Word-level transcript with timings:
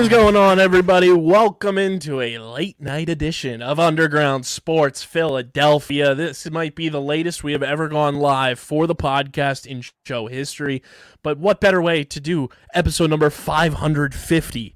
Is 0.00 0.08
going 0.08 0.34
on, 0.34 0.58
everybody? 0.58 1.12
Welcome 1.12 1.76
into 1.76 2.22
a 2.22 2.38
late 2.38 2.80
night 2.80 3.10
edition 3.10 3.60
of 3.60 3.78
Underground 3.78 4.46
Sports 4.46 5.02
Philadelphia. 5.02 6.14
This 6.14 6.50
might 6.50 6.74
be 6.74 6.88
the 6.88 7.02
latest 7.02 7.44
we 7.44 7.52
have 7.52 7.62
ever 7.62 7.86
gone 7.86 8.14
live 8.14 8.58
for 8.58 8.86
the 8.86 8.94
podcast 8.94 9.66
in 9.66 9.84
show 10.06 10.26
history. 10.26 10.82
But 11.22 11.36
what 11.36 11.60
better 11.60 11.82
way 11.82 12.04
to 12.04 12.18
do 12.18 12.48
episode 12.72 13.10
number 13.10 13.28
550 13.28 14.74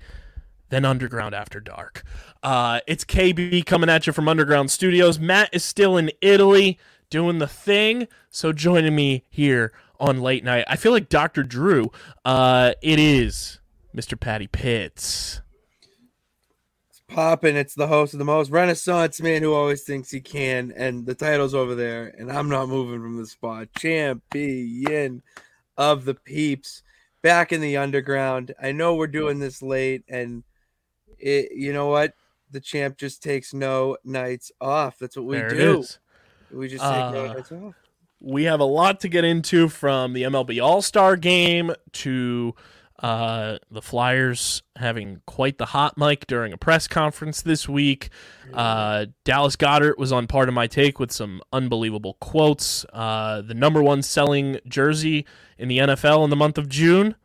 than 0.69 0.84
Underground 0.84 1.34
After 1.34 1.59
Dark? 1.59 2.02
Uh, 2.42 2.80
it's 2.86 3.06
KB 3.06 3.64
coming 3.64 3.88
at 3.88 4.06
you 4.06 4.12
from 4.12 4.28
Underground 4.28 4.70
Studios. 4.70 5.19
Matt 5.19 5.48
is 5.55 5.64
still 5.64 5.97
in 5.97 6.11
Italy 6.20 6.78
doing 7.09 7.38
the 7.38 7.48
thing. 7.48 8.09
So 8.28 8.53
joining 8.53 8.94
me 8.94 9.25
here 9.31 9.72
on 9.98 10.20
late 10.20 10.44
night, 10.44 10.66
I 10.69 10.77
feel 10.77 10.92
like 10.92 11.09
Dr. 11.09 11.44
Drew. 11.44 11.91
Uh, 12.27 12.75
it 12.83 12.98
is 12.98 13.61
Mr. 13.95 14.19
Patty 14.19 14.47
Pitts. 14.47 15.41
It's 16.91 17.03
popping. 17.09 17.56
It's 17.56 17.75
the 17.75 17.87
host 17.87 18.12
of 18.12 18.19
the 18.19 18.25
most 18.25 18.50
Renaissance 18.50 19.20
man 19.20 19.42
who 19.42 19.55
always 19.55 19.83
thinks 19.83 20.11
he 20.11 20.20
can, 20.20 20.73
and 20.77 21.06
the 21.06 21.14
title's 21.14 21.55
over 21.55 21.75
there, 21.75 22.15
and 22.19 22.31
I'm 22.31 22.48
not 22.48 22.69
moving 22.69 23.00
from 23.00 23.17
the 23.17 23.27
spot. 23.27 23.69
Champion 23.78 25.22
of 25.77 26.05
the 26.05 26.15
peeps, 26.15 26.83
back 27.22 27.53
in 27.53 27.61
the 27.61 27.77
underground. 27.77 28.53
I 28.61 28.72
know 28.72 28.95
we're 28.95 29.06
doing 29.06 29.39
this 29.39 29.62
late, 29.62 30.03
and 30.09 30.42
it. 31.19 31.53
You 31.53 31.72
know 31.72 31.87
what? 31.87 32.15
The 32.50 32.61
champ 32.61 32.98
just 32.98 33.22
takes 33.22 33.53
no 33.55 33.97
nights 34.05 34.53
off. 34.61 34.98
That's 34.98 35.17
what 35.17 35.27
we 35.27 35.37
there 35.37 35.48
do. 35.48 35.84
We 36.53 36.69
just 36.69 36.84
take 36.84 37.12
no 37.12 37.25
Uh, 37.27 37.33
nights 37.33 37.53
off. 37.53 37.75
We 38.20 38.45
have 38.45 38.61
a 38.61 38.65
lot 38.65 39.00
to 39.00 39.09
get 39.09 39.25
into 39.25 39.69
from 39.69 40.12
the 40.12 40.22
MLB 40.22 40.62
All 40.62 40.81
Star 40.83 41.17
game 41.17 41.72
to 41.92 42.55
uh, 43.00 43.59
the 43.70 43.83
Flyers 43.83 44.62
having 44.77 45.20
quite 45.27 45.59
the 45.59 45.67
hot 45.67 45.98
mic 45.98 46.27
during 46.27 46.53
a 46.53 46.56
press 46.56 46.87
conference 46.87 47.42
this 47.42 47.69
week. 47.69 48.11
Uh, 48.53 49.06
Dallas 49.25 49.56
Goedert 49.56 49.98
was 49.98 50.12
on 50.12 50.27
Pardon 50.27 50.55
My 50.55 50.67
Take 50.67 51.00
with 51.00 51.11
some 51.11 51.42
unbelievable 51.53 52.15
quotes. 52.20 52.84
Uh, 52.92 53.42
the 53.42 53.55
number 53.55 53.83
one 53.83 54.03
selling 54.03 54.61
jersey 54.69 55.27
in 55.59 55.69
the 55.69 55.78
NFL 55.78 56.25
in 56.25 56.31
the 56.31 56.37
month 56.37 56.56
of 56.56 56.69
June. 56.69 57.17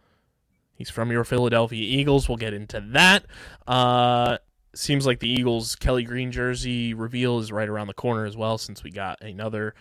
He's 0.75 0.89
from 0.89 1.11
your 1.11 1.23
Philadelphia 1.23 1.83
Eagles. 1.83 2.27
We'll 2.27 2.37
get 2.37 2.53
into 2.53 2.81
that. 2.91 3.25
Uh, 3.67 4.37
seems 4.73 5.05
like 5.05 5.19
the 5.19 5.29
Eagles 5.29 5.75
Kelly 5.75 6.03
Green 6.03 6.31
jersey 6.31 6.93
reveal 6.93 7.39
is 7.39 7.51
right 7.51 7.67
around 7.67 7.87
the 7.87 7.93
corner 7.93 8.25
as 8.25 8.37
well, 8.37 8.57
since 8.57 8.83
we 8.83 8.89
got 8.89 9.21
another 9.21 9.75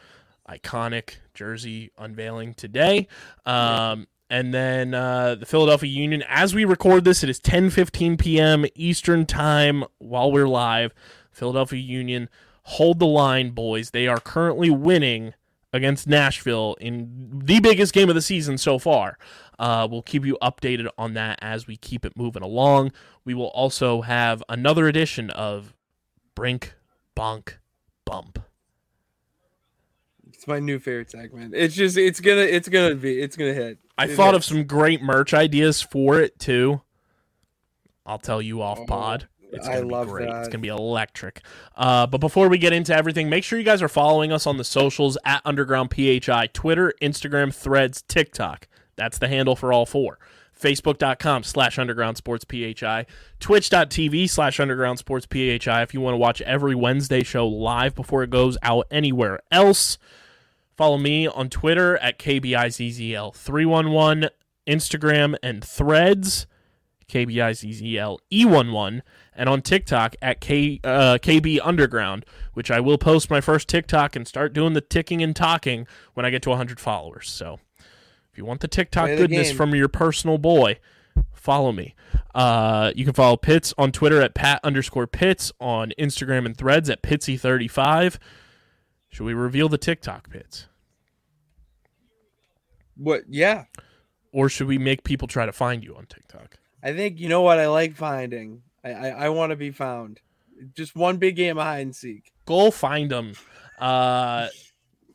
iconic 0.48 1.16
jersey 1.34 1.92
unveiling 1.97 2.55
today. 2.55 3.06
Um, 3.47 4.06
and 4.31 4.53
then 4.53 4.94
uh, 4.94 5.37
the 5.37 5.47
Philadelphia 5.47 5.91
Union, 5.91 6.22
as 6.28 6.55
we 6.55 6.65
record 6.65 7.05
this, 7.05 7.22
it 7.22 7.31
is 7.31 7.41
10:15 7.41 8.19
p.m. 8.19 8.66
Eastern 8.75 9.27
time 9.27 9.84
while 9.99 10.31
we're 10.31 10.49
live. 10.49 10.93
Philadelphia 11.31 11.81
Union, 11.81 12.28
hold 12.65 12.99
the 12.99 13.06
line, 13.06 13.50
boys. 13.50 13.91
They 13.91 14.06
are 14.06 14.21
currently 14.21 14.71
winning 14.71 15.34
against 15.72 16.06
Nashville 16.06 16.77
in 16.81 17.41
the 17.44 17.61
biggest 17.61 17.93
game 17.93 18.09
of 18.09 18.15
the 18.15 18.22
season 18.22 18.59
so 18.59 18.78
far. 18.78 19.19
Uh, 19.59 19.87
we'll 19.91 20.03
keep 20.03 20.25
you 20.25 20.38
updated 20.43 20.88
on 20.97 21.15
that 21.15 21.38
as 21.43 21.67
we 21.67 21.77
keep 21.77 22.05
it 22.05 22.17
moving 22.17 22.43
along. 22.43 22.93
We 23.25 23.34
will 23.34 23.49
also 23.49 24.03
have 24.03 24.43
another 24.49 24.88
edition 24.88 25.31
of 25.31 25.75
Brink 26.34 26.75
Bonk 27.17 27.55
Bump. 28.05 28.38
It's 30.33 30.47
my 30.47 30.61
new 30.61 30.78
favorite 30.78 31.11
segment. 31.11 31.55
It's 31.55 31.75
just 31.75 31.97
it's 31.97 32.21
gonna 32.21 32.43
it's 32.43 32.69
gonna 32.69 32.94
be 32.94 33.21
it's 33.21 33.37
gonna 33.37 33.55
hit. 33.55 33.78
I 33.98 34.06
thought 34.06 34.34
of 34.34 34.44
some 34.44 34.64
great 34.64 35.03
merch 35.03 35.34
ideas 35.34 35.82
for 35.82 36.20
it 36.20 36.38
too. 36.38 36.81
I'll 38.06 38.19
tell 38.19 38.41
you 38.41 38.62
off 38.62 38.78
Oh, 38.81 38.86
pod. 38.86 39.28
It's 39.53 39.66
I 39.66 39.75
gonna 39.76 39.86
be 39.86 39.92
love 39.92 40.09
great. 40.09 40.28
It's 40.28 40.48
gonna 40.48 40.59
be 40.59 40.69
electric. 40.69 41.41
Uh, 41.76 42.06
but 42.06 42.19
before 42.19 42.48
we 42.48 42.58
get 42.58 42.72
into 42.72 42.94
everything, 42.94 43.28
make 43.31 43.44
sure 43.44 43.58
you 43.58 43.64
guys 43.64 43.82
are 43.82 43.88
following 43.88 44.31
us 44.31 44.47
on 44.47 44.56
the 44.58 44.64
socials 44.64 45.16
at 45.25 45.41
Underground 45.44 45.91
PHI, 45.94 46.48
Twitter, 46.53 46.92
Instagram, 47.03 47.54
Threads, 47.54 48.03
TikTok. 48.03 48.69
That's 48.97 49.19
the 49.19 49.28
handle 49.28 49.56
for 49.56 49.72
all 49.72 49.87
four. 49.87 50.19
Facebook.com 50.58 51.44
slash 51.44 51.78
Underground 51.78 52.16
Sports 52.16 52.44
PHI, 52.44 53.06
Twitch.tv 53.38 54.28
slash 54.28 54.58
Underground 54.58 54.98
Sports 54.98 55.26
PHI 55.31 55.82
if 55.82 55.94
you 55.94 56.00
want 56.00 56.14
to 56.14 56.19
watch 56.19 56.41
every 56.42 56.75
Wednesday 56.75 57.22
show 57.22 57.47
live 57.47 57.94
before 57.94 58.22
it 58.25 58.31
goes 58.31 58.58
out 58.62 58.87
anywhere 58.91 59.38
else. 59.53 59.98
Follow 60.78 60.97
me 60.97 61.27
on 61.27 61.50
Twitter 61.50 61.99
at 61.99 62.19
KBIZZL311, 62.21 64.31
Instagram 64.69 65.34
and 65.43 65.65
Threads, 65.65 66.47
KBIZZLE11, 67.11 69.03
and 69.34 69.49
on 69.49 69.61
TikTok 69.61 70.15
at 70.22 70.41
K, 70.41 70.78
uh, 70.84 71.19
KB 71.21 71.59
Underground, 71.65 72.25
which 72.55 72.71
I 72.71 72.78
will 72.78 72.97
post 72.97 73.28
my 73.28 73.41
first 73.41 73.67
TikTok 73.67 74.15
and 74.15 74.28
start 74.28 74.53
doing 74.53 74.75
the 74.75 74.81
ticking 74.81 75.21
and 75.21 75.34
talking 75.34 75.88
when 76.15 76.25
I 76.25 76.31
get 76.31 76.43
to 76.43 76.50
100 76.50 76.78
followers. 76.78 77.28
So 77.28 77.59
if 78.31 78.38
you 78.38 78.44
want 78.44 78.61
the 78.61 78.69
TikTok 78.69 79.09
the 79.09 79.17
goodness 79.17 79.49
game. 79.49 79.56
from 79.56 79.75
your 79.75 79.88
personal 79.88 80.38
boy, 80.38 80.78
follow 81.34 81.72
me. 81.72 81.97
Uh, 82.37 82.93
you 82.94 83.05
can 83.05 83.15
follow 83.15 83.37
Pitts 83.37 83.75
on 83.77 83.91
Twitter 83.91 84.22
at 84.22 84.34
Pat 84.34 84.61
underscore 84.62 85.09
Pitts, 85.09 85.50
on 85.59 85.93
Instagram 85.99 86.47
and 86.47 86.56
Threads 86.56 86.88
at 86.88 87.03
Pitsy35. 87.03 88.19
Should 89.10 89.24
we 89.24 89.34
reveal 89.34 89.69
the 89.69 89.78
TikTok 89.78 90.30
pits? 90.30 90.66
what 92.98 93.22
yeah. 93.28 93.64
Or 94.32 94.48
should 94.48 94.66
we 94.66 94.76
make 94.76 95.04
people 95.04 95.26
try 95.26 95.46
to 95.46 95.52
find 95.52 95.82
you 95.82 95.96
on 95.96 96.06
TikTok? 96.06 96.58
I 96.82 96.92
think 96.92 97.19
you 97.19 97.28
know 97.28 97.42
what 97.42 97.58
I 97.58 97.69
like 97.69 97.96
finding. 97.96 98.62
I 98.84 98.91
I, 98.91 99.08
I 99.08 99.28
want 99.30 99.50
to 99.50 99.56
be 99.56 99.70
found. 99.70 100.20
Just 100.74 100.94
one 100.96 101.16
big 101.16 101.36
game 101.36 101.56
of 101.56 101.64
hide 101.64 101.80
and 101.80 101.94
seek. 101.96 102.32
Go 102.44 102.70
find 102.70 103.10
them. 103.10 103.34
Uh, 103.78 104.48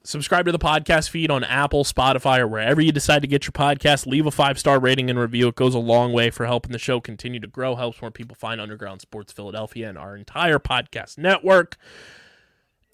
subscribe 0.04 0.46
to 0.46 0.54
the 0.54 0.60
podcast 0.60 1.10
feed 1.10 1.30
on 1.30 1.44
Apple, 1.44 1.84
Spotify, 1.84 2.40
or 2.40 2.48
wherever 2.48 2.80
you 2.80 2.94
decide 2.94 3.22
to 3.24 3.28
get 3.28 3.46
your 3.46 3.52
podcast. 3.52 4.08
Leave 4.08 4.26
a 4.26 4.32
five 4.32 4.58
star 4.58 4.80
rating 4.80 5.10
and 5.10 5.20
review. 5.20 5.50
It 5.50 5.56
goes 5.56 5.76
a 5.76 5.80
long 5.80 6.14
way 6.14 6.30
for 6.30 6.46
helping 6.46 6.72
the 6.72 6.80
show 6.80 7.02
continue 7.02 7.42
to 7.42 7.48
grow, 7.48 7.76
helps 7.76 8.02
more 8.02 8.12
people 8.12 8.36
find 8.36 8.62
Underground 8.62 9.02
Sports 9.02 9.34
Philadelphia 9.34 9.90
and 9.90 9.98
our 9.98 10.16
entire 10.16 10.60
podcast 10.60 11.18
network. 11.18 11.78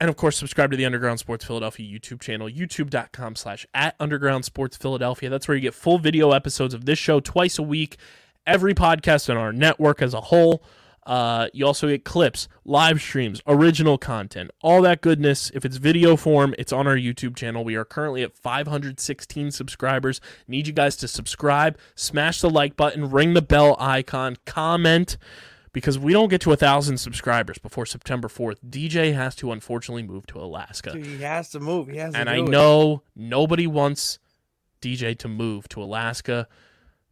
And 0.01 0.09
of 0.09 0.15
course, 0.15 0.37
subscribe 0.37 0.71
to 0.71 0.77
the 0.77 0.85
Underground 0.85 1.19
Sports 1.19 1.43
Philadelphia 1.43 1.99
YouTube 1.99 2.21
channel, 2.21 2.49
youtube.com 2.49 3.35
slash 3.35 3.65
at 3.73 3.95
Underground 3.99 4.45
Sports 4.45 4.77
Philadelphia. 4.77 5.29
That's 5.29 5.47
where 5.47 5.55
you 5.55 5.61
get 5.61 5.73
full 5.73 5.99
video 5.99 6.31
episodes 6.31 6.73
of 6.73 6.85
this 6.85 6.97
show 6.97 7.19
twice 7.19 7.59
a 7.59 7.63
week, 7.63 7.97
every 8.47 8.73
podcast 8.73 9.29
on 9.29 9.35
our 9.35 9.51
network 9.51 10.01
as 10.01 10.13
a 10.13 10.21
whole. 10.21 10.63
Uh, 11.05 11.47
you 11.53 11.65
also 11.65 11.87
get 11.87 12.05
clips, 12.05 12.47
live 12.63 13.01
streams, 13.01 13.41
original 13.47 13.97
content, 13.97 14.51
all 14.61 14.81
that 14.83 15.01
goodness. 15.01 15.51
If 15.53 15.65
it's 15.65 15.77
video 15.77 16.15
form, 16.15 16.53
it's 16.57 16.71
on 16.71 16.87
our 16.87 16.95
YouTube 16.95 17.35
channel. 17.35 17.65
We 17.65 17.75
are 17.75 17.83
currently 17.83 18.21
at 18.21 18.37
516 18.37 19.51
subscribers. 19.51 20.21
Need 20.47 20.67
you 20.67 20.73
guys 20.73 20.95
to 20.97 21.07
subscribe, 21.07 21.77
smash 21.95 22.41
the 22.41 22.49
like 22.49 22.77
button, 22.77 23.09
ring 23.09 23.33
the 23.33 23.41
bell 23.41 23.75
icon, 23.79 24.37
comment 24.45 25.17
because 25.71 25.99
we 25.99 26.13
don't 26.13 26.29
get 26.29 26.41
to 26.41 26.51
a 26.51 26.55
thousand 26.55 26.97
subscribers 26.97 27.57
before 27.57 27.85
September 27.85 28.27
4th. 28.27 28.57
DJ 28.67 29.13
has 29.13 29.35
to 29.35 29.51
unfortunately 29.51 30.03
move 30.03 30.25
to 30.27 30.39
Alaska. 30.39 30.93
Dude, 30.93 31.05
he 31.05 31.17
has 31.19 31.49
to 31.51 31.59
move. 31.59 31.87
He 31.87 31.97
has 31.97 32.13
to 32.13 32.19
And 32.19 32.29
I 32.29 32.37
it. 32.37 32.47
know 32.47 33.03
nobody 33.15 33.67
wants 33.67 34.19
DJ 34.81 35.17
to 35.19 35.27
move 35.27 35.69
to 35.69 35.81
Alaska. 35.83 36.47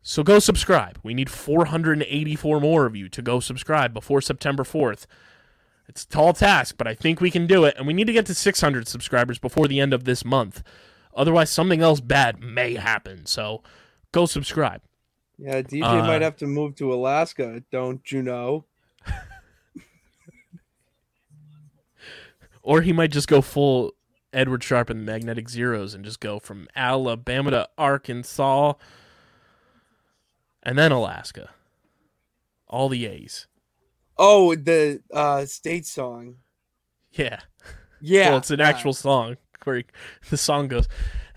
So 0.01 0.23
go 0.23 0.39
subscribe. 0.39 0.99
We 1.03 1.13
need 1.13 1.29
484 1.29 2.59
more 2.59 2.85
of 2.85 2.95
you 2.95 3.09
to 3.09 3.21
go 3.21 3.39
subscribe 3.39 3.93
before 3.93 4.21
September 4.21 4.63
4th. 4.63 5.05
It's 5.87 6.03
a 6.03 6.07
tall 6.07 6.33
task, 6.33 6.75
but 6.77 6.87
I 6.87 6.95
think 6.95 7.21
we 7.21 7.31
can 7.31 7.47
do 7.47 7.63
it. 7.65 7.75
And 7.77 7.87
we 7.87 7.93
need 7.93 8.07
to 8.07 8.13
get 8.13 8.25
to 8.27 8.35
600 8.35 8.87
subscribers 8.87 9.39
before 9.39 9.67
the 9.67 9.79
end 9.79 9.93
of 9.93 10.03
this 10.03 10.25
month. 10.25 10.63
Otherwise, 11.15 11.49
something 11.49 11.81
else 11.81 11.99
bad 11.99 12.39
may 12.41 12.75
happen. 12.75 13.25
So 13.25 13.63
go 14.11 14.25
subscribe. 14.25 14.81
Yeah, 15.37 15.61
DJ 15.61 15.83
Uh, 15.83 16.05
might 16.05 16.21
have 16.21 16.37
to 16.37 16.47
move 16.47 16.75
to 16.75 16.93
Alaska, 16.93 17.63
don't 17.71 18.11
you 18.11 18.23
know? 18.23 18.65
Or 22.63 22.81
he 22.81 22.91
might 22.91 23.11
just 23.11 23.29
go 23.29 23.41
full 23.41 23.93
Edward 24.33 24.61
Sharpe 24.61 24.89
and 24.89 24.99
the 24.99 25.05
Magnetic 25.05 25.47
Zeros 25.47 25.93
and 25.93 26.03
just 26.03 26.19
go 26.19 26.37
from 26.37 26.67
Alabama 26.75 27.51
to 27.51 27.69
Arkansas 27.77 28.73
and 30.63 30.77
then 30.77 30.91
Alaska. 30.91 31.51
All 32.67 32.89
the 32.89 33.05
A's. 33.05 33.47
Oh, 34.17 34.53
the 34.53 35.01
uh 35.13 35.45
state 35.45 35.85
song. 35.85 36.35
Yeah. 37.13 37.39
Yeah. 38.01 38.29
well, 38.29 38.39
it's 38.39 38.51
an 38.51 38.59
yeah. 38.59 38.67
actual 38.67 38.93
song 38.93 39.37
where 39.63 39.77
he- 39.77 39.85
the 40.29 40.35
song 40.37 40.67
goes 40.67 40.89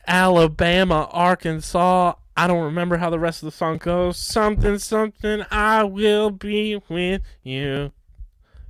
Alabama, 0.09 1.09
Arkansas. 1.13 2.15
I 2.41 2.47
don't 2.47 2.63
remember 2.65 2.97
how 2.97 3.11
the 3.11 3.19
rest 3.19 3.43
of 3.43 3.47
the 3.51 3.55
song 3.55 3.77
goes. 3.77 4.17
Something, 4.17 4.79
something. 4.79 5.45
I 5.51 5.85
will 5.85 6.31
be 6.31 6.81
with 6.89 7.21
you. 7.43 7.93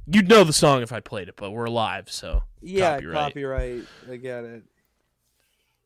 You'd 0.08 0.28
know 0.28 0.42
the 0.42 0.52
song 0.52 0.82
if 0.82 0.92
I 0.92 0.98
played 0.98 1.28
it, 1.28 1.36
but 1.36 1.52
we're 1.52 1.68
live, 1.68 2.10
so 2.10 2.42
Yeah, 2.60 2.94
copyright. 2.96 3.14
copyright. 3.28 3.84
I 4.10 4.16
get 4.16 4.42
it. 4.42 4.64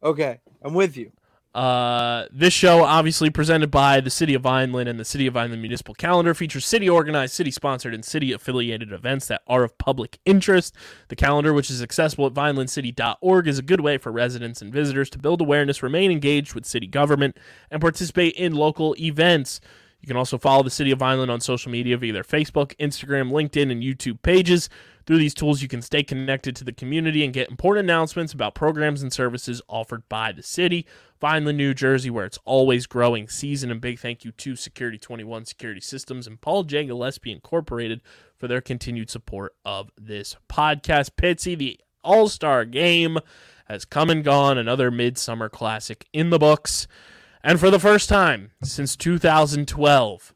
Okay, 0.02 0.40
I'm 0.62 0.72
with 0.72 0.96
you. 0.96 1.12
Uh, 1.54 2.26
this 2.32 2.52
show, 2.52 2.82
obviously 2.82 3.30
presented 3.30 3.70
by 3.70 4.00
the 4.00 4.10
City 4.10 4.34
of 4.34 4.42
Vineland 4.42 4.88
and 4.88 4.98
the 4.98 5.04
City 5.04 5.28
of 5.28 5.34
Vineland 5.34 5.62
Municipal 5.62 5.94
Calendar, 5.94 6.34
features 6.34 6.66
city 6.66 6.88
organized, 6.88 7.32
city 7.32 7.52
sponsored, 7.52 7.94
and 7.94 8.04
city 8.04 8.32
affiliated 8.32 8.92
events 8.92 9.28
that 9.28 9.42
are 9.46 9.62
of 9.62 9.78
public 9.78 10.18
interest. 10.24 10.74
The 11.08 11.16
calendar, 11.16 11.52
which 11.52 11.70
is 11.70 11.80
accessible 11.80 12.26
at 12.26 12.34
vinelandcity.org, 12.34 13.46
is 13.46 13.58
a 13.60 13.62
good 13.62 13.80
way 13.80 13.98
for 13.98 14.10
residents 14.10 14.62
and 14.62 14.72
visitors 14.72 15.08
to 15.10 15.18
build 15.18 15.40
awareness, 15.40 15.80
remain 15.80 16.10
engaged 16.10 16.54
with 16.54 16.66
city 16.66 16.88
government, 16.88 17.36
and 17.70 17.80
participate 17.80 18.34
in 18.34 18.52
local 18.52 18.96
events. 18.98 19.60
You 20.00 20.08
can 20.08 20.16
also 20.16 20.38
follow 20.38 20.64
the 20.64 20.70
City 20.70 20.90
of 20.90 20.98
Vineland 20.98 21.30
on 21.30 21.40
social 21.40 21.70
media 21.70 21.96
via 21.96 22.12
their 22.12 22.24
Facebook, 22.24 22.76
Instagram, 22.78 23.30
LinkedIn, 23.30 23.70
and 23.70 23.80
YouTube 23.80 24.20
pages. 24.22 24.68
Through 25.06 25.18
these 25.18 25.34
tools, 25.34 25.60
you 25.60 25.68
can 25.68 25.82
stay 25.82 26.02
connected 26.02 26.56
to 26.56 26.64
the 26.64 26.72
community 26.72 27.24
and 27.24 27.32
get 27.32 27.50
important 27.50 27.84
announcements 27.84 28.32
about 28.32 28.54
programs 28.54 29.02
and 29.02 29.12
services 29.12 29.60
offered 29.68 30.08
by 30.08 30.32
the 30.32 30.42
city. 30.42 30.86
Vineland, 31.20 31.58
New 31.58 31.74
Jersey, 31.74 32.10
where 32.10 32.24
it's 32.24 32.38
always 32.44 32.86
growing 32.86 33.28
season. 33.28 33.70
And 33.70 33.80
big 33.80 33.98
thank 33.98 34.24
you 34.24 34.32
to 34.32 34.56
Security 34.56 34.98
21 34.98 35.44
Security 35.44 35.80
Systems 35.80 36.26
and 36.26 36.40
Paul 36.40 36.64
J. 36.64 36.84
Gillespie 36.84 37.32
Incorporated 37.32 38.00
for 38.36 38.48
their 38.48 38.60
continued 38.60 39.10
support 39.10 39.54
of 39.64 39.90
this 39.98 40.36
podcast. 40.48 41.10
Pitsy, 41.16 41.56
the 41.56 41.80
All 42.02 42.28
Star 42.28 42.64
game 42.64 43.18
has 43.66 43.84
come 43.84 44.10
and 44.10 44.24
gone. 44.24 44.58
Another 44.58 44.90
midsummer 44.90 45.48
classic 45.48 46.06
in 46.12 46.30
the 46.30 46.38
books. 46.38 46.86
And 47.42 47.60
for 47.60 47.70
the 47.70 47.78
first 47.78 48.08
time 48.08 48.52
since 48.62 48.96
2012, 48.96 50.34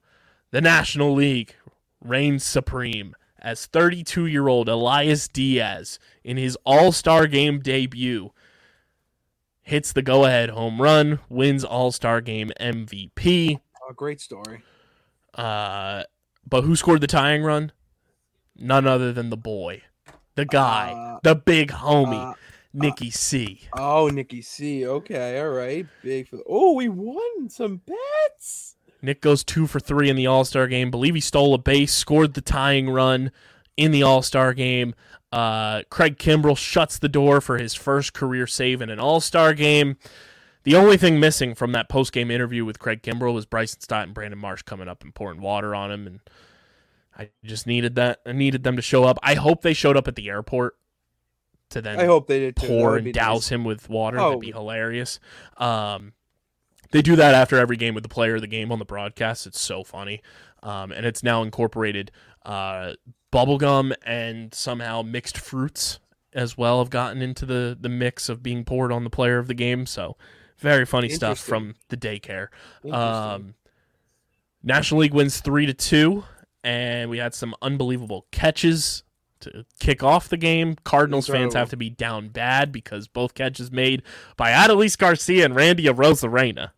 the 0.50 0.61
National 0.61 1.14
League 1.14 1.55
reigns 2.03 2.44
supreme 2.44 3.14
as 3.40 3.67
32 3.67 4.26
year 4.26 4.49
old 4.49 4.69
Elias 4.69 5.29
Diaz, 5.29 5.99
in 6.25 6.37
his 6.37 6.56
All 6.64 6.93
Star 6.93 7.26
game 7.26 7.61
debut, 7.61 8.31
hits 9.62 9.93
the 9.93 10.02
go 10.02 10.25
ahead 10.25 10.50
home 10.50 10.81
run, 10.81 11.20
wins 11.29 11.64
All 11.64 11.93
Star 11.93 12.20
game 12.20 12.50
MVP. 12.61 13.61
Oh, 13.82 13.93
great 13.94 14.20
story. 14.20 14.62
Uh, 15.35 16.02
but 16.49 16.62
who 16.64 16.75
scored 16.75 17.00
the 17.00 17.06
tying 17.06 17.43
run? 17.43 17.73
None 18.56 18.87
other 18.87 19.12
than 19.12 19.31
the 19.31 19.37
boy, 19.37 19.82
the 20.35 20.44
guy, 20.44 20.93
Uh, 20.93 21.20
the 21.23 21.37
big 21.37 21.70
homie, 21.70 22.32
uh, 22.32 22.35
Nikki 22.73 23.11
C. 23.11 23.69
Oh, 23.73 24.08
Nikki 24.08 24.43
C. 24.43 24.85
Okay, 24.87 25.38
all 25.40 25.50
right. 25.50 25.87
Big 26.02 26.26
for. 26.29 26.38
Oh, 26.49 26.73
we 26.73 26.88
won 26.88 27.49
some 27.49 27.82
bets. 27.87 28.75
Nick 29.00 29.21
goes 29.21 29.45
two 29.45 29.67
for 29.67 29.81
three 29.81 30.09
in 30.09 30.17
the 30.17 30.27
All 30.27 30.45
Star 30.45 30.67
game. 30.67 30.91
Believe 30.91 31.15
he 31.15 31.21
stole 31.21 31.55
a 31.55 31.59
base, 31.59 31.93
scored 31.93 32.35
the 32.35 32.41
tying 32.41 32.91
run 32.91 33.31
in 33.77 33.93
the 33.93 34.03
All 34.03 34.23
Star 34.23 34.55
game. 34.55 34.95
Uh, 35.31 35.83
Craig 35.91 36.19
Kimbrel 36.19 36.56
shuts 36.56 36.99
the 36.99 37.09
door 37.09 37.41
for 37.41 37.59
his 37.59 37.75
first 37.75 38.12
career 38.12 38.47
save 38.47 38.81
in 38.81 38.91
an 38.91 38.99
All 38.99 39.21
Star 39.21 39.55
game. 39.55 39.97
The 40.65 40.75
only 40.75 40.97
thing 40.97 41.21
missing 41.21 41.55
from 41.55 41.73
that 41.73 41.89
post 41.89 42.12
game 42.12 42.31
interview 42.31 42.65
with 42.65 42.79
Craig 42.79 43.03
Kimbrel 43.03 43.35
was 43.35 43.47
Bryson 43.47 43.81
Stott 43.81 44.05
and 44.05 44.15
Brandon 44.15 44.39
Marsh 44.39 44.62
coming 44.62 44.89
up 44.89 45.03
and 45.03 45.15
pouring 45.15 45.41
water 45.41 45.75
on 45.75 45.91
him, 45.91 46.06
and 46.06 46.21
I 47.17 47.31
just 47.45 47.67
needed 47.67 47.95
that. 47.95 48.21
I 48.27 48.33
needed 48.33 48.65
them 48.65 48.77
to 48.77 48.83
show 48.83 49.05
up. 49.05 49.19
I 49.23 49.35
hope 49.35 49.62
they 49.62 49.75
showed 49.75 49.97
up 49.97 50.09
at 50.09 50.17
the 50.17 50.29
airport 50.29 50.75
to 51.71 51.83
then 51.83 52.00
I 52.00 52.05
hope 52.05 52.27
they 52.27 52.41
did 52.41 52.56
pour 52.56 52.97
and 52.97 53.12
douse 53.12 53.45
nice. 53.45 53.49
him 53.53 53.65
with 53.65 53.89
water. 53.89 54.19
Oh. 54.19 54.31
That'd 54.31 54.41
be 54.41 54.53
hilarious. 54.53 55.21
Um, 55.56 56.12
they 56.90 57.02
do 57.02 57.17
that 57.17 57.35
after 57.35 57.56
every 57.58 57.76
game 57.76 57.94
with 57.94 58.02
the 58.02 58.08
player 58.08 58.37
of 58.37 58.40
the 58.40 58.46
game 58.46 58.73
on 58.73 58.79
the 58.79 58.85
broadcast. 58.85 59.46
It's 59.46 59.61
so 59.61 59.85
funny. 59.85 60.23
Um, 60.62 60.90
and 60.93 61.06
it's 61.06 61.23
now 61.23 61.43
incorporated 61.43 62.11
uh, 62.44 62.94
bubblegum 63.32 63.94
and 64.05 64.52
somehow 64.55 65.02
mixed 65.02 65.38
fruits 65.38 66.00
as 66.32 66.56
well 66.58 66.79
have 66.79 66.90
gotten 66.90 67.23
into 67.23 67.46
the, 67.46 67.76
the 67.79 67.88
mix 67.88 68.29
of 68.29 68.43
being 68.43 68.64
poured 68.64 68.93
on 68.93 69.05
the 69.05 69.11
player 69.11 69.38
of 69.38 69.49
the 69.49 69.55
game. 69.55 69.87
So 69.87 70.17
very 70.58 70.85
funny 70.85 71.08
stuff 71.08 71.38
from 71.38 71.75
the 71.88 71.96
daycare. 71.96 72.49
Um, 72.90 73.55
National 74.62 75.00
League 75.00 75.14
wins 75.14 75.40
three 75.40 75.67
to 75.67 75.75
two, 75.75 76.25
and 76.64 77.08
we 77.08 77.19
had 77.19 77.35
some 77.35 77.55
unbelievable 77.62 78.26
catches 78.32 79.05
to 79.40 79.64
kick 79.81 80.02
off 80.02 80.29
the 80.29 80.37
game. 80.37 80.76
Cardinals 80.85 81.26
fans 81.29 81.55
have 81.55 81.70
to 81.70 81.76
be 81.76 81.90
down 81.90 82.29
bad 82.29 82.73
because 82.73 83.08
both 83.08 83.35
catches 83.35 83.70
made 83.70 84.02
by 84.37 84.50
Adolis 84.50 84.96
Garcia 84.99 85.44
and 85.44 85.55
Randy 85.55 85.85
Arozarena. 85.85 86.70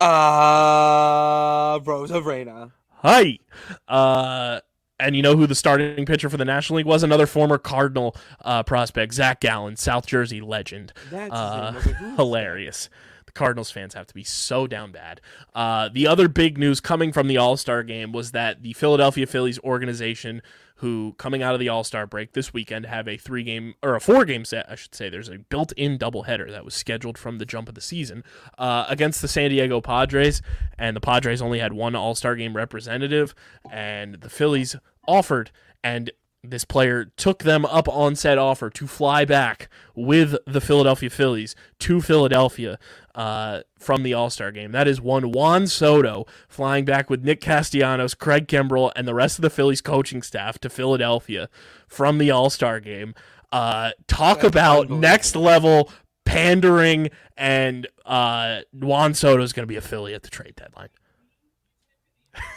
Uh, 0.00 1.78
Rosa 1.84 2.20
Reina. 2.20 2.72
Hi. 3.02 3.38
Uh, 3.86 4.60
and 4.98 5.16
you 5.16 5.22
know 5.22 5.36
who 5.36 5.46
the 5.46 5.54
starting 5.54 6.04
pitcher 6.06 6.28
for 6.28 6.36
the 6.36 6.44
National 6.44 6.78
League 6.78 6.86
was? 6.86 7.02
Another 7.02 7.26
former 7.26 7.58
Cardinal 7.58 8.16
uh, 8.44 8.62
prospect, 8.62 9.14
Zach 9.14 9.40
Gallen, 9.40 9.76
South 9.76 10.06
Jersey 10.06 10.40
legend. 10.40 10.92
That's 11.10 11.32
Uh, 11.32 11.36
name. 11.36 11.74
I 11.74 11.76
was 11.76 11.86
like, 11.86 11.94
who's 11.96 12.16
hilarious. 12.16 12.90
Cardinals 13.34 13.70
fans 13.70 13.94
have 13.94 14.06
to 14.06 14.14
be 14.14 14.24
so 14.24 14.66
down 14.66 14.92
bad. 14.92 15.20
Uh, 15.54 15.88
the 15.92 16.06
other 16.06 16.28
big 16.28 16.58
news 16.58 16.80
coming 16.80 17.12
from 17.12 17.28
the 17.28 17.36
All 17.36 17.56
Star 17.56 17.82
game 17.82 18.12
was 18.12 18.32
that 18.32 18.62
the 18.62 18.72
Philadelphia 18.72 19.26
Phillies 19.26 19.58
organization, 19.60 20.42
who 20.76 21.14
coming 21.18 21.42
out 21.42 21.54
of 21.54 21.60
the 21.60 21.68
All 21.68 21.84
Star 21.84 22.06
break 22.06 22.32
this 22.32 22.52
weekend 22.52 22.86
have 22.86 23.08
a 23.08 23.16
three 23.16 23.42
game 23.42 23.74
or 23.82 23.94
a 23.94 24.00
four 24.00 24.24
game 24.24 24.44
set, 24.44 24.66
I 24.68 24.74
should 24.74 24.94
say. 24.94 25.08
There's 25.08 25.28
a 25.28 25.38
built 25.38 25.72
in 25.72 25.98
doubleheader 25.98 26.50
that 26.50 26.64
was 26.64 26.74
scheduled 26.74 27.16
from 27.18 27.38
the 27.38 27.46
jump 27.46 27.68
of 27.68 27.74
the 27.74 27.80
season 27.80 28.24
uh, 28.58 28.86
against 28.88 29.22
the 29.22 29.28
San 29.28 29.50
Diego 29.50 29.80
Padres, 29.80 30.42
and 30.78 30.96
the 30.96 31.00
Padres 31.00 31.40
only 31.40 31.58
had 31.58 31.72
one 31.72 31.94
All 31.94 32.14
Star 32.14 32.36
game 32.36 32.56
representative, 32.56 33.34
and 33.70 34.16
the 34.20 34.30
Phillies 34.30 34.76
offered 35.06 35.50
and 35.84 36.10
this 36.44 36.64
player 36.64 37.04
took 37.16 37.44
them 37.44 37.64
up 37.66 37.88
on 37.88 38.16
said 38.16 38.36
offer 38.36 38.68
to 38.68 38.86
fly 38.86 39.24
back 39.24 39.68
with 39.94 40.36
the 40.46 40.60
Philadelphia 40.60 41.08
Phillies 41.08 41.54
to 41.78 42.00
Philadelphia 42.00 42.78
uh, 43.14 43.60
from 43.78 44.02
the 44.02 44.12
All 44.12 44.28
Star 44.28 44.50
game. 44.50 44.72
That 44.72 44.88
is 44.88 45.00
one 45.00 45.30
Juan 45.30 45.66
Soto 45.68 46.26
flying 46.48 46.84
back 46.84 47.08
with 47.08 47.24
Nick 47.24 47.40
Castellanos, 47.40 48.14
Craig 48.14 48.48
Kimbrel, 48.48 48.90
and 48.96 49.06
the 49.06 49.14
rest 49.14 49.38
of 49.38 49.42
the 49.42 49.50
Phillies 49.50 49.80
coaching 49.80 50.22
staff 50.22 50.58
to 50.60 50.68
Philadelphia 50.68 51.48
from 51.86 52.18
the 52.18 52.30
All 52.30 52.50
Star 52.50 52.80
game. 52.80 53.14
Uh, 53.52 53.92
talk 54.08 54.40
That's 54.40 54.48
about 54.48 54.90
next 54.90 55.36
level 55.36 55.90
pandering, 56.24 57.10
and 57.36 57.86
uh, 58.04 58.62
Juan 58.72 59.14
Soto 59.14 59.42
is 59.42 59.52
going 59.52 59.64
to 59.64 59.68
be 59.68 59.76
a 59.76 59.80
Philly 59.82 60.14
at 60.14 60.22
the 60.22 60.30
trade 60.30 60.56
deadline. 60.56 60.88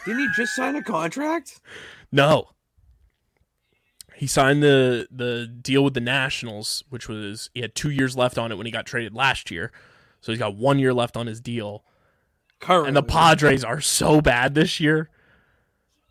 Didn't 0.05 0.21
he 0.21 0.27
just 0.35 0.55
sign 0.55 0.75
a 0.75 0.83
contract? 0.83 1.59
No. 2.11 2.49
He 4.15 4.27
signed 4.27 4.63
the 4.63 5.07
the 5.11 5.47
deal 5.47 5.83
with 5.83 5.93
the 5.93 6.01
Nationals, 6.01 6.83
which 6.89 7.07
was 7.07 7.49
he 7.53 7.61
had 7.61 7.75
two 7.75 7.89
years 7.89 8.15
left 8.15 8.37
on 8.37 8.51
it 8.51 8.55
when 8.55 8.65
he 8.65 8.71
got 8.71 8.85
traded 8.85 9.13
last 9.13 9.51
year. 9.51 9.71
So 10.21 10.31
he's 10.31 10.39
got 10.39 10.55
one 10.55 10.79
year 10.79 10.93
left 10.93 11.17
on 11.17 11.27
his 11.27 11.39
deal. 11.41 11.83
Currently. 12.59 12.87
And 12.87 12.97
the 12.97 13.03
Padres 13.03 13.63
are 13.63 13.81
so 13.81 14.21
bad 14.21 14.55
this 14.55 14.79
year. 14.79 15.09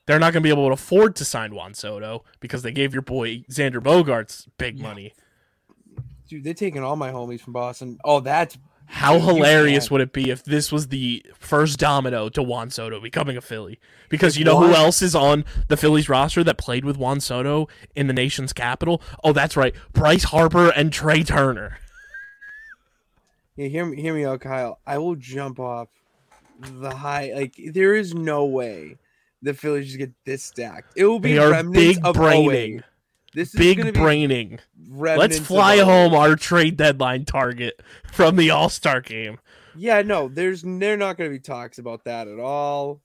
They're 0.07 0.19
not 0.19 0.35
going 0.35 0.43
to 0.43 0.47
be 0.47 0.51
able 0.51 0.69
to 0.69 0.75
afford 0.75 1.17
to 1.17 1.25
sign 1.25 1.55
Juan 1.55 1.73
Soto 1.73 2.25
because 2.41 2.63
they 2.63 2.73
gave 2.73 2.93
your 2.93 3.03
boy 3.03 3.45
Xander 3.51 3.81
Bogaerts 3.81 4.47
big 4.59 4.79
money. 4.79 5.15
Dude, 6.29 6.45
they're 6.45 6.55
taking 6.55 6.83
all 6.83 6.97
my 6.97 7.11
homies 7.11 7.41
from 7.41 7.55
Boston. 7.55 7.99
Oh, 8.05 8.21
that's 8.21 8.59
How 8.87 9.19
hilarious 9.19 9.91
would 9.91 10.01
it 10.01 10.13
be 10.13 10.31
if 10.31 10.45
this 10.45 10.71
was 10.71 10.89
the 10.89 11.25
first 11.39 11.79
domino 11.79 12.29
to 12.29 12.43
Juan 12.43 12.71
Soto 12.71 13.01
becoming 13.01 13.37
a 13.37 13.41
Philly? 13.41 13.79
Because 14.09 14.37
you 14.37 14.45
know 14.45 14.59
who 14.59 14.73
else 14.73 15.03
is 15.03 15.15
on 15.15 15.45
the 15.69 15.77
Phillies 15.77 16.09
roster 16.09 16.45
that 16.45 16.59
played 16.59 16.85
with 16.85 16.97
Juan 16.97 17.21
Soto 17.21 17.69
in 17.95 18.07
the 18.07 18.13
nation's 18.13 18.53
capital? 18.53 19.03
Oh, 19.23 19.33
that's 19.33 19.57
right. 19.57 19.75
Bryce 19.93 20.25
Harper 20.25 20.71
and 20.71 20.93
Trea 20.93 21.25
Turner. 21.25 21.79
Yeah, 23.57 23.69
hear 23.69 23.87
me, 23.87 24.03
hear 24.03 24.13
me 24.13 24.25
out, 24.25 24.41
Kyle. 24.41 24.81
I 24.85 24.99
will 24.99 25.15
jump 25.15 25.61
off 25.61 25.87
the 26.59 26.91
high. 26.91 27.31
Like 27.33 27.55
there 27.73 27.95
is 27.95 28.13
no 28.13 28.47
way 28.47 28.97
the 29.43 29.55
Phillies 29.55 29.87
just 29.87 29.99
get 29.99 30.13
this 30.25 30.43
stacked. 30.43 30.95
It 30.97 31.05
will 31.05 31.21
be 31.21 31.35
They 31.35 31.39
are 31.39 31.51
remnants 31.51 31.99
big 31.99 32.05
of 32.05 32.17
braining. 32.17 32.83
08. 33.35 33.41
This 33.41 33.55
is 33.55 33.59
Big 33.59 33.79
gonna 33.79 33.93
be 33.93 33.99
braining. 34.01 34.59
Let's 34.91 35.39
fly 35.39 35.79
home 35.79 36.15
our 36.15 36.37
trade 36.37 36.77
deadline 36.77 37.25
target 37.25 37.81
from 38.11 38.37
the 38.37 38.51
All 38.51 38.69
Star 38.69 39.01
game. 39.01 39.39
Yeah, 39.77 40.03
no, 40.03 40.29
there's 40.29 40.63
they're 40.63 40.97
not 40.97 41.17
going 41.17 41.29
to 41.29 41.35
be 41.37 41.41
talks 41.41 41.79
about 41.79 42.05
that 42.05 42.29
at 42.29 42.39
all. 42.39 43.01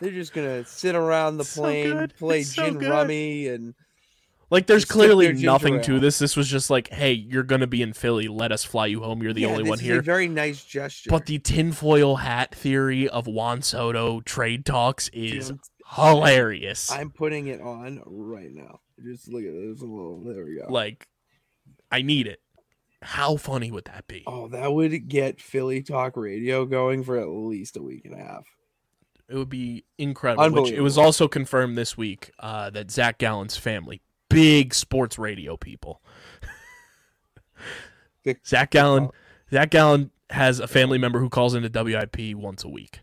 They're 0.00 0.10
just 0.10 0.32
gonna 0.34 0.64
sit 0.66 0.94
around 0.94 1.38
the 1.38 1.44
So 1.44 1.62
plane, 1.62 1.92
good. 1.96 2.16
play 2.16 2.40
It's 2.40 2.52
gin 2.54 2.78
good. 2.78 2.90
rummy, 2.90 3.48
and 3.48 3.74
Like, 4.50 4.66
there's 4.66 4.84
clearly 4.84 5.26
their 5.26 5.32
ginger 5.32 5.46
nothing 5.46 5.80
to 5.82 5.98
this. 5.98 6.18
This 6.18 6.36
was 6.36 6.46
just 6.48 6.68
like, 6.70 6.88
hey, 6.92 7.12
you're 7.12 7.42
gonna 7.42 7.66
be 7.66 7.80
in 7.82 7.94
Philly. 7.94 8.28
Let 8.28 8.52
us 8.52 8.64
fly 8.64 8.86
you 8.86 9.00
home. 9.02 9.22
You're 9.22 9.32
the 9.32 9.40
Yeah, 9.42 9.48
only 9.48 9.62
this 9.64 9.70
one 9.70 9.78
is 9.78 9.84
here. 9.84 9.98
A 9.98 10.02
very 10.02 10.28
nice 10.28 10.62
gesture. 10.64 11.10
But 11.10 11.26
the 11.26 11.38
tinfoil 11.38 12.16
hat 12.16 12.54
theory 12.54 13.08
of 13.08 13.26
Juan 13.26 13.62
Soto 13.62 14.20
trade 14.20 14.64
talks 14.66 15.08
is 15.08 15.48
Dude, 15.48 15.58
hilarious. 15.94 16.90
I'm 16.90 17.10
putting 17.10 17.46
it 17.46 17.60
on 17.60 18.02
right 18.06 18.52
now. 18.52 18.80
Just 19.02 19.28
look 19.28 19.44
at 19.44 19.52
this 19.52 19.80
little. 19.80 20.22
There 20.24 20.44
we 20.44 20.56
go. 20.56 20.66
Like, 20.72 21.08
I 21.90 22.02
need 22.02 22.26
it. 22.26 22.40
How 23.00 23.36
funny 23.36 23.70
would 23.70 23.84
that 23.84 24.08
be? 24.08 24.24
oh, 24.26 24.48
that 24.48 24.72
would 24.72 25.08
get 25.08 25.40
Philly 25.40 25.82
talk 25.82 26.16
radio 26.16 26.64
going 26.64 27.04
for 27.04 27.16
at 27.16 27.28
least 27.28 27.76
a 27.76 27.82
week 27.82 28.04
and 28.04 28.14
a 28.14 28.18
half. 28.18 28.44
It 29.28 29.36
would 29.36 29.48
be 29.48 29.84
incredible. 29.98 30.62
Which 30.62 30.72
it 30.72 30.80
was 30.80 30.98
also 30.98 31.28
confirmed 31.28 31.76
this 31.76 31.96
week 31.96 32.32
uh, 32.40 32.70
that 32.70 32.90
Zach 32.90 33.18
Gallen's 33.18 33.56
family, 33.56 34.00
big 34.28 34.74
sports 34.74 35.18
radio 35.18 35.56
people. 35.56 36.02
Zach 38.46 38.70
Gallen, 38.70 39.10
Zach 39.52 39.70
Gallen 39.70 40.10
has 40.30 40.60
a 40.60 40.66
family 40.66 40.98
member 40.98 41.20
who 41.20 41.28
calls 41.28 41.54
into 41.54 41.70
WIP 41.70 42.34
once 42.34 42.64
a 42.64 42.68
week. 42.68 43.00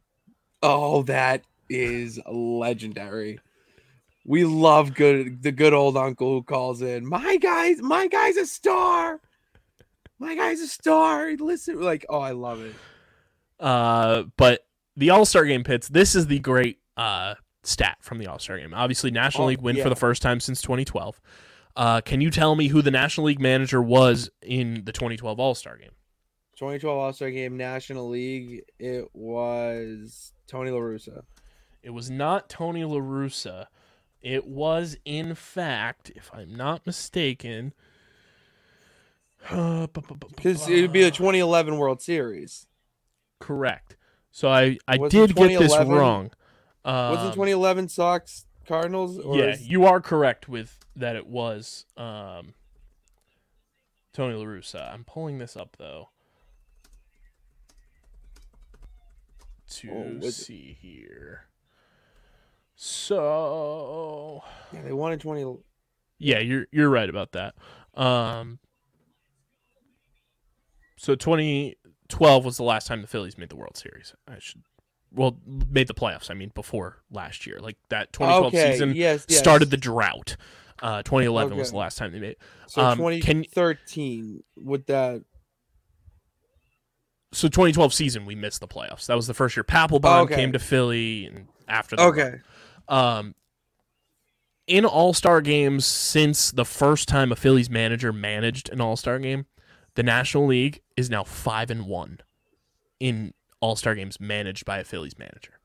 Oh, 0.62 1.04
that 1.04 1.44
is 1.69 2.19
legendary. 2.29 3.39
We 4.25 4.43
love 4.43 4.93
good 4.95 5.43
the 5.43 5.51
good 5.51 5.74
old 5.74 5.98
uncle 5.98 6.29
who 6.31 6.43
calls 6.43 6.81
in. 6.81 7.05
My 7.07 7.38
guy's 7.38 7.81
my 7.81 8.07
guy's 8.07 8.38
a 8.38 8.45
star. 8.45 9.22
My 10.17 10.36
guy's 10.36 10.62
a 10.62 10.67
star. 10.67 11.34
Listen, 11.36 11.81
like, 11.81 12.05
oh, 12.10 12.19
I 12.19 12.31
love 12.31 12.62
it. 12.62 12.74
Uh, 13.60 14.24
but 14.38 14.65
the 14.95 15.10
All 15.12 15.25
Star 15.25 15.45
Game 15.45 15.63
pits. 15.63 15.88
This 15.89 16.15
is 16.15 16.27
the 16.27 16.39
great 16.39 16.79
uh, 16.98 17.36
stat 17.63 17.98
from 18.01 18.17
the 18.17 18.27
All 18.27 18.39
Star 18.39 18.57
Game. 18.57 18.74
Obviously, 18.74 19.12
National 19.12 19.43
Oh, 19.45 19.48
League 19.48 19.62
win 19.62 19.75
yeah. 19.75 19.84
for 19.84 19.89
the 19.89 19.95
first 19.95 20.22
time 20.22 20.39
since 20.39 20.62
2012. 20.62 21.22
Uh, 21.75 22.00
can 22.01 22.22
you 22.22 22.31
tell 22.31 22.55
me 22.55 22.69
who 22.69 22.81
the 22.81 22.91
National 22.91 23.27
League 23.27 23.41
manager 23.41 23.81
was 23.81 24.29
in 24.41 24.86
the 24.86 24.93
2012 24.93 25.39
All 25.39 25.53
Star 25.53 25.77
Game? 25.77 25.91
2012 26.57 26.98
All 26.98 27.13
Star 27.13 27.29
Game 27.31 27.57
National 27.57 28.07
League. 28.10 28.63
It 28.79 29.05
was 29.13 30.31
Tony 30.48 30.72
La 30.72 30.79
Russa. 30.79 31.24
It 31.86 31.94
was 31.94 32.10
not 32.10 32.50
Tony 32.50 32.84
La 32.84 32.98
Russa. 32.98 33.68
It 34.20 34.48
was, 34.48 34.98
in 35.06 35.36
fact, 35.36 36.12
if 36.15 36.32
I'm 36.34 36.56
not 36.56 36.84
mistaken, 36.88 37.74
Because 39.39 40.68
it 40.68 40.82
would 40.82 40.92
be 40.92 41.04
the 41.04 41.12
2011 41.12 41.77
World 41.77 42.01
Series. 42.01 42.65
correct. 43.39 43.98
So 44.32 44.50
I, 44.50 44.77
I 44.88 44.98
Was 44.98 45.12
did 45.12 45.36
get 45.36 45.60
this 45.60 45.77
wrong. 45.77 46.32
Um, 46.84 47.12
Wasn't 47.12 47.34
2011 47.36 47.89
Sox 47.89 48.48
Cardinals? 48.68 49.20
Or 49.20 49.38
yeah, 49.38 49.51
is- 49.51 49.68
you 49.70 49.86
are 49.86 50.01
correct 50.01 50.50
with 50.50 50.80
that. 50.96 51.15
It 51.15 51.27
was 51.27 51.86
um, 51.96 52.56
Tony 54.12 54.34
La 54.34 54.44
Russa. 54.46 54.92
I'm 54.92 55.04
pulling 55.04 55.38
this 55.38 55.56
up 55.56 55.75
though 55.77 56.10
to 59.70 59.89
Oh, 59.92 60.15
was 60.18 60.25
it- 60.39 60.44
see 60.46 60.77
here. 60.82 61.46
So 62.75 64.41
yeah, 64.74 64.82
they 64.84 64.91
won 64.94 65.13
in 65.13 65.20
20. 65.20 65.58
Yeah, 66.20 66.39
you're 66.39 66.67
you're 66.72 66.89
right 66.89 67.10
about 67.10 67.32
that. 67.34 67.55
Um, 67.94 68.60
so 70.98 71.15
2012 71.15 72.46
was 72.46 72.58
the 72.58 72.63
last 72.63 72.88
time 72.88 73.01
the 73.01 73.08
Phillies 73.08 73.38
made 73.38 73.50
the 73.50 73.55
World 73.55 73.77
Series. 73.77 74.13
I 74.27 74.36
should 74.39 74.63
well 75.12 75.38
made 75.70 75.88
the 75.88 75.94
playoffs. 75.94 76.29
I 76.29 76.34
mean 76.34 76.51
before 76.53 76.98
last 77.10 77.46
year, 77.48 77.60
like 77.60 77.77
that 77.89 78.12
2012 78.13 78.53
Okay, 78.53 78.72
season 78.74 78.94
yes, 78.96 79.25
yes. 79.29 79.39
started 79.39 79.72
the 79.72 79.77
drought. 79.77 80.36
Uh, 80.82 81.01
2011 81.03 81.58
was 81.58 81.72
the 81.72 81.77
last 81.77 81.98
time 81.98 82.12
they 82.12 82.20
made. 82.20 82.36
So 82.67 82.82
um, 82.82 82.98
can- 82.98 83.44
2013 83.44 84.44
with 84.58 84.86
that. 84.88 85.24
So 87.32 87.48
2012 87.48 87.94
season 87.94 88.25
we 88.25 88.36
missed 88.36 88.60
the 88.60 88.67
playoffs. 88.67 89.05
That 89.08 89.15
was 89.15 89.27
the 89.27 89.34
first 89.34 89.55
year 89.55 89.63
Papelbon 89.63 90.24
Okay. 90.24 90.36
came 90.36 90.51
to 90.53 90.60
Philly, 90.60 91.25
and 91.25 91.48
after 91.67 91.96
the 91.96 92.03
Okay. 92.03 92.36
Um, 92.88 93.36
in 94.68 94.86
All 94.86 95.13
Star 95.13 95.42
games 95.42 95.86
since 95.86 96.51
the 96.51 96.65
first 96.65 97.08
time 97.08 97.32
a 97.32 97.36
Phillies 97.36 97.70
manager 97.70 98.12
managed 98.12 98.70
an 98.70 98.82
All 98.82 98.96
Star 98.96 99.20
game, 99.20 99.46
the 99.96 100.04
National 100.04 100.46
League 100.46 100.82
is 100.98 101.10
now 101.10 101.24
five 101.24 101.70
and 101.70 101.86
one 101.86 102.20
in 103.00 103.34
All 103.60 103.75
Star 103.75 103.96
games 103.96 104.20
managed 104.20 104.65
by 104.65 104.80
a 104.80 104.84
Phillies 104.84 105.18
manager. 105.18 105.60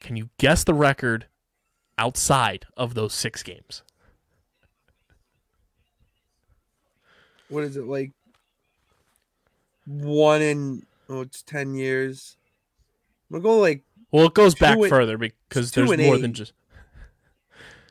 Can 0.00 0.16
you 0.16 0.30
guess 0.38 0.64
the 0.64 0.74
record 0.74 1.26
outside 1.98 2.64
of 2.76 2.94
those 2.94 3.12
six 3.12 3.42
games? 3.42 3.82
What 7.48 7.64
is 7.64 7.76
it 7.76 7.84
like? 7.84 8.12
One 9.86 10.40
in 10.40 10.86
oh, 11.08 11.22
it's 11.22 11.42
10 11.42 11.74
years. 11.74 12.36
I'm 13.28 13.40
gonna 13.40 13.42
go 13.42 13.58
like 13.60 13.82
Well, 14.12 14.26
it 14.26 14.34
goes 14.34 14.54
back 14.54 14.76
and- 14.78 14.88
further 14.88 15.16
because 15.18 15.72
there's 15.72 15.88
more 15.96 16.16
eight. 16.16 16.22
than 16.22 16.34
just. 16.34 16.52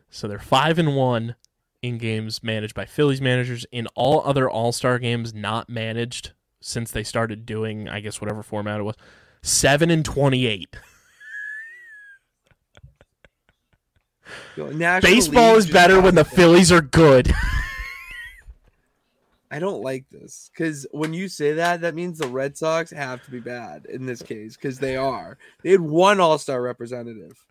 So 0.09 0.27
they're 0.27 0.39
five 0.39 0.79
and 0.79 0.95
one 0.95 1.35
in 1.81 1.97
games 1.97 2.43
managed 2.43 2.73
by 2.73 2.85
Phillies 2.85 3.21
managers. 3.21 3.65
In 3.71 3.88
all 3.95 4.21
other 4.25 4.49
All 4.49 4.71
Star 4.71 4.99
games 4.99 5.33
not 5.33 5.69
managed 5.69 6.31
since 6.61 6.91
they 6.91 7.03
started 7.03 7.45
doing, 7.45 7.88
I 7.88 7.99
guess 7.99 8.19
whatever 8.19 8.43
format 8.43 8.79
it 8.79 8.83
was, 8.83 8.95
seven 9.41 9.89
and 9.89 10.03
twenty 10.03 10.45
eight. 10.47 10.75
Baseball 14.55 15.51
League 15.53 15.57
is 15.59 15.69
better 15.69 16.01
when 16.01 16.15
the 16.15 16.25
Phillies 16.25 16.71
are 16.71 16.81
good. 16.81 17.33
I 19.51 19.58
don't 19.60 19.82
like 19.82 20.10
this 20.12 20.51
because 20.53 20.86
when 20.91 21.13
you 21.13 21.27
say 21.27 21.53
that, 21.53 21.82
that 21.82 21.96
means 21.96 22.20
the 22.20 22.27
Red 22.27 22.56
Sox 22.58 22.91
have 22.91 23.24
to 23.25 23.32
be 23.32 23.39
bad 23.39 23.86
in 23.88 24.06
this 24.06 24.22
case 24.22 24.56
because 24.56 24.77
they 24.79 24.96
are. 24.96 25.38
They 25.63 25.72
had 25.72 25.82
one 25.82 26.20
All 26.20 26.38
Star 26.38 26.62
representative. 26.62 27.46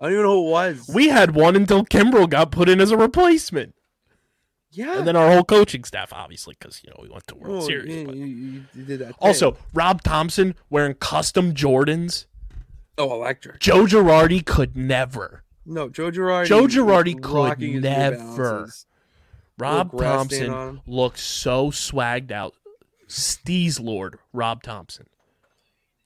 I 0.00 0.04
don't 0.06 0.12
even 0.14 0.24
know 0.24 0.42
who 0.42 0.48
it 0.48 0.50
was. 0.50 0.90
we 0.92 1.08
had 1.08 1.34
one 1.34 1.54
until 1.56 1.84
Kimbrel 1.84 2.28
got 2.28 2.50
put 2.50 2.68
in 2.68 2.80
as 2.80 2.90
a 2.92 2.96
replacement, 2.96 3.74
yeah. 4.70 4.98
and 4.98 5.06
then 5.08 5.16
our 5.16 5.30
whole 5.32 5.44
coaching 5.44 5.84
staff, 5.84 6.12
obviously, 6.12 6.56
because 6.58 6.82
you 6.84 6.90
know 6.90 6.98
we 7.02 7.08
went 7.08 7.26
to 7.28 7.34
World 7.36 7.62
Oh, 7.62 7.66
Series. 7.66 7.88
yeah, 8.06 8.12
you, 8.12 8.24
you- 8.26 8.64
you 8.74 8.82
did 8.84 8.98
that. 9.00 9.06
thing. 9.06 9.14
Also, 9.20 9.56
Rob 9.74 10.02
Thompson 10.02 10.54
wearing 10.70 10.94
custom 10.94 11.52
Jordans. 11.54 12.26
oh, 12.96 13.12
electric. 13.14 13.60
Joe 13.60 13.84
Girardi 13.86 14.44
could 14.44 14.76
never. 14.76 15.42
No, 15.66 15.88
Joe 15.88 16.10
Girardi. 16.10 16.46
Joe 16.46 16.66
Girardi 16.66 17.20
could 17.22 17.58
never. 17.82 18.68
Rob 19.58 19.92
Little 19.92 19.98
grass 19.98 20.26
stain 20.26 20.50
on 20.50 20.74
Thompson 20.76 20.92
looked 20.92 21.18
so 21.18 21.70
swagged 21.70 22.30
out. 22.30 22.54
Steez 23.08 23.82
Lord, 23.82 24.18
Rob 24.32 24.62
Thompson. 24.62 25.06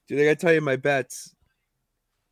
Dude, 0.09 0.21
I 0.21 0.25
gotta 0.25 0.37
tell 0.37 0.52
you 0.52 0.61
my 0.61 0.76
bets. 0.76 1.35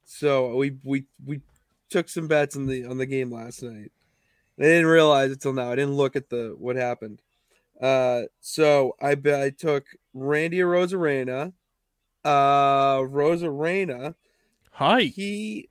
So 0.05 0.57
we 0.57 0.77
we 0.83 1.05
we 1.25 1.41
took 1.89 2.09
some 2.09 2.29
bets 2.29 2.57
on 2.57 2.67
the 2.67 2.85
on 2.85 2.99
the 2.99 3.07
game 3.07 3.33
last 3.33 3.63
night. 3.63 3.93
I 4.59 4.63
didn't 4.63 4.87
realize 4.87 5.31
it 5.31 5.41
till 5.41 5.53
now. 5.53 5.71
I 5.71 5.77
didn't 5.77 5.97
look 5.97 6.17
at 6.17 6.29
the 6.29 6.55
what 6.59 6.77
happened. 6.77 7.23
Uh, 7.81 8.23
so 8.41 8.95
I 9.01 9.15
bet 9.15 9.41
I 9.41 9.51
took 9.51 9.87
Randy 10.13 10.59
Arozarena. 10.59 11.53
Uh, 12.25 12.97
Arozarena. 12.99 14.15
Hi. 14.73 15.03
He. 15.03 15.71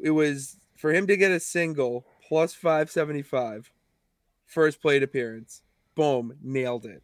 It 0.00 0.10
was 0.10 0.58
for 0.76 0.92
him 0.92 1.06
to 1.06 1.16
get 1.16 1.30
a 1.30 1.40
single 1.40 2.06
plus 2.26 2.54
five 2.54 2.90
seventy 2.90 3.22
five. 3.22 3.70
First 4.48 4.82
plate 4.82 5.02
appearance. 5.02 5.62
Boom, 5.94 6.34
nailed 6.42 6.86
it. 6.86 7.02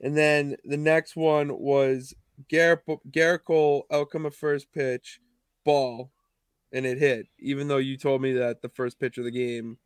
and 0.00 0.16
then 0.16 0.56
the 0.64 0.76
next 0.76 1.16
one 1.16 1.58
was 1.58 2.14
Gerrit 2.50 2.80
Gerrit 3.10 3.44
Cole 3.44 3.86
outcome 3.90 4.26
of 4.26 4.34
first 4.34 4.72
pitch, 4.72 5.20
ball, 5.64 6.10
and 6.72 6.84
it 6.84 6.98
hit. 6.98 7.28
Even 7.38 7.68
though 7.68 7.78
you 7.78 7.96
told 7.96 8.20
me 8.20 8.32
that 8.32 8.60
the 8.60 8.68
first 8.68 8.98
pitch 8.98 9.18
of 9.18 9.24
the 9.24 9.30
game 9.30 9.78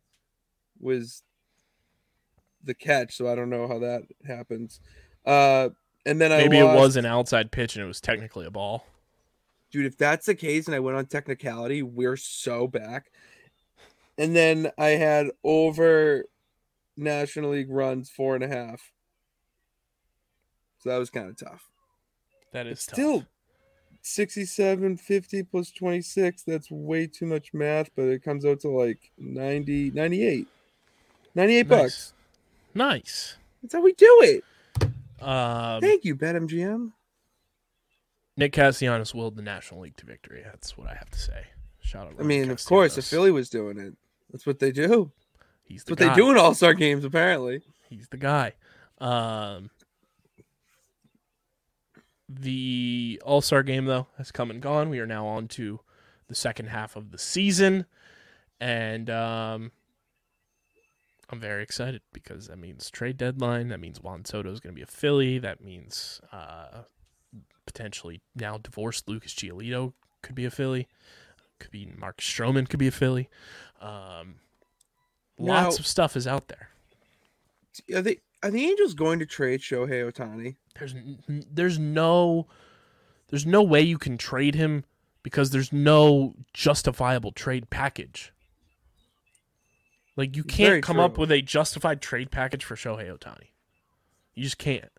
was 0.79 1.21
the 2.63 2.73
catch, 2.73 3.15
so 3.15 3.31
I 3.31 3.35
don't 3.35 3.51
know 3.51 3.67
how 3.67 3.79
that 3.79 4.01
happens. 4.25 4.79
Uh, 5.25 5.69
and 6.07 6.19
then 6.19 6.31
I 6.31 6.37
Maybe 6.37 6.57
it 6.57 6.63
was 6.63 6.95
an 6.95 7.05
outside 7.05 7.51
pitch 7.51 7.75
and 7.75 7.83
it 7.83 7.87
was 7.87 8.01
technically 8.01 8.45
a 8.45 8.51
ball. 8.51 8.85
dude. 9.69 9.85
If 9.85 9.97
that's 9.97 10.25
the 10.25 10.35
case, 10.35 10.65
and 10.65 10.75
I 10.75 10.79
went 10.79 10.97
on 10.97 11.05
technicality, 11.05 11.83
we're 11.83 12.17
so 12.17 12.67
back. 12.67 13.11
And 14.17 14.35
then 14.35 14.71
I 14.77 14.89
had 14.89 15.27
over 15.43 16.25
National 16.95 17.51
League 17.51 17.69
runs 17.69 18.09
four 18.09 18.35
and 18.35 18.43
a 18.43 18.47
half. 18.47 18.91
So 20.79 20.89
that 20.89 20.97
was 20.97 21.09
kind 21.09 21.29
of 21.29 21.37
tough. 21.37 21.69
That 22.53 22.65
is 22.67 22.85
tough. 22.85 22.93
still 22.95 23.25
67 24.01 24.95
50 24.97 25.43
plus 25.43 25.69
26 25.71 26.43
that's 26.43 26.71
way 26.71 27.07
too 27.07 27.25
much 27.25 27.53
math 27.53 27.89
but 27.93 28.03
it 28.03 28.23
comes 28.23 28.45
out 28.45 28.61
to 28.61 28.69
like 28.69 29.11
90 29.17 29.91
98 29.91 30.47
98 31.35 31.67
nice. 31.67 31.67
bucks 31.67 32.13
Nice. 32.73 33.35
that's 33.61 33.73
how 33.73 33.81
we 33.81 33.91
do 33.93 34.19
it 34.21 34.43
Um, 35.21 35.81
thank 35.81 36.05
you 36.05 36.15
betmgm 36.15 36.93
Nick 38.37 38.53
Castellanos 38.53 39.13
willed 39.13 39.35
the 39.35 39.41
National 39.41 39.81
League 39.81 39.97
to 39.97 40.05
victory. 40.05 40.41
That's 40.45 40.77
what 40.77 40.87
I 40.87 40.93
have 40.93 41.09
to 41.09 41.17
say. 41.19 41.47
Shout 41.81 42.05
out. 42.05 42.13
I 42.19 42.23
mean, 42.23 42.51
of 42.51 42.63
course, 42.63 42.95
if 42.95 43.05
Philly 43.05 43.31
was 43.31 43.49
doing 43.49 43.79
it, 43.79 43.95
that's 44.31 44.45
what 44.45 44.59
they 44.59 44.71
do. 44.71 45.11
He's 45.63 45.83
the 45.83 45.91
what 45.93 45.99
guy. 45.99 46.09
they 46.09 46.15
do 46.15 46.31
in 46.31 46.37
All 46.37 46.53
Star 46.53 46.73
games, 46.73 47.03
apparently. 47.03 47.61
He's 47.89 48.07
the 48.09 48.17
guy. 48.17 48.53
Um, 48.99 49.69
the 52.29 53.21
All 53.25 53.41
Star 53.41 53.63
game, 53.63 53.85
though, 53.85 54.07
has 54.17 54.31
come 54.31 54.49
and 54.49 54.61
gone. 54.61 54.89
We 54.89 54.99
are 54.99 55.07
now 55.07 55.27
on 55.27 55.47
to 55.49 55.79
the 56.27 56.35
second 56.35 56.67
half 56.67 56.95
of 56.95 57.11
the 57.11 57.17
season. 57.17 57.85
And 58.59 59.09
um, 59.09 59.71
I'm 61.29 61.39
very 61.39 61.63
excited 61.63 62.01
because 62.13 62.47
that 62.47 62.57
means 62.57 62.89
trade 62.89 63.17
deadline. 63.17 63.69
That 63.69 63.79
means 63.79 64.01
Juan 64.01 64.25
Soto 64.25 64.51
is 64.51 64.59
going 64.59 64.73
to 64.73 64.79
be 64.79 64.83
a 64.83 64.87
Philly. 64.87 65.39
That 65.39 65.63
means 65.63 66.21
uh, 66.31 66.83
potentially 67.65 68.21
now 68.35 68.57
divorced 68.57 69.07
Lucas 69.07 69.33
Giolito 69.33 69.93
could 70.21 70.35
be 70.35 70.45
a 70.45 70.51
Philly. 70.51 70.87
Could 71.59 71.71
be 71.71 71.91
Mark 71.97 72.17
Stroman 72.17 72.69
could 72.69 72.79
be 72.79 72.87
a 72.87 72.91
Philly. 72.91 73.29
Um, 73.79 74.35
lots 75.37 75.75
Now- 75.77 75.79
of 75.79 75.87
stuff 75.87 76.15
is 76.15 76.27
out 76.27 76.47
there. 76.47 76.69
Are 77.93 78.01
they 78.01 78.19
are 78.43 78.51
the 78.51 78.65
Angels 78.65 78.93
going 78.93 79.19
to 79.19 79.25
trade 79.25 79.61
Shohei 79.61 80.11
Ohtani? 80.11 80.55
There's 80.75 80.95
there's 81.27 81.77
no 81.79 82.47
there's 83.29 83.45
no 83.45 83.61
way 83.61 83.81
you 83.81 83.97
can 83.97 84.17
trade 84.17 84.55
him 84.55 84.83
because 85.23 85.51
there's 85.51 85.71
no 85.73 86.33
justifiable 86.53 87.31
trade 87.31 87.69
package. 87.69 88.33
Like 90.15 90.35
you 90.35 90.43
can't 90.43 90.69
Very 90.69 90.81
come 90.81 90.99
up 90.99 91.17
with 91.17 91.31
a 91.31 91.41
justified 91.41 92.01
trade 92.01 92.31
package 92.31 92.63
for 92.63 92.75
Shohei 92.75 93.15
Ohtani. 93.15 93.49
You 94.33 94.43
just 94.43 94.57
can't. 94.57 94.91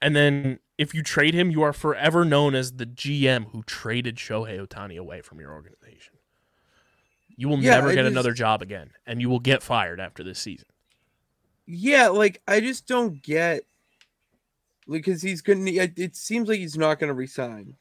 And 0.00 0.14
then 0.14 0.60
if 0.78 0.94
you 0.94 1.02
trade 1.02 1.34
him, 1.34 1.50
you 1.50 1.62
are 1.62 1.72
forever 1.72 2.24
known 2.24 2.54
as 2.54 2.74
the 2.74 2.86
GM 2.86 3.50
who 3.50 3.62
traded 3.64 4.16
Shohei 4.16 4.64
Ohtani 4.64 4.98
away 4.98 5.20
from 5.20 5.40
your 5.40 5.52
organization. 5.52 6.14
You 7.36 7.48
will 7.48 7.58
Yeah, 7.58 7.72
never 7.76 7.88
get 7.94 8.02
just- 8.02 8.12
another 8.12 8.32
job 8.32 8.62
again, 8.62 8.90
and 9.06 9.20
you 9.20 9.28
will 9.28 9.40
get 9.40 9.62
fired 9.62 10.00
after 10.00 10.22
this 10.24 10.38
season. 10.38 10.66
Yeah, 11.66 12.08
like 12.08 12.40
I 12.48 12.60
just 12.60 12.86
don't 12.86 13.22
get 13.22 13.62
because 14.88 15.20
he's 15.22 15.42
gonna. 15.42 15.70
It 15.70 15.98
it 15.98 16.16
seems 16.16 16.48
like 16.48 16.58
he's 16.58 16.76
not 16.78 16.98
going 16.98 17.08
to 17.08 17.14
resign 17.14 17.76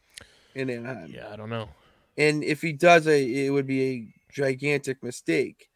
in 0.55 0.69
Anaheim, 0.69 1.11
Yeah, 1.13 1.29
I 1.31 1.35
don't 1.35 1.49
know. 1.49 1.69
and 2.17 2.43
if 2.43 2.61
he 2.61 2.73
does, 2.73 3.07
a 3.07 3.45
it 3.45 3.49
would 3.51 3.67
be 3.67 3.83
a 3.83 4.07
gigantic 4.33 5.03
mistake. 5.03 5.69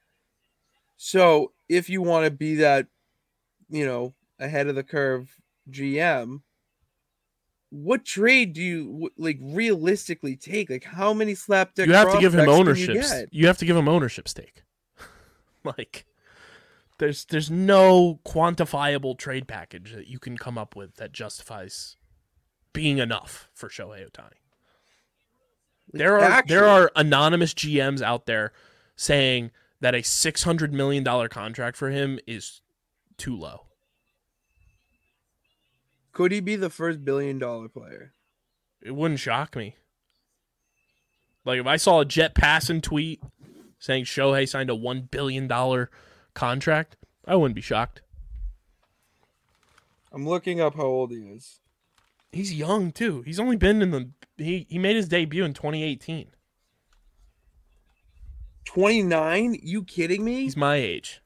So 0.97 1.51
if 1.69 1.89
you 1.89 2.01
want 2.01 2.25
to 2.25 2.31
be 2.31 2.55
that, 2.55 2.87
you 3.69 3.85
know, 3.85 4.13
ahead 4.39 4.67
of 4.67 4.75
the 4.75 4.83
curve 4.83 5.29
GM, 5.69 6.41
what 7.69 8.03
trade 8.03 8.53
do 8.53 8.61
you 8.61 9.09
like 9.17 9.37
realistically 9.41 10.35
take? 10.35 10.69
Like 10.69 10.83
how 10.83 11.13
many 11.13 11.33
slapdick? 11.33 11.85
you 11.85 11.93
have 11.93 12.11
to 12.11 12.19
give 12.19 12.33
him 12.33 12.49
ownership. 12.49 12.95
You. 12.95 13.27
You, 13.31 13.47
have 13.47 13.57
to 13.59 13.65
give 13.65 13.77
him 13.77 13.87
ownership 13.87 14.27
stake. 14.27 14.63
like 15.63 16.05
there's 16.97 17.25
there's 17.25 17.51
no 17.51 18.19
quantifiable 18.25 19.17
trade 19.17 19.47
package 19.47 19.93
that 19.93 20.07
you 20.07 20.19
can 20.19 20.37
come 20.37 20.57
up 20.57 20.75
with 20.75 20.95
that 20.95 21.11
justifies 21.11 21.95
being 22.73 22.97
enough 22.97 23.49
for 23.53 23.69
Shohei 23.69 24.09
Ohtani. 24.09 24.39
There 25.91 26.15
are 26.15 26.21
Actually- 26.21 26.55
there 26.55 26.67
are 26.67 26.91
anonymous 26.95 27.53
GMs 27.53 28.01
out 28.01 28.25
there 28.25 28.51
saying 28.95 29.51
that 29.79 29.95
a 29.95 30.01
six 30.01 30.43
hundred 30.43 30.73
million 30.73 31.03
dollar 31.03 31.29
contract 31.29 31.77
for 31.77 31.89
him 31.89 32.19
is 32.27 32.61
too 33.17 33.35
low. 33.35 33.68
Could 36.11 36.31
he 36.31 36.39
be 36.39 36.55
the 36.55 36.69
first 36.69 37.03
billion 37.05 37.39
dollar 37.39 37.69
player? 37.69 38.13
It 38.81 38.95
wouldn't 38.95 39.19
shock 39.19 39.55
me. 39.55 39.75
Like 41.45 41.59
if 41.59 41.67
I 41.67 41.77
saw 41.77 42.01
a 42.01 42.05
Jeff 42.05 42.33
Passan 42.33 42.81
tweet 42.81 43.21
saying 43.79 44.05
Shohei 44.05 44.47
signed 44.47 44.69
a 44.69 44.75
one 44.75 45.01
billion 45.09 45.47
dollar 45.47 45.89
contract, 46.33 46.97
I 47.25 47.35
wouldn't 47.35 47.55
be 47.55 47.61
shocked. 47.61 48.01
I'm 50.11 50.27
looking 50.27 50.59
up 50.59 50.75
how 50.75 50.83
old 50.83 51.11
he 51.11 51.17
is. 51.17 51.59
He's 52.31 52.53
young 52.53 52.91
too. 52.91 53.21
He's 53.21 53.39
only 53.39 53.55
been 53.55 53.81
in 53.81 53.91
the 53.91 54.09
he 54.37 54.65
he 54.69 54.77
made 54.77 54.95
his 54.95 55.07
debut 55.07 55.43
in 55.43 55.53
2018. 55.53 56.31
29? 58.65 59.57
You 59.63 59.83
kidding 59.83 60.23
me? 60.23 60.41
He's 60.41 60.55
my 60.55 60.75
age. 60.75 61.21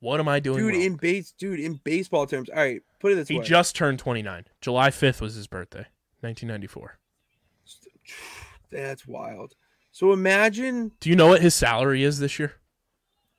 What 0.00 0.20
am 0.20 0.28
I 0.28 0.38
doing? 0.40 0.58
dude 0.58 0.74
wrong? 0.74 0.82
in 0.82 0.96
base 0.96 1.32
dude 1.32 1.60
in 1.60 1.80
baseball 1.84 2.26
terms. 2.26 2.48
All 2.50 2.56
right, 2.56 2.80
put 3.00 3.12
it 3.12 3.16
this 3.16 3.28
he 3.28 3.38
way. 3.38 3.42
He 3.42 3.48
just 3.48 3.74
turned 3.74 3.98
29. 3.98 4.44
July 4.60 4.90
5th 4.90 5.20
was 5.20 5.34
his 5.34 5.46
birthday, 5.46 5.86
1994. 6.20 6.98
That's 8.70 9.06
wild. 9.06 9.54
So 9.92 10.12
imagine 10.12 10.92
Do 11.00 11.10
you 11.10 11.16
know 11.16 11.28
what 11.28 11.40
his 11.42 11.54
salary 11.54 12.02
is 12.04 12.18
this 12.18 12.38
year? 12.38 12.54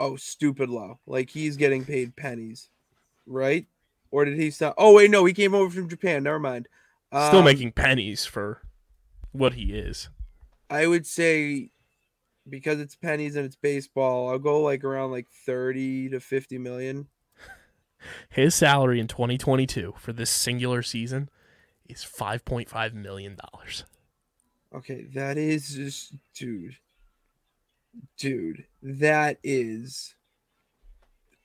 oh 0.01 0.15
stupid 0.15 0.69
low. 0.69 0.99
Like 1.05 1.29
he's 1.29 1.57
getting 1.57 1.83
paid 1.85 2.15
pennies. 2.15 2.69
Right? 3.27 3.67
Or 4.11 4.25
did 4.25 4.37
he 4.37 4.49
stop? 4.51 4.75
Oh 4.77 4.95
wait, 4.95 5.11
no, 5.11 5.23
he 5.25 5.33
came 5.33 5.53
over 5.53 5.69
from 5.69 5.87
Japan. 5.89 6.23
Never 6.23 6.39
mind. 6.39 6.67
Still 7.11 7.39
Um, 7.39 7.45
making 7.45 7.71
pennies 7.73 8.25
for 8.25 8.61
what 9.31 9.53
he 9.53 9.73
is. 9.77 10.09
I 10.69 10.87
would 10.87 11.05
say 11.07 11.71
because 12.49 12.79
it's 12.79 12.95
pennies 12.95 13.35
and 13.35 13.45
it's 13.45 13.55
baseball, 13.55 14.29
I'll 14.29 14.39
go 14.39 14.61
like 14.61 14.83
around 14.83 15.11
like 15.11 15.27
30 15.45 16.09
to 16.09 16.19
50 16.19 16.57
million. 16.57 17.07
His 18.29 18.55
salary 18.55 18.99
in 18.99 19.07
2022 19.07 19.95
for 19.97 20.13
this 20.13 20.29
singular 20.29 20.81
season 20.81 21.29
is 21.87 22.03
5.5 22.03 22.93
million 22.93 23.37
dollars. 23.51 23.83
Okay, 24.73 25.03
that 25.13 25.37
is 25.37 25.73
just 25.73 26.13
dude. 26.35 26.77
Dude, 28.17 28.65
that 28.83 29.39
is 29.43 30.15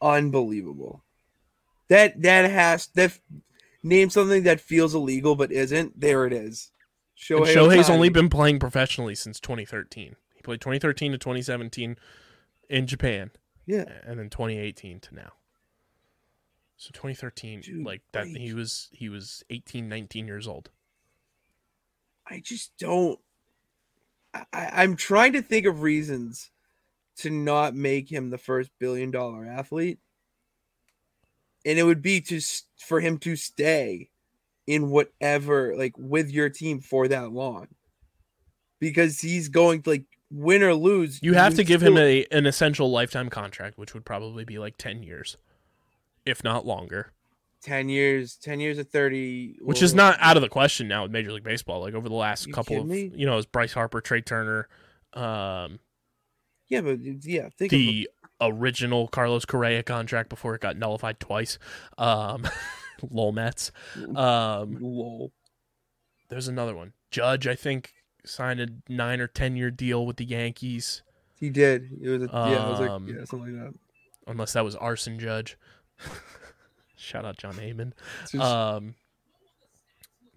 unbelievable. 0.01 1.03
That 1.89 2.21
that 2.23 2.51
has 2.51 2.89
that 2.95 3.19
name 3.83 4.11
something 4.11 4.43
that 4.43 4.61
feels 4.61 4.95
illegal 4.95 5.37
but 5.37 5.51
isn't. 5.51 5.99
There 5.99 6.27
it 6.27 6.33
is. 6.33 6.71
And 7.31 7.41
Shohei 7.41 7.55
Shohei's 7.55 7.89
Ohtani. 7.89 7.95
only 7.95 8.09
been 8.11 8.29
playing 8.29 8.59
professionally 8.59 9.15
since 9.15 9.41
2013. 9.41 10.17
Played 10.45 10.61
2013 10.61 11.13
to 11.13 11.19
2017 11.19 11.97
in 12.69 12.87
Japan, 12.87 13.31
yeah. 13.67 13.85
and 14.07 14.19
then 14.19 14.31
2018 14.31 15.01
to 15.01 15.15
now. 15.15 15.33
So 16.77 16.91
2013, 16.93 17.61
Dude, 17.61 17.85
like 17.85 18.03
that, 18.13 18.27
he 18.27 18.53
was 18.53 18.89
he 18.93 19.09
was 19.09 19.43
18, 19.49 19.89
19 19.89 20.27
years 20.27 20.47
old. 20.47 20.71
I 22.27 22.41
just 22.45 22.77
don't. 22.79 23.19
I- 24.35 24.71
I'm 24.73 24.97
trying 24.97 25.33
to 25.33 25.43
think 25.43 25.67
of 25.67 25.83
reasons 25.83 26.51
to 27.19 27.31
not 27.31 27.75
make 27.75 28.11
him 28.11 28.31
the 28.31 28.39
first 28.39 28.71
billion 28.79 29.11
dollar 29.11 29.47
athlete, 29.47 29.99
and 31.65 31.79
it 31.79 31.85
would 31.85 32.03
be 32.03 32.21
to 32.23 32.41
for 32.79 33.01
him 33.01 33.19
to 33.19 33.37
stay 33.37 34.11
in 34.67 34.91
whatever 34.91 35.77
like 35.77 35.97
with 35.97 36.31
your 36.31 36.49
team 36.49 36.81
for 36.81 37.07
that 37.09 37.33
long, 37.33 37.69
because 38.81 39.21
he's 39.21 39.49
going 39.49 39.83
to 39.83 39.91
like 39.91 40.05
win 40.35 40.63
or 40.63 40.75
lose. 40.75 41.21
You 41.23 41.35
have 41.35 41.55
to 41.55 41.65
give 41.65 41.83
him 41.83 41.97
a 41.97 42.27
an 42.31 42.47
essential 42.47 42.91
lifetime 42.91 43.31
contract, 43.31 43.79
which 43.79 43.95
would 43.95 44.05
probably 44.05 44.45
be 44.45 44.59
like 44.59 44.77
10 44.77 45.03
years, 45.03 45.37
if 46.27 46.43
not 46.43 46.67
longer. 46.67 47.13
ten 47.63 47.89
years, 47.89 48.37
ten 48.37 48.61
years 48.61 48.79
of 48.79 48.89
thirty, 48.89 49.57
which 49.63 49.81
is 49.83 49.95
not 49.95 50.17
out 50.21 50.37
of 50.37 50.43
the 50.43 50.49
question 50.49 50.87
now 50.89 51.03
with 51.05 51.13
Major 51.13 51.33
League 51.33 51.45
Baseball. 51.45 51.81
Like 51.81 51.95
over 51.95 52.09
the 52.09 52.15
last 52.15 52.53
couple 52.53 52.81
of, 52.81 52.87
me? 52.87 53.11
you 53.15 53.25
know, 53.27 53.39
as 53.39 53.47
Bryce 53.47 53.73
Harper, 53.73 54.01
Trea 54.01 54.21
Turner, 54.21 54.69
um, 55.15 55.79
Yeah, 56.69 56.81
but 56.83 56.99
yeah, 57.03 57.49
think 57.57 57.73
of 57.73 57.79
the 57.79 58.11
original 58.41 59.09
Carlos 59.09 59.45
Correa 59.45 59.83
contract 59.83 60.29
before 60.29 60.55
it 60.55 60.61
got 60.61 60.77
nullified 60.77 61.21
twice. 61.21 61.59
Um, 61.97 62.47
lol 63.11 63.33
Mets. 63.33 63.71
Um, 64.15 64.77
lol. 64.81 65.33
there's 66.29 66.49
another 66.49 66.75
one. 66.75 66.93
Judge, 67.11 67.47
I 67.47 67.55
think, 67.55 67.95
signed 68.25 68.61
a 68.61 68.69
nine 68.89 69.21
or 69.21 69.27
ten 69.27 69.57
year 69.57 69.71
deal 69.71 70.07
with 70.07 70.17
the 70.17 70.25
Yankees, 70.25 71.03
He 71.39 71.51
did. 71.51 71.91
It 72.03 72.09
was 72.09 72.23
a, 72.23 72.27
yeah, 72.33 72.67
it 72.67 72.71
was 72.71 72.81
Um, 72.81 73.07
like 73.07 73.17
yeah, 73.17 73.25
something 73.25 73.59
like 73.63 73.73
that. 73.73 73.81
unless 74.27 74.53
that 74.55 74.65
was 74.65 74.75
Arson 74.77 75.19
Judge. 75.19 75.57
Shout 76.97 77.25
out 77.25 77.37
Jon 77.37 77.55
Heyman. 77.55 77.93
Just- 78.23 78.35
Um, 78.37 78.95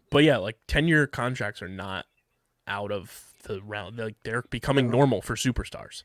but 0.09 0.23
yeah, 0.23 0.37
like 0.37 0.57
ten 0.67 0.87
year 0.87 1.07
contracts 1.07 1.61
are 1.61 1.69
not 1.69 2.05
out 2.67 2.91
of 2.91 3.33
the 3.43 3.61
round. 3.61 3.97
Like 3.97 4.15
they're 4.23 4.41
becoming 4.43 4.87
No. 4.87 4.97
normal 4.97 5.21
for 5.21 5.35
superstars. 5.35 6.03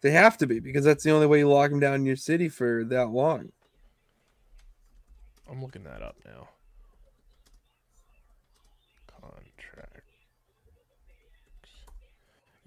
They 0.00 0.10
have 0.12 0.38
to 0.38 0.46
be 0.46 0.58
because 0.60 0.84
that's 0.84 1.04
the 1.04 1.10
only 1.10 1.26
way 1.26 1.38
you 1.40 1.48
lock 1.48 1.70
them 1.70 1.78
down 1.80 1.94
in 1.96 2.06
your 2.06 2.16
city 2.16 2.48
for 2.48 2.84
that 2.84 3.10
long. 3.10 3.52
I'm 5.48 5.60
looking 5.62 5.84
that 5.84 6.00
up 6.02 6.16
now. 6.24 6.48
Contract. 9.20 10.04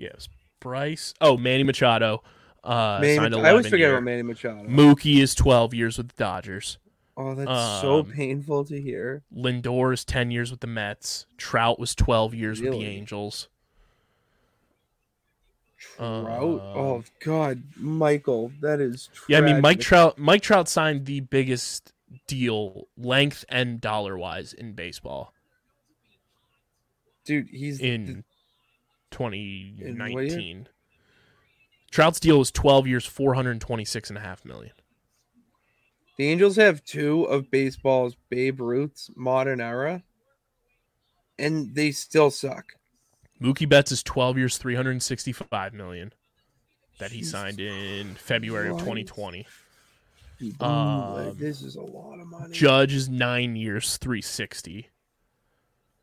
Yes, 0.04 0.28
Bryce. 0.60 1.14
Oh, 1.22 1.38
Manny 1.38 1.64
Machado. 1.64 2.24
Uh, 2.64 3.00
Manny 3.02 3.16
signed 3.16 3.36
Mach- 3.36 3.46
I 3.46 3.50
always 3.52 3.66
forget 3.66 3.80
year. 3.80 3.94
about 3.94 4.04
Manny 4.04 4.22
Machado. 4.22 4.68
Mookie 4.68 5.22
is 5.22 5.34
12 5.34 5.74
years 5.74 5.98
with 5.98 6.10
the 6.10 6.16
Dodgers. 6.16 6.78
oh, 7.16 7.36
that's 7.36 7.82
so 7.82 8.00
um, 8.00 8.06
painful 8.06 8.66
to 8.66 8.82
hear. 8.82 9.24
Lindor 9.34 9.94
is 9.94 10.04
10 10.04 10.32
years 10.32 10.52
with 10.52 10.60
the 10.60 10.68
Mets. 10.68 11.26
Trout 11.38 11.80
was 11.80 11.96
12 11.96 12.34
years 12.34 12.62
with 12.62 12.72
the 12.72 12.86
Angels. 12.86 13.48
Trout. 15.78 16.10
Um, 16.10 16.26
oh 16.28 17.04
God, 17.24 17.64
Michael, 17.78 18.52
that 18.62 18.80
is. 18.80 19.10
Yeah, 19.28 19.40
I 19.40 19.42
mean 19.42 19.62
Mike. 19.62 19.82
Trout. 19.82 20.18
Mike 20.18 20.42
Trout 20.42 20.70
signed 20.70 21.06
the 21.06 21.20
biggest 21.20 21.92
deal, 22.26 22.88
length 22.98 23.44
and 23.50 23.82
dollar 23.82 24.18
wise, 24.18 24.54
in 24.54 24.74
baseball 24.74 25.34
dude, 27.26 27.50
he's 27.50 27.80
in? 27.80 28.24
2019. 29.14 30.68
Trout's 31.92 32.20
deal 32.20 32.40
was 32.40 32.52
12 32.52 32.88
years, 32.88 33.06
426 33.06 34.10
and 34.10 34.18
a 34.18 34.22
half 34.22 34.44
million. 34.44 34.74
The 36.18 36.28
Angels 36.30 36.56
have 36.58 36.84
two 36.84 37.24
of 37.24 37.50
baseball's 37.50 38.16
Babe 38.30 38.60
Ruth's 38.60 39.10
modern 39.16 39.62
era, 39.62 40.04
and 41.40 41.74
they 41.76 41.92
still 41.92 42.32
suck. 42.32 42.74
Mookie 43.42 43.68
Betts 43.70 43.92
is 43.92 44.04
12 44.04 44.38
years, 44.38 44.58
365 44.58 45.74
million 45.74 46.14
that 47.00 47.12
he 47.12 47.20
Jesus 47.20 47.32
signed 47.32 47.60
in 47.60 48.16
February 48.16 48.70
of 48.70 48.78
2020. 48.80 49.46
Dude, 50.40 50.62
Um, 50.62 51.36
this 51.38 51.62
is 51.62 51.76
a 51.76 51.82
lot 51.82 52.20
of 52.20 52.28
money. 52.28 52.54
Judge 52.54 52.94
is 52.94 53.10
9 53.10 53.56
years, 53.56 53.98
360. 53.98 54.90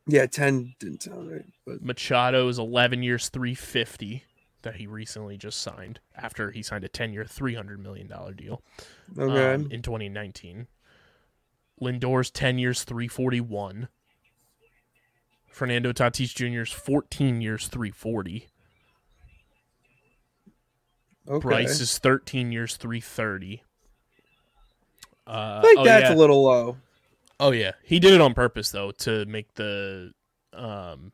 Yeah, 0.07 0.27
ten 0.27 0.75
didn't 0.79 1.03
sound 1.03 1.31
right, 1.31 1.45
but 1.67 1.83
Machado 1.83 2.49
is 2.49 2.59
11 2.59 3.03
years, 3.03 3.29
350 3.29 4.25
that 4.63 4.77
he 4.77 4.87
recently 4.87 5.37
just 5.37 5.61
signed 5.61 6.01
after 6.15 6.51
he 6.51 6.63
signed 6.63 6.85
a 6.85 6.89
10-year, 6.89 7.25
300 7.25 7.81
million 7.81 8.07
dollar 8.07 8.33
deal. 8.33 8.63
okay. 9.19 9.55
um, 9.55 9.69
in 9.71 9.83
2019. 9.83 10.67
Lindor's 11.81 12.31
10 12.31 12.59
years, 12.59 12.85
341. 12.85 13.89
Fernando 15.49 15.93
Tatis 15.93 16.35
Jr.'s 16.35 16.71
14 16.71 17.41
years, 17.41 17.69
340. 17.69 18.49
okay. 21.29 21.43
Bryce 21.43 21.81
is 21.81 21.99
13 21.99 22.53
years, 22.53 22.77
330. 22.77 23.63
Uh, 25.27 25.31
I 25.31 25.63
think 25.63 25.79
oh, 25.81 25.85
that's 25.85 26.11
yeah. 26.11 26.15
a 26.15 26.17
little 26.17 26.45
low. 26.45 26.77
Oh 27.41 27.51
yeah, 27.53 27.73
he 27.83 27.99
did 27.99 28.13
it 28.13 28.21
on 28.21 28.35
purpose 28.35 28.71
though 28.71 28.91
to 28.93 29.25
make 29.27 29.53
the 29.55 30.13
um 30.53 31.11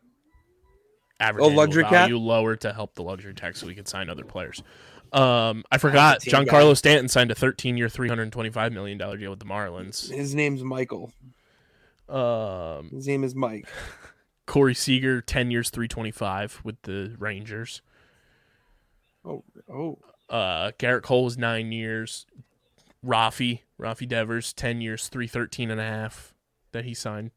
average 1.20 1.44
Oh, 1.44 1.48
luxury 1.48 1.84
cap? 1.84 1.92
value 1.92 2.18
lower 2.18 2.56
to 2.56 2.72
help 2.72 2.94
the 2.94 3.02
luxury 3.02 3.32
tax 3.32 3.60
so 3.60 3.66
we 3.66 3.74
could 3.74 3.88
sign 3.88 4.10
other 4.10 4.24
players. 4.24 4.62
Um, 5.12 5.64
I 5.70 5.78
forgot 5.78 6.20
Giancarlo 6.20 6.76
Stanton 6.76 7.08
signed 7.08 7.30
a 7.30 7.34
13-year, 7.34 7.88
325 7.88 8.72
million 8.72 8.98
dollar 8.98 9.16
deal 9.16 9.30
with 9.30 9.38
the 9.38 9.44
Marlins. 9.46 10.10
His 10.12 10.34
name's 10.34 10.62
Michael. 10.64 11.12
Um, 12.08 12.90
His 12.92 13.06
name 13.06 13.24
is 13.24 13.34
Mike. 13.34 13.66
Corey 14.46 14.74
Seager, 14.74 15.20
10 15.20 15.50
years, 15.50 15.70
325 15.70 16.60
with 16.64 16.80
the 16.82 17.14
Rangers. 17.18 17.82
Oh, 19.24 19.42
oh, 19.72 19.98
Uh, 20.28 20.72
Gerrit 20.78 21.02
Cole 21.02 21.24
was 21.24 21.38
nine 21.38 21.72
years. 21.72 22.26
Rafi, 23.04 23.60
Rafi 23.80 24.08
Devers, 24.08 24.52
10 24.52 24.80
years, 24.80 25.08
313 25.08 25.70
and 25.70 25.80
a 25.80 25.84
half 25.84 26.34
that 26.72 26.84
he 26.84 26.94
signed. 26.94 27.30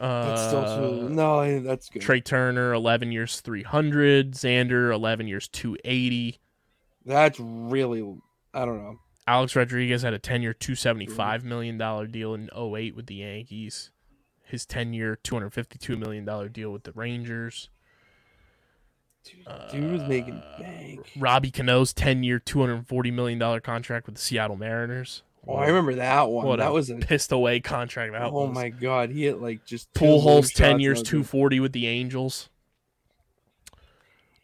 Uh, 0.00 0.28
that's 0.28 0.46
still 0.48 0.64
too. 0.64 1.08
No, 1.08 1.60
that's 1.60 1.88
good. 1.88 2.02
Trey 2.02 2.20
Turner, 2.20 2.72
11 2.72 3.12
years, 3.12 3.40
300. 3.40 4.32
Xander, 4.32 4.92
11 4.92 5.28
years, 5.28 5.48
280. 5.48 6.40
That's 7.04 7.38
really. 7.38 8.16
I 8.52 8.64
don't 8.64 8.82
know. 8.82 8.98
Alex 9.26 9.56
Rodriguez 9.56 10.02
had 10.02 10.12
a 10.12 10.18
10 10.18 10.42
year, 10.42 10.52
$275 10.52 11.44
million 11.44 11.78
deal 12.10 12.34
in 12.34 12.50
08 12.54 12.94
with 12.94 13.06
the 13.06 13.14
Yankees. 13.16 13.90
His 14.42 14.66
10 14.66 14.92
year, 14.92 15.18
$252 15.24 15.98
million 15.98 16.52
deal 16.52 16.70
with 16.70 16.82
the 16.84 16.92
Rangers. 16.92 17.70
Dude, 19.24 19.46
dude 19.70 19.92
was 19.92 20.02
making 20.08 20.34
Uh, 20.34 20.58
bank. 20.58 21.00
Robbie 21.18 21.50
Cano's 21.50 21.92
10 21.92 22.22
year, 22.22 22.38
$240 22.40 23.12
million 23.12 23.60
contract 23.60 24.06
with 24.06 24.16
the 24.16 24.20
Seattle 24.20 24.56
Mariners. 24.56 25.22
Oh, 25.46 25.54
I 25.56 25.66
remember 25.66 25.94
that 25.96 26.28
one. 26.30 26.46
What 26.46 26.58
that 26.58 26.72
was 26.72 26.88
a. 26.90 26.96
pissed 26.96 27.30
away 27.32 27.60
contract 27.60 28.12
that 28.12 28.22
Oh 28.22 28.46
was. 28.46 28.54
my 28.54 28.68
god, 28.70 29.10
he 29.10 29.24
hit 29.24 29.40
like 29.42 29.64
just 29.66 29.92
two 29.94 30.00
Pool 30.00 30.20
holes 30.20 30.50
10 30.52 30.80
years, 30.80 31.00
was 31.00 31.08
240 31.08 31.60
with 31.60 31.72
the 31.72 31.86
Angels. 31.86 32.48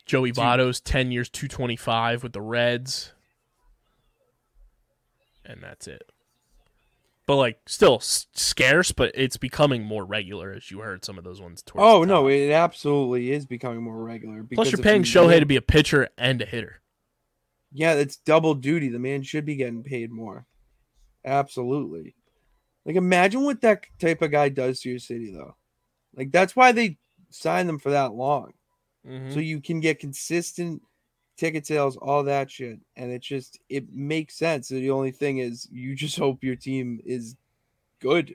Joey 0.04 0.32
Votto's 0.32 0.80
10 0.80 1.10
years, 1.12 1.28
225 1.30 2.22
with 2.22 2.32
the 2.32 2.40
Reds. 2.40 3.12
And 5.44 5.62
that's 5.62 5.86
it. 5.86 6.02
But 7.30 7.36
like 7.36 7.60
still 7.64 7.98
s- 8.00 8.26
scarce, 8.34 8.90
but 8.90 9.12
it's 9.14 9.36
becoming 9.36 9.84
more 9.84 10.04
regular 10.04 10.50
as 10.50 10.68
you 10.72 10.80
heard 10.80 11.04
some 11.04 11.16
of 11.16 11.22
those 11.22 11.40
ones 11.40 11.62
towards 11.62 11.84
Oh 11.84 12.02
no, 12.02 12.26
it 12.26 12.50
absolutely 12.50 13.30
is 13.30 13.46
becoming 13.46 13.84
more 13.84 14.02
regular. 14.02 14.42
Plus 14.42 14.72
you're 14.72 14.82
paying 14.82 15.04
Shohei 15.04 15.38
to 15.38 15.46
be 15.46 15.54
a 15.54 15.62
pitcher 15.62 16.08
and 16.18 16.42
a 16.42 16.44
hitter. 16.44 16.82
Yeah, 17.72 17.92
it's 17.92 18.16
double 18.16 18.54
duty. 18.54 18.88
The 18.88 18.98
man 18.98 19.22
should 19.22 19.44
be 19.44 19.54
getting 19.54 19.84
paid 19.84 20.10
more. 20.10 20.44
Absolutely. 21.24 22.16
Like 22.84 22.96
imagine 22.96 23.44
what 23.44 23.60
that 23.60 23.84
type 24.00 24.22
of 24.22 24.32
guy 24.32 24.48
does 24.48 24.80
to 24.80 24.90
your 24.90 24.98
city 24.98 25.30
though. 25.32 25.54
Like 26.16 26.32
that's 26.32 26.56
why 26.56 26.72
they 26.72 26.98
signed 27.28 27.68
them 27.68 27.78
for 27.78 27.90
that 27.90 28.12
long. 28.12 28.54
Mhm. 29.06 29.32
So 29.32 29.38
you 29.38 29.60
can 29.60 29.78
get 29.78 30.00
consistent 30.00 30.82
ticket 31.40 31.66
sales, 31.66 31.96
all 31.96 32.22
that 32.24 32.50
shit. 32.50 32.78
And 32.96 33.10
it 33.10 33.22
just 33.22 33.58
it 33.68 33.92
makes 33.92 34.36
sense. 34.36 34.68
The 34.68 34.90
only 34.90 35.10
thing 35.10 35.38
is 35.38 35.66
you 35.72 35.96
just 35.96 36.18
hope 36.24 36.44
your 36.44 36.56
team 36.56 37.00
is 37.04 37.34
good. 38.00 38.34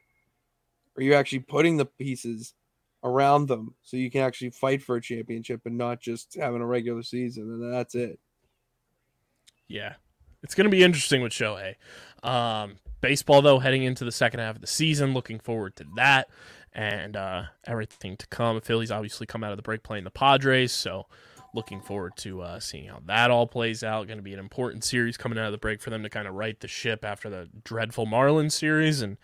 Or 0.98 1.04
you're 1.04 1.18
actually 1.18 1.40
putting 1.40 1.78
the 1.78 1.86
pieces 1.86 2.54
around 3.04 3.48
them 3.48 3.76
so 3.84 3.98
you 3.98 4.10
can 4.10 4.22
actually 4.22 4.50
fight 4.50 4.82
for 4.82 4.96
a 4.96 5.02
championship 5.02 5.62
and 5.66 5.78
not 5.78 6.02
just 6.02 6.36
having 6.36 6.62
a 6.62 6.66
regular 6.66 7.04
season 7.04 7.44
and 7.44 7.74
that's 7.74 7.96
it. 7.96 8.20
Yeah. 9.68 9.94
It's 10.42 10.56
going 10.56 10.66
to 10.66 10.72
be 10.72 10.84
interesting 10.84 11.22
with 11.22 11.32
Shohei. 11.32 11.76
Um, 12.24 12.78
baseball, 13.02 13.42
though, 13.42 13.60
heading 13.60 13.84
into 13.84 14.06
the 14.06 14.12
second 14.12 14.40
half 14.40 14.56
of 14.56 14.62
the 14.62 14.68
season, 14.68 15.14
looking 15.14 15.40
forward 15.40 15.76
to 15.78 15.86
that 15.96 16.28
and 16.72 17.16
uh, 17.18 17.44
everything 17.66 18.16
to 18.18 18.28
come. 18.28 18.62
Phillies 18.62 18.92
obviously 18.92 19.26
come 19.26 19.44
out 19.44 19.52
of 19.52 19.58
the 19.58 19.64
break 19.64 19.84
playing 19.84 20.04
the 20.04 20.12
Padres, 20.12 20.72
so 20.72 21.08
looking 21.56 21.82
forward 21.82 22.14
to 22.18 22.42
uh, 22.42 22.60
seeing 22.60 22.88
how 22.90 23.02
that 23.06 23.32
all 23.32 23.48
plays 23.48 23.84
out. 23.84 24.08
Going 24.08 24.20
to 24.20 24.24
be 24.24 24.34
an 24.34 24.40
important 24.40 24.84
series 24.84 25.18
coming 25.18 25.40
out 25.40 25.46
of 25.48 25.52
the 25.52 25.58
break 25.58 25.82
for 25.82 25.90
them 25.90 26.04
to 26.04 26.10
kind 26.10 26.28
of 26.28 26.34
right 26.36 26.60
the 26.60 26.68
ship 26.68 27.04
after 27.04 27.30
the 27.30 27.50
dreadful 27.64 28.06
Marlins 28.06 28.52
series 28.52 29.02
and 29.02 29.18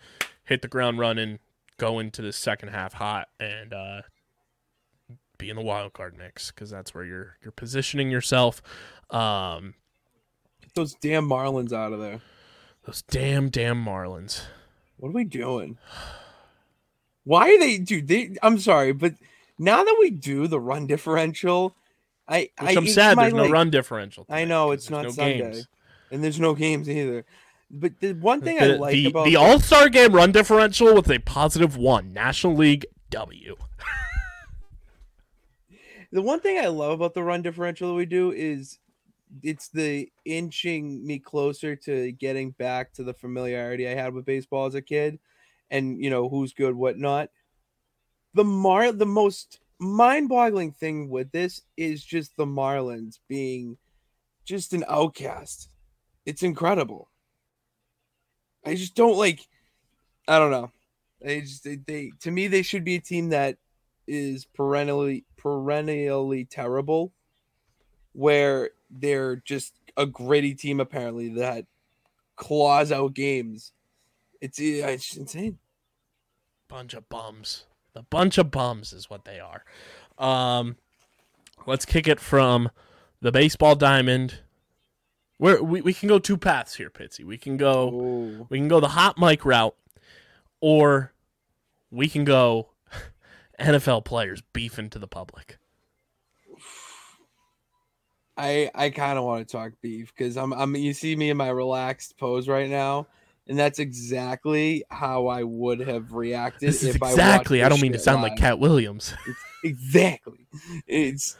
hit 0.44 0.62
the 0.62 0.68
ground 0.68 0.98
running, 0.98 1.38
go 1.78 1.98
into 1.98 2.22
the 2.22 2.32
second 2.32 2.70
half 2.70 2.94
hot, 2.94 3.28
and 3.38 3.72
uh, 3.72 4.02
be 5.38 5.50
in 5.50 5.56
the 5.56 5.62
wild 5.62 5.92
card 5.92 6.16
mix 6.16 6.50
because 6.50 6.70
that's 6.70 6.94
where 6.94 7.04
you're 7.04 7.36
you're 7.42 7.52
positioning 7.52 8.10
yourself. 8.10 8.62
Um, 9.10 9.74
Get 10.62 10.74
those 10.74 10.94
damn 10.94 11.28
Marlins 11.28 11.72
out 11.72 11.92
of 11.92 12.00
there. 12.00 12.20
those 12.86 13.02
damn 13.02 13.50
damn 13.50 13.84
Marlins. 13.84 14.42
What 14.96 15.10
are 15.10 15.12
we 15.12 15.24
doing? 15.24 15.78
Why 17.24 17.50
are 17.54 17.58
they 17.58 17.78
dude? 17.78 18.08
They 18.08 18.36
I'm 18.42 18.58
sorry, 18.58 18.92
but 18.92 19.14
now 19.58 19.84
that 19.84 19.96
we 20.00 20.10
do 20.10 20.46
the 20.48 20.58
run 20.60 20.86
differential, 20.86 21.76
I 22.28 22.50
Which 22.60 22.76
I 22.76 22.80
I'm 22.80 22.86
sad 22.86 23.16
my, 23.16 23.24
there's 23.24 23.34
no 23.34 23.42
like- 23.42 23.52
run 23.52 23.70
differential. 23.70 24.26
I 24.28 24.44
know 24.44 24.70
it's 24.70 24.90
not 24.90 25.02
no 25.04 25.10
Sunday, 25.10 25.38
games. 25.38 25.68
and 26.10 26.22
there's 26.22 26.40
no 26.40 26.54
games 26.54 26.88
either. 26.88 27.24
But 27.70 28.00
the 28.00 28.12
one 28.12 28.42
thing 28.42 28.60
I 28.60 28.66
like 28.66 28.92
the, 28.92 29.06
about 29.06 29.24
the 29.26 29.36
All 29.36 29.58
Star 29.58 29.88
game 29.88 30.12
run 30.14 30.30
differential 30.32 30.94
with 30.94 31.10
a 31.10 31.18
positive 31.20 31.76
one, 31.76 32.12
National 32.12 32.54
League 32.54 32.86
W. 33.10 33.56
the 36.12 36.22
one 36.22 36.40
thing 36.40 36.58
I 36.58 36.66
love 36.68 36.92
about 36.92 37.14
the 37.14 37.22
run 37.22 37.42
differential 37.42 37.88
that 37.88 37.94
we 37.94 38.06
do 38.06 38.30
is 38.32 38.78
it's 39.42 39.68
the 39.68 40.10
inching 40.26 41.06
me 41.06 41.18
closer 41.18 41.74
to 41.74 42.12
getting 42.12 42.50
back 42.50 42.92
to 42.94 43.02
the 43.02 43.14
familiarity 43.14 43.88
I 43.88 43.94
had 43.94 44.12
with 44.12 44.26
baseball 44.26 44.66
as 44.66 44.74
a 44.74 44.82
kid, 44.82 45.18
and 45.70 45.98
you 45.98 46.10
know 46.10 46.28
who's 46.28 46.52
good, 46.52 46.74
what 46.74 46.98
not. 46.98 47.30
The 48.34 48.44
Mar 48.44 48.92
the 48.92 49.06
most 49.06 49.60
mind-boggling 49.82 50.72
thing 50.72 51.10
with 51.10 51.32
this 51.32 51.60
is 51.76 52.04
just 52.04 52.36
the 52.36 52.46
Marlins 52.46 53.18
being 53.28 53.76
just 54.44 54.72
an 54.72 54.84
outcast. 54.88 55.68
It's 56.24 56.42
incredible. 56.42 57.08
I 58.64 58.74
just 58.74 58.94
don't 58.94 59.18
like. 59.18 59.40
I 60.28 60.38
don't 60.38 60.52
know. 60.52 60.70
They 61.20 61.40
just 61.40 61.64
they, 61.64 61.76
they 61.76 62.12
to 62.20 62.30
me 62.30 62.46
they 62.46 62.62
should 62.62 62.84
be 62.84 62.96
a 62.96 63.00
team 63.00 63.30
that 63.30 63.56
is 64.06 64.44
perennially 64.44 65.24
perennially 65.36 66.44
terrible, 66.44 67.12
where 68.12 68.70
they're 68.90 69.36
just 69.36 69.74
a 69.96 70.06
gritty 70.06 70.54
team 70.54 70.80
apparently 70.80 71.28
that 71.34 71.66
claws 72.36 72.92
out 72.92 73.14
games. 73.14 73.72
It's 74.40 74.58
it's 74.60 75.16
insane. 75.16 75.58
Bunch 76.68 76.94
of 76.94 77.08
bums. 77.08 77.64
A 77.94 78.02
bunch 78.02 78.38
of 78.38 78.50
bums 78.50 78.92
is 78.92 79.10
what 79.10 79.24
they 79.24 79.38
are. 79.40 79.64
Um, 80.18 80.76
let's 81.66 81.84
kick 81.84 82.08
it 82.08 82.20
from 82.20 82.70
the 83.20 83.32
baseball 83.32 83.74
diamond. 83.74 84.40
Where 85.38 85.62
we, 85.62 85.80
we 85.80 85.92
can 85.92 86.08
go 86.08 86.18
two 86.18 86.36
paths 86.38 86.76
here, 86.76 86.90
Pitsy. 86.90 87.24
We 87.24 87.36
can 87.36 87.56
go 87.56 87.90
Oh, 87.92 88.46
We 88.48 88.58
can 88.58 88.68
go 88.68 88.80
the 88.80 88.88
hot 88.88 89.18
mic 89.18 89.44
route, 89.44 89.74
or 90.60 91.12
we 91.90 92.08
can 92.08 92.24
go 92.24 92.70
NFL 93.60 94.04
players 94.04 94.42
beefing 94.52 94.88
to 94.90 94.98
the 94.98 95.08
public. 95.08 95.58
I 98.36 98.70
I 98.74 98.90
kind 98.90 99.18
of 99.18 99.24
want 99.24 99.46
to 99.46 99.52
talk 99.52 99.72
beef 99.82 100.12
because 100.16 100.36
I'm 100.36 100.52
I'm 100.52 100.74
you 100.74 100.94
see 100.94 101.14
me 101.16 101.30
in 101.30 101.36
my 101.36 101.48
relaxed 101.48 102.16
pose 102.18 102.48
right 102.48 102.70
now, 102.70 103.06
and 103.48 103.58
that's 103.58 103.78
exactly 103.78 104.84
how 104.90 105.26
I 105.26 105.42
would 105.42 105.80
have 105.80 106.12
reacted. 106.12 106.68
This 106.68 106.82
is 106.82 106.96
exactly. 106.96 107.62
I, 107.62 107.66
I, 107.66 107.68
don't 107.68 107.80
mean 107.82 107.92
to 107.92 107.98
sound 107.98 108.22
like. 108.22 108.36
Katt 108.36 108.58
Williams. 108.58 109.14
Exactly, 109.64 110.44
it's 110.88 111.36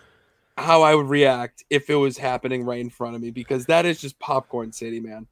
how 0.57 0.83
I 0.83 0.95
would 0.95 1.09
react 1.09 1.65
if 1.71 1.91
it 1.91 1.97
was 1.97 2.17
happening 2.17 2.63
right 2.63 2.79
in 2.79 2.89
front 2.89 3.17
of 3.17 3.21
me 3.21 3.33
because 3.33 3.67
that 3.67 3.85
is 3.85 4.01
just 4.01 4.17
popcorn 4.21 4.71
city, 4.71 5.01
man. 5.01 5.27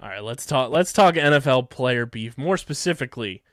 All 0.00 0.08
right, 0.08 0.24
let's 0.24 0.44
talk. 0.44 0.72
Let's 0.72 0.92
talk 0.92 1.14
NFL 1.14 1.70
player 1.70 2.06
beef. 2.06 2.36
More 2.36 2.56
specifically, 2.56 3.44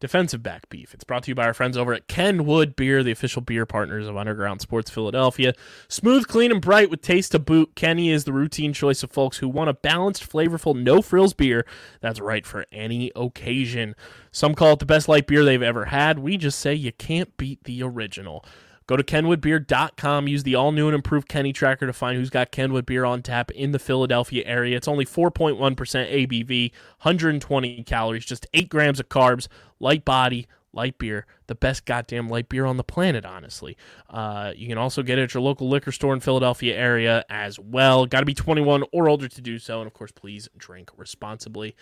defensive 0.00 0.42
back 0.42 0.68
beef. 0.68 0.94
It's 0.94 1.04
brought 1.04 1.24
to 1.24 1.30
you 1.30 1.34
by 1.34 1.46
our 1.46 1.54
friends 1.54 1.76
over 1.76 1.92
at 1.92 2.08
Kenwood 2.08 2.76
Beer, 2.76 3.02
the 3.02 3.10
official 3.10 3.42
beer 3.42 3.66
partners 3.66 4.06
of 4.06 4.16
Underground 4.16 4.60
Sports 4.60 4.90
Philadelphia. 4.90 5.52
Smooth, 5.88 6.26
clean, 6.26 6.52
and 6.52 6.60
bright 6.60 6.90
with 6.90 7.02
taste 7.02 7.32
to 7.32 7.38
boot. 7.38 7.74
Kenny 7.74 8.10
is 8.10 8.24
the 8.24 8.32
routine 8.32 8.72
choice 8.72 9.02
of 9.02 9.10
folks 9.10 9.38
who 9.38 9.48
want 9.48 9.70
a 9.70 9.74
balanced, 9.74 10.28
flavorful, 10.28 10.80
no 10.80 11.02
frills 11.02 11.34
beer 11.34 11.64
that's 12.00 12.20
right 12.20 12.46
for 12.46 12.64
any 12.72 13.12
occasion. 13.16 13.94
Some 14.30 14.54
call 14.54 14.74
it 14.74 14.78
the 14.78 14.86
best 14.86 15.08
light 15.08 15.26
beer 15.26 15.44
they've 15.44 15.62
ever 15.62 15.86
had. 15.86 16.18
We 16.18 16.36
just 16.36 16.58
say 16.58 16.74
you 16.74 16.92
can't 16.92 17.36
beat 17.36 17.64
the 17.64 17.82
original. 17.82 18.44
Go 18.88 18.96
to 18.96 19.02
kenwoodbeer.com. 19.04 20.28
Use 20.28 20.42
the 20.44 20.54
all 20.54 20.72
new 20.72 20.88
and 20.88 20.94
improved 20.94 21.28
Kenny 21.28 21.52
tracker 21.52 21.86
to 21.86 21.92
find 21.92 22.16
who's 22.16 22.30
got 22.30 22.50
Kenwood 22.50 22.86
beer 22.86 23.04
on 23.04 23.20
tap 23.20 23.50
in 23.50 23.72
the 23.72 23.78
Philadelphia 23.78 24.42
area. 24.46 24.78
It's 24.78 24.88
only 24.88 25.04
4.1% 25.04 25.58
ABV, 25.58 26.72
120 26.72 27.82
calories, 27.84 28.24
just 28.24 28.46
8 28.54 28.70
grams 28.70 28.98
of 28.98 29.10
carbs, 29.10 29.46
light 29.78 30.06
body, 30.06 30.48
light 30.72 30.96
beer, 30.96 31.26
the 31.48 31.54
best 31.54 31.84
goddamn 31.84 32.30
light 32.30 32.48
beer 32.48 32.64
on 32.64 32.78
the 32.78 32.84
planet, 32.84 33.26
honestly. 33.26 33.76
Uh, 34.08 34.54
you 34.56 34.66
can 34.66 34.78
also 34.78 35.02
get 35.02 35.18
it 35.18 35.24
at 35.24 35.34
your 35.34 35.42
local 35.42 35.68
liquor 35.68 35.92
store 35.92 36.14
in 36.14 36.20
Philadelphia 36.20 36.74
area 36.74 37.26
as 37.28 37.58
well. 37.58 38.06
Got 38.06 38.20
to 38.20 38.26
be 38.26 38.32
21 38.32 38.84
or 38.90 39.10
older 39.10 39.28
to 39.28 39.40
do 39.42 39.58
so. 39.58 39.80
And 39.80 39.86
of 39.86 39.92
course, 39.92 40.12
please 40.12 40.48
drink 40.56 40.90
responsibly. 40.96 41.76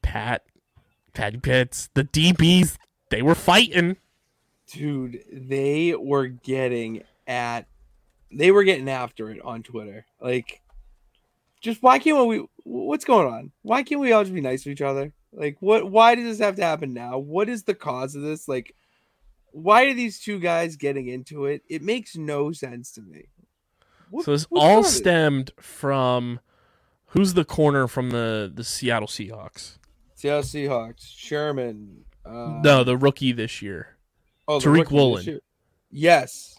Pat, 0.00 0.46
Patty 1.12 1.36
Pitts, 1.36 1.90
the 1.92 2.04
DBs, 2.04 2.78
they 3.10 3.20
were 3.20 3.34
fighting. 3.34 3.98
Dude, 4.72 5.24
they 5.32 5.94
were 5.94 6.26
getting 6.28 7.02
at 7.26 7.66
they 8.30 8.50
were 8.50 8.64
getting 8.64 8.88
after 8.88 9.30
it 9.30 9.40
on 9.42 9.62
Twitter. 9.62 10.04
Like 10.20 10.60
just 11.60 11.82
why 11.82 11.98
can't 11.98 12.26
we 12.28 12.46
what's 12.64 13.04
going 13.04 13.32
on? 13.32 13.52
Why 13.62 13.82
can't 13.82 14.00
we 14.00 14.12
all 14.12 14.22
just 14.24 14.34
be 14.34 14.40
nice 14.40 14.62
to 14.64 14.70
each 14.70 14.82
other? 14.82 15.12
Like 15.32 15.56
what 15.60 15.90
why 15.90 16.14
does 16.14 16.24
this 16.24 16.38
have 16.44 16.56
to 16.56 16.62
happen 16.64 16.92
now? 16.92 17.18
What 17.18 17.48
is 17.48 17.64
the 17.64 17.74
cause 17.74 18.14
of 18.14 18.22
this? 18.22 18.46
Like 18.48 18.74
why 19.52 19.84
are 19.84 19.94
these 19.94 20.20
two 20.20 20.38
guys 20.38 20.76
getting 20.76 21.08
into 21.08 21.46
it? 21.46 21.62
It 21.68 21.82
makes 21.82 22.16
no 22.16 22.52
sense 22.52 22.92
to 22.92 23.00
me. 23.02 23.28
What- 24.10 24.24
So 24.26 24.32
this 24.32 24.46
all 24.52 24.80
it? 24.80 24.84
stemmed 24.84 25.50
from 25.58 26.40
who's 27.06 27.32
the 27.34 27.44
corner 27.46 27.88
from 27.88 28.10
the 28.10 28.52
the 28.54 28.64
Seattle 28.64 29.08
Seahawks? 29.08 29.78
Seattle 30.14 30.42
Seahawks, 30.42 31.06
Sherman. 31.16 32.04
Uh, 32.26 32.60
no, 32.62 32.84
the 32.84 32.96
rookie 32.96 33.32
this 33.32 33.62
year. 33.62 33.96
Oh, 34.48 34.58
Tariq 34.58 34.90
Woolen. 34.90 35.40
Yes. 35.90 36.58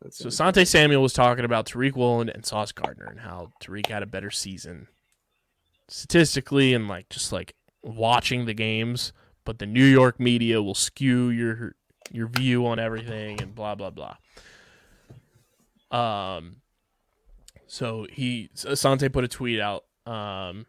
That's 0.00 0.18
So. 0.18 0.28
Sante 0.28 0.64
Samuel 0.64 1.02
was 1.02 1.12
talking 1.12 1.44
about 1.44 1.66
Tariq 1.66 1.94
Woolen 1.94 2.28
and 2.28 2.44
Sauce 2.44 2.72
Gardner 2.72 3.06
and 3.06 3.20
how 3.20 3.52
Tariq 3.62 3.88
had 3.88 4.02
a 4.02 4.06
better 4.06 4.30
season 4.30 4.88
statistically 5.88 6.74
and 6.74 6.88
like 6.88 7.08
just 7.08 7.32
like 7.32 7.54
watching 7.82 8.46
the 8.46 8.54
games, 8.54 9.12
but 9.44 9.58
the 9.58 9.66
New 9.66 9.84
York 9.84 10.18
media 10.18 10.62
will 10.62 10.74
skew 10.74 11.28
your 11.30 11.76
your 12.10 12.26
view 12.28 12.66
on 12.66 12.78
everything 12.78 13.40
and 13.40 13.54
blah 13.54 13.74
blah 13.74 13.90
blah. 13.90 14.16
Um 15.90 16.56
so 17.66 18.06
he 18.12 18.50
Asante 18.54 19.10
put 19.12 19.24
a 19.24 19.28
tweet 19.28 19.60
out 19.60 19.84
um 20.06 20.66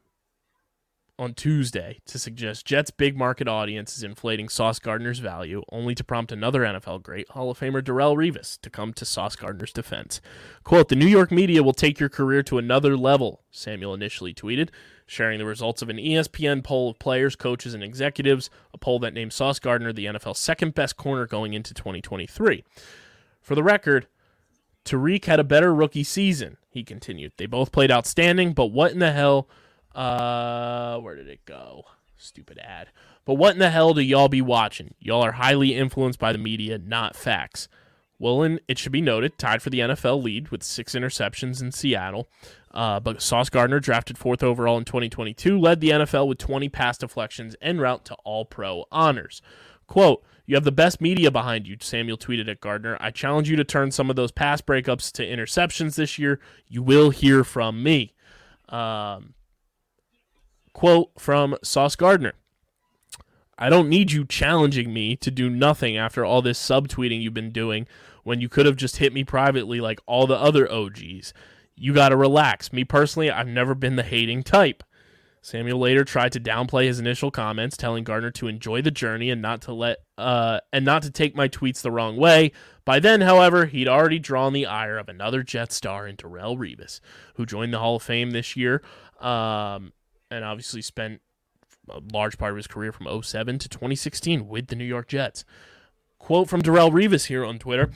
on 1.17 1.33
Tuesday 1.33 1.99
to 2.05 2.19
suggest 2.19 2.65
Jets' 2.65 2.91
big 2.91 3.17
market 3.17 3.47
audience 3.47 3.95
is 3.97 4.03
inflating 4.03 4.49
Sauce 4.49 4.79
Gardner's 4.79 5.19
value, 5.19 5.63
only 5.71 5.95
to 5.95 6.03
prompt 6.03 6.31
another 6.31 6.61
NFL 6.61 7.03
great, 7.03 7.29
Hall 7.29 7.49
of 7.49 7.59
Famer 7.59 7.81
Darrelle 7.81 8.15
Revis, 8.15 8.59
to 8.61 8.69
come 8.69 8.93
to 8.93 9.05
Sauce 9.05 9.35
Gardner's 9.35 9.71
defense. 9.71 10.19
Quote, 10.63 10.89
the 10.89 10.95
New 10.95 11.07
York 11.07 11.31
media 11.31 11.63
will 11.63 11.73
take 11.73 11.99
your 11.99 12.09
career 12.09 12.43
to 12.43 12.57
another 12.57 12.97
level, 12.97 13.43
Samuel 13.51 13.93
initially 13.93 14.33
tweeted, 14.33 14.69
sharing 15.07 15.39
the 15.39 15.45
results 15.45 15.81
of 15.81 15.89
an 15.89 15.97
ESPN 15.97 16.63
poll 16.63 16.89
of 16.89 16.99
players, 16.99 17.35
coaches, 17.35 17.73
and 17.73 17.83
executives, 17.83 18.49
a 18.73 18.77
poll 18.77 18.99
that 18.99 19.13
named 19.13 19.33
Sauce 19.33 19.59
Gardner 19.59 19.93
the 19.93 20.05
NFL's 20.05 20.39
second 20.39 20.73
best 20.73 20.97
corner 20.97 21.25
going 21.25 21.53
into 21.53 21.73
2023. 21.73 22.63
For 23.41 23.55
the 23.55 23.63
record, 23.63 24.07
Tariq 24.83 25.25
had 25.25 25.39
a 25.39 25.43
better 25.43 25.73
rookie 25.73 26.03
season, 26.03 26.57
he 26.69 26.83
continued. 26.83 27.31
They 27.37 27.45
both 27.45 27.71
played 27.71 27.91
outstanding, 27.91 28.53
but 28.53 28.67
what 28.67 28.91
in 28.91 28.99
the 28.99 29.11
hell 29.11 29.47
uh, 29.95 30.99
where 30.99 31.15
did 31.15 31.29
it 31.29 31.45
go? 31.45 31.85
Stupid 32.17 32.59
ad. 32.59 32.89
But 33.23 33.35
what 33.35 33.53
in 33.53 33.59
the 33.59 33.69
hell 33.69 33.93
do 33.93 34.01
y'all 34.01 34.27
be 34.27 34.41
watching? 34.41 34.93
Y'all 34.99 35.23
are 35.23 35.33
highly 35.33 35.75
influenced 35.75 36.19
by 36.19 36.31
the 36.31 36.37
media, 36.37 36.77
not 36.77 37.15
facts. 37.15 37.67
Woolen, 38.19 38.59
it 38.67 38.77
should 38.77 38.91
be 38.91 39.01
noted, 39.01 39.37
tied 39.37 39.61
for 39.61 39.69
the 39.69 39.79
NFL 39.79 40.23
lead 40.23 40.49
with 40.49 40.63
six 40.63 40.93
interceptions 40.93 41.61
in 41.61 41.71
Seattle. 41.71 42.29
Uh, 42.71 42.99
but 42.99 43.21
Sauce 43.21 43.49
Gardner, 43.49 43.79
drafted 43.79 44.17
fourth 44.17 44.43
overall 44.43 44.77
in 44.77 44.85
2022, 44.85 45.59
led 45.59 45.81
the 45.81 45.89
NFL 45.89 46.27
with 46.27 46.37
20 46.37 46.69
pass 46.69 46.97
deflections 46.97 47.55
en 47.61 47.79
route 47.79 48.05
to 48.05 48.15
All 48.23 48.45
Pro 48.45 48.85
honors. 48.91 49.41
Quote, 49.87 50.23
You 50.45 50.55
have 50.55 50.63
the 50.63 50.71
best 50.71 51.01
media 51.01 51.31
behind 51.31 51.67
you, 51.67 51.77
Samuel 51.79 52.17
tweeted 52.17 52.49
at 52.49 52.61
Gardner. 52.61 52.97
I 52.99 53.11
challenge 53.11 53.49
you 53.49 53.55
to 53.57 53.63
turn 53.63 53.91
some 53.91 54.09
of 54.09 54.15
those 54.15 54.31
pass 54.31 54.61
breakups 54.61 55.11
to 55.13 55.25
interceptions 55.25 55.95
this 55.95 56.17
year. 56.17 56.39
You 56.67 56.83
will 56.83 57.09
hear 57.09 57.43
from 57.43 57.83
me. 57.83 58.13
Um, 58.69 59.33
quote 60.75 61.09
from 61.17 61.55
Sauce 61.63 61.95
Gardner. 61.95 62.33
I 63.57 63.69
don't 63.69 63.87
need 63.87 64.11
you 64.11 64.25
challenging 64.25 64.93
me 64.93 65.15
to 65.15 65.31
do 65.31 65.49
nothing 65.49 65.95
after 65.95 66.25
all 66.25 66.41
this 66.41 66.61
subtweeting 66.61 67.21
you've 67.21 67.33
been 67.33 67.53
doing 67.53 67.87
when 68.23 68.41
you 68.41 68.49
could 68.49 68.65
have 68.65 68.75
just 68.75 68.97
hit 68.97 69.13
me 69.13 69.23
privately 69.23 69.79
like 69.79 70.01
all 70.05 70.27
the 70.27 70.35
other 70.35 70.69
OGs. 70.69 71.33
You 71.75 71.93
got 71.93 72.09
to 72.09 72.17
relax. 72.17 72.73
Me 72.73 72.83
personally, 72.83 73.31
I've 73.31 73.47
never 73.47 73.73
been 73.73 73.95
the 73.95 74.03
hating 74.03 74.43
type. 74.43 74.83
Samuel 75.41 75.79
later 75.79 76.03
tried 76.03 76.33
to 76.33 76.41
downplay 76.41 76.87
his 76.87 76.99
initial 76.99 77.31
comments, 77.31 77.77
telling 77.77 78.03
Gardner 78.03 78.31
to 78.31 78.47
enjoy 78.47 78.81
the 78.81 78.91
journey 78.91 79.29
and 79.29 79.41
not 79.41 79.61
to 79.61 79.73
let 79.73 79.99
uh, 80.17 80.59
and 80.73 80.83
not 80.83 81.03
to 81.03 81.11
take 81.11 81.35
my 81.35 81.47
tweets 81.47 81.81
the 81.81 81.91
wrong 81.91 82.17
way. 82.17 82.51
By 82.83 82.99
then, 82.99 83.21
however, 83.21 83.67
he'd 83.67 83.87
already 83.87 84.19
drawn 84.19 84.51
the 84.51 84.65
ire 84.65 84.97
of 84.97 85.07
another 85.07 85.41
Jet 85.41 85.71
star 85.71 86.05
in 86.05 86.17
Darrelle 86.17 86.57
Revis, 86.57 86.99
who 87.35 87.45
joined 87.45 87.73
the 87.73 87.79
Hall 87.79 87.95
of 87.95 88.03
Fame 88.03 88.31
this 88.31 88.57
year, 88.57 88.81
um, 89.21 89.93
and 90.29 90.43
obviously 90.43 90.81
spent 90.81 91.21
a 91.89 92.01
large 92.11 92.37
part 92.37 92.51
of 92.51 92.57
his 92.57 92.67
career 92.67 92.91
from 92.91 93.07
07 93.21 93.59
to 93.59 93.69
2016 93.69 94.47
with 94.47 94.67
the 94.67 94.75
New 94.75 94.85
York 94.85 95.07
Jets. 95.07 95.45
Quote 96.19 96.49
from 96.49 96.61
Darrelle 96.61 96.91
Revis 96.91 97.25
here 97.25 97.45
on 97.45 97.59
Twitter 97.59 97.91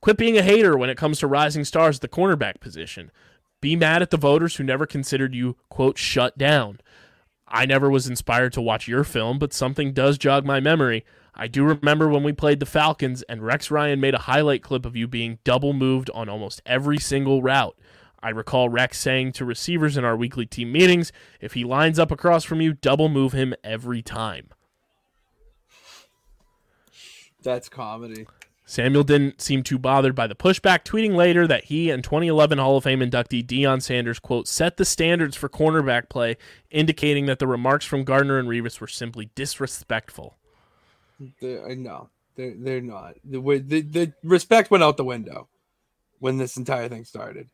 Quit 0.00 0.16
being 0.16 0.38
a 0.38 0.42
hater 0.42 0.76
when 0.76 0.90
it 0.90 0.96
comes 0.96 1.18
to 1.18 1.26
rising 1.26 1.64
stars 1.64 1.96
at 1.96 2.00
the 2.00 2.08
cornerback 2.08 2.60
position. 2.60 3.10
Be 3.60 3.74
mad 3.74 4.02
at 4.02 4.10
the 4.10 4.16
voters 4.16 4.56
who 4.56 4.64
never 4.64 4.86
considered 4.86 5.34
you, 5.34 5.56
quote, 5.68 5.98
shut 5.98 6.38
down. 6.38 6.80
I 7.48 7.66
never 7.66 7.90
was 7.90 8.06
inspired 8.06 8.52
to 8.54 8.60
watch 8.60 8.88
your 8.88 9.04
film, 9.04 9.38
but 9.38 9.52
something 9.52 9.92
does 9.92 10.18
jog 10.18 10.44
my 10.44 10.60
memory. 10.60 11.04
I 11.34 11.48
do 11.48 11.64
remember 11.64 12.08
when 12.08 12.22
we 12.22 12.32
played 12.32 12.60
the 12.60 12.66
Falcons 12.66 13.22
and 13.22 13.42
Rex 13.42 13.70
Ryan 13.70 14.00
made 14.00 14.14
a 14.14 14.18
highlight 14.18 14.62
clip 14.62 14.86
of 14.86 14.96
you 14.96 15.06
being 15.06 15.38
double 15.44 15.72
moved 15.72 16.10
on 16.14 16.28
almost 16.28 16.62
every 16.66 16.98
single 16.98 17.42
route. 17.42 17.78
I 18.22 18.30
recall 18.30 18.68
Rex 18.68 18.98
saying 18.98 19.32
to 19.32 19.44
receivers 19.44 19.96
in 19.96 20.04
our 20.04 20.16
weekly 20.16 20.46
team 20.46 20.72
meetings, 20.72 21.12
if 21.40 21.54
he 21.54 21.64
lines 21.64 21.98
up 21.98 22.10
across 22.10 22.44
from 22.44 22.60
you, 22.60 22.72
double 22.72 23.08
move 23.08 23.32
him 23.32 23.54
every 23.62 24.02
time. 24.02 24.48
That's 27.42 27.68
comedy. 27.68 28.26
Samuel 28.68 29.04
didn't 29.04 29.40
seem 29.40 29.62
too 29.62 29.78
bothered 29.78 30.16
by 30.16 30.26
the 30.26 30.34
pushback, 30.34 30.82
tweeting 30.82 31.14
later 31.14 31.46
that 31.46 31.64
he 31.66 31.88
and 31.88 32.02
2011 32.02 32.58
Hall 32.58 32.76
of 32.76 32.84
Fame 32.84 32.98
inductee 32.98 33.46
Deion 33.46 33.80
Sanders, 33.80 34.18
quote, 34.18 34.48
set 34.48 34.76
the 34.76 34.84
standards 34.84 35.36
for 35.36 35.48
cornerback 35.48 36.08
play, 36.08 36.36
indicating 36.72 37.26
that 37.26 37.38
the 37.38 37.46
remarks 37.46 37.84
from 37.86 38.02
Gardner 38.02 38.40
and 38.40 38.48
Revis 38.48 38.80
were 38.80 38.88
simply 38.88 39.30
disrespectful. 39.36 40.36
They're, 41.40 41.76
no, 41.76 42.10
they're 42.34 42.54
they're 42.58 42.80
not. 42.80 43.14
The, 43.24 43.38
the 43.40 43.80
the 43.82 44.12
respect 44.24 44.70
went 44.70 44.82
out 44.82 44.96
the 44.96 45.04
window 45.04 45.48
when 46.18 46.36
this 46.36 46.56
entire 46.56 46.88
thing 46.88 47.04
started, 47.04 47.48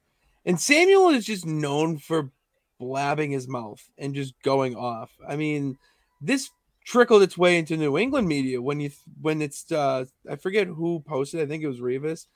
and 0.45 0.61
Samuel 0.61 1.11
is 1.11 1.25
just 1.25 1.47
known 1.47 1.99
for 1.99 2.31
blabbing 2.79 3.31
his 3.31 3.47
mouth 3.47 3.83
and 3.99 4.15
just 4.15 4.35
going 4.43 4.75
off. 4.75 5.11
I 5.27 5.37
mean, 5.37 5.79
this 6.21 6.51
trickled 6.85 7.23
its 7.23 7.39
way 7.39 7.59
into 7.59 7.77
New 7.77 7.97
England 7.97 8.27
media 8.27 8.61
when 8.61 8.81
you 8.81 8.91
when 9.21 9.41
it's 9.41 9.71
uh 9.71 10.05
I 10.29 10.37
forget 10.37 10.67
who 10.67 11.01
posted. 11.01 11.41
I 11.41 11.47
think 11.47 11.63
it 11.63 11.69
was 11.69 11.81
Revis, 11.81 12.27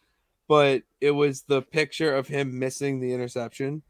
but 0.49 0.83
it 1.01 1.11
was 1.11 1.43
the 1.43 1.63
picture 1.63 2.15
of 2.15 2.29
him 2.29 2.59
missing 2.59 3.01
the 3.01 3.13
interception. 3.13 3.83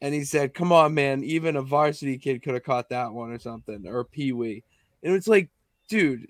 And 0.00 0.14
he 0.14 0.24
said, 0.24 0.54
Come 0.54 0.72
on, 0.72 0.94
man, 0.94 1.22
even 1.24 1.56
a 1.56 1.62
varsity 1.62 2.18
kid 2.18 2.42
could 2.42 2.54
have 2.54 2.64
caught 2.64 2.88
that 2.90 3.12
one 3.12 3.30
or 3.30 3.38
something, 3.38 3.86
or 3.86 4.04
Pee 4.04 4.32
Wee. 4.32 4.64
And 5.02 5.14
it's 5.14 5.28
like, 5.28 5.50
dude, 5.88 6.28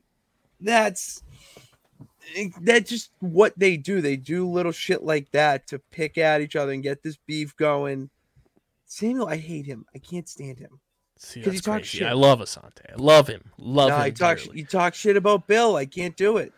that's 0.61 1.23
that's 2.61 2.91
just 2.91 3.11
what 3.21 3.59
they 3.59 3.77
do. 3.77 4.01
They 4.01 4.17
do 4.17 4.49
little 4.49 4.73
shit 4.73 5.03
like 5.03 5.31
that 5.33 5.67
to 5.69 5.79
pick 5.91 6.19
at 6.19 6.41
each 6.41 6.57
other 6.57 6.73
and 6.73 6.83
get 6.83 7.03
this 7.03 7.17
beef 7.27 7.57
going. 7.57 8.11
Samuel, 8.87 9.29
I 9.29 9.37
hate 9.37 9.67
him. 9.67 9.87
I 9.95 9.99
can't 9.99 10.29
stand 10.29 10.59
him. 10.59 10.81
See, 11.19 11.41
that's 11.43 11.55
he 11.57 11.61
talks 11.61 11.89
crazy. 11.91 11.99
shit. 11.99 12.07
I 12.07 12.13
love 12.13 12.41
Asante. 12.41 12.81
I 12.93 12.97
love 12.97 13.29
him. 13.29 13.51
Love 13.59 13.91
Nah, 13.91 13.99
him. 14.01 14.05
he 14.07 14.13
talk 14.13 14.39
dearly. 14.39 14.59
you 14.59 14.67
talk 14.67 14.95
shit 14.95 15.17
about 15.17 15.47
Bill. 15.47 15.77
I 15.77 15.87
can't 15.87 16.17
do 16.17 16.37
it. 16.37 16.53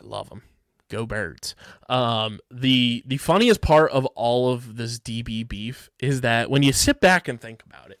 I 0.00 0.04
love 0.06 0.28
him. 0.30 0.42
Go 0.88 1.06
birds. 1.06 1.54
Um, 1.88 2.40
the 2.50 3.04
the 3.06 3.16
funniest 3.18 3.60
part 3.60 3.92
of 3.92 4.04
all 4.06 4.52
of 4.52 4.76
this 4.76 4.98
DB 4.98 5.46
beef 5.46 5.88
is 6.00 6.20
that 6.22 6.50
when 6.50 6.62
you 6.64 6.72
sit 6.72 7.00
back 7.00 7.28
and 7.28 7.40
think 7.40 7.62
about 7.64 7.90
it, 7.92 8.00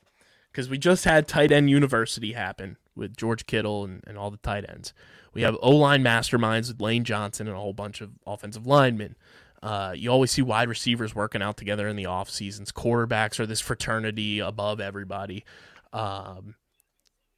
because 0.50 0.68
we 0.68 0.76
just 0.76 1.04
had 1.04 1.28
tight 1.28 1.52
end 1.52 1.70
university 1.70 2.32
happen 2.32 2.76
with 3.00 3.16
George 3.16 3.46
Kittle 3.46 3.84
and, 3.84 4.04
and 4.06 4.16
all 4.16 4.30
the 4.30 4.36
tight 4.36 4.64
ends. 4.68 4.92
We 5.34 5.42
have 5.42 5.56
O 5.60 5.74
line 5.74 6.04
masterminds 6.04 6.68
with 6.68 6.80
Lane 6.80 7.02
Johnson 7.02 7.48
and 7.48 7.56
a 7.56 7.60
whole 7.60 7.72
bunch 7.72 8.00
of 8.00 8.10
offensive 8.26 8.66
linemen. 8.66 9.16
Uh, 9.62 9.92
you 9.96 10.10
always 10.10 10.30
see 10.30 10.42
wide 10.42 10.68
receivers 10.68 11.14
working 11.14 11.42
out 11.42 11.56
together 11.56 11.86
in 11.88 11.96
the 11.96 12.06
off 12.06 12.30
seasons. 12.30 12.72
Quarterbacks 12.72 13.38
are 13.40 13.46
this 13.46 13.60
fraternity 13.60 14.38
above 14.38 14.80
everybody. 14.80 15.44
Um, 15.92 16.54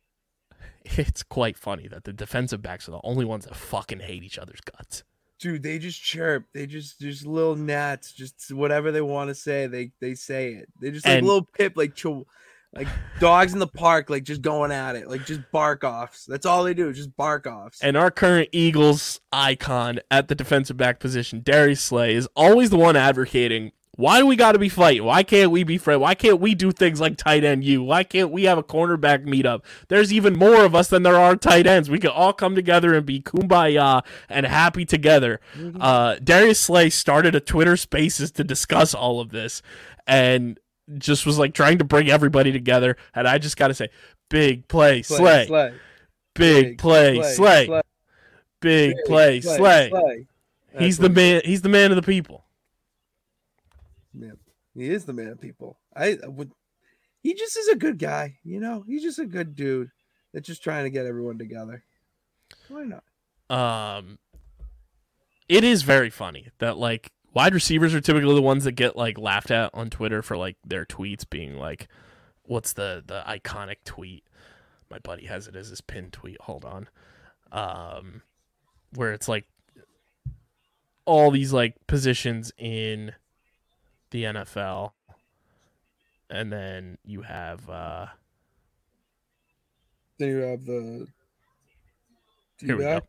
it's 0.84 1.22
quite 1.22 1.56
funny 1.56 1.88
that 1.88 2.04
the 2.04 2.12
defensive 2.12 2.62
backs 2.62 2.88
are 2.88 2.92
the 2.92 3.00
only 3.04 3.24
ones 3.24 3.44
that 3.46 3.56
fucking 3.56 4.00
hate 4.00 4.22
each 4.22 4.38
other's 4.38 4.60
guts. 4.60 5.04
Dude, 5.38 5.64
they 5.64 5.80
just 5.80 6.00
chirp. 6.00 6.44
They 6.54 6.66
just 6.66 7.00
just 7.00 7.26
little 7.26 7.56
gnats. 7.56 8.12
Just 8.12 8.52
whatever 8.52 8.92
they 8.92 9.00
want 9.00 9.28
to 9.28 9.34
say, 9.34 9.66
they 9.66 9.90
they 10.00 10.14
say 10.14 10.52
it. 10.52 10.68
They 10.80 10.92
just 10.92 11.04
like 11.04 11.18
And- 11.18 11.26
little 11.26 11.44
pip, 11.44 11.72
like 11.76 11.96
chill, 11.96 12.28
like 12.74 12.88
dogs 13.20 13.52
in 13.52 13.58
the 13.58 13.66
park, 13.66 14.08
like 14.08 14.24
just 14.24 14.42
going 14.42 14.72
at 14.72 14.96
it, 14.96 15.08
like 15.08 15.26
just 15.26 15.40
bark 15.52 15.84
offs. 15.84 16.24
That's 16.24 16.46
all 16.46 16.64
they 16.64 16.74
do, 16.74 16.92
just 16.92 17.16
bark 17.16 17.46
offs. 17.46 17.80
And 17.82 17.96
our 17.96 18.10
current 18.10 18.48
Eagles 18.52 19.20
icon 19.32 20.00
at 20.10 20.28
the 20.28 20.34
defensive 20.34 20.76
back 20.76 20.98
position, 20.98 21.42
Darius 21.42 21.82
Slay, 21.82 22.14
is 22.14 22.28
always 22.34 22.70
the 22.70 22.78
one 22.78 22.96
advocating. 22.96 23.72
Why 23.96 24.20
do 24.20 24.26
we 24.26 24.36
got 24.36 24.52
to 24.52 24.58
be 24.58 24.70
fighting? 24.70 25.04
Why 25.04 25.22
can't 25.22 25.50
we 25.50 25.64
be 25.64 25.76
friends? 25.76 26.00
Why 26.00 26.14
can't 26.14 26.40
we 26.40 26.54
do 26.54 26.72
things 26.72 26.98
like 26.98 27.18
tight 27.18 27.44
end 27.44 27.62
you? 27.62 27.82
Why 27.82 28.04
can't 28.04 28.30
we 28.30 28.44
have 28.44 28.56
a 28.56 28.62
cornerback 28.62 29.26
meetup? 29.26 29.64
There's 29.88 30.10
even 30.10 30.34
more 30.34 30.64
of 30.64 30.74
us 30.74 30.88
than 30.88 31.02
there 31.02 31.18
are 31.18 31.36
tight 31.36 31.66
ends. 31.66 31.90
We 31.90 31.98
can 31.98 32.08
all 32.08 32.32
come 32.32 32.54
together 32.54 32.94
and 32.94 33.04
be 33.04 33.20
kumbaya 33.20 34.02
and 34.30 34.46
happy 34.46 34.86
together. 34.86 35.40
Uh, 35.78 36.16
Darius 36.24 36.58
Slay 36.58 36.88
started 36.88 37.34
a 37.34 37.40
Twitter 37.40 37.76
Spaces 37.76 38.30
to 38.32 38.44
discuss 38.44 38.94
all 38.94 39.20
of 39.20 39.28
this, 39.28 39.60
and 40.06 40.58
just 40.98 41.26
was 41.26 41.38
like 41.38 41.54
trying 41.54 41.78
to 41.78 41.84
bring 41.84 42.10
everybody 42.10 42.52
together. 42.52 42.96
And 43.14 43.26
I 43.26 43.38
just 43.38 43.56
got 43.56 43.68
to 43.68 43.74
say, 43.74 43.88
big 44.28 44.68
play, 44.68 45.02
Slay, 45.02 45.46
slay, 45.46 45.74
big 46.34 46.78
play, 46.78 47.22
Slay, 47.22 47.82
big 48.60 48.96
play, 49.06 49.40
Slay. 49.40 50.26
He's 50.78 50.98
the 50.98 51.10
man. 51.10 51.42
He's 51.44 51.62
the 51.62 51.68
man 51.68 51.90
of 51.90 51.96
the 51.96 52.02
people. 52.02 52.44
Man, 54.14 54.36
he 54.74 54.88
is 54.88 55.04
the 55.04 55.12
man 55.12 55.28
of 55.28 55.40
people. 55.40 55.78
I, 55.94 56.18
I 56.22 56.28
would. 56.28 56.52
He 57.22 57.34
just 57.34 57.56
is 57.56 57.68
a 57.68 57.76
good 57.76 57.98
guy, 57.98 58.38
you 58.42 58.58
know. 58.58 58.84
He's 58.86 59.02
just 59.02 59.18
a 59.18 59.26
good 59.26 59.54
dude 59.54 59.90
that's 60.32 60.46
just 60.46 60.62
trying 60.62 60.84
to 60.84 60.90
get 60.90 61.06
everyone 61.06 61.38
together. 61.38 61.84
Why 62.68 62.84
not? 62.84 63.04
Um, 63.48 64.18
it 65.48 65.64
is 65.64 65.82
very 65.82 66.10
funny 66.10 66.48
that 66.58 66.78
like 66.78 67.12
wide 67.34 67.54
receivers 67.54 67.94
are 67.94 68.00
typically 68.00 68.34
the 68.34 68.42
ones 68.42 68.64
that 68.64 68.72
get 68.72 68.96
like 68.96 69.18
laughed 69.18 69.50
at 69.50 69.70
on 69.74 69.90
Twitter 69.90 70.22
for 70.22 70.36
like 70.36 70.56
their 70.64 70.84
tweets 70.84 71.28
being 71.28 71.56
like, 71.56 71.88
"What's 72.44 72.72
the 72.72 73.02
the 73.06 73.22
iconic 73.26 73.76
tweet?" 73.84 74.24
My 74.90 74.98
buddy 74.98 75.26
has 75.26 75.48
it 75.48 75.56
as 75.56 75.68
his 75.68 75.80
pinned 75.80 76.12
tweet. 76.12 76.40
Hold 76.42 76.64
on, 76.64 76.88
um, 77.50 78.22
where 78.94 79.12
it's 79.12 79.28
like 79.28 79.46
all 81.04 81.30
these 81.30 81.52
like 81.52 81.74
positions 81.86 82.52
in 82.58 83.12
the 84.10 84.24
NFL, 84.24 84.92
and 86.30 86.52
then 86.52 86.98
you 87.04 87.22
have 87.22 87.68
uh 87.68 88.06
Then 90.18 90.28
you 90.28 90.36
have 90.38 90.64
the. 90.64 91.08
Here 92.60 92.76
we 92.76 92.84
D-back. 92.84 93.04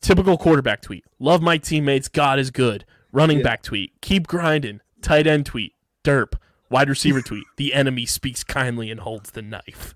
Typical 0.00 0.38
quarterback 0.38 0.80
tweet. 0.80 1.04
Love 1.18 1.42
my 1.42 1.58
teammates. 1.58 2.08
God 2.08 2.38
is 2.38 2.50
good. 2.50 2.86
Running 3.12 3.38
Yeah. 3.38 3.44
back 3.44 3.62
tweet. 3.62 3.92
Keep 4.00 4.26
grinding. 4.26 4.80
Tight 5.02 5.26
end 5.26 5.46
tweet. 5.46 5.72
Derp. 6.04 6.34
Wide 6.70 6.88
receiver 6.88 7.22
tweet. 7.22 7.44
The 7.56 7.74
enemy 7.74 8.06
speaks 8.06 8.44
kindly 8.44 8.90
and 8.90 9.00
holds 9.00 9.30
the 9.30 9.42
knife. 9.42 9.94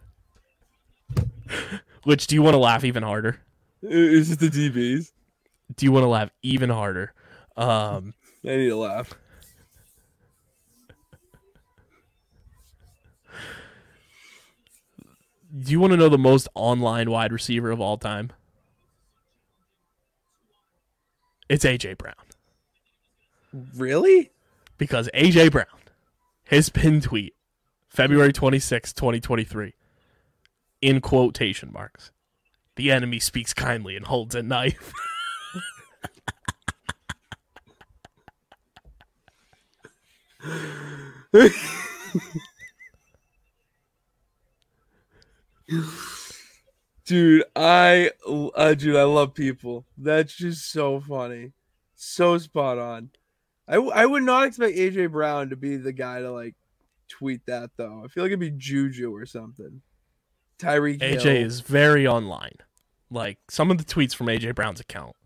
Which 2.05 2.27
do 2.27 2.35
you 2.35 2.43
want 2.43 2.55
to 2.55 2.59
laugh 2.59 2.85
even 2.85 3.03
harder? 3.03 3.41
Is 3.83 4.31
it 4.31 4.39
the 4.39 4.49
DBs? 4.49 5.13
Do 5.77 5.87
you 5.87 5.93
want 5.93 6.05
to 6.05 6.09
laugh 6.09 6.31
even 6.43 6.71
harder? 6.71 7.13
Um, 7.57 8.15
I 8.45 8.57
need 8.57 8.69
to 8.69 8.77
laugh. 8.77 9.13
do 15.57 15.71
you 15.71 15.81
want 15.81 15.91
to 15.93 15.97
know 15.97 16.09
the 16.09 16.19
most 16.19 16.49
online 16.55 17.11
wide 17.11 17.33
receiver 17.33 17.71
of 17.71 17.81
all 17.81 17.99
time? 17.99 18.31
It's 21.49 21.65
AJ 21.65 21.99
Brown. 21.99 22.15
Really? 23.77 24.31
because 24.83 25.09
AJ 25.15 25.53
Brown, 25.53 25.67
his 26.43 26.69
pin 26.69 27.01
tweet, 27.01 27.37
February 27.89 28.33
26, 28.33 28.93
2023, 28.93 29.75
in 30.81 31.01
quotation 31.01 31.73
marks, 31.73 32.11
the 32.75 32.91
enemy 32.91 33.21
speaks 33.21 33.55
kindly 33.55 33.95
and 33.97 34.07
holds 34.07 34.35
a 34.35 34.43
knife. 34.43 34.93
Dude, 47.05 47.45
I 47.55 48.11
uh, 48.27 48.75
dude, 48.75 48.97
I 48.97 49.05
love 49.05 49.35
people. 49.35 49.87
That's 49.97 50.35
just 50.35 50.71
so 50.73 50.99
funny. 51.01 51.53
So 51.95 52.37
spot 52.39 52.79
on. 52.79 53.11
I, 53.73 53.77
w- 53.77 53.93
I 53.95 54.05
would 54.05 54.23
not 54.23 54.45
expect 54.45 54.77
AJ 54.77 55.13
Brown 55.13 55.49
to 55.49 55.57
be 55.57 55.79
the 55.79 55.95
guy 55.95 56.21
to 56.21 56.31
like 56.31 56.55
tweet 57.09 57.47
that 57.47 57.71
though. 57.79 58.03
I 58.05 58.09
feel 58.09 58.23
like 58.23 58.29
it'd 58.29 58.39
be 58.39 58.51
Juju 58.51 59.15
or 59.15 59.25
something. 59.25 59.81
Tyreek 60.59 60.99
AJ 60.99 61.23
Hill. 61.23 61.47
is 61.47 61.61
very 61.61 62.07
online. 62.07 62.57
Like 63.11 63.39
some 63.49 63.71
of 63.71 63.79
the 63.79 63.85
tweets 63.85 64.15
from 64.15 64.27
AJ 64.27 64.55
Brown's 64.55 64.79
account. 64.79 65.17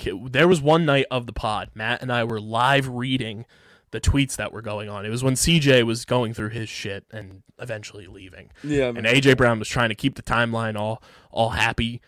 There 0.00 0.48
was 0.48 0.60
one 0.60 0.84
night 0.84 1.06
of 1.08 1.26
the 1.26 1.32
pod, 1.32 1.70
Matt 1.72 2.02
and 2.02 2.12
I 2.12 2.24
were 2.24 2.40
live 2.40 2.88
reading 2.88 3.46
the 3.92 4.00
tweets 4.00 4.34
that 4.36 4.52
were 4.52 4.60
going 4.60 4.88
on. 4.88 5.06
It 5.06 5.10
was 5.10 5.22
when 5.22 5.34
CJ 5.34 5.84
was 5.84 6.04
going 6.04 6.34
through 6.34 6.50
his 6.50 6.68
shit 6.68 7.04
and 7.12 7.44
eventually 7.60 8.08
leaving. 8.08 8.50
yeah, 8.64 8.88
and. 8.88 9.06
AJ 9.06 9.36
Brown 9.36 9.60
was 9.60 9.68
trying 9.68 9.90
to 9.90 9.94
keep 9.94 10.16
the 10.16 10.22
timeline 10.22 10.76
all 10.76 11.00
all 11.30 11.50
happy, 11.50 12.00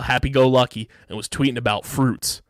happy 0.00 0.30
go 0.30 0.48
lucky, 0.48 0.88
and 1.08 1.16
was 1.16 1.28
tweeting 1.28 1.56
about 1.56 1.86
fruits 1.86 2.42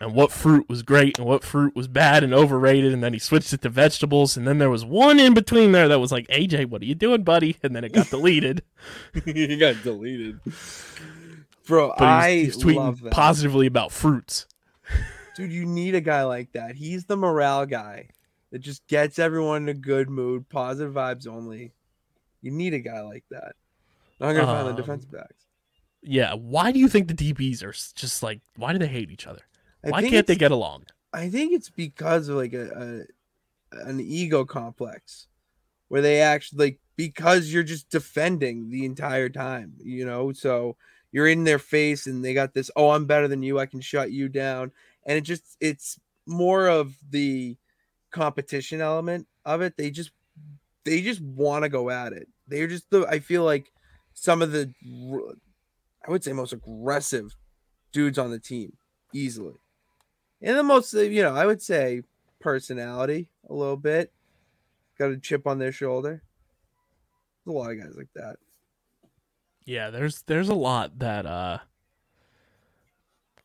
and 0.00 0.14
what 0.14 0.32
fruit 0.32 0.68
was 0.68 0.82
great 0.82 1.18
and 1.18 1.26
what 1.26 1.44
fruit 1.44 1.76
was 1.76 1.86
bad 1.88 2.24
and 2.24 2.32
overrated. 2.32 2.92
And 2.92 3.02
then 3.02 3.12
he 3.12 3.18
switched 3.18 3.52
it 3.52 3.60
to 3.62 3.68
vegetables, 3.68 4.36
and 4.36 4.46
then 4.48 4.58
there 4.58 4.70
was 4.70 4.84
one 4.84 5.20
in 5.20 5.34
between 5.34 5.72
there 5.72 5.88
that 5.88 6.00
was 6.00 6.10
like, 6.12 6.26
AJ, 6.28 6.66
what 6.66 6.82
are 6.82 6.86
you 6.86 6.94
doing, 6.94 7.22
buddy? 7.22 7.56
And 7.62 7.76
then 7.76 7.84
it 7.84 7.92
got 7.92 8.08
deleted. 8.08 8.62
he 9.24 9.56
got 9.56 9.82
deleted. 9.82 10.40
Bro, 11.66 11.94
But 11.98 12.08
I 12.08 12.32
he's, 12.34 12.54
he's 12.54 12.64
tweeting 12.64 12.76
love 12.76 13.00
that. 13.02 13.12
positively 13.12 13.66
about 13.66 13.92
fruits. 13.92 14.46
Dude, 15.36 15.52
you 15.52 15.64
need 15.64 15.94
a 15.94 16.00
guy 16.00 16.24
like 16.24 16.52
that. 16.52 16.74
He's 16.74 17.04
the 17.04 17.16
morale 17.16 17.66
guy 17.66 18.08
that 18.50 18.58
just 18.58 18.84
gets 18.88 19.18
everyone 19.18 19.62
in 19.62 19.68
a 19.68 19.74
good 19.74 20.10
mood, 20.10 20.48
positive 20.48 20.92
vibes 20.92 21.28
only. 21.28 21.72
You 22.42 22.50
need 22.50 22.74
a 22.74 22.80
guy 22.80 23.00
like 23.02 23.24
that. 23.30 23.52
I'm 24.20 24.34
gonna 24.34 24.46
find 24.46 24.66
the 24.66 24.70
Um, 24.70 24.76
defensive 24.76 25.12
backs. 25.12 25.44
Yeah, 26.02 26.34
why 26.34 26.72
do 26.72 26.78
you 26.78 26.88
think 26.88 27.08
the 27.08 27.14
DBs 27.14 27.62
are 27.62 27.72
just 27.72 28.22
like? 28.22 28.40
Why 28.56 28.72
do 28.72 28.78
they 28.78 28.86
hate 28.88 29.10
each 29.10 29.26
other? 29.26 29.42
I 29.84 29.90
Why 29.90 30.08
can't 30.08 30.26
they 30.26 30.36
get 30.36 30.50
along? 30.50 30.84
I 31.12 31.28
think 31.28 31.52
it's 31.52 31.70
because 31.70 32.28
of 32.28 32.36
like 32.36 32.52
a, 32.52 33.06
a 33.72 33.88
an 33.88 34.00
ego 34.00 34.44
complex 34.44 35.26
where 35.88 36.02
they 36.02 36.20
actually 36.20 36.66
like 36.66 36.78
because 36.96 37.52
you're 37.52 37.62
just 37.62 37.88
defending 37.90 38.70
the 38.70 38.84
entire 38.84 39.28
time, 39.28 39.74
you 39.82 40.04
know. 40.04 40.32
So 40.32 40.76
you're 41.12 41.26
in 41.26 41.44
their 41.44 41.58
face 41.58 42.06
and 42.06 42.24
they 42.24 42.34
got 42.34 42.54
this, 42.54 42.70
oh, 42.76 42.90
I'm 42.90 43.06
better 43.06 43.26
than 43.26 43.42
you, 43.42 43.58
I 43.58 43.66
can 43.66 43.80
shut 43.80 44.12
you 44.12 44.28
down. 44.28 44.72
And 45.06 45.18
it 45.18 45.22
just 45.22 45.56
it's 45.60 45.98
more 46.26 46.68
of 46.68 46.94
the 47.10 47.56
competition 48.10 48.80
element 48.80 49.26
of 49.44 49.62
it. 49.62 49.76
They 49.76 49.90
just 49.90 50.10
they 50.84 51.00
just 51.00 51.20
want 51.20 51.64
to 51.64 51.68
go 51.68 51.90
at 51.90 52.12
it. 52.12 52.28
They're 52.46 52.68
just 52.68 52.90
the 52.90 53.06
I 53.06 53.18
feel 53.18 53.44
like 53.44 53.72
some 54.14 54.42
of 54.42 54.52
the 54.52 54.72
I 56.06 56.10
would 56.10 56.22
say 56.22 56.32
most 56.32 56.52
aggressive 56.52 57.34
dudes 57.92 58.18
on 58.18 58.30
the 58.30 58.38
team 58.38 58.74
easily. 59.12 59.54
And 60.42 60.56
the 60.56 60.62
most, 60.62 60.94
uh, 60.94 61.00
you 61.00 61.22
know, 61.22 61.34
I 61.34 61.46
would 61.46 61.60
say 61.62 62.02
personality 62.40 63.28
a 63.48 63.54
little 63.54 63.76
bit. 63.76 64.12
Got 64.98 65.10
a 65.10 65.16
chip 65.18 65.46
on 65.46 65.58
their 65.58 65.72
shoulder. 65.72 66.22
There's 67.44 67.54
a 67.54 67.58
lot 67.58 67.70
of 67.70 67.78
guys 67.80 67.94
like 67.96 68.12
that. 68.14 68.36
Yeah, 69.64 69.90
there's 69.90 70.22
there's 70.22 70.48
a 70.48 70.54
lot 70.54 70.98
that 70.98 71.26
uh 71.26 71.58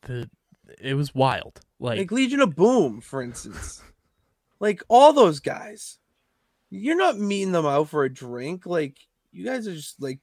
the 0.03 0.29
it 0.81 0.95
was 0.95 1.13
wild. 1.13 1.61
Like, 1.79 1.99
Like 1.99 2.11
Legion 2.11 2.39
of 2.41 2.55
Boom, 2.55 3.01
for 3.01 3.21
instance. 3.21 3.81
like 4.59 4.81
all 4.87 5.13
those 5.13 5.39
guys. 5.39 5.99
You're 6.69 6.97
not 6.97 7.19
meeting 7.19 7.51
them 7.51 7.65
out 7.65 7.89
for 7.89 8.03
a 8.03 8.13
drink. 8.13 8.65
Like 8.65 8.97
you 9.31 9.45
guys 9.45 9.67
are 9.67 9.75
just 9.75 10.01
like 10.01 10.19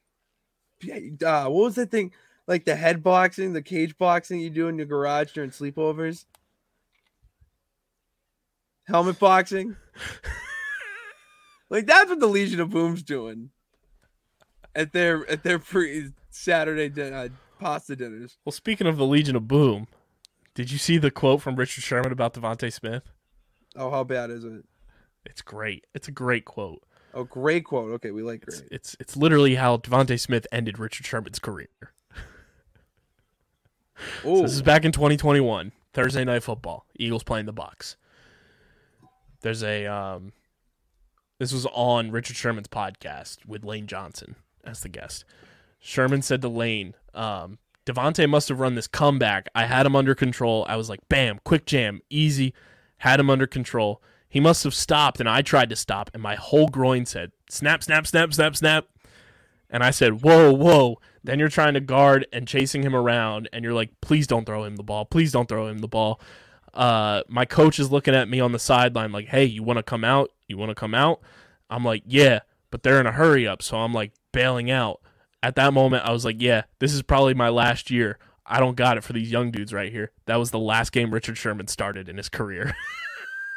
uh, 0.84 1.44
what 1.44 1.64
was 1.64 1.74
that 1.76 1.90
thing? 1.90 2.12
Like 2.46 2.64
the 2.64 2.74
head 2.74 3.02
boxing, 3.02 3.52
the 3.52 3.62
cage 3.62 3.96
boxing 3.96 4.40
you 4.40 4.50
do 4.50 4.68
in 4.68 4.76
your 4.76 4.86
garage 4.86 5.32
during 5.32 5.50
sleepovers? 5.50 6.24
Helmet 8.92 9.18
boxing? 9.18 9.74
like 11.70 11.86
that's 11.86 12.10
what 12.10 12.20
the 12.20 12.26
Legion 12.26 12.60
of 12.60 12.70
Boom's 12.70 13.02
doing 13.02 13.50
at 14.74 14.92
their 14.92 15.28
at 15.30 15.42
their 15.42 15.58
pre 15.58 16.10
Saturday 16.30 16.88
din- 16.88 17.12
uh, 17.14 17.28
pasta 17.58 17.96
dinners. 17.96 18.36
well, 18.44 18.52
speaking 18.52 18.86
of 18.86 18.96
the 18.98 19.06
Legion 19.06 19.34
of 19.34 19.48
Boom, 19.48 19.86
did 20.54 20.70
you 20.70 20.76
see 20.78 20.98
the 20.98 21.10
quote 21.10 21.40
from 21.40 21.56
Richard 21.56 21.82
Sherman 21.82 22.12
about 22.12 22.34
DeVonta 22.34 22.72
Smith? 22.72 23.04
Oh, 23.76 23.90
how 23.90 24.04
bad 24.04 24.30
is 24.30 24.44
it? 24.44 24.64
It's 25.24 25.40
great. 25.40 25.86
It's 25.94 26.08
a 26.08 26.12
great 26.12 26.44
quote. 26.44 26.82
Oh, 27.14 27.24
great 27.24 27.64
quote. 27.64 27.92
Okay, 27.92 28.10
we 28.10 28.22
like 28.22 28.42
It's 28.46 28.60
great. 28.60 28.72
it's, 28.72 28.96
it's 29.00 29.16
literally 29.16 29.54
how 29.54 29.76
DeVonta 29.78 30.20
Smith 30.20 30.46
ended 30.52 30.78
Richard 30.78 31.06
Sherman's 31.06 31.38
career. 31.38 31.68
So 34.22 34.42
this 34.42 34.52
is 34.52 34.62
back 34.62 34.84
in 34.84 34.90
2021, 34.90 35.70
Thursday 35.92 36.24
night 36.24 36.42
football. 36.42 36.86
Eagles 36.98 37.22
playing 37.22 37.46
the 37.46 37.52
Bucs. 37.52 37.94
There's 39.42 39.62
a 39.62 39.86
um, 39.86 40.32
this 41.38 41.52
was 41.52 41.66
on 41.66 42.10
Richard 42.10 42.36
Sherman's 42.36 42.68
podcast 42.68 43.44
with 43.46 43.64
Lane 43.64 43.86
Johnson 43.86 44.36
as 44.64 44.80
the 44.80 44.88
guest. 44.88 45.24
Sherman 45.80 46.22
said 46.22 46.40
to 46.42 46.48
Lane, 46.48 46.94
um, 47.14 47.58
must 48.28 48.48
have 48.48 48.60
run 48.60 48.76
this 48.76 48.86
comeback. 48.86 49.48
I 49.54 49.66
had 49.66 49.84
him 49.84 49.96
under 49.96 50.14
control. 50.14 50.64
I 50.68 50.76
was 50.76 50.88
like, 50.88 51.00
bam, 51.08 51.40
quick 51.44 51.66
jam, 51.66 52.00
easy. 52.08 52.54
Had 52.98 53.18
him 53.18 53.28
under 53.28 53.48
control. 53.48 54.00
He 54.28 54.38
must 54.40 54.64
have 54.64 54.74
stopped, 54.74 55.18
and 55.20 55.28
I 55.28 55.42
tried 55.42 55.68
to 55.70 55.76
stop, 55.76 56.10
and 56.14 56.22
my 56.22 56.36
whole 56.36 56.68
groin 56.68 57.04
said, 57.04 57.32
snap, 57.50 57.82
snap, 57.82 58.06
snap, 58.06 58.32
snap, 58.32 58.56
snap. 58.56 58.86
And 59.68 59.82
I 59.82 59.90
said, 59.90 60.22
whoa, 60.22 60.52
whoa. 60.52 60.98
Then 61.24 61.38
you're 61.38 61.48
trying 61.48 61.74
to 61.74 61.80
guard 61.80 62.26
and 62.32 62.46
chasing 62.46 62.82
him 62.82 62.94
around, 62.94 63.48
and 63.52 63.64
you're 63.64 63.74
like, 63.74 63.90
please 64.00 64.26
don't 64.26 64.46
throw 64.46 64.64
him 64.64 64.76
the 64.76 64.82
ball. 64.82 65.04
Please 65.04 65.32
don't 65.32 65.48
throw 65.48 65.66
him 65.66 65.78
the 65.78 65.88
ball. 65.88 66.20
Uh, 66.74 67.22
my 67.28 67.44
coach 67.44 67.78
is 67.78 67.90
looking 67.90 68.14
at 68.14 68.28
me 68.28 68.40
on 68.40 68.52
the 68.52 68.58
sideline, 68.58 69.12
like, 69.12 69.28
hey, 69.28 69.44
you 69.44 69.62
want 69.62 69.78
to 69.78 69.82
come 69.82 70.04
out? 70.04 70.30
You 70.48 70.56
want 70.56 70.70
to 70.70 70.74
come 70.74 70.94
out? 70.94 71.20
I'm 71.68 71.84
like, 71.84 72.02
yeah, 72.06 72.40
but 72.70 72.82
they're 72.82 73.00
in 73.00 73.06
a 73.06 73.12
hurry 73.12 73.46
up. 73.46 73.62
So 73.62 73.78
I'm 73.78 73.92
like 73.92 74.12
bailing 74.32 74.70
out. 74.70 75.00
At 75.42 75.56
that 75.56 75.72
moment, 75.72 76.04
I 76.04 76.12
was 76.12 76.24
like, 76.24 76.40
yeah, 76.40 76.62
this 76.78 76.94
is 76.94 77.02
probably 77.02 77.34
my 77.34 77.48
last 77.48 77.90
year. 77.90 78.18
I 78.46 78.60
don't 78.60 78.76
got 78.76 78.96
it 78.96 79.04
for 79.04 79.12
these 79.12 79.30
young 79.30 79.50
dudes 79.50 79.72
right 79.72 79.90
here. 79.92 80.10
That 80.26 80.36
was 80.36 80.50
the 80.50 80.58
last 80.58 80.92
game 80.92 81.12
Richard 81.12 81.36
Sherman 81.38 81.68
started 81.68 82.08
in 82.08 82.16
his 82.16 82.28
career. 82.28 82.76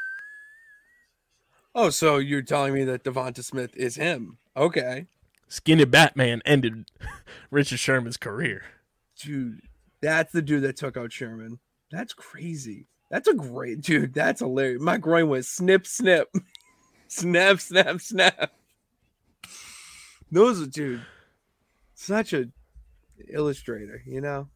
oh, 1.75 1.89
so 1.89 2.17
you're 2.17 2.41
telling 2.41 2.73
me 2.73 2.83
that 2.85 3.03
Devonta 3.03 3.43
Smith 3.43 3.75
is 3.75 3.95
him? 3.95 4.37
Okay, 4.55 5.07
Skinny 5.47 5.85
Batman 5.85 6.41
ended 6.45 6.89
Richard 7.51 7.79
Sherman's 7.79 8.17
career. 8.17 8.63
dude, 9.19 9.61
that's 10.01 10.31
the 10.31 10.41
dude 10.41 10.63
that 10.63 10.77
took 10.77 10.97
out 10.97 11.11
Sherman. 11.11 11.59
That's 11.91 12.13
crazy. 12.13 12.87
That's 13.09 13.27
a 13.27 13.33
great 13.33 13.81
dude. 13.81 14.13
That's 14.13 14.41
hilarious. 14.41 14.81
My 14.81 14.97
groin 14.97 15.29
went 15.29 15.45
snip, 15.45 15.85
snip, 15.87 16.33
snap, 17.07 17.59
snap, 17.59 18.01
snap. 18.01 18.51
Those 20.31 20.61
are 20.61 20.67
dude. 20.67 21.05
Such 21.93 22.33
a 22.33 22.49
illustrator, 23.29 24.01
you 24.05 24.21
know. 24.21 24.49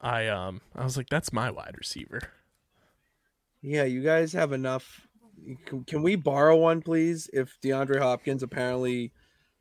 I 0.00 0.28
um 0.28 0.60
I 0.76 0.84
was 0.84 0.96
like, 0.96 1.08
that's 1.08 1.32
my 1.32 1.50
wide 1.50 1.74
receiver. 1.76 2.20
Yeah, 3.62 3.84
you 3.84 4.02
guys 4.02 4.32
have 4.32 4.52
enough. 4.52 5.06
Can, 5.66 5.84
can 5.84 6.02
we 6.02 6.14
borrow 6.16 6.56
one, 6.56 6.82
please? 6.82 7.28
If 7.32 7.58
DeAndre 7.62 8.00
Hopkins 8.00 8.42
apparently 8.42 9.12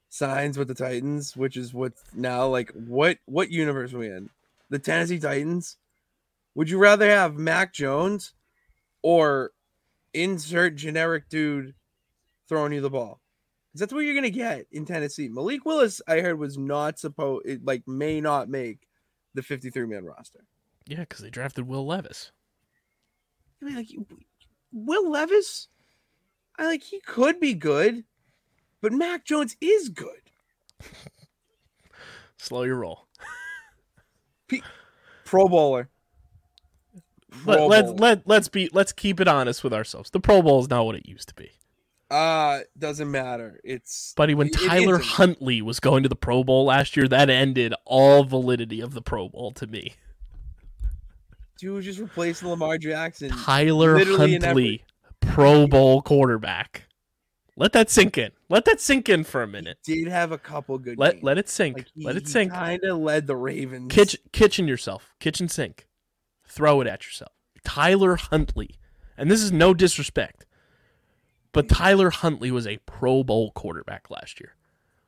signs 0.10 0.58
with 0.58 0.68
the 0.68 0.76
Titans, 0.76 1.36
which 1.36 1.58
is 1.58 1.74
what 1.74 1.94
now, 2.14 2.48
like, 2.48 2.72
what 2.74 3.18
what 3.26 3.52
universe 3.52 3.94
are 3.94 4.00
we 4.00 4.10
in? 4.10 4.30
The 4.70 4.80
Tennessee 4.80 5.20
Titans. 5.20 5.78
Would 6.58 6.72
you 6.72 6.80
rather 6.80 7.08
have 7.08 7.36
Mac 7.36 7.72
Jones 7.72 8.34
or 9.04 9.52
insert 10.12 10.76
generic 10.76 11.30
dude 11.30 11.76
throwing 12.50 12.74
you 12.74 12.82
the 12.82 12.90
ball? 12.90 13.22
Because 13.68 13.82
that's 13.82 13.94
what 13.94 14.00
you're 14.00 14.16
gonna 14.16 14.32
get 14.32 14.66
in 14.72 14.84
Tennessee. 14.84 15.30
Malik 15.30 15.66
Willis, 15.66 16.02
I 16.08 16.22
heard, 16.22 16.40
was 16.40 16.58
not 16.58 16.98
supposed, 16.98 17.46
it, 17.46 17.64
like, 17.64 17.84
may 17.88 18.20
not 18.20 18.50
make 18.50 18.88
the 19.36 19.44
53 19.44 19.86
man 19.86 20.04
roster. 20.04 20.46
Yeah, 20.88 21.02
because 21.02 21.20
they 21.20 21.30
drafted 21.30 21.68
Will 21.68 21.86
Levis. 21.86 22.32
I 23.62 23.66
mean, 23.66 23.76
like 23.76 23.90
Will 24.72 25.12
Levis, 25.12 25.68
I 26.58 26.66
like 26.66 26.82
he 26.82 27.02
could 27.02 27.40
be 27.40 27.54
good, 27.54 28.04
but 28.82 28.92
Mac 28.92 29.26
Jones 29.26 29.56
is 29.62 29.90
good. 29.90 30.32
Slow 32.40 32.64
your 32.64 32.78
roll. 32.78 33.08
Pro 35.24 35.48
bowler. 35.48 35.92
Let, 37.46 37.58
Pro 37.58 37.94
let, 37.94 38.28
let's 38.28 38.48
be 38.48 38.70
let's 38.72 38.92
keep 38.92 39.20
it 39.20 39.28
honest 39.28 39.64
with 39.64 39.74
ourselves. 39.74 40.10
The 40.10 40.20
Pro 40.20 40.42
Bowl 40.42 40.62
is 40.62 40.70
not 40.70 40.86
what 40.86 40.96
it 40.96 41.08
used 41.08 41.30
to 41.30 41.36
be. 41.36 41.52
Uh 42.10 42.60
doesn't 42.78 43.12
matter. 43.12 43.60
It's 43.64 44.14
Buddy, 44.16 44.34
when 44.34 44.48
it 44.48 44.54
Tyler 44.54 45.00
isn't. 45.00 45.06
Huntley 45.06 45.62
was 45.62 45.80
going 45.82 46.04
to 46.04 46.10
the 46.10 46.16
Pro 46.16 46.44
Bowl 46.44 46.66
last 46.66 46.96
year, 46.96 47.08
that 47.10 47.30
ended 47.30 47.74
all 47.84 48.24
validity 48.24 48.80
of 48.80 48.94
the 48.94 49.02
Pro 49.02 49.28
Bowl 49.28 49.52
to 49.52 49.68
me. 49.68 49.96
dude 51.60 51.84
just 51.84 52.00
replacing 52.00 52.48
Lamar 52.48 52.78
Jackson. 52.78 53.30
Tyler 53.30 54.04
Huntley, 54.06 54.84
Pro 55.20 55.68
Bowl 55.68 56.02
quarterback. 56.02 56.88
Let 57.58 57.74
that 57.74 57.90
sink 57.90 58.20
in. 58.20 58.32
Let 58.50 58.66
that 58.66 58.80
sink 58.80 59.10
in 59.10 59.24
for 59.24 59.42
a 59.42 59.48
minute. 59.48 59.80
Did 59.84 60.08
have 60.08 60.32
a 60.32 60.38
couple 60.38 60.78
good. 60.78 60.98
Let 61.00 61.14
games. 61.14 61.24
let 61.24 61.38
it 61.40 61.50
sink. 61.50 61.78
Like, 61.78 61.88
he, 61.96 62.06
let 62.06 62.16
it 62.16 62.28
sink. 62.28 62.54
Kind 62.54 62.84
of 62.84 63.00
led 63.00 63.26
the 63.26 63.36
Ravens. 63.36 63.92
Kitchen, 63.92 64.20
kitchen 64.32 64.68
yourself. 64.68 65.16
Kitchen 65.20 65.50
sink. 65.50 65.87
Throw 66.48 66.82
it 66.82 66.88
at 66.88 67.06
yourself. 67.06 67.34
Tyler 67.64 68.16
Huntley. 68.16 68.72
And 69.18 69.30
this 69.30 69.42
is 69.42 69.52
no 69.52 69.74
disrespect. 69.74 70.46
But 71.52 71.70
Tyler 71.70 72.10
Huntley 72.12 72.52
was 72.52 72.68
a 72.68 72.78
Pro 72.86 73.24
Bowl 73.24 73.52
quarterback 73.52 74.10
last 74.10 74.40
year. 74.40 74.56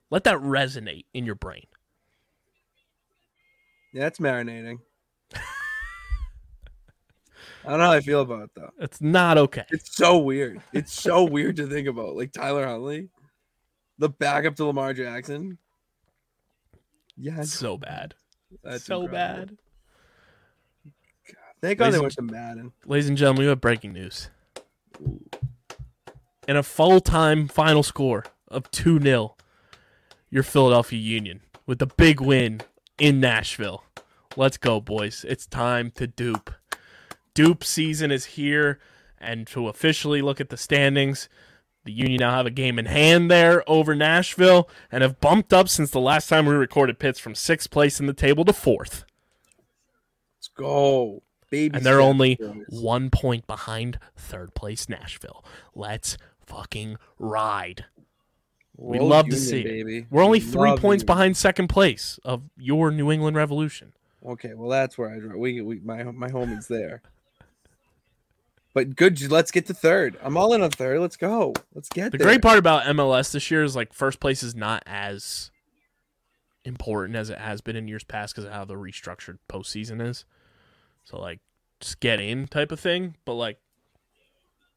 Let 0.09 0.23
that 0.23 0.37
resonate 0.37 1.05
in 1.13 1.25
your 1.25 1.35
brain. 1.35 1.67
Yeah, 3.93 4.07
it's 4.07 4.19
marinating. 4.19 4.79
I 5.33 5.39
don't 7.69 7.79
know 7.79 7.85
how 7.85 7.91
I 7.91 8.01
feel 8.01 8.21
about 8.21 8.43
it 8.43 8.49
though. 8.55 8.71
It's 8.79 9.01
not 9.01 9.37
okay. 9.37 9.65
It's 9.69 9.95
so 9.95 10.17
weird. 10.17 10.61
It's 10.73 10.93
so 10.93 11.23
weird 11.29 11.57
to 11.57 11.67
think 11.67 11.87
about. 11.87 12.15
Like 12.15 12.31
Tyler 12.31 12.65
Huntley, 12.65 13.09
the 13.97 14.09
backup 14.09 14.55
to 14.55 14.65
Lamar 14.65 14.93
Jackson. 14.93 15.57
Yeah, 17.15 17.41
so 17.41 17.77
bad. 17.77 18.15
that's 18.63 18.85
so 18.85 19.03
incredible. 19.03 19.45
bad. 19.45 19.57
Thank 21.61 21.79
God 21.79 21.93
they 21.93 21.99
went 21.99 22.13
to 22.13 22.21
Madden. 22.21 22.71
Ladies 22.85 23.09
and 23.09 23.17
gentlemen, 23.17 23.43
we 23.43 23.49
have 23.49 23.61
breaking 23.61 23.93
news. 23.93 24.29
And 26.47 26.57
a 26.57 26.63
full 26.63 26.99
time 27.01 27.47
final 27.47 27.83
score 27.83 28.25
of 28.47 28.69
2 28.71 28.99
0, 28.99 29.35
your 30.29 30.43
Philadelphia 30.43 30.99
Union 30.99 31.41
with 31.65 31.79
the 31.79 31.85
big 31.85 32.19
win 32.21 32.61
in 32.97 33.19
Nashville. 33.19 33.83
Let's 34.35 34.57
go, 34.57 34.79
boys. 34.79 35.25
It's 35.27 35.45
time 35.45 35.91
to 35.91 36.07
doop. 36.07 36.53
Doop 37.35 37.63
season 37.63 38.11
is 38.11 38.25
here, 38.25 38.79
and 39.19 39.45
to 39.47 39.67
officially 39.67 40.21
look 40.21 40.41
at 40.41 40.49
the 40.49 40.57
standings, 40.57 41.29
the 41.85 41.91
Union 41.91 42.19
now 42.19 42.31
have 42.31 42.45
a 42.45 42.51
game 42.51 42.79
in 42.79 42.85
hand 42.85 43.29
there 43.29 43.63
over 43.69 43.95
Nashville 43.95 44.69
and 44.91 45.01
have 45.01 45.19
bumped 45.19 45.53
up 45.53 45.69
since 45.69 45.91
the 45.91 45.99
last 45.99 46.27
time 46.27 46.45
we 46.45 46.55
recorded 46.55 46.99
Pitts 46.99 47.19
from 47.19 47.35
sixth 47.35 47.69
place 47.69 47.99
in 47.99 48.05
the 48.05 48.13
table 48.13 48.45
to 48.45 48.53
fourth. 48.53 49.05
Let's 50.37 50.49
go, 50.49 51.23
baby. 51.49 51.75
and 51.77 51.85
they're 51.85 52.01
only 52.01 52.35
boys. 52.35 52.65
one 52.69 53.09
point 53.09 53.47
behind 53.47 53.99
third 54.15 54.53
place 54.55 54.87
Nashville. 54.89 55.43
Let's 55.75 56.17
fucking 56.45 56.97
ride. 57.17 57.85
We 58.77 58.97
Roll 58.97 59.09
love 59.09 59.25
to 59.27 59.35
Union, 59.35 59.49
see 59.49 59.61
it. 59.97 60.05
We're 60.09 60.23
only 60.23 60.39
We 60.39 60.45
three 60.45 60.69
points 60.77 61.01
Union. 61.01 61.05
behind 61.05 61.37
second 61.37 61.67
place 61.67 62.17
of 62.23 62.43
your 62.57 62.91
New 62.91 63.11
England 63.11 63.35
Revolution. 63.35 63.91
Okay, 64.25 64.53
well 64.53 64.69
that's 64.69 64.97
where 64.97 65.09
I 65.09 65.19
draw. 65.19 65.35
We, 65.37 65.61
we 65.61 65.79
my 65.79 66.03
my 66.03 66.29
home 66.29 66.51
is 66.53 66.67
there. 66.67 67.01
But 68.73 68.95
good. 68.95 69.19
Let's 69.31 69.51
get 69.51 69.65
to 69.65 69.73
third. 69.73 70.17
I'm 70.21 70.37
all 70.37 70.53
in 70.53 70.61
on 70.61 70.69
third. 70.71 71.01
Let's 71.01 71.17
go. 71.17 71.53
Let's 71.73 71.89
get 71.89 72.11
The 72.11 72.17
there. 72.19 72.27
great 72.27 72.41
part 72.41 72.59
about 72.59 72.83
MLS 72.83 73.31
this 73.31 73.49
year 73.51 73.63
is 73.63 73.75
like 73.75 73.93
first 73.93 74.19
place 74.19 74.43
is 74.43 74.55
not 74.55 74.83
as 74.85 75.51
important 76.63 77.15
as 77.17 77.29
it 77.29 77.37
has 77.39 77.61
been 77.61 77.75
in 77.75 77.87
years 77.87 78.03
past 78.03 78.33
because 78.35 78.45
of 78.45 78.51
how 78.53 78.65
the 78.65 78.75
restructured 78.75 79.39
postseason 79.49 80.05
is. 80.05 80.23
So 81.09 81.19
like 81.19 81.39
just 81.79 81.99
get 81.99 82.19
in 82.19 82.47
type 82.47 82.71
of 82.71 82.79
thing, 82.79 83.15
but 83.25 83.33
like 83.33 83.57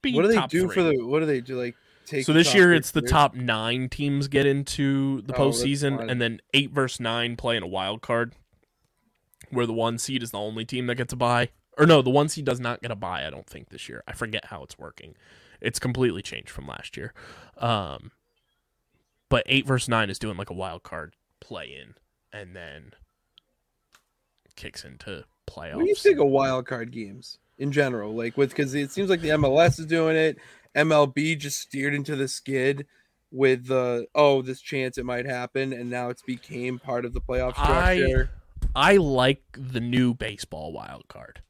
be 0.01 0.15
What 0.15 0.23
do 0.23 0.29
they 0.29 0.47
do 0.47 0.67
three. 0.67 0.75
for 0.75 0.83
the? 0.83 1.05
What 1.05 1.21
do 1.21 1.27
they 1.27 1.41
do? 1.41 1.59
Like 1.61 1.75
take. 2.07 2.25
So 2.25 2.33
this 2.33 2.55
year 2.55 2.73
it's 2.73 2.91
the 2.93 3.03
top 3.03 3.35
nine 3.35 3.89
teams 3.89 4.29
get 4.29 4.47
into 4.47 5.21
the 5.23 5.35
Oh, 5.37 5.39
postseason, 5.51 6.11
and 6.11 6.21
then 6.21 6.41
eight 6.55 6.71
versus 6.71 7.01
nine 7.01 7.37
play 7.37 7.57
in 7.57 7.63
a 7.63 7.67
wild 7.69 8.03
card. 8.03 8.33
where 9.51 9.67
the 9.67 9.73
one 9.75 9.99
seed 9.99 10.23
is 10.23 10.31
the 10.31 10.39
only 10.39 10.65
team 10.65 10.87
that 10.87 10.95
gets 10.95 11.13
a 11.13 11.17
bye. 11.17 11.51
Or 11.77 11.85
no, 11.85 12.01
the 12.01 12.09
one 12.11 12.29
seed 12.31 12.47
does 12.47 12.61
not 12.61 12.81
get 12.81 12.91
a 12.91 12.97
bye. 12.97 13.27
I 13.27 13.31
don't 13.31 13.47
think 13.47 13.69
this 13.69 13.87
year. 13.89 14.03
I 14.09 14.13
forget 14.13 14.47
how 14.47 14.63
it's 14.63 14.79
working. 14.79 15.15
It's 15.61 15.79
completely 15.79 16.23
changed 16.23 16.49
from 16.51 16.67
last 16.67 16.97
year. 16.97 17.13
Um, 17.59 18.13
but 19.29 19.43
eight 19.47 19.67
versus 19.67 19.89
nine 19.91 20.09
is 20.09 20.19
doing 20.19 20.37
like 20.39 20.49
a 20.51 20.55
wild 20.55 20.83
card 20.83 21.15
play 21.41 21.67
in, 21.67 21.95
and 22.33 22.57
then 22.57 22.93
kicks 24.57 24.85
into 24.85 25.25
playoffs. 25.47 25.77
What 25.77 25.85
do 25.85 25.89
you 25.89 25.95
think 25.95 26.19
of 26.19 26.29
wild 26.29 26.67
card 26.67 26.91
games 26.91 27.39
in 27.59 27.73
general? 27.73 28.15
Like 28.15 28.37
with 28.37 28.51
because 28.51 28.75
it 28.75 28.91
seems 28.91 29.11
like 29.11 29.21
the 29.21 29.31
MLS 29.31 29.79
is 29.79 29.87
doing 29.87 30.17
it. 30.17 30.39
MLB 30.75 31.39
just 31.39 31.61
steered 31.61 31.95
into 31.95 32.17
the 32.17 32.29
skid 32.29 32.87
with 33.31 33.67
the 33.67 34.07
oh 34.15 34.43
this 34.43 34.61
chance 34.61 34.99
it 34.99 35.05
might 35.05 35.27
happen, 35.27 35.73
and 35.73 35.91
now 35.91 36.09
it's 36.09 36.23
became 36.23 36.79
part 36.79 37.05
of 37.05 37.13
the 37.13 37.21
playoff 37.21 37.55
I- 37.57 37.97
structure. 37.97 38.31
I 38.75 38.97
like 38.97 39.43
the 39.53 39.81
new 39.81 40.15
baseball 40.15 40.73
wild 40.73 41.09
card, 41.09 41.43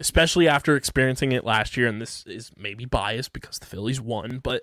especially 0.00 0.48
after 0.48 0.76
experiencing 0.76 1.30
it 1.30 1.44
last 1.44 1.76
year. 1.76 1.86
And 1.86 2.00
this 2.00 2.24
is 2.26 2.50
maybe 2.56 2.84
biased 2.84 3.32
because 3.32 3.58
the 3.58 3.66
Phillies 3.66 4.00
won, 4.00 4.40
but 4.42 4.62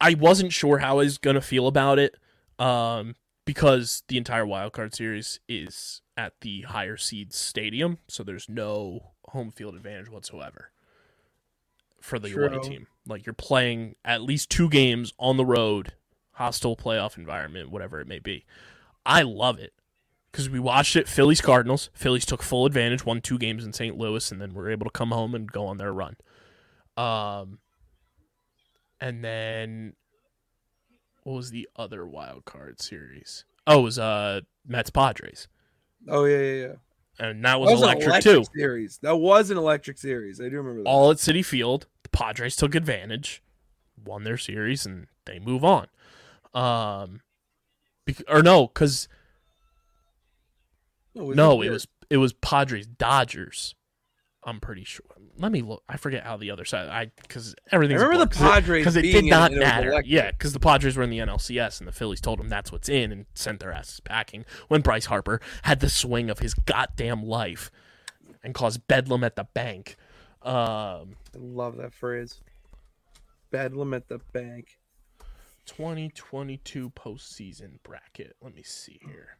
I 0.00 0.14
wasn't 0.14 0.52
sure 0.52 0.78
how 0.78 0.94
I 0.94 1.04
was 1.04 1.18
going 1.18 1.34
to 1.34 1.42
feel 1.42 1.66
about 1.66 1.98
it 1.98 2.16
um, 2.58 3.16
because 3.44 4.02
the 4.08 4.18
entire 4.18 4.46
wild 4.46 4.72
card 4.72 4.94
series 4.94 5.40
is 5.48 6.02
at 6.16 6.34
the 6.40 6.62
higher 6.62 6.96
seed 6.96 7.32
stadium, 7.32 7.98
so 8.08 8.22
there's 8.22 8.48
no 8.48 9.12
home 9.28 9.50
field 9.50 9.74
advantage 9.74 10.10
whatsoever 10.10 10.70
for 12.00 12.18
the 12.18 12.32
away 12.32 12.58
team. 12.60 12.86
Like 13.06 13.26
you're 13.26 13.32
playing 13.32 13.96
at 14.04 14.22
least 14.22 14.50
two 14.50 14.68
games 14.68 15.12
on 15.18 15.36
the 15.36 15.44
road, 15.44 15.94
hostile 16.32 16.76
playoff 16.76 17.16
environment, 17.16 17.70
whatever 17.70 18.00
it 18.00 18.06
may 18.06 18.18
be. 18.18 18.44
I 19.04 19.22
love 19.22 19.58
it 19.58 19.72
because 20.30 20.48
we 20.48 20.60
watched 20.60 20.96
it. 20.96 21.08
Phillies 21.08 21.40
Cardinals. 21.40 21.90
Phillies 21.94 22.24
took 22.24 22.42
full 22.42 22.66
advantage, 22.66 23.04
won 23.04 23.20
two 23.20 23.38
games 23.38 23.64
in 23.64 23.72
St. 23.72 23.96
Louis, 23.96 24.30
and 24.30 24.40
then 24.40 24.54
were 24.54 24.70
able 24.70 24.84
to 24.84 24.90
come 24.90 25.10
home 25.10 25.34
and 25.34 25.50
go 25.50 25.66
on 25.66 25.78
their 25.78 25.92
run. 25.92 26.16
Um, 26.96 27.58
and 29.00 29.24
then 29.24 29.94
what 31.22 31.34
was 31.34 31.50
the 31.50 31.68
other 31.76 32.06
wild 32.06 32.44
card 32.44 32.80
series? 32.80 33.44
Oh, 33.66 33.80
it 33.80 33.82
was 33.82 33.98
uh 33.98 34.40
Mets 34.66 34.90
Padres, 34.90 35.48
Oh 36.08 36.24
yeah, 36.24 36.38
yeah, 36.38 36.66
yeah. 36.66 36.72
and 37.28 37.44
that 37.44 37.60
was, 37.60 37.68
That 37.68 37.72
was 37.74 37.82
an 37.82 37.88
electric, 37.88 38.22
too. 38.24 38.44
Series. 38.56 38.98
That 39.02 39.16
was 39.16 39.50
an 39.50 39.56
electric 39.56 39.98
series. 39.98 40.40
I 40.40 40.48
do 40.48 40.56
remember 40.56 40.82
that. 40.82 40.88
All 40.88 41.10
at 41.10 41.18
Citi 41.18 41.44
Field. 41.44 41.86
The 42.02 42.08
Padres 42.08 42.56
took 42.56 42.74
advantage, 42.74 43.42
won 44.04 44.24
their 44.24 44.36
series, 44.36 44.84
and 44.84 45.06
they 45.26 45.38
move 45.38 45.64
on. 45.64 45.86
Um, 46.54 47.20
bec- 48.04 48.24
or 48.28 48.42
no, 48.42 48.66
because 48.66 49.08
was 51.14 51.36
No, 51.36 51.62
it 51.62 51.70
was 51.70 51.86
it 52.10 52.16
was 52.18 52.32
Padres 52.32 52.86
Dodgers. 52.86 53.74
I'm 54.44 54.60
pretty 54.60 54.84
sure. 54.84 55.06
Let 55.38 55.52
me 55.52 55.62
look. 55.62 55.82
I 55.88 55.96
forget 55.96 56.24
how 56.24 56.36
the 56.36 56.50
other 56.50 56.64
side. 56.64 56.88
I 56.88 57.10
because 57.22 57.54
everything. 57.70 57.96
I 57.96 58.02
remember 58.02 58.24
the 58.24 58.36
Padres 58.36 58.80
because 58.80 58.96
it 58.96 59.02
being 59.02 59.24
did 59.24 59.30
not 59.30 59.52
it, 59.52 59.54
it 59.54 59.58
was 59.58 59.66
matter. 59.66 59.90
electric. 59.90 60.12
Yeah, 60.12 60.30
because 60.32 60.52
the 60.52 60.60
Padres 60.60 60.96
were 60.96 61.04
in 61.04 61.10
the 61.10 61.18
NLCS 61.18 61.78
and 61.78 61.86
the 61.86 61.92
Phillies 61.92 62.20
told 62.20 62.38
them 62.38 62.48
that's 62.48 62.72
what's 62.72 62.88
in 62.88 63.12
and 63.12 63.26
sent 63.34 63.60
their 63.60 63.72
asses 63.72 64.00
packing. 64.00 64.44
When 64.68 64.80
Bryce 64.80 65.06
Harper 65.06 65.40
had 65.62 65.80
the 65.80 65.88
swing 65.88 66.28
of 66.28 66.40
his 66.40 66.54
goddamn 66.54 67.22
life 67.24 67.70
and 68.42 68.54
caused 68.54 68.86
bedlam 68.88 69.22
at 69.24 69.36
the 69.36 69.44
bank. 69.54 69.96
Um, 70.42 71.14
I 71.34 71.38
love 71.38 71.76
that 71.76 71.94
phrase. 71.94 72.40
Bedlam 73.50 73.94
at 73.94 74.08
the 74.08 74.18
bank. 74.32 74.78
2022 75.66 76.90
postseason 76.90 77.80
bracket. 77.84 78.34
Let 78.42 78.54
me 78.56 78.62
see 78.64 78.98
here. 79.06 79.36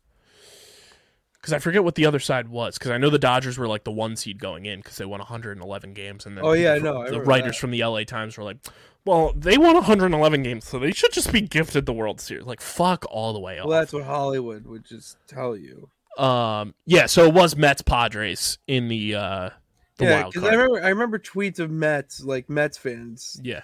Because 1.43 1.53
I 1.53 1.59
forget 1.59 1.82
what 1.84 1.97
the 1.97 2.07
other 2.07 2.20
side 2.20 2.49
was. 2.49 2.78
Because 2.78 2.93
I 2.93 2.99
know 2.99 3.11
the 3.11 3.18
Dodgers 3.18 3.59
were 3.59 3.66
like 3.68 3.82
the 3.84 3.90
one 3.93 4.14
seed 4.16 4.38
going 4.38 4.64
in 4.64 4.78
because 4.78 4.97
they 4.97 5.05
won 5.05 5.18
111 5.18 5.93
games, 5.93 6.24
and 6.24 6.36
then 6.38 6.45
Oh, 6.45 6.53
yeah, 6.53 6.72
I 6.72 6.78
people 6.78 6.93
know, 6.95 7.03
I 7.03 7.11
the 7.11 7.20
writers 7.20 7.57
that. 7.57 7.61
from 7.61 7.72
the 7.72 7.84
LA 7.84 8.05
Times 8.05 8.38
were 8.38 8.45
like, 8.45 8.59
"Well, 9.05 9.32
they 9.36 9.59
won 9.59 9.74
111 9.74 10.43
games, 10.45 10.64
so 10.66 10.78
they 10.78 10.93
should 10.93 11.12
just 11.12 11.32
be 11.32 11.40
gifted 11.40 11.84
the 11.84 11.93
World 11.93 12.20
Series." 12.20 12.47
Like, 12.47 12.61
fuck 12.61 13.05
all 13.11 13.32
the 13.32 13.40
way 13.40 13.59
off. 13.59 13.66
Well, 13.66 13.80
that's 13.80 13.93
what 13.93 14.05
Hollywood 14.05 14.66
would 14.66 14.84
just 14.84 15.16
tell 15.26 15.57
you. 15.57 15.90
um, 16.16 16.74
yeah. 16.86 17.07
So 17.07 17.24
it 17.26 17.34
was 17.34 17.57
Mets 17.57 17.82
Padres 17.82 18.59
in 18.68 18.86
the 18.86 19.16
uh 19.16 19.51
the 19.97 20.05
yeah, 20.05 20.20
wild 20.22 20.34
because. 20.34 20.49
I 20.49 20.53
remember 20.55 20.84
I 20.84 20.88
remember 20.90 21.18
tweets 21.18 21.59
of 21.59 21.70
Mets 21.72 22.22
like 22.22 22.49
Mets 22.49 22.78
fans 22.78 23.40
yeah, 23.43 23.62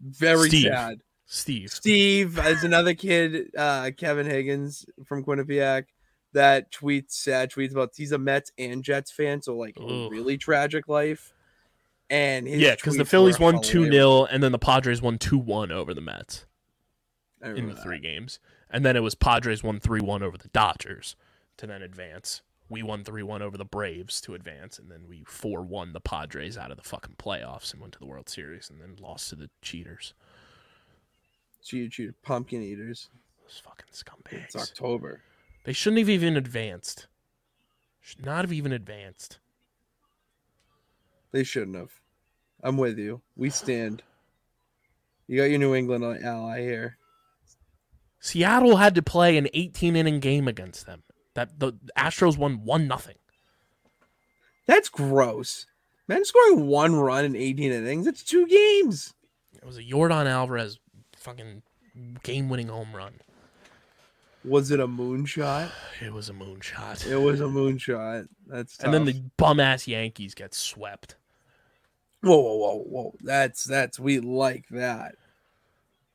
very 0.00 0.48
Steve. 0.48 0.64
sad. 0.72 1.00
Steve. 1.28 1.70
Steve 1.70 2.38
is 2.46 2.62
another 2.64 2.94
kid, 2.94 3.50
uh, 3.58 3.90
Kevin 3.96 4.26
Higgins 4.26 4.86
from 5.04 5.24
Quinnipiac, 5.24 5.86
that 6.36 6.70
tweets 6.70 7.12
sad 7.12 7.50
tweets 7.50 7.72
about 7.72 7.92
he's 7.96 8.12
a 8.12 8.18
Mets 8.18 8.52
and 8.58 8.84
Jets 8.84 9.10
fan, 9.10 9.42
so 9.42 9.56
like 9.56 9.76
Ugh. 9.80 10.10
really 10.10 10.36
tragic 10.36 10.86
life. 10.86 11.32
And 12.08 12.46
his 12.46 12.60
Yeah, 12.60 12.74
because 12.76 12.96
the 12.96 13.04
Phillies 13.04 13.40
won 13.40 13.60
2 13.60 13.84
hilarious. 13.84 13.94
0, 13.94 14.24
and 14.26 14.42
then 14.42 14.52
the 14.52 14.58
Padres 14.58 15.02
won 15.02 15.18
2 15.18 15.38
1 15.38 15.72
over 15.72 15.92
the 15.92 16.00
Mets. 16.00 16.46
In 17.42 17.68
the 17.68 17.74
that. 17.74 17.82
three 17.82 18.00
games. 18.00 18.38
And 18.70 18.84
then 18.84 18.96
it 18.96 19.02
was 19.02 19.14
Padres 19.14 19.62
won 19.62 19.80
3 19.80 20.00
1 20.00 20.22
over 20.22 20.36
the 20.36 20.48
Dodgers 20.48 21.16
to 21.56 21.66
then 21.66 21.82
advance. 21.82 22.42
We 22.68 22.82
won 22.82 23.02
3 23.04 23.22
1 23.22 23.42
over 23.42 23.56
the 23.56 23.64
Braves 23.64 24.20
to 24.22 24.34
advance. 24.34 24.78
And 24.78 24.90
then 24.90 25.06
we 25.08 25.24
4 25.26 25.62
1 25.62 25.92
the 25.92 26.00
Padres 26.00 26.56
out 26.58 26.70
of 26.70 26.76
the 26.76 26.82
fucking 26.82 27.16
playoffs 27.18 27.72
and 27.72 27.80
went 27.80 27.92
to 27.94 27.98
the 27.98 28.06
World 28.06 28.28
Series 28.28 28.70
and 28.70 28.80
then 28.80 28.96
lost 29.00 29.30
to 29.30 29.36
the 29.36 29.50
cheaters. 29.62 30.14
Cheater, 31.64 31.88
cheater, 31.88 32.14
pumpkin 32.22 32.62
eaters. 32.62 33.08
Those 33.42 33.60
fucking 33.64 33.86
scumbags. 33.92 34.44
It's. 34.44 34.56
October. 34.56 35.22
They 35.66 35.72
shouldn't 35.72 35.98
have 35.98 36.08
even 36.08 36.36
advanced. 36.36 37.08
Should 38.00 38.24
not 38.24 38.44
have 38.44 38.52
even 38.52 38.70
advanced. 38.70 39.40
They 41.32 41.42
shouldn't 41.42 41.76
have. 41.76 41.90
I'm 42.62 42.76
with 42.76 42.98
you. 42.98 43.20
We 43.34 43.50
stand. 43.50 44.04
You 45.26 45.38
got 45.38 45.50
your 45.50 45.58
New 45.58 45.74
England 45.74 46.04
ally 46.24 46.60
here. 46.60 46.98
Seattle 48.20 48.76
had 48.76 48.94
to 48.94 49.02
play 49.02 49.36
an 49.36 49.48
18 49.54 49.96
inning 49.96 50.20
game 50.20 50.46
against 50.46 50.86
them. 50.86 51.02
That 51.34 51.58
the 51.58 51.72
Astros 51.98 52.38
won 52.38 52.64
1 52.64 52.86
nothing. 52.86 53.16
That's 54.68 54.88
gross. 54.88 55.66
Man 56.06 56.24
scoring 56.24 56.68
one 56.68 56.94
run 56.94 57.24
in 57.24 57.34
18 57.34 57.72
innings. 57.72 58.06
It's 58.06 58.22
two 58.22 58.46
games. 58.46 59.14
It 59.52 59.64
was 59.64 59.78
a 59.78 59.82
Yordan 59.82 60.26
Alvarez 60.26 60.78
fucking 61.16 61.62
game 62.22 62.48
winning 62.48 62.68
home 62.68 62.94
run. 62.94 63.14
Was 64.46 64.70
it 64.70 64.80
a 64.80 64.86
moonshot? 64.86 65.70
It 66.00 66.12
was 66.12 66.28
a 66.28 66.32
moonshot. 66.32 67.06
It 67.06 67.16
was 67.16 67.40
a 67.40 67.44
moonshot. 67.44 68.28
That's 68.46 68.76
tough. 68.76 68.84
And 68.84 68.94
then 68.94 69.04
the 69.04 69.22
bum 69.36 69.58
ass 69.58 69.88
Yankees 69.88 70.34
get 70.34 70.54
swept. 70.54 71.16
whoa, 72.22 72.36
whoa, 72.36 72.54
whoa, 72.54 72.84
whoa. 72.84 73.14
That's 73.20 73.64
that's 73.64 73.98
we 73.98 74.20
like 74.20 74.66
that. 74.70 75.16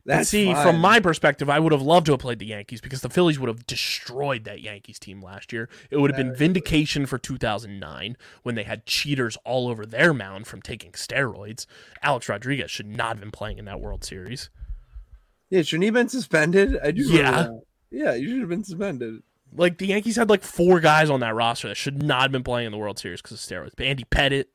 That's 0.05 0.29
see, 0.29 0.51
fine. 0.51 0.63
from 0.63 0.79
my 0.79 0.99
perspective, 0.99 1.49
I 1.49 1.59
would 1.59 1.71
have 1.71 1.81
loved 1.81 2.07
to 2.07 2.13
have 2.13 2.21
played 2.21 2.39
the 2.39 2.47
Yankees 2.47 2.81
because 2.81 3.01
the 3.01 3.09
Phillies 3.09 3.37
would 3.37 3.49
have 3.49 3.67
destroyed 3.67 4.45
that 4.45 4.61
Yankees 4.61 4.97
team 4.97 5.21
last 5.21 5.53
year. 5.53 5.69
It 5.91 5.97
would 5.97 6.09
have 6.09 6.17
been 6.17 6.33
vindication 6.33 7.05
for 7.05 7.19
2009 7.19 8.17
when 8.41 8.55
they 8.55 8.63
had 8.63 8.87
cheaters 8.87 9.37
all 9.45 9.67
over 9.67 9.85
their 9.85 10.11
mound 10.11 10.47
from 10.47 10.61
taking 10.61 10.93
steroids. 10.93 11.67
Alex 12.01 12.27
Rodriguez 12.27 12.71
should 12.71 12.87
not 12.87 13.09
have 13.09 13.19
been 13.19 13.31
playing 13.31 13.59
in 13.59 13.65
that 13.65 13.79
World 13.79 14.03
Series. 14.03 14.49
yeah, 15.51 15.61
shouldn't 15.61 15.83
he 15.83 15.87
have 15.87 15.93
been 15.93 16.09
suspended? 16.09 16.79
I 16.83 16.91
do. 16.91 17.03
Yeah. 17.03 17.49
Yeah, 17.91 18.13
you 18.15 18.29
should 18.29 18.39
have 18.39 18.49
been 18.49 18.63
suspended. 18.63 19.21
Like 19.53 19.77
the 19.77 19.87
Yankees 19.87 20.15
had 20.15 20.29
like 20.29 20.43
four 20.43 20.79
guys 20.79 21.09
on 21.09 21.19
that 21.19 21.35
roster 21.35 21.67
that 21.67 21.75
should 21.75 22.01
not 22.01 22.21
have 22.21 22.31
been 22.31 22.43
playing 22.43 22.67
in 22.67 22.71
the 22.71 22.77
World 22.77 22.97
Series 22.97 23.21
because 23.21 23.33
of 23.33 23.39
steroids. 23.39 23.71
But 23.75 23.85
Andy 23.85 24.05
Pettitte, 24.09 24.45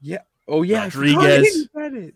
Yeah. 0.00 0.18
Oh 0.46 0.62
yeah, 0.62 0.84
Rodriguez. 0.84 1.68
Andy 1.74 2.00
Pettitte. 2.08 2.14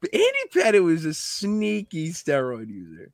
But 0.00 0.14
Andy 0.14 0.38
Pettitte 0.54 0.84
was 0.84 1.04
a 1.04 1.12
sneaky 1.14 2.10
steroid 2.10 2.68
user. 2.68 3.10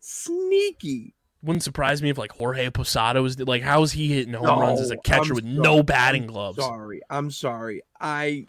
Sneaky. 0.00 1.14
wouldn't 1.42 1.62
surprise 1.62 2.02
me 2.02 2.10
if 2.10 2.18
like 2.18 2.32
Jorge 2.32 2.68
Posada 2.70 3.22
was 3.22 3.38
like, 3.40 3.62
how 3.62 3.82
is 3.82 3.92
he 3.92 4.08
hitting 4.08 4.34
home 4.34 4.44
No, 4.46 4.60
runs 4.60 4.80
as 4.80 4.90
a 4.90 4.96
catcher 4.96 5.32
I'm 5.32 5.34
with 5.36 5.44
sorry. 5.44 5.56
no 5.56 5.82
batting 5.82 6.22
I'm 6.22 6.28
gloves? 6.28 6.58
Sorry, 6.58 7.00
I'm 7.08 7.30
sorry. 7.30 7.82
I 8.00 8.46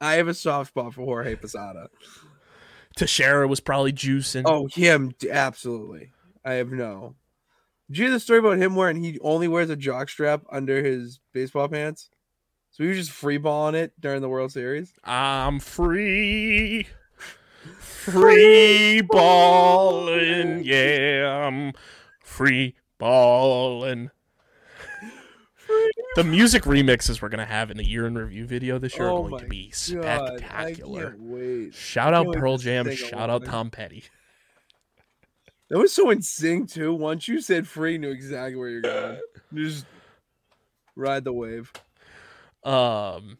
I 0.00 0.14
have 0.14 0.28
a 0.28 0.34
soft 0.34 0.70
spot 0.70 0.94
for 0.94 1.04
Jorge 1.04 1.36
Posada. 1.36 1.88
Teixeira 2.98 3.46
was 3.46 3.60
probably 3.60 3.92
juicing. 3.92 4.42
Oh, 4.44 4.66
him 4.66 5.14
absolutely. 5.30 6.10
I 6.44 6.54
have 6.54 6.72
no. 6.72 7.14
Did 7.88 7.98
you 7.98 8.04
hear 8.04 8.12
the 8.12 8.20
story 8.20 8.40
about 8.40 8.58
him 8.58 8.74
wearing 8.74 9.02
he 9.02 9.18
only 9.20 9.48
wears 9.48 9.70
a 9.70 9.76
jock 9.76 10.08
strap 10.08 10.42
under 10.50 10.82
his 10.82 11.20
baseball 11.32 11.68
pants? 11.68 12.10
So 12.72 12.82
he 12.82 12.88
was 12.88 12.98
just 12.98 13.12
free 13.12 13.38
balling 13.38 13.76
it 13.76 13.92
during 13.98 14.20
the 14.20 14.28
World 14.28 14.52
Series. 14.52 14.92
I'm 15.04 15.60
free. 15.60 16.88
Free 17.78 19.00
balling, 19.02 20.62
yeah, 20.64 21.46
I'm 21.46 21.72
free 22.22 22.74
balling. 22.98 24.10
The 26.14 26.24
music 26.24 26.64
remixes 26.64 27.22
we're 27.22 27.28
gonna 27.28 27.44
have 27.46 27.70
in 27.70 27.76
the 27.76 27.86
year 27.86 28.06
in 28.06 28.16
review 28.16 28.46
video 28.46 28.78
this 28.78 28.96
year 28.96 29.06
are 29.06 29.10
Oh 29.10 29.18
going 29.20 29.30
my 29.32 29.38
to 29.40 29.46
be 29.46 29.68
God, 29.68 30.40
spectacular. 30.40 31.16
Wait. 31.18 31.74
Shout 31.74 32.14
out 32.14 32.32
Pearl 32.32 32.58
Jam, 32.58 32.90
shout 32.92 33.30
out 33.30 33.44
Tom 33.44 33.70
Petty. 33.70 34.04
That 35.70 35.76
was 35.76 35.92
so 35.92 36.08
in 36.08 36.22
sync 36.22 36.70
too. 36.70 36.94
Once 36.94 37.28
you 37.28 37.42
said 37.42 37.68
free, 37.68 37.98
knew 37.98 38.10
exactly 38.10 38.56
where 38.56 38.70
you're 38.70 38.80
going. 38.80 39.20
Just 39.54 39.84
Ride 40.98 41.22
the 41.22 41.32
wave. 41.32 41.72
Um, 42.64 43.38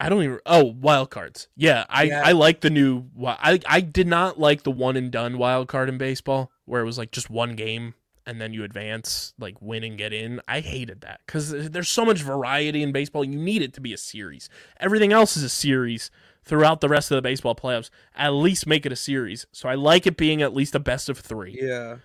I 0.00 0.08
don't 0.08 0.22
even. 0.24 0.40
Oh, 0.44 0.64
wild 0.64 1.10
cards. 1.10 1.46
Yeah, 1.56 1.84
I 1.88 2.04
Yeah. 2.04 2.22
I 2.24 2.32
like 2.32 2.62
the 2.62 2.70
new. 2.70 3.04
I 3.24 3.60
I 3.66 3.80
did 3.80 4.08
not 4.08 4.40
like 4.40 4.64
the 4.64 4.72
one 4.72 4.96
and 4.96 5.10
done 5.10 5.38
wild 5.38 5.68
card 5.68 5.88
in 5.88 5.98
baseball, 5.98 6.50
where 6.64 6.80
it 6.82 6.84
was 6.84 6.98
like 6.98 7.12
just 7.12 7.30
one 7.30 7.54
game 7.54 7.94
and 8.26 8.40
then 8.40 8.52
you 8.54 8.64
advance, 8.64 9.34
like 9.38 9.60
win 9.60 9.84
and 9.84 9.98
get 9.98 10.12
in. 10.12 10.40
I 10.48 10.60
hated 10.60 11.02
that 11.02 11.20
because 11.26 11.50
there's 11.70 11.88
so 11.88 12.04
much 12.04 12.22
variety 12.22 12.82
in 12.82 12.92
baseball. 12.92 13.24
You 13.24 13.38
need 13.38 13.62
it 13.62 13.74
to 13.74 13.80
be 13.80 13.92
a 13.92 13.98
series. 13.98 14.48
Everything 14.80 15.12
else 15.12 15.36
is 15.36 15.42
a 15.42 15.48
series 15.48 16.10
throughout 16.44 16.80
the 16.80 16.88
rest 16.88 17.10
of 17.10 17.16
the 17.16 17.22
baseball 17.22 17.54
playoffs. 17.54 17.90
At 18.14 18.30
least 18.30 18.66
make 18.66 18.84
it 18.86 18.92
a 18.92 18.96
series. 18.96 19.46
So 19.52 19.68
I 19.68 19.74
like 19.74 20.06
it 20.06 20.16
being 20.16 20.42
at 20.42 20.54
least 20.54 20.74
a 20.74 20.80
best 20.80 21.08
of 21.08 21.18
three 21.18 21.58
Yeah. 21.60 21.96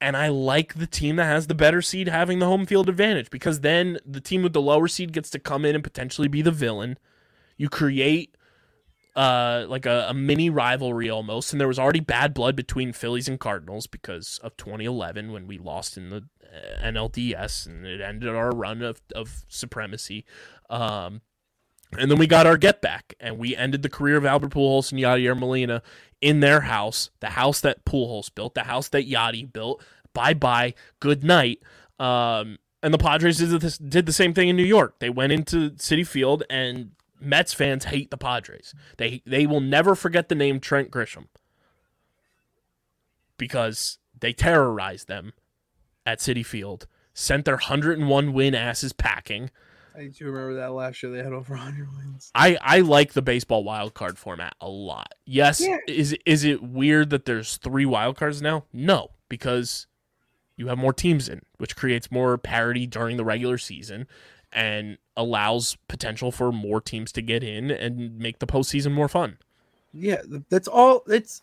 and 0.00 0.16
I 0.16 0.28
like 0.28 0.74
the 0.74 0.86
team 0.86 1.16
that 1.16 1.24
has 1.24 1.46
the 1.46 1.54
better 1.54 1.82
seed 1.82 2.08
having 2.08 2.38
the 2.38 2.46
home 2.46 2.66
field 2.66 2.88
advantage 2.88 3.30
because 3.30 3.60
then 3.60 3.98
the 4.06 4.20
team 4.20 4.42
with 4.42 4.52
the 4.52 4.60
lower 4.62 4.86
seed 4.88 5.12
gets 5.12 5.28
to 5.30 5.38
come 5.38 5.64
in 5.64 5.74
and 5.74 5.82
potentially 5.84 6.28
be 6.28 6.40
the 6.42 6.50
villain. 6.52 6.98
You 7.56 7.68
create 7.68 8.36
uh, 9.18 9.66
like 9.68 9.84
a, 9.84 10.06
a 10.08 10.14
mini 10.14 10.48
rivalry 10.48 11.10
almost, 11.10 11.52
and 11.52 11.60
there 11.60 11.66
was 11.66 11.78
already 11.78 11.98
bad 11.98 12.32
blood 12.32 12.54
between 12.54 12.92
Phillies 12.92 13.26
and 13.26 13.40
Cardinals 13.40 13.88
because 13.88 14.38
of 14.44 14.56
2011 14.56 15.32
when 15.32 15.48
we 15.48 15.58
lost 15.58 15.96
in 15.96 16.10
the 16.10 16.24
uh, 16.44 16.84
NLDS 16.84 17.66
and 17.66 17.84
it 17.84 18.00
ended 18.00 18.28
our 18.28 18.52
run 18.52 18.80
of, 18.80 19.02
of 19.16 19.44
supremacy. 19.48 20.24
Um, 20.70 21.22
and 21.98 22.08
then 22.08 22.18
we 22.18 22.28
got 22.28 22.46
our 22.46 22.56
get 22.56 22.80
back, 22.80 23.14
and 23.18 23.38
we 23.38 23.56
ended 23.56 23.82
the 23.82 23.88
career 23.88 24.16
of 24.16 24.24
Albert 24.24 24.50
Pujols 24.50 24.92
and 24.92 25.00
Yadier 25.00 25.36
Molina 25.36 25.82
in 26.20 26.38
their 26.38 26.60
house, 26.60 27.10
the 27.18 27.30
house 27.30 27.60
that 27.62 27.84
Pujols 27.84 28.32
built, 28.32 28.54
the 28.54 28.64
house 28.64 28.88
that 28.90 29.10
Yadi 29.10 29.52
built. 29.52 29.82
Bye 30.14 30.34
bye, 30.34 30.74
good 31.00 31.24
night. 31.24 31.58
Um, 31.98 32.58
and 32.84 32.94
the 32.94 32.98
Padres 32.98 33.38
did 33.38 33.60
this, 33.60 33.78
did 33.78 34.06
the 34.06 34.12
same 34.12 34.32
thing 34.32 34.48
in 34.48 34.54
New 34.54 34.62
York. 34.62 35.00
They 35.00 35.10
went 35.10 35.32
into 35.32 35.70
Citi 35.70 36.06
Field, 36.06 36.44
and 36.48 36.92
Mets 37.20 37.52
fans 37.52 37.84
hate 37.86 38.10
the 38.10 38.16
Padres. 38.16 38.74
They 38.96 39.22
they 39.26 39.46
will 39.46 39.60
never 39.60 39.94
forget 39.94 40.28
the 40.28 40.34
name 40.34 40.60
Trent 40.60 40.90
Grisham 40.90 41.26
because 43.36 43.98
they 44.18 44.32
terrorized 44.32 45.08
them 45.08 45.32
at 46.04 46.18
Citi 46.18 46.44
Field, 46.44 46.86
sent 47.14 47.44
their 47.44 47.54
101 47.54 48.32
win 48.32 48.54
asses 48.54 48.92
packing. 48.92 49.50
I 49.96 50.06
do 50.06 50.26
remember 50.26 50.54
that 50.60 50.72
last 50.72 51.02
year 51.02 51.10
they 51.10 51.18
had 51.22 51.32
over 51.32 51.54
100 51.54 51.88
wins. 51.96 52.30
I, 52.34 52.56
I 52.60 52.80
like 52.80 53.12
the 53.14 53.22
baseball 53.22 53.64
wild 53.64 53.94
card 53.94 54.16
format 54.16 54.54
a 54.60 54.68
lot. 54.68 55.12
Yes, 55.24 55.60
Yeah. 55.60 55.78
is 55.88 56.16
is 56.24 56.44
it 56.44 56.62
weird 56.62 57.10
that 57.10 57.24
there's 57.24 57.56
three 57.56 57.84
wild 57.84 58.16
cards 58.16 58.40
now? 58.40 58.64
No, 58.72 59.10
because 59.28 59.86
you 60.56 60.68
have 60.68 60.78
more 60.78 60.92
teams 60.92 61.28
in, 61.28 61.42
which 61.58 61.74
creates 61.76 62.10
more 62.12 62.38
parity 62.38 62.86
during 62.86 63.16
the 63.16 63.24
regular 63.24 63.58
season 63.58 64.06
and 64.52 64.98
allows 65.16 65.76
potential 65.88 66.32
for 66.32 66.52
more 66.52 66.80
teams 66.80 67.12
to 67.12 67.22
get 67.22 67.42
in 67.42 67.70
and 67.70 68.18
make 68.18 68.38
the 68.38 68.46
postseason 68.46 68.92
more 68.92 69.08
fun. 69.08 69.38
Yeah, 69.92 70.22
that's 70.48 70.68
all. 70.68 71.02
It's 71.06 71.42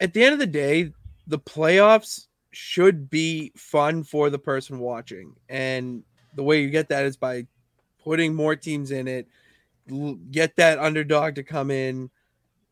at 0.00 0.12
the 0.14 0.24
end 0.24 0.32
of 0.32 0.38
the 0.38 0.46
day, 0.46 0.92
the 1.26 1.38
playoffs 1.38 2.26
should 2.50 3.10
be 3.10 3.52
fun 3.56 4.02
for 4.02 4.30
the 4.30 4.38
person 4.38 4.78
watching, 4.78 5.34
and 5.48 6.02
the 6.34 6.42
way 6.42 6.62
you 6.62 6.70
get 6.70 6.88
that 6.88 7.04
is 7.04 7.16
by 7.16 7.46
putting 8.02 8.34
more 8.34 8.56
teams 8.56 8.90
in 8.90 9.08
it. 9.08 9.28
Get 10.30 10.56
that 10.56 10.78
underdog 10.78 11.34
to 11.36 11.42
come 11.42 11.70
in, 11.70 12.10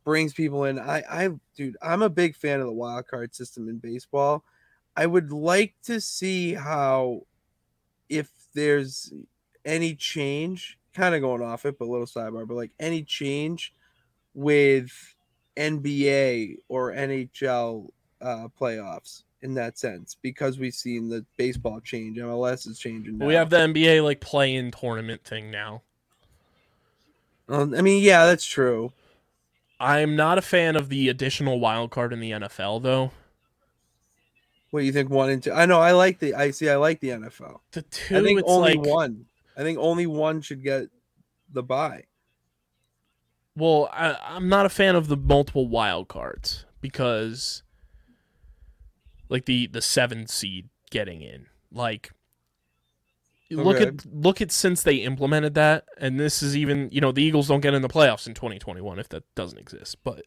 brings 0.04 0.34
people 0.34 0.64
in. 0.64 0.78
I, 0.78 1.02
I, 1.10 1.30
dude, 1.56 1.76
I'm 1.82 2.02
a 2.02 2.10
big 2.10 2.36
fan 2.36 2.60
of 2.60 2.66
the 2.66 2.72
wild 2.72 3.06
card 3.06 3.34
system 3.34 3.68
in 3.68 3.78
baseball. 3.78 4.44
I 4.96 5.06
would 5.06 5.32
like 5.32 5.74
to 5.84 6.00
see 6.00 6.54
how, 6.54 7.22
if 8.08 8.30
there's 8.56 9.12
any 9.64 9.94
change, 9.94 10.78
kind 10.94 11.14
of 11.14 11.20
going 11.20 11.42
off 11.42 11.66
it, 11.66 11.78
but 11.78 11.84
a 11.84 11.90
little 11.90 12.06
sidebar, 12.06 12.48
but 12.48 12.54
like 12.54 12.72
any 12.80 13.02
change 13.02 13.72
with 14.34 14.90
NBA 15.56 16.56
or 16.68 16.92
NHL 16.92 17.90
uh, 18.20 18.48
playoffs 18.58 19.22
in 19.42 19.54
that 19.54 19.78
sense 19.78 20.16
because 20.22 20.58
we've 20.58 20.74
seen 20.74 21.08
the 21.08 21.24
baseball 21.36 21.80
change. 21.80 22.16
MLS 22.16 22.66
is 22.66 22.78
changing. 22.78 23.18
Now. 23.18 23.26
We 23.26 23.34
have 23.34 23.50
the 23.50 23.58
NBA 23.58 24.02
like 24.02 24.20
play 24.20 24.54
in 24.54 24.70
tournament 24.70 25.22
thing 25.22 25.50
now. 25.50 25.82
Um, 27.48 27.74
I 27.74 27.82
mean, 27.82 28.02
yeah, 28.02 28.26
that's 28.26 28.44
true. 28.44 28.92
I'm 29.78 30.16
not 30.16 30.38
a 30.38 30.42
fan 30.42 30.74
of 30.74 30.88
the 30.88 31.10
additional 31.10 31.60
wild 31.60 31.90
card 31.90 32.12
in 32.12 32.20
the 32.20 32.30
NFL 32.32 32.82
though. 32.82 33.12
What 34.76 34.80
do 34.82 34.86
you 34.86 34.92
think? 34.92 35.08
One 35.08 35.30
and 35.30 35.42
two. 35.42 35.52
I 35.52 35.64
know. 35.64 35.80
I 35.80 35.92
like 35.92 36.18
the. 36.18 36.34
I 36.34 36.50
see. 36.50 36.68
I 36.68 36.76
like 36.76 37.00
the 37.00 37.08
NFL. 37.08 37.60
The 37.72 37.80
two 37.80 38.18
I 38.18 38.22
think 38.22 38.42
only 38.44 38.74
like 38.74 38.86
one. 38.86 39.24
I 39.56 39.62
think 39.62 39.78
only 39.78 40.06
one 40.06 40.42
should 40.42 40.62
get 40.62 40.88
the 41.50 41.62
bye. 41.62 42.04
Well, 43.56 43.88
I, 43.90 44.18
I'm 44.22 44.50
not 44.50 44.66
a 44.66 44.68
fan 44.68 44.94
of 44.94 45.08
the 45.08 45.16
multiple 45.16 45.66
wild 45.66 46.08
cards 46.08 46.66
because, 46.82 47.62
like 49.30 49.46
the 49.46 49.66
the 49.66 49.80
seven 49.80 50.26
seed 50.26 50.68
getting 50.90 51.22
in, 51.22 51.46
like 51.72 52.12
look 53.50 53.76
Okay. 53.76 53.86
at 53.86 54.04
look 54.04 54.42
at 54.42 54.52
since 54.52 54.82
they 54.82 54.96
implemented 54.96 55.54
that, 55.54 55.86
and 55.96 56.20
this 56.20 56.42
is 56.42 56.54
even 56.54 56.90
you 56.92 57.00
know 57.00 57.12
the 57.12 57.22
Eagles 57.22 57.48
don't 57.48 57.62
get 57.62 57.72
in 57.72 57.80
the 57.80 57.88
playoffs 57.88 58.26
in 58.26 58.34
2021 58.34 58.98
if 58.98 59.08
that 59.08 59.24
doesn't 59.34 59.58
exist, 59.58 59.96
but 60.04 60.26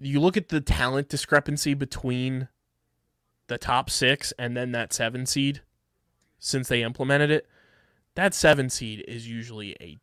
you 0.00 0.20
look 0.20 0.36
at 0.36 0.48
the 0.48 0.60
talent 0.60 1.08
discrepancy 1.08 1.74
between 1.74 2.48
the 3.46 3.58
top 3.58 3.90
six 3.90 4.32
and 4.38 4.56
then 4.56 4.72
that 4.72 4.92
seven 4.92 5.26
seed 5.26 5.62
since 6.38 6.68
they 6.68 6.82
implemented 6.82 7.30
it. 7.30 7.46
That 8.14 8.34
seven 8.34 8.70
seed 8.70 9.04
is 9.06 9.28
usually 9.28 9.76
a 9.80 9.98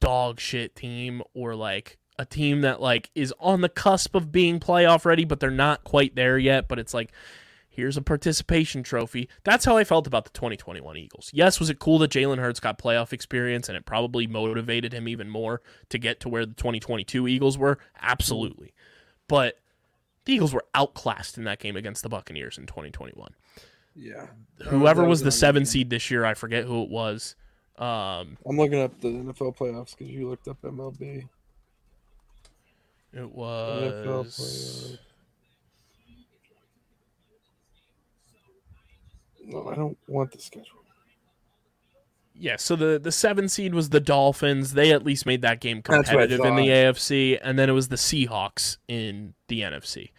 dog 0.00 0.40
shit 0.40 0.74
team 0.74 1.22
or 1.34 1.54
like 1.54 1.98
a 2.18 2.24
team 2.24 2.62
that 2.62 2.80
like 2.80 3.10
is 3.14 3.32
on 3.38 3.60
the 3.60 3.68
cusp 3.68 4.14
of 4.14 4.32
being 4.32 4.58
playoff 4.58 5.04
ready 5.04 5.24
but 5.24 5.40
they're 5.40 5.50
not 5.50 5.84
quite 5.84 6.16
there 6.16 6.38
yet 6.38 6.68
but 6.68 6.78
it's 6.78 6.94
like 6.94 7.12
here's 7.72 7.96
a 7.96 8.02
participation 8.02 8.82
trophy. 8.82 9.28
That's 9.44 9.64
how 9.64 9.76
i 9.76 9.84
felt 9.84 10.06
about 10.06 10.24
the 10.24 10.30
2021 10.30 10.96
eagles. 10.96 11.30
Yes 11.32 11.58
was 11.60 11.70
it 11.70 11.78
cool 11.78 11.98
that 12.00 12.10
jalen 12.10 12.38
hurts 12.38 12.60
got 12.60 12.78
playoff 12.78 13.12
experience 13.12 13.68
and 13.68 13.76
it 13.76 13.86
probably 13.86 14.26
motivated 14.26 14.92
him 14.92 15.06
even 15.08 15.30
more 15.30 15.62
to 15.88 15.96
get 15.98 16.20
to 16.20 16.28
where 16.28 16.44
the 16.44 16.54
2022 16.54 17.26
eagles 17.28 17.56
were? 17.56 17.78
Absolutely. 18.02 18.74
But 19.28 19.58
the 20.24 20.34
eagles 20.34 20.52
were 20.52 20.64
outclassed 20.74 21.38
in 21.38 21.44
that 21.44 21.60
game 21.60 21.76
against 21.76 22.02
the 22.02 22.08
buccaneers 22.08 22.58
in 22.58 22.66
2021 22.66 23.32
Yeah. 23.94 24.26
whoever 24.66 25.02
was 25.02 25.08
was 25.10 25.22
the 25.22 25.30
seven 25.32 25.64
seed 25.64 25.88
this 25.90 26.10
year 26.10 26.24
i 26.24 26.34
forget 26.34 26.64
who 26.64 26.82
it 26.82 26.90
was. 26.90 27.36
Um 27.78 28.36
I'm 28.44 28.56
looking 28.58 28.80
up 28.82 29.00
the 29.00 29.08
NFL 29.08 29.56
playoffs 29.56 29.96
because 29.96 30.12
you 30.12 30.28
looked 30.28 30.48
up 30.48 30.60
MLB. 30.62 31.28
it 33.12 33.18
NFL 33.36 34.06
was 34.18 34.98
No, 39.50 39.68
I 39.68 39.74
don't 39.74 39.98
want 40.06 40.32
the 40.32 40.38
schedule. 40.38 40.80
Yeah, 42.34 42.56
so 42.56 42.74
the 42.74 42.98
the 42.98 43.12
seven 43.12 43.48
seed 43.48 43.74
was 43.74 43.90
the 43.90 44.00
Dolphins. 44.00 44.72
They 44.72 44.92
at 44.92 45.04
least 45.04 45.26
made 45.26 45.42
that 45.42 45.60
game 45.60 45.82
That's 45.84 46.08
what 46.08 46.22
I 46.22 46.26
competitive 46.26 46.46
in 46.46 46.56
the. 46.56 46.68
AFC, 46.68 47.38
and 47.42 47.58
then 47.58 47.68
it 47.68 47.72
was 47.72 47.88
the 47.88 47.96
Seahawks 47.96 48.78
in 48.88 49.34
the 49.48 49.60
NFC. 49.60 50.10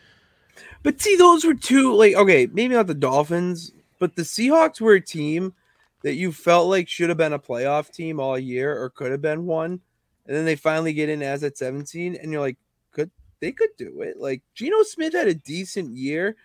But 0.84 1.02
see, 1.02 1.16
those 1.16 1.46
were 1.46 1.56
two 1.56 1.96
like 1.96 2.14
okay, 2.16 2.48
maybe 2.52 2.76
not 2.76 2.88
the 2.88 2.94
Dolphins, 2.94 3.72
but 3.98 4.16
the 4.16 4.22
Seahawks 4.22 4.80
were 4.80 4.94
a 4.94 5.02
team 5.02 5.54
that 6.04 6.16
you 6.16 6.32
felt 6.32 6.68
like 6.68 6.88
should 6.88 7.10
have 7.10 7.18
been 7.18 7.34
a 7.34 7.40
playoff 7.40 7.92
team 7.92 8.20
all 8.20 8.38
year 8.38 8.80
or 8.80 8.90
could 8.90 9.12
have 9.12 9.22
been 9.22 9.46
one, 9.46 9.80
and 10.28 10.36
then 10.36 10.46
they 10.46 10.56
finally 10.56 10.94
get 10.94 11.10
in 11.10 11.24
as 11.24 11.44
at 11.44 11.58
17, 11.58 12.16
and 12.16 12.32
you're 12.32 12.42
like, 12.42 12.58
could 12.92 13.10
they 13.40 13.52
could 13.52 13.70
do 13.78 14.02
it? 14.02 14.18
Like 14.20 14.44
Geno 14.54 14.84
Smith 14.84 15.14
had 15.14 15.28
a 15.28 15.34
decent 15.34 15.96
year. 15.98 16.36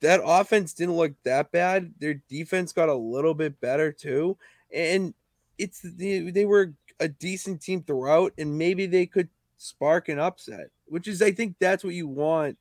That 0.00 0.20
offense 0.24 0.72
didn't 0.74 0.96
look 0.96 1.12
that 1.24 1.50
bad. 1.50 1.92
Their 1.98 2.14
defense 2.28 2.72
got 2.72 2.88
a 2.88 2.94
little 2.94 3.34
bit 3.34 3.60
better 3.60 3.92
too, 3.92 4.36
and 4.72 5.12
it's 5.58 5.80
they, 5.82 6.30
they 6.30 6.46
were 6.46 6.74
a 7.00 7.08
decent 7.08 7.60
team 7.62 7.82
throughout, 7.82 8.32
and 8.38 8.56
maybe 8.56 8.86
they 8.86 9.06
could 9.06 9.28
spark 9.56 10.08
an 10.08 10.18
upset, 10.18 10.70
which 10.86 11.08
is 11.08 11.20
I 11.20 11.32
think 11.32 11.56
that's 11.58 11.82
what 11.82 11.94
you 11.94 12.06
want 12.06 12.58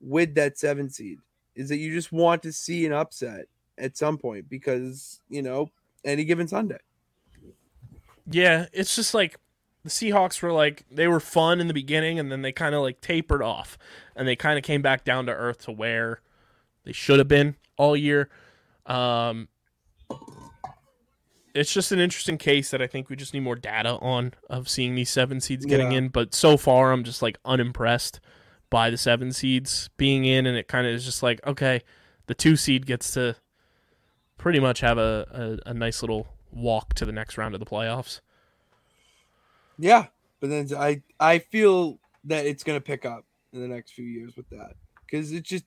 with 0.00 0.34
that 0.34 0.58
seven 0.58 0.90
seed 0.90 1.18
is 1.54 1.68
that 1.68 1.76
you 1.76 1.92
just 1.92 2.12
want 2.12 2.42
to 2.42 2.52
see 2.52 2.84
an 2.84 2.92
upset 2.92 3.46
at 3.78 3.96
some 3.96 4.18
point 4.18 4.48
because 4.48 5.20
you 5.28 5.42
know 5.42 5.68
any 6.04 6.24
given 6.24 6.48
Sunday. 6.48 6.78
Yeah, 8.30 8.66
it's 8.72 8.96
just 8.96 9.14
like 9.14 9.38
the 9.82 9.90
Seahawks 9.90 10.42
were 10.42 10.52
like 10.52 10.84
they 10.90 11.08
were 11.08 11.20
fun 11.20 11.60
in 11.60 11.68
the 11.68 11.74
beginning, 11.74 12.18
and 12.18 12.30
then 12.30 12.42
they 12.42 12.52
kind 12.52 12.74
of 12.74 12.82
like 12.82 13.00
tapered 13.00 13.42
off, 13.42 13.78
and 14.16 14.26
they 14.26 14.36
kind 14.36 14.58
of 14.58 14.64
came 14.64 14.82
back 14.82 15.04
down 15.04 15.26
to 15.26 15.32
earth 15.32 15.64
to 15.64 15.72
where 15.72 16.20
they 16.84 16.92
should 16.92 17.18
have 17.18 17.28
been 17.28 17.56
all 17.76 17.96
year. 17.96 18.28
Um, 18.86 19.48
it's 21.54 21.72
just 21.72 21.92
an 21.92 22.00
interesting 22.00 22.36
case 22.36 22.70
that 22.70 22.82
I 22.82 22.86
think 22.86 23.08
we 23.08 23.16
just 23.16 23.32
need 23.32 23.40
more 23.40 23.54
data 23.56 23.90
on 24.00 24.34
of 24.50 24.68
seeing 24.68 24.94
these 24.94 25.10
seven 25.10 25.40
seeds 25.40 25.64
getting 25.64 25.92
Yeah. 25.92 25.98
in. 25.98 26.08
But 26.08 26.34
so 26.34 26.56
far, 26.56 26.92
I'm 26.92 27.04
just 27.04 27.22
like 27.22 27.38
unimpressed 27.44 28.20
by 28.70 28.90
the 28.90 28.96
seven 28.98 29.32
seeds 29.32 29.88
being 29.96 30.24
in, 30.24 30.46
and 30.46 30.56
it 30.56 30.66
kind 30.68 30.86
of 30.86 30.92
is 30.92 31.04
just 31.04 31.22
like 31.22 31.40
okay, 31.46 31.82
the 32.26 32.34
two 32.34 32.56
seed 32.56 32.86
gets 32.86 33.12
to 33.14 33.36
pretty 34.36 34.58
much 34.58 34.80
have 34.80 34.98
a, 34.98 35.60
a, 35.66 35.70
a 35.70 35.74
nice 35.74 36.02
little 36.02 36.26
walk 36.50 36.94
to 36.94 37.04
the 37.04 37.12
next 37.12 37.38
round 37.38 37.54
of 37.54 37.60
the 37.60 37.66
playoffs. 37.66 38.20
Yeah, 39.78 40.06
but 40.40 40.50
then 40.50 40.68
I 40.76 41.02
I 41.20 41.38
feel 41.38 41.98
that 42.24 42.46
it's 42.46 42.64
gonna 42.64 42.80
pick 42.80 43.04
up 43.04 43.24
in 43.52 43.60
the 43.60 43.68
next 43.68 43.92
few 43.92 44.04
years 44.04 44.36
with 44.36 44.48
that 44.50 44.74
because 45.06 45.30
it 45.30 45.44
just 45.44 45.64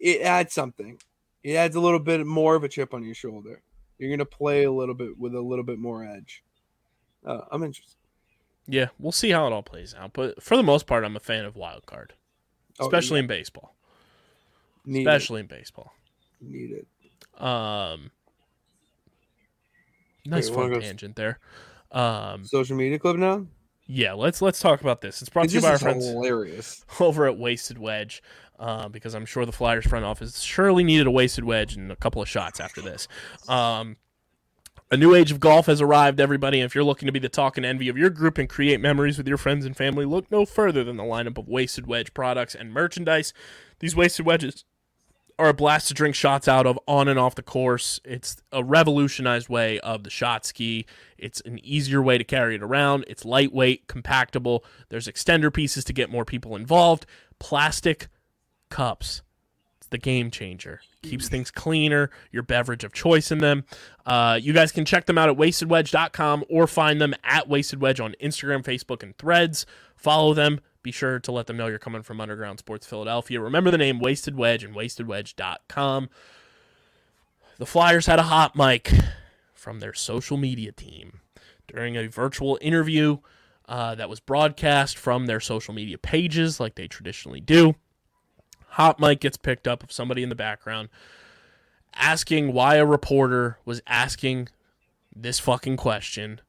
it 0.00 0.20
adds 0.22 0.52
something. 0.52 0.98
It 1.42 1.54
adds 1.54 1.76
a 1.76 1.80
little 1.80 1.98
bit 2.00 2.26
more 2.26 2.54
of 2.56 2.64
a 2.64 2.68
chip 2.68 2.92
on 2.94 3.04
your 3.04 3.14
shoulder. 3.14 3.62
You're 3.98 4.10
gonna 4.10 4.24
play 4.24 4.64
a 4.64 4.72
little 4.72 4.94
bit 4.94 5.18
with 5.18 5.34
a 5.34 5.40
little 5.40 5.64
bit 5.64 5.78
more 5.78 6.04
edge. 6.04 6.42
Uh, 7.24 7.40
I'm 7.50 7.62
interested. 7.64 7.96
Yeah, 8.66 8.88
we'll 8.98 9.12
see 9.12 9.30
how 9.30 9.46
it 9.46 9.52
all 9.52 9.62
plays 9.62 9.94
out. 9.98 10.12
But 10.12 10.42
for 10.42 10.56
the 10.56 10.62
most 10.62 10.86
part, 10.86 11.04
I'm 11.04 11.16
a 11.16 11.20
fan 11.20 11.44
of 11.44 11.56
wild 11.56 11.86
card, 11.86 12.12
Oh, 12.78 12.86
especially 12.86 13.18
in 13.20 13.26
baseball. 13.26 13.74
Need 14.84 15.06
Especially 15.06 15.40
in 15.40 15.46
baseball. 15.46 15.92
it. 16.40 16.46
Need 16.48 16.70
it. 16.72 17.42
Um, 17.42 18.10
nice 20.26 20.50
wanna 20.50 20.72
fun 20.74 20.80
tangent 20.82 21.16
there. 21.16 21.38
Um, 21.90 22.44
Social 22.44 22.76
media 22.76 22.98
club 22.98 23.16
now. 23.16 23.46
yeah, 23.86 24.12
let's 24.12 24.42
let's 24.42 24.60
talk 24.60 24.80
about 24.80 25.00
this. 25.00 25.20
It's 25.22 25.30
brought 25.30 25.48
to 25.48 25.54
you 25.54 25.60
by 25.60 25.70
our 25.70 25.78
friends 25.78 26.06
hilarious. 26.06 26.84
over 27.00 27.26
at 27.26 27.38
Wasted 27.38 27.78
Wedge, 27.78 28.22
uh, 28.58 28.88
because 28.88 29.14
I'm 29.14 29.26
sure 29.26 29.46
the 29.46 29.52
Flyers 29.52 29.86
front 29.86 30.04
office 30.04 30.40
surely 30.40 30.84
needed 30.84 31.06
a 31.06 31.10
wasted 31.10 31.44
wedge 31.44 31.76
and 31.76 31.92
a 31.92 31.96
couple 31.96 32.20
of 32.20 32.28
shots 32.28 32.60
after 32.60 32.80
this. 32.80 33.08
Um, 33.48 33.96
a 34.90 34.96
new 34.96 35.14
age 35.14 35.30
of 35.30 35.38
golf 35.38 35.66
has 35.66 35.80
arrived, 35.80 36.18
everybody. 36.18 36.60
And 36.60 36.66
if 36.66 36.74
you're 36.74 36.84
looking 36.84 37.06
to 37.06 37.12
be 37.12 37.18
the 37.18 37.28
talk 37.28 37.56
and 37.56 37.66
envy 37.66 37.88
of 37.88 37.98
your 37.98 38.10
group 38.10 38.38
and 38.38 38.48
create 38.48 38.80
memories 38.80 39.18
with 39.18 39.28
your 39.28 39.36
friends 39.36 39.66
and 39.66 39.76
family, 39.76 40.06
look 40.06 40.30
no 40.30 40.46
further 40.46 40.82
than 40.82 40.96
the 40.96 41.02
lineup 41.02 41.36
of 41.36 41.46
Wasted 41.46 41.86
Wedge 41.86 42.14
products 42.14 42.54
and 42.54 42.72
merchandise. 42.72 43.34
These 43.80 43.94
Wasted 43.94 44.24
Wedges 44.24 44.64
are 45.38 45.48
a 45.48 45.54
blast 45.54 45.88
to 45.88 45.94
drink 45.94 46.14
shots 46.14 46.48
out 46.48 46.66
of 46.66 46.78
on 46.88 47.06
and 47.06 47.18
off 47.18 47.34
the 47.34 47.42
course. 47.42 48.00
It's 48.04 48.42
a 48.50 48.64
revolutionized 48.64 49.48
way 49.48 49.78
of 49.80 50.02
the 50.02 50.10
shot 50.10 50.44
ski. 50.44 50.84
It's 51.16 51.40
an 51.42 51.60
easier 51.62 52.02
way 52.02 52.18
to 52.18 52.24
carry 52.24 52.56
it 52.56 52.62
around. 52.62 53.04
It's 53.06 53.24
lightweight, 53.24 53.86
compactable. 53.86 54.60
There's 54.88 55.06
extender 55.06 55.52
pieces 55.52 55.84
to 55.84 55.92
get 55.92 56.10
more 56.10 56.24
people 56.24 56.56
involved. 56.56 57.06
Plastic 57.38 58.08
cups. 58.68 59.22
It's 59.78 59.88
the 59.88 59.98
game 59.98 60.30
changer. 60.30 60.80
Keeps 61.02 61.28
things 61.28 61.50
cleaner, 61.50 62.10
your 62.32 62.42
beverage 62.42 62.84
of 62.84 62.92
choice 62.92 63.30
in 63.30 63.38
them. 63.38 63.64
Uh, 64.04 64.38
you 64.40 64.52
guys 64.52 64.72
can 64.72 64.84
check 64.84 65.06
them 65.06 65.18
out 65.18 65.28
at 65.28 65.36
wastedwedge.com 65.36 66.44
or 66.50 66.66
find 66.66 67.00
them 67.00 67.14
at 67.24 67.48
Wasted 67.48 67.80
Wedge 67.80 68.00
on 68.00 68.14
Instagram, 68.22 68.64
Facebook, 68.64 69.02
and 69.02 69.16
threads. 69.16 69.66
Follow 69.96 70.34
them. 70.34 70.60
Be 70.82 70.92
sure 70.92 71.18
to 71.20 71.32
let 71.32 71.46
them 71.46 71.56
know 71.56 71.66
you're 71.66 71.78
coming 71.78 72.02
from 72.02 72.20
Underground 72.20 72.58
Sports 72.58 72.86
Philadelphia. 72.86 73.40
Remember 73.40 73.70
the 73.70 73.78
name 73.78 73.98
Wasted 73.98 74.36
Wedge 74.36 74.64
and 74.64 74.74
wastedwedge.com. 74.74 76.08
The 77.58 77.66
Flyers 77.66 78.06
had 78.06 78.18
a 78.18 78.24
hot 78.24 78.54
mic 78.56 78.92
from 79.52 79.80
their 79.80 79.92
social 79.92 80.36
media 80.36 80.72
team 80.72 81.20
during 81.66 81.96
a 81.96 82.06
virtual 82.06 82.58
interview 82.60 83.18
uh, 83.68 83.94
that 83.96 84.08
was 84.08 84.20
broadcast 84.20 84.96
from 84.96 85.26
their 85.26 85.40
social 85.40 85.74
media 85.74 85.98
pages 85.98 86.58
like 86.58 86.74
they 86.74 86.88
traditionally 86.88 87.40
do. 87.40 87.74
Hot 88.70 89.00
mic 89.00 89.20
gets 89.20 89.36
picked 89.36 89.66
up 89.66 89.82
of 89.82 89.92
somebody 89.92 90.22
in 90.22 90.28
the 90.28 90.34
background 90.34 90.88
asking 91.94 92.52
why 92.52 92.76
a 92.76 92.86
reporter 92.86 93.58
was 93.64 93.80
asking 93.86 94.48
this 95.14 95.40
fucking 95.40 95.76
question 95.76 96.40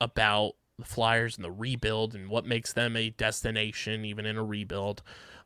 about 0.00 0.52
the 0.78 0.84
Flyers 0.84 1.36
and 1.36 1.44
the 1.44 1.50
rebuild 1.50 2.14
and 2.14 2.28
what 2.28 2.44
makes 2.46 2.72
them 2.72 2.96
a 2.96 3.10
destination 3.10 4.04
even 4.04 4.26
in 4.26 4.36
a 4.36 4.44
rebuild. 4.44 5.02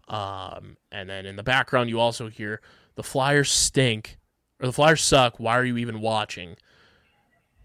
Um, 0.08 0.76
and 0.92 1.08
then 1.10 1.26
in 1.26 1.36
the 1.36 1.42
background, 1.42 1.90
you 1.90 2.00
also 2.00 2.28
hear 2.28 2.60
the 2.94 3.02
Flyers 3.02 3.50
stink 3.50 4.18
or 4.60 4.66
the 4.66 4.72
Flyers 4.72 5.02
suck. 5.02 5.38
Why 5.38 5.58
are 5.58 5.64
you 5.64 5.76
even 5.76 6.00
watching? 6.00 6.56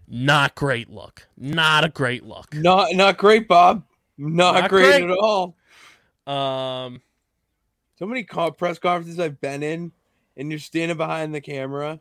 Not 0.06 0.54
great 0.54 0.90
look. 0.90 1.28
Not 1.36 1.84
a 1.84 1.88
great 1.88 2.24
look. 2.24 2.54
Not 2.54 2.94
not 2.94 3.16
great, 3.16 3.46
Bob. 3.46 3.84
Not, 4.18 4.54
Not 4.54 4.70
great, 4.70 5.02
great. 5.02 5.10
at 5.10 5.16
all. 5.16 5.56
Um, 6.26 7.00
So 8.00 8.06
many 8.06 8.24
press 8.24 8.78
conferences 8.78 9.20
I've 9.20 9.42
been 9.42 9.62
in, 9.62 9.92
and 10.38 10.50
you're 10.50 10.58
standing 10.58 10.96
behind 10.96 11.34
the 11.34 11.40
camera, 11.42 12.00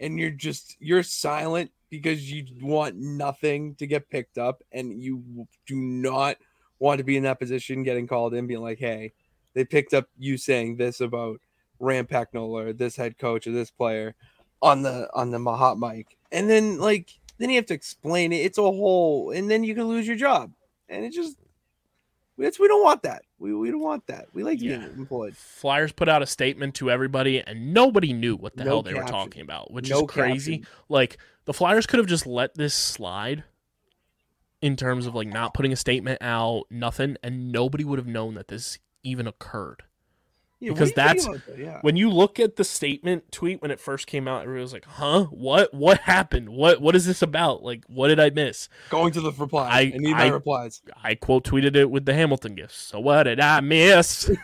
and 0.00 0.18
you're 0.18 0.32
just 0.32 0.76
you're 0.80 1.04
silent 1.04 1.70
because 1.88 2.28
you 2.32 2.44
want 2.60 2.96
nothing 2.96 3.76
to 3.76 3.86
get 3.86 4.10
picked 4.10 4.38
up, 4.38 4.64
and 4.72 5.00
you 5.00 5.46
do 5.64 5.76
not 5.76 6.38
want 6.80 6.98
to 6.98 7.04
be 7.04 7.16
in 7.16 7.22
that 7.22 7.38
position, 7.38 7.84
getting 7.84 8.08
called 8.08 8.34
in, 8.34 8.48
being 8.48 8.60
like, 8.60 8.80
"Hey, 8.80 9.12
they 9.54 9.64
picked 9.64 9.94
up 9.94 10.08
you 10.18 10.36
saying 10.36 10.78
this 10.78 11.00
about 11.00 11.40
Ram 11.78 12.08
Packnola 12.08 12.76
this 12.76 12.96
head 12.96 13.16
coach 13.16 13.46
or 13.46 13.52
this 13.52 13.70
player 13.70 14.16
on 14.62 14.82
the 14.82 15.08
on 15.14 15.30
the 15.30 15.38
hot 15.38 15.78
mic," 15.78 16.16
and 16.32 16.50
then 16.50 16.78
like 16.78 17.20
then 17.38 17.50
you 17.50 17.56
have 17.56 17.66
to 17.66 17.74
explain 17.74 18.32
it. 18.32 18.38
It's 18.38 18.58
a 18.58 18.62
whole, 18.62 19.30
and 19.30 19.48
then 19.48 19.62
you 19.62 19.76
can 19.76 19.84
lose 19.84 20.08
your 20.08 20.16
job, 20.16 20.50
and 20.88 21.04
it 21.04 21.12
just. 21.12 21.36
It's, 22.38 22.58
we 22.60 22.68
don't 22.68 22.82
want 22.82 23.02
that. 23.04 23.22
We, 23.38 23.54
we 23.54 23.70
don't 23.70 23.80
want 23.80 24.06
that. 24.08 24.26
We 24.34 24.42
like 24.44 24.60
Yeah. 24.60 24.78
be 24.88 25.00
employed. 25.00 25.36
Flyers 25.36 25.92
put 25.92 26.08
out 26.08 26.22
a 26.22 26.26
statement 26.26 26.74
to 26.76 26.90
everybody, 26.90 27.40
and 27.40 27.72
nobody 27.72 28.12
knew 28.12 28.36
what 28.36 28.56
the 28.56 28.64
No 28.64 28.70
hell 28.70 28.82
they 28.82 28.94
were 28.94 29.04
talking 29.04 29.40
about, 29.42 29.72
which 29.72 29.88
No 29.88 30.00
is 30.04 30.10
crazy. 30.10 30.58
caption. 30.58 30.74
Like 30.88 31.18
the 31.46 31.54
Flyers 31.54 31.86
could 31.86 31.98
have 31.98 32.06
just 32.06 32.26
let 32.26 32.54
this 32.54 32.74
slide 32.74 33.44
in 34.60 34.76
terms 34.76 35.06
of 35.06 35.14
like 35.14 35.28
not 35.28 35.54
putting 35.54 35.72
a 35.72 35.76
statement 35.76 36.18
out, 36.20 36.64
nothing, 36.70 37.16
and 37.22 37.52
nobody 37.52 37.84
would 37.84 37.98
have 37.98 38.06
known 38.08 38.34
that 38.34 38.48
this 38.48 38.78
even 39.02 39.26
occurred. 39.26 39.84
Yeah, 40.58 40.70
Because 40.72 40.92
do 40.92 41.00
you 41.02 41.08
think 41.08 41.22
that's- 41.22 41.42
that? 41.48 41.58
yeah. 41.58 41.78
When 41.82 41.96
you 41.96 42.08
look 42.10 42.40
at 42.40 42.56
the 42.56 42.64
statement 42.64 43.30
tweet 43.30 43.60
when 43.60 43.70
it 43.70 43.78
first 43.78 44.06
came 44.06 44.26
out, 44.26 44.42
everybody 44.42 44.62
was 44.62 44.72
like, 44.72 44.86
"Huh? 44.86 45.24
What? 45.24 45.74
What 45.74 45.98
happened? 45.98 46.48
What? 46.48 46.80
What 46.80 46.96
is 46.96 47.04
this 47.04 47.20
about? 47.20 47.62
Like, 47.62 47.84
what 47.88 48.08
did 48.08 48.18
I 48.18 48.30
miss?" 48.30 48.68
Going 48.88 49.12
to 49.12 49.20
the 49.20 49.32
replies. 49.32 49.70
I- 49.70 49.80
I, 49.80 49.98
need 49.98 50.12
my 50.12 50.24
I- 50.24 50.28
replies. 50.28 50.80
I 51.04 51.14
quote 51.14 51.44
tweeted 51.44 51.76
it 51.76 51.90
with 51.90 52.06
the 52.06 52.14
Hamilton 52.14 52.54
gifts. 52.54 52.78
So 52.78 53.00
what 53.00 53.24
did 53.24 53.38
I 53.38 53.60
miss? 53.60 54.30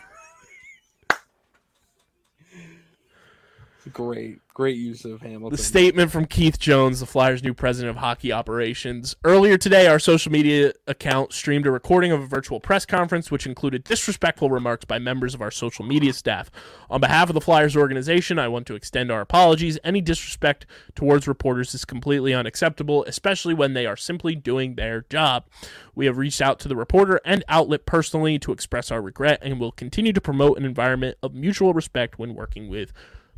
Great, 3.91 4.39
great 4.55 4.77
use 4.77 5.05
of 5.05 5.21
Hamilton. 5.23 5.57
The 5.57 5.63
statement 5.63 6.13
from 6.13 6.27
Keith 6.27 6.57
Jones, 6.57 7.01
the 7.01 7.07
Flyers' 7.07 7.43
new 7.43 7.53
president 7.53 7.91
of 7.91 7.97
hockey 7.97 8.31
operations. 8.31 9.17
Earlier 9.25 9.59
today, 9.59 9.89
our 9.89 9.99
social 9.99 10.31
media 10.31 10.73
account 10.87 11.33
streamed 11.33 11.67
a 11.67 11.71
recording 11.73 12.13
of 12.13 12.21
a 12.21 12.27
virtual 12.27 12.61
press 12.61 12.87
conference, 12.87 13.33
which 13.33 13.45
included 13.45 13.83
disrespectful 13.83 14.51
remarks 14.51 14.85
by 14.85 15.01
members 15.01 15.35
of 15.35 15.43
our 15.43 15.51
social 15.51 15.85
media 15.85 16.13
staff. 16.13 16.49
On 16.91 17.01
behalf 17.01 17.29
of 17.29 17.35
the 17.35 17.41
Flyers 17.41 17.77
organization, 17.77 18.39
I 18.39 18.47
want 18.47 18.69
to 18.69 18.77
extend 18.77 19.11
our 19.11 19.21
apologies. 19.21 19.81
Any 19.83 20.01
disrespect 20.01 20.65
towards 20.95 21.27
reporters 21.27 21.75
is 21.75 21.85
completely 21.85 22.33
unacceptable, 22.33 23.05
especially 23.09 23.55
when 23.55 23.75
they 23.75 23.87
are 23.87 23.97
simply 23.97 24.37
doing 24.37 24.77
their 24.77 25.07
job. 25.11 25.47
We 25.97 26.07
have 26.07 26.19
reached 26.19 26.41
out 26.41 26.61
to 26.61 26.69
the 26.69 26.77
reporter 26.77 27.21
and 27.25 27.45
outlet 27.49 27.85
personally 27.85 28.39
to 28.39 28.53
express 28.53 28.93
our 28.93 29.03
regret 29.03 29.41
and 29.43 29.59
will 29.59 29.73
continue 29.73 30.13
to 30.13 30.21
promote 30.21 30.57
an 30.57 30.65
environment 30.65 31.19
of 31.21 31.35
mutual 31.35 31.75
respect 31.75 32.17
when 32.17 32.37
working 32.37 32.69
with 32.69 32.93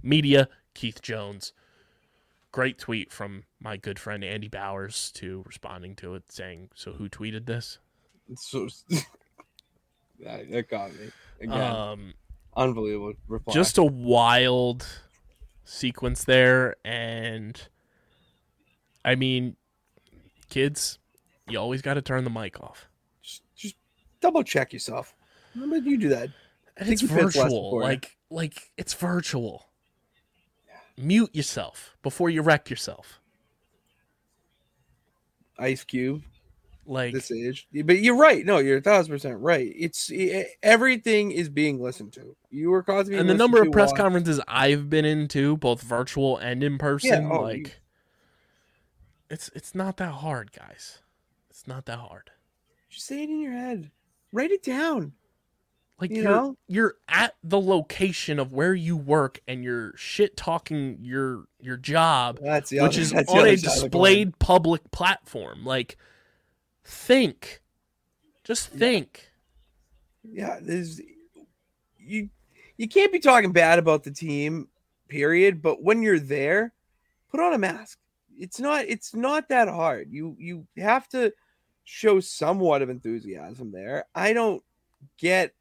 media. 0.04 0.48
Keith 0.74 1.00
Jones 1.02 1.52
great 2.54 2.78
tweet 2.78 3.10
from 3.10 3.42
my 3.58 3.76
good 3.76 3.98
friend 3.98 4.22
Andy 4.22 4.46
Bowers 4.46 5.10
to 5.16 5.42
responding 5.44 5.96
to 5.96 6.14
it 6.14 6.30
saying, 6.30 6.70
"So 6.76 6.92
who 6.92 7.08
tweeted 7.08 7.46
this?" 7.46 7.78
So 8.36 8.68
that, 10.20 10.48
that 10.50 10.68
got 10.70 10.92
me 10.92 11.10
again. 11.40 11.60
Um, 11.60 12.14
Unbelievable 12.56 13.14
reply. 13.26 13.52
just 13.52 13.76
a 13.76 13.82
wild 13.82 14.86
sequence 15.64 16.22
there, 16.22 16.76
and 16.84 17.60
I 19.04 19.16
mean, 19.16 19.56
kids, 20.48 21.00
you 21.48 21.58
always 21.58 21.82
got 21.82 21.94
to 21.94 22.02
turn 22.02 22.22
the 22.22 22.30
mic 22.30 22.60
off. 22.60 22.88
just, 23.20 23.42
just 23.56 23.74
double 24.20 24.44
check 24.44 24.72
yourself. 24.72 25.12
Did 25.58 25.84
you 25.84 25.98
do 25.98 26.08
that? 26.10 26.28
And 26.76 26.88
it's 26.88 27.02
you 27.02 27.08
fits 27.08 27.34
less 27.34 27.34
virtual, 27.34 27.80
like 27.80 28.16
like 28.30 28.70
it's 28.76 28.94
virtual. 28.94 29.66
Mute 30.96 31.34
yourself 31.34 31.96
before 32.02 32.30
you 32.30 32.42
wreck 32.42 32.70
yourself. 32.70 33.20
Ice 35.58 35.84
Cube, 35.84 36.22
Like 36.86 37.14
this 37.14 37.30
age. 37.30 37.68
But 37.84 37.98
you're 38.00 38.16
right. 38.16 38.44
No, 38.44 38.58
you're 38.58 38.78
a 38.78 38.82
thousand 38.82 39.12
percent 39.12 39.38
right. 39.40 39.72
It's 39.76 40.10
e- 40.10 40.44
everything 40.62 41.30
is 41.30 41.48
being 41.48 41.80
listened 41.80 42.12
to. 42.14 42.36
You 42.50 42.70
were 42.70 42.82
causing 42.82 43.14
and 43.14 43.28
the 43.28 43.34
number 43.34 43.62
of 43.62 43.70
press 43.72 43.90
while- 43.92 43.96
conferences 44.02 44.40
I've 44.48 44.90
been 44.90 45.04
into, 45.04 45.56
both 45.56 45.80
virtual 45.82 46.36
and 46.38 46.62
in 46.62 46.78
person, 46.78 47.26
oh, 47.30 47.40
like 47.42 47.56
you- 47.68 47.72
it's 49.30 49.48
it's 49.54 49.74
not 49.74 49.96
that 49.98 50.10
hard, 50.12 50.52
guys. 50.52 51.00
It's 51.50 51.66
not 51.66 51.86
that 51.86 51.98
hard. 51.98 52.30
Just 52.90 53.06
say 53.06 53.22
it 53.22 53.30
in 53.30 53.40
your 53.40 53.52
head. 53.52 53.90
Write 54.32 54.50
it 54.50 54.62
down. 54.62 55.12
Like 56.00 56.10
You 56.10 56.22
are 56.22 56.24
know? 56.24 56.56
you're 56.66 56.96
at 57.08 57.34
the 57.42 57.60
location 57.60 58.38
of 58.38 58.52
where 58.52 58.74
you 58.74 58.96
work 58.96 59.40
and 59.46 59.62
you're 59.62 59.96
shit 59.96 60.36
talking 60.36 60.98
your 61.00 61.44
your 61.60 61.76
job, 61.76 62.38
the 62.40 62.80
which 62.82 62.98
is 62.98 63.12
on 63.12 63.18
a 63.20 63.24
side 63.24 63.48
of 63.48 63.60
the 63.60 63.66
coin. 63.68 63.82
displayed 63.82 64.38
public 64.38 64.90
platform. 64.90 65.64
Like 65.64 65.96
think. 66.84 67.62
Just 68.42 68.68
think. 68.70 69.30
yeah 70.22 70.58
there's 70.60 71.00
you 71.98 72.28
you 72.76 72.88
can't 72.88 73.12
be 73.12 73.18
talking 73.18 73.52
bad 73.52 73.78
about 73.78 74.02
the 74.02 74.10
team 74.10 74.68
period 75.08 75.62
but 75.62 75.82
when 75.82 76.02
you're 76.02 76.18
there 76.18 76.72
put 77.34 77.44
on 77.44 77.52
a 77.52 77.58
mask. 77.58 77.98
It's 78.38 78.60
not 78.60 78.84
it's 78.86 79.14
not 79.14 79.48
that 79.48 79.68
hard. 79.68 80.08
You 80.10 80.36
you 80.38 80.66
have 80.76 81.08
to 81.10 81.32
show 81.84 82.20
somewhat 82.20 82.82
of 82.82 82.88
enthusiasm 82.90 83.72
there. 83.72 84.04
I 84.14 84.32
don't 84.32 84.62
get 85.18 85.52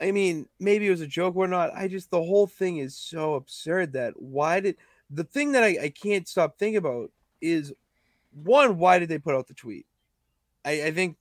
I 0.00 0.12
mean, 0.12 0.46
maybe 0.58 0.86
it 0.86 0.90
was 0.90 1.00
a 1.02 1.06
joke 1.06 1.36
or 1.36 1.46
not. 1.46 1.74
I 1.74 1.86
just 1.88 2.10
the 2.10 2.22
whole 2.22 2.46
thing 2.46 2.78
is 2.78 2.96
so 2.96 3.34
absurd 3.34 3.92
that 3.92 4.14
why 4.20 4.60
did 4.60 4.76
the 5.10 5.24
thing 5.24 5.52
that 5.52 5.62
I, 5.62 5.76
I 5.82 5.88
can't 5.90 6.26
stop 6.28 6.58
thinking 6.58 6.76
about 6.78 7.10
is 7.40 7.72
one, 8.32 8.78
why 8.78 8.98
did 8.98 9.08
they 9.08 9.18
put 9.18 9.34
out 9.34 9.46
the 9.48 9.54
tweet? 9.54 9.86
I, 10.64 10.84
I 10.84 10.90
think 10.92 11.16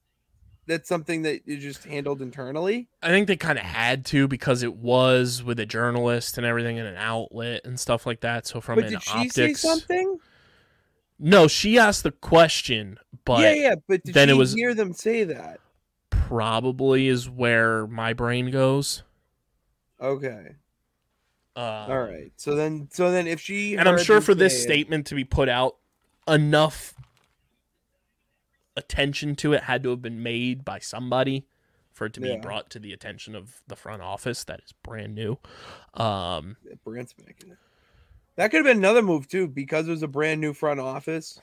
that's 0.67 0.87
something 0.87 1.23
that 1.23 1.41
is 1.47 1.63
just 1.63 1.83
handled 1.85 2.21
internally. 2.21 2.87
I 3.01 3.07
think 3.09 3.27
they 3.27 3.35
kind 3.35 3.57
of 3.57 3.65
had 3.65 4.05
to 4.07 4.27
because 4.27 4.61
it 4.63 4.75
was 4.75 5.41
with 5.43 5.59
a 5.59 5.65
journalist 5.65 6.37
and 6.37 6.45
everything 6.45 6.77
in 6.77 6.85
an 6.85 6.95
outlet 6.97 7.61
and 7.65 7.79
stuff 7.79 8.05
like 8.05 8.21
that. 8.21 8.45
So 8.45 8.61
from 8.61 8.75
But 8.75 8.85
an 8.85 8.91
did 8.91 9.03
she 9.03 9.11
optics, 9.11 9.33
say 9.33 9.53
something? 9.55 10.19
no, 11.17 11.47
she 11.47 11.79
asked 11.79 12.03
the 12.03 12.11
question, 12.11 12.97
but 13.25 13.41
yeah, 13.41 13.53
yeah. 13.53 13.75
But 13.87 14.03
did 14.03 14.13
then 14.13 14.27
she 14.27 14.35
it 14.35 14.37
was- 14.37 14.53
hear 14.53 14.73
them 14.75 14.93
say 14.93 15.23
that? 15.25 15.59
Probably 16.29 17.07
is 17.07 17.27
where 17.27 17.87
my 17.87 18.13
brain 18.13 18.51
goes. 18.51 19.01
Okay. 19.99 20.55
Uh, 21.55 21.87
All 21.89 21.99
right. 21.99 22.31
So 22.35 22.53
then, 22.53 22.87
so 22.91 23.11
then, 23.11 23.25
if 23.25 23.41
she 23.41 23.75
and 23.75 23.89
I'm 23.89 23.97
sure 23.97 24.21
for 24.21 24.35
this 24.35 24.53
it- 24.53 24.61
statement 24.61 25.07
to 25.07 25.15
be 25.15 25.23
put 25.23 25.49
out, 25.49 25.77
enough 26.27 26.93
attention 28.77 29.35
to 29.37 29.53
it 29.53 29.63
had 29.63 29.81
to 29.83 29.89
have 29.89 30.03
been 30.03 30.21
made 30.21 30.63
by 30.63 30.77
somebody 30.77 31.47
for 31.91 32.05
it 32.05 32.13
to 32.13 32.21
be 32.21 32.37
brought 32.37 32.69
to 32.69 32.79
the 32.79 32.93
attention 32.93 33.35
of 33.35 33.61
the 33.67 33.75
front 33.75 34.01
office 34.03 34.43
that 34.43 34.61
is 34.63 34.71
brand 34.83 35.15
new. 35.15 35.37
Um, 35.95 36.55
Brandt's 36.85 37.15
making 37.25 37.51
it. 37.51 37.57
That 38.35 38.51
could 38.51 38.57
have 38.57 38.65
been 38.65 38.77
another 38.77 39.01
move 39.01 39.27
too, 39.27 39.47
because 39.47 39.87
it 39.87 39.91
was 39.91 40.03
a 40.03 40.07
brand 40.07 40.39
new 40.39 40.53
front 40.53 40.79
office, 40.79 41.41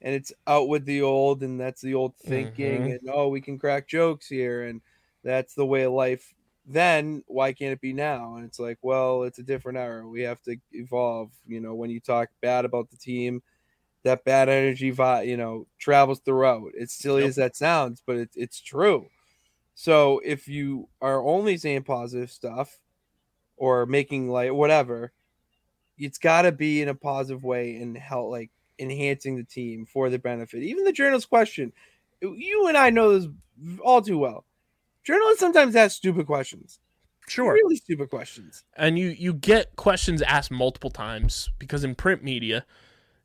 and 0.00 0.14
it's 0.14 0.32
out 0.46 0.68
with 0.68 0.84
the 0.84 1.02
old, 1.02 1.42
and 1.42 1.60
that's 1.60 1.80
the 1.82 1.94
old 1.94 2.16
thinking, 2.16 2.90
Mhm. 2.90 2.92
and 2.92 3.00
oh, 3.10 3.28
we 3.28 3.40
can 3.40 3.58
crack 3.58 3.88
jokes 3.88 4.28
here, 4.28 4.64
and 4.66 4.82
that's 5.22 5.54
the 5.54 5.66
way 5.66 5.82
of 5.84 5.92
life. 5.92 6.34
Then 6.66 7.24
why 7.26 7.52
can't 7.52 7.72
it 7.72 7.80
be 7.80 7.92
now? 7.92 8.36
And 8.36 8.44
it's 8.44 8.58
like, 8.58 8.78
well, 8.82 9.22
it's 9.24 9.38
a 9.38 9.42
different 9.42 9.78
era. 9.78 10.06
We 10.06 10.22
have 10.22 10.42
to 10.42 10.56
evolve. 10.72 11.32
You 11.46 11.60
know, 11.60 11.74
when 11.74 11.90
you 11.90 12.00
talk 12.00 12.30
bad 12.42 12.64
about 12.64 12.90
the 12.90 12.96
team, 12.98 13.42
that 14.04 14.24
bad 14.24 14.48
energy, 14.48 14.86
you 14.88 15.36
know, 15.36 15.66
travels 15.78 16.20
throughout. 16.20 16.72
It's 16.74 16.94
silly 16.94 17.24
Yep. 17.24 17.26
as 17.26 17.36
that 17.36 17.56
sounds, 17.56 18.02
but 18.04 18.16
it, 18.16 18.30
it's 18.34 18.60
true. 18.60 19.08
So 19.74 20.20
if 20.24 20.48
you 20.48 20.88
are 21.00 21.22
only 21.24 21.56
saying 21.58 21.84
positive 21.84 22.30
stuff 22.30 22.80
or 23.56 23.86
making 23.86 24.30
like 24.30 24.52
whatever, 24.52 25.12
it's 25.98 26.18
got 26.18 26.42
to 26.42 26.52
be 26.52 26.82
in 26.82 26.88
a 26.88 26.94
positive 26.94 27.44
way 27.44 27.76
and 27.76 27.96
help 27.96 28.30
like 28.30 28.50
enhancing 28.78 29.36
the 29.36 29.44
team 29.44 29.86
for 29.86 30.10
the 30.10 30.18
benefit. 30.18 30.62
Even 30.62 30.84
the 30.84 30.92
journalist 30.92 31.28
question, 31.28 31.72
you 32.20 32.66
and 32.68 32.76
I 32.76 32.90
know 32.90 33.18
this 33.18 33.28
all 33.82 34.02
too 34.02 34.18
well. 34.18 34.44
Journalists 35.04 35.40
sometimes 35.40 35.74
ask 35.76 35.96
stupid 35.96 36.26
questions. 36.26 36.80
sure. 37.28 37.52
Really 37.52 37.76
stupid 37.76 38.10
questions. 38.10 38.64
and 38.76 38.98
you 38.98 39.08
you 39.08 39.32
get 39.32 39.76
questions 39.76 40.22
asked 40.22 40.50
multiple 40.50 40.90
times 40.90 41.50
because 41.58 41.84
in 41.84 41.94
print 41.94 42.22
media 42.22 42.64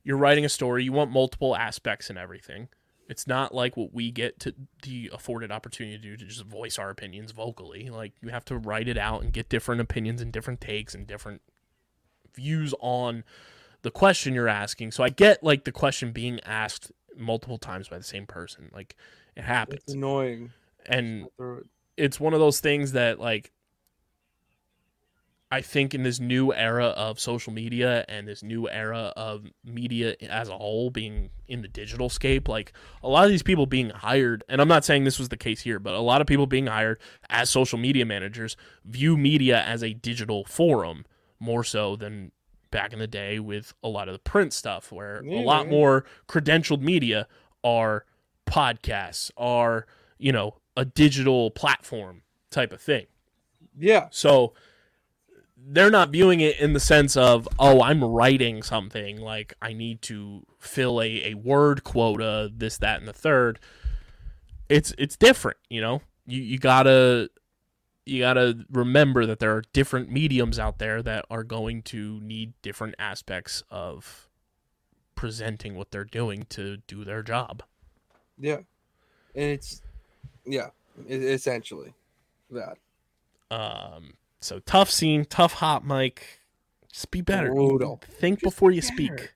you're 0.03 0.17
writing 0.17 0.43
a 0.43 0.49
story 0.49 0.83
you 0.83 0.91
want 0.91 1.11
multiple 1.11 1.55
aspects 1.55 2.09
and 2.09 2.19
everything 2.19 2.67
it's 3.07 3.27
not 3.27 3.53
like 3.53 3.77
what 3.77 3.93
we 3.93 4.11
get 4.11 4.39
to 4.39 4.53
the 4.83 5.09
afforded 5.13 5.51
opportunity 5.51 5.97
to 5.97 6.01
do 6.01 6.17
to 6.17 6.25
just 6.25 6.43
voice 6.43 6.77
our 6.77 6.89
opinions 6.89 7.31
vocally 7.31 7.89
like 7.89 8.11
you 8.21 8.29
have 8.29 8.43
to 8.45 8.57
write 8.57 8.87
it 8.89 8.97
out 8.97 9.23
and 9.23 9.31
get 9.31 9.47
different 9.49 9.79
opinions 9.79 10.21
and 10.21 10.31
different 10.33 10.59
takes 10.59 10.93
and 10.93 11.07
different 11.07 11.41
views 12.35 12.73
on 12.81 13.23
the 13.83 13.91
question 13.91 14.33
you're 14.33 14.47
asking 14.49 14.91
so 14.91 15.03
i 15.03 15.09
get 15.09 15.43
like 15.43 15.63
the 15.63 15.71
question 15.71 16.11
being 16.11 16.39
asked 16.45 16.91
multiple 17.15 17.57
times 17.59 17.87
by 17.87 17.97
the 17.97 18.03
same 18.03 18.25
person 18.25 18.69
like 18.73 18.95
it 19.35 19.43
happens 19.43 19.81
It's 19.83 19.93
annoying. 19.93 20.51
and 20.85 21.27
it. 21.39 21.63
it's 21.95 22.19
one 22.19 22.33
of 22.33 22.39
those 22.39 22.59
things 22.59 22.93
that 22.93 23.19
like 23.19 23.51
I 25.51 25.61
think 25.61 25.93
in 25.93 26.01
this 26.01 26.19
new 26.19 26.51
era 26.51 26.87
of 26.87 27.19
social 27.19 27.53
media 27.53 28.03
and 28.07 28.27
this 28.27 28.41
new 28.41 28.67
era 28.67 29.13
of 29.15 29.45
media 29.63 30.15
as 30.27 30.49
a 30.49 30.57
whole 30.57 30.89
being 30.89 31.29
in 31.47 31.61
the 31.61 31.67
digital 31.67 32.09
scape, 32.09 32.47
like 32.47 32.73
a 33.03 33.07
lot 33.07 33.25
of 33.25 33.29
these 33.29 33.43
people 33.43 33.67
being 33.67 33.91
hired, 33.91 34.43
and 34.49 34.59
I'm 34.59 34.67
not 34.67 34.83
saying 34.83 35.03
this 35.03 35.19
was 35.19 35.29
the 35.29 35.37
case 35.37 35.61
here, 35.61 35.77
but 35.77 35.93
a 35.93 35.99
lot 35.99 36.21
of 36.21 36.27
people 36.27 36.47
being 36.47 36.65
hired 36.65 36.99
as 37.29 37.51
social 37.51 37.77
media 37.77 38.03
managers 38.03 38.57
view 38.83 39.15
media 39.15 39.61
as 39.61 39.83
a 39.83 39.93
digital 39.93 40.43
forum 40.45 41.05
more 41.39 41.63
so 41.63 41.95
than 41.95 42.31
back 42.73 42.91
in 42.91 42.99
the 42.99 43.07
day 43.07 43.39
with 43.39 43.73
a 43.83 43.87
lot 43.87 44.09
of 44.09 44.13
the 44.13 44.19
print 44.19 44.51
stuff 44.51 44.91
where 44.91 45.21
a 45.21 45.41
lot 45.41 45.69
more 45.69 46.03
credentialed 46.27 46.81
media 46.81 47.27
are 47.63 48.05
podcasts, 48.45 49.31
are, 49.37 49.85
you 50.17 50.31
know, 50.33 50.57
a 50.75 50.83
digital 50.83 51.51
platform 51.51 52.23
type 52.49 52.73
of 52.73 52.81
thing. 52.81 53.05
Yeah. 53.77 54.07
So 54.09 54.53
they're 55.55 55.91
not 55.91 56.09
viewing 56.09 56.41
it 56.41 56.59
in 56.59 56.73
the 56.73 56.79
sense 56.79 57.15
of, 57.15 57.47
oh, 57.59 57.81
I'm 57.81 58.03
writing 58.03 58.63
something 58.63 59.21
like 59.21 59.53
I 59.61 59.73
need 59.73 60.01
to 60.03 60.43
fill 60.59 61.01
a, 61.01 61.31
a 61.31 61.33
word 61.35 61.83
quota, 61.83 62.51
this, 62.53 62.77
that, 62.79 62.99
and 62.99 63.07
the 63.07 63.13
third. 63.13 63.59
It's 64.67 64.93
it's 64.97 65.15
different, 65.15 65.57
you 65.69 65.79
know. 65.79 66.01
You 66.25 66.41
you 66.41 66.57
gotta 66.57 67.29
you 68.05 68.19
gotta 68.19 68.65
remember 68.71 69.25
that 69.25 69.39
there 69.39 69.55
are 69.55 69.63
different 69.73 70.11
mediums 70.11 70.59
out 70.59 70.79
there 70.79 71.01
that 71.01 71.25
are 71.29 71.43
going 71.43 71.81
to 71.83 72.19
need 72.21 72.53
different 72.61 72.95
aspects 72.99 73.63
of 73.69 74.27
presenting 75.15 75.75
what 75.75 75.91
they're 75.91 76.03
doing 76.03 76.45
to 76.49 76.77
do 76.87 77.05
their 77.05 77.23
job. 77.23 77.63
Yeah. 78.37 78.57
And 79.35 79.51
it's 79.51 79.81
yeah, 80.45 80.69
essentially 81.09 81.93
that. 82.51 82.77
Um, 83.49 84.15
so 84.41 84.59
tough 84.59 84.89
scene, 84.89 85.25
tough 85.25 85.53
hot 85.53 85.85
mic. 85.85 86.39
Just 86.91 87.09
be 87.11 87.21
better. 87.21 87.51
Brutal. 87.51 88.01
Think 88.07 88.39
Just 88.39 88.43
before 88.43 88.69
be 88.69 88.75
you 88.75 88.81
better. 88.81 88.93
speak. 88.93 89.33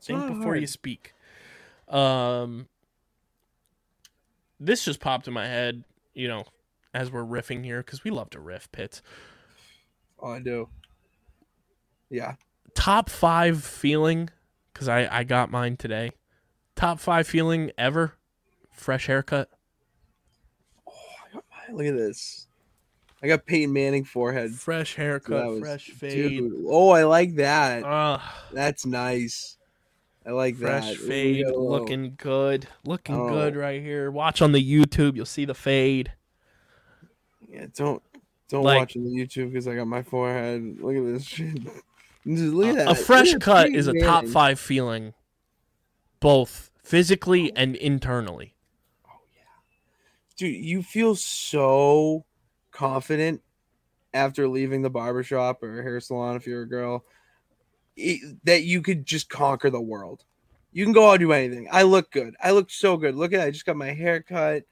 Think 0.00 0.18
not 0.18 0.34
before 0.34 0.56
you 0.56 0.66
speak. 0.66 1.12
Um, 1.88 2.68
this 4.58 4.84
just 4.84 5.00
popped 5.00 5.28
in 5.28 5.34
my 5.34 5.46
head. 5.46 5.84
You 6.14 6.28
know, 6.28 6.44
as 6.94 7.10
we're 7.10 7.24
riffing 7.24 7.64
here, 7.64 7.82
because 7.82 8.04
we 8.04 8.10
love 8.10 8.30
to 8.30 8.40
riff 8.40 8.70
Pitts. 8.72 9.02
Oh, 10.18 10.32
I 10.32 10.40
do. 10.40 10.68
Yeah. 12.10 12.34
Top 12.74 13.08
five 13.08 13.62
feeling, 13.64 14.30
because 14.72 14.88
I 14.88 15.08
I 15.18 15.24
got 15.24 15.50
mine 15.50 15.76
today. 15.76 16.12
Top 16.76 17.00
five 17.00 17.26
feeling 17.26 17.70
ever. 17.78 18.14
Fresh 18.72 19.06
haircut. 19.06 19.50
Oh, 20.86 20.92
I 21.28 21.32
got 21.34 21.44
mine. 21.50 21.76
Look 21.76 21.86
at 21.86 21.96
this. 21.96 22.46
I 23.22 23.26
got 23.28 23.44
Peyton 23.44 23.72
Manning 23.72 24.04
forehead. 24.04 24.52
Fresh 24.52 24.94
haircut. 24.96 25.42
that 25.44 25.50
was- 25.50 25.60
fresh 25.60 25.86
fade. 25.90 26.12
Dude, 26.38 26.64
Oh, 26.66 26.88
I 26.90 27.04
like 27.04 27.34
that. 27.36 27.82
Ugh. 27.84 28.20
That's 28.52 28.86
nice. 28.86 29.58
I 30.24 30.30
like 30.30 30.56
fresh 30.56 30.86
that. 30.86 30.92
Ooh, 31.00 31.06
fade 31.08 31.36
we 31.36 31.42
got 31.44 31.48
a 31.54 31.58
little- 31.58 31.68
looking 31.80 32.14
good 32.16 32.68
looking 32.84 33.14
Oh. 33.14 33.28
good 33.28 33.56
right 33.56 33.80
here 33.82 34.10
watch 34.10 34.42
on 34.42 34.52
the 34.52 34.62
youtube 34.62 35.16
you'll 35.16 35.24
see 35.24 35.46
the 35.46 35.54
fade 35.54 36.12
Yeah, 37.50 37.66
don't 37.74 38.02
don't 38.48 38.64
Like- 38.64 38.78
watch 38.78 38.96
on 38.96 39.04
the 39.04 39.10
YouTube 39.10 39.52
because 39.52 39.68
I 39.68 39.74
got 39.74 39.86
my 39.86 40.02
forehead. 40.02 40.78
Look 40.80 40.96
at 40.96 41.04
this 41.04 41.24
shit. 41.24 41.58
Look 42.24 42.66
at 42.66 42.76
that. 42.76 42.90
a 42.90 42.94
fresh 42.94 43.34
cut 43.36 43.70
is 43.70 43.86
a 43.86 43.98
top 44.00 44.24
Manning. 44.24 44.30
five 44.30 44.60
feeling 44.60 45.14
both 46.20 46.70
physically 46.82 47.50
oh. 47.50 47.54
and 47.56 47.76
internally 47.76 48.54
Oh 49.06 49.20
yeah, 49.34 49.42
Dude, 50.36 50.62
you 50.62 50.82
feel 50.82 51.14
so 51.14 52.26
confident 52.72 53.40
after 54.12 54.46
leaving 54.48 54.82
the 54.82 54.90
barbershop 54.90 55.62
or 55.62 55.82
hair 55.82 55.98
salon 55.98 56.36
if 56.36 56.46
you're 56.46 56.62
a 56.62 56.68
girl 56.68 57.04
it- 57.96 58.36
that 58.44 58.64
you 58.64 58.82
could 58.82 59.06
just 59.06 59.28
conquer 59.30 59.70
the 59.70 59.80
world. 59.80 60.24
You 60.72 60.84
can 60.84 60.92
go 60.92 61.08
out 61.08 61.14
and 61.14 61.20
do 61.20 61.32
anything. 61.32 61.68
I 61.72 61.82
look 61.82 62.12
good. 62.12 62.36
I 62.40 62.52
look 62.52 62.70
so 62.70 62.96
good. 62.96 63.16
Look 63.16 63.32
at 63.32 63.40
I 63.40 63.50
just 63.50 63.66
got 63.66 63.76
my 63.76 63.92
hair 63.92 64.22
cut. 64.22 64.64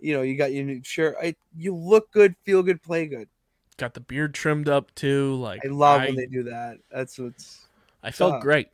You 0.00 0.14
know, 0.14 0.22
you 0.22 0.36
got 0.36 0.52
your 0.52 0.64
new 0.64 0.80
shirt. 0.82 1.16
I, 1.22 1.34
you 1.56 1.74
look 1.74 2.10
good, 2.12 2.34
feel 2.44 2.62
good, 2.62 2.82
play 2.82 3.06
good. 3.06 3.28
got 3.76 3.94
the 3.94 4.00
beard 4.00 4.34
trimmed 4.34 4.68
up 4.68 4.94
too 4.94 5.34
like 5.36 5.60
I 5.64 5.68
love 5.68 6.00
I, 6.02 6.06
when 6.06 6.16
they 6.16 6.26
do 6.26 6.42
that. 6.44 6.78
That's 6.90 7.18
what's 7.18 7.66
I 8.02 8.10
felt 8.10 8.34
up. 8.34 8.40
great 8.42 8.68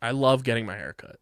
i 0.00 0.12
love 0.12 0.44
getting 0.44 0.64
my 0.66 0.76
hair 0.76 0.94
cut 0.96 1.18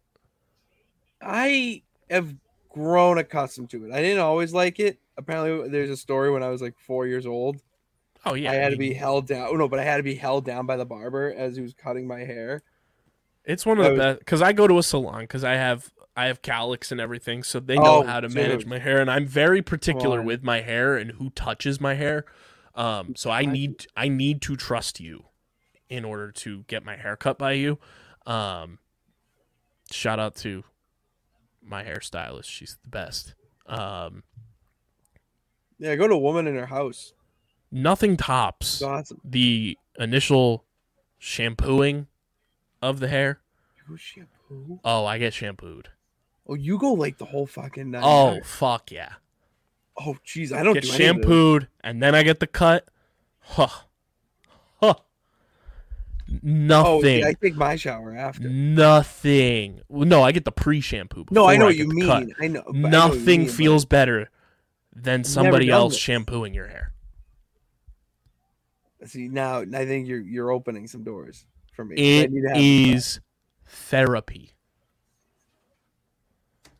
I 1.21 1.81
have 2.09 2.35
grown 2.69 3.17
accustomed 3.17 3.69
to 3.71 3.85
it. 3.85 3.91
I 3.91 4.01
didn't 4.01 4.19
always 4.19 4.53
like 4.53 4.79
it. 4.79 4.99
Apparently, 5.17 5.67
there's 5.69 5.89
a 5.89 5.97
story 5.97 6.31
when 6.31 6.43
I 6.43 6.49
was 6.49 6.61
like 6.61 6.75
four 6.77 7.07
years 7.07 7.25
old. 7.25 7.57
oh 8.25 8.35
yeah 8.35 8.51
I 8.51 8.55
had 8.55 8.69
to 8.71 8.77
mean, 8.77 8.89
be 8.89 8.93
held 8.93 9.27
down. 9.27 9.47
Oh, 9.51 9.55
no, 9.55 9.67
but 9.67 9.79
I 9.79 9.83
had 9.83 9.97
to 9.97 10.03
be 10.03 10.13
held 10.15 10.45
down 10.45 10.65
by 10.67 10.77
the 10.77 10.85
barber 10.85 11.33
as 11.35 11.55
he 11.55 11.61
was 11.61 11.73
cutting 11.73 12.05
my 12.07 12.19
hair. 12.19 12.61
it's 13.45 13.65
one 13.65 13.79
of 13.79 13.85
I 13.85 13.89
the 13.89 13.93
was- 13.95 13.99
best 13.99 14.19
because 14.19 14.41
i 14.41 14.51
go 14.53 14.67
to 14.67 14.77
a 14.77 14.83
salon 14.83 15.21
because 15.21 15.43
i 15.43 15.53
have 15.53 15.89
i 16.17 16.25
have 16.25 16.41
cowlicks 16.41 16.91
and 16.91 16.99
everything 16.99 17.43
so 17.43 17.59
they 17.59 17.75
know 17.77 17.99
Oh, 17.99 18.03
how 18.03 18.19
to 18.19 18.27
manage 18.29 18.65
my 18.65 18.79
hair 18.79 18.99
and 18.99 19.09
i'm 19.09 19.25
very 19.25 19.61
particular 19.61 20.19
on. 20.19 20.25
with 20.25 20.43
my 20.43 20.59
hair 20.61 20.97
and 20.97 21.11
who 21.11 21.29
touches 21.29 21.79
my 21.79 21.93
hair 21.93 22.25
um 22.75 23.15
so 23.15 23.29
i 23.29 23.41
I- 23.41 23.45
need 23.45 23.85
i 23.95 24.07
need 24.09 24.41
to 24.43 24.55
trust 24.57 24.99
you 24.99 25.25
in 25.89 26.03
order 26.03 26.31
to 26.33 26.63
get 26.67 26.83
my 26.83 26.97
hair 26.97 27.15
cut 27.15 27.37
by 27.39 27.53
you. 27.53 27.79
Um, 28.25 28.79
shout 29.89 30.19
out 30.19 30.35
to 30.37 30.65
my 31.63 31.81
hairstylist; 31.85 32.43
she's 32.43 32.77
the 32.83 32.89
best. 32.89 33.35
Um, 33.67 34.23
Yeah, 35.79 35.95
go 35.95 36.07
to 36.09 36.13
a 36.15 36.19
woman 36.19 36.45
in 36.45 36.55
her 36.55 36.65
house. 36.65 37.13
nothing 37.71 38.17
tops 38.17 38.81
awesome. 38.81 39.21
the 39.23 39.77
initial 39.97 40.65
shampooing 41.17 42.07
of 42.81 42.99
the 42.99 43.07
hair. 43.07 43.39
You 43.89 43.95
shampoo. 43.95 44.81
Oh, 44.83 45.05
I 45.05 45.17
get 45.19 45.33
shampooed. 45.33 45.87
Oh, 46.47 46.53
you 46.55 46.77
go 46.77 46.93
like 46.93 47.17
the 47.17 47.25
whole 47.25 47.45
fucking 47.45 47.91
night. 47.91 48.03
Oh, 48.05 48.39
fuck 48.43 48.91
yeah. 48.91 49.13
oh, 49.99 50.15
jeez, 50.25 50.51
I 50.51 50.63
don't 50.63 50.73
Get 50.75 50.83
do 50.83 50.89
any 50.93 51.07
of 51.07 51.15
those. 51.17 51.23
shampooed 51.25 51.67
and 51.81 52.01
then 52.01 52.15
I 52.15 52.23
get 52.23 52.39
the 52.39 52.47
cut. 52.47 52.87
Huh. 53.39 53.67
Huh. 54.79 54.93
Oh, 54.93 54.95
Nothing. 56.43 57.23
I 57.25 57.33
take 57.33 57.55
my 57.55 57.75
shower 57.77 58.15
after. 58.15 58.49
Nothing. 58.49 59.81
No, 59.89 60.23
I 60.23 60.31
get 60.33 60.43
the 60.45 60.51
pre-shampoo. 60.51 61.25
No, 61.31 61.45
I 61.47 61.55
know 61.57 61.65
what 61.65 61.75
you 61.77 61.87
mean. 61.87 62.05
cut. 62.05 62.27
I 62.39 62.47
know. 62.47 62.63
but 62.65 62.75
I 62.75 62.79
know 62.79 62.89
Nothing 62.89 63.41
mean, 63.41 63.49
feels 63.49 63.85
better 63.85 64.29
than 64.93 65.23
somebody 65.23 65.69
else 65.69 65.93
this. 65.93 66.01
shampooing 66.01 66.53
your 66.53 66.67
hair. 66.67 66.93
See 69.05 69.27
now, 69.29 69.59
I 69.61 69.85
think 69.85 70.07
you're 70.07 70.19
you're 70.19 70.51
opening 70.51 70.87
some 70.87 71.03
doors 71.03 71.45
for 71.73 71.85
me. 71.85 71.95
I 72.23 72.25
need 72.27 72.41
to 72.41 72.47
have 72.47 72.57
this 72.57 72.63
is 73.15 73.19
therapy. 73.67 74.51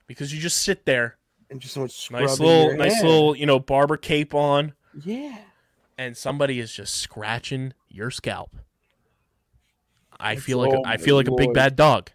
Because 0.08 0.34
you 0.34 0.40
just 0.40 0.62
sit 0.62 0.86
there, 0.86 1.18
and 1.50 1.60
just 1.62 1.74
so 1.74 1.82
much 1.82 2.10
nice 2.12 2.40
little, 2.40 2.76
nice 2.78 2.96
head. 2.96 3.06
little, 3.06 3.36
you 3.36 3.46
know, 3.46 3.60
barber 3.60 3.98
cape 3.98 4.34
on, 4.34 4.74
Yeah. 5.04 5.38
and 5.98 6.16
somebody 6.18 6.60
is 6.60 6.74
just 6.74 6.96
scratching 6.96 7.74
your 7.90 8.10
scalp. 8.12 8.56
I 10.20 10.30
That's- 10.30 10.44
feel 10.46 10.58
like 10.60 10.74
oh 10.74 10.82
a, 10.84 10.88
I 10.88 10.98
feel 10.98 11.16
like 11.16 11.28
a 11.28 11.36
big 11.36 11.54
bad 11.54 11.76
dog. 11.76 12.10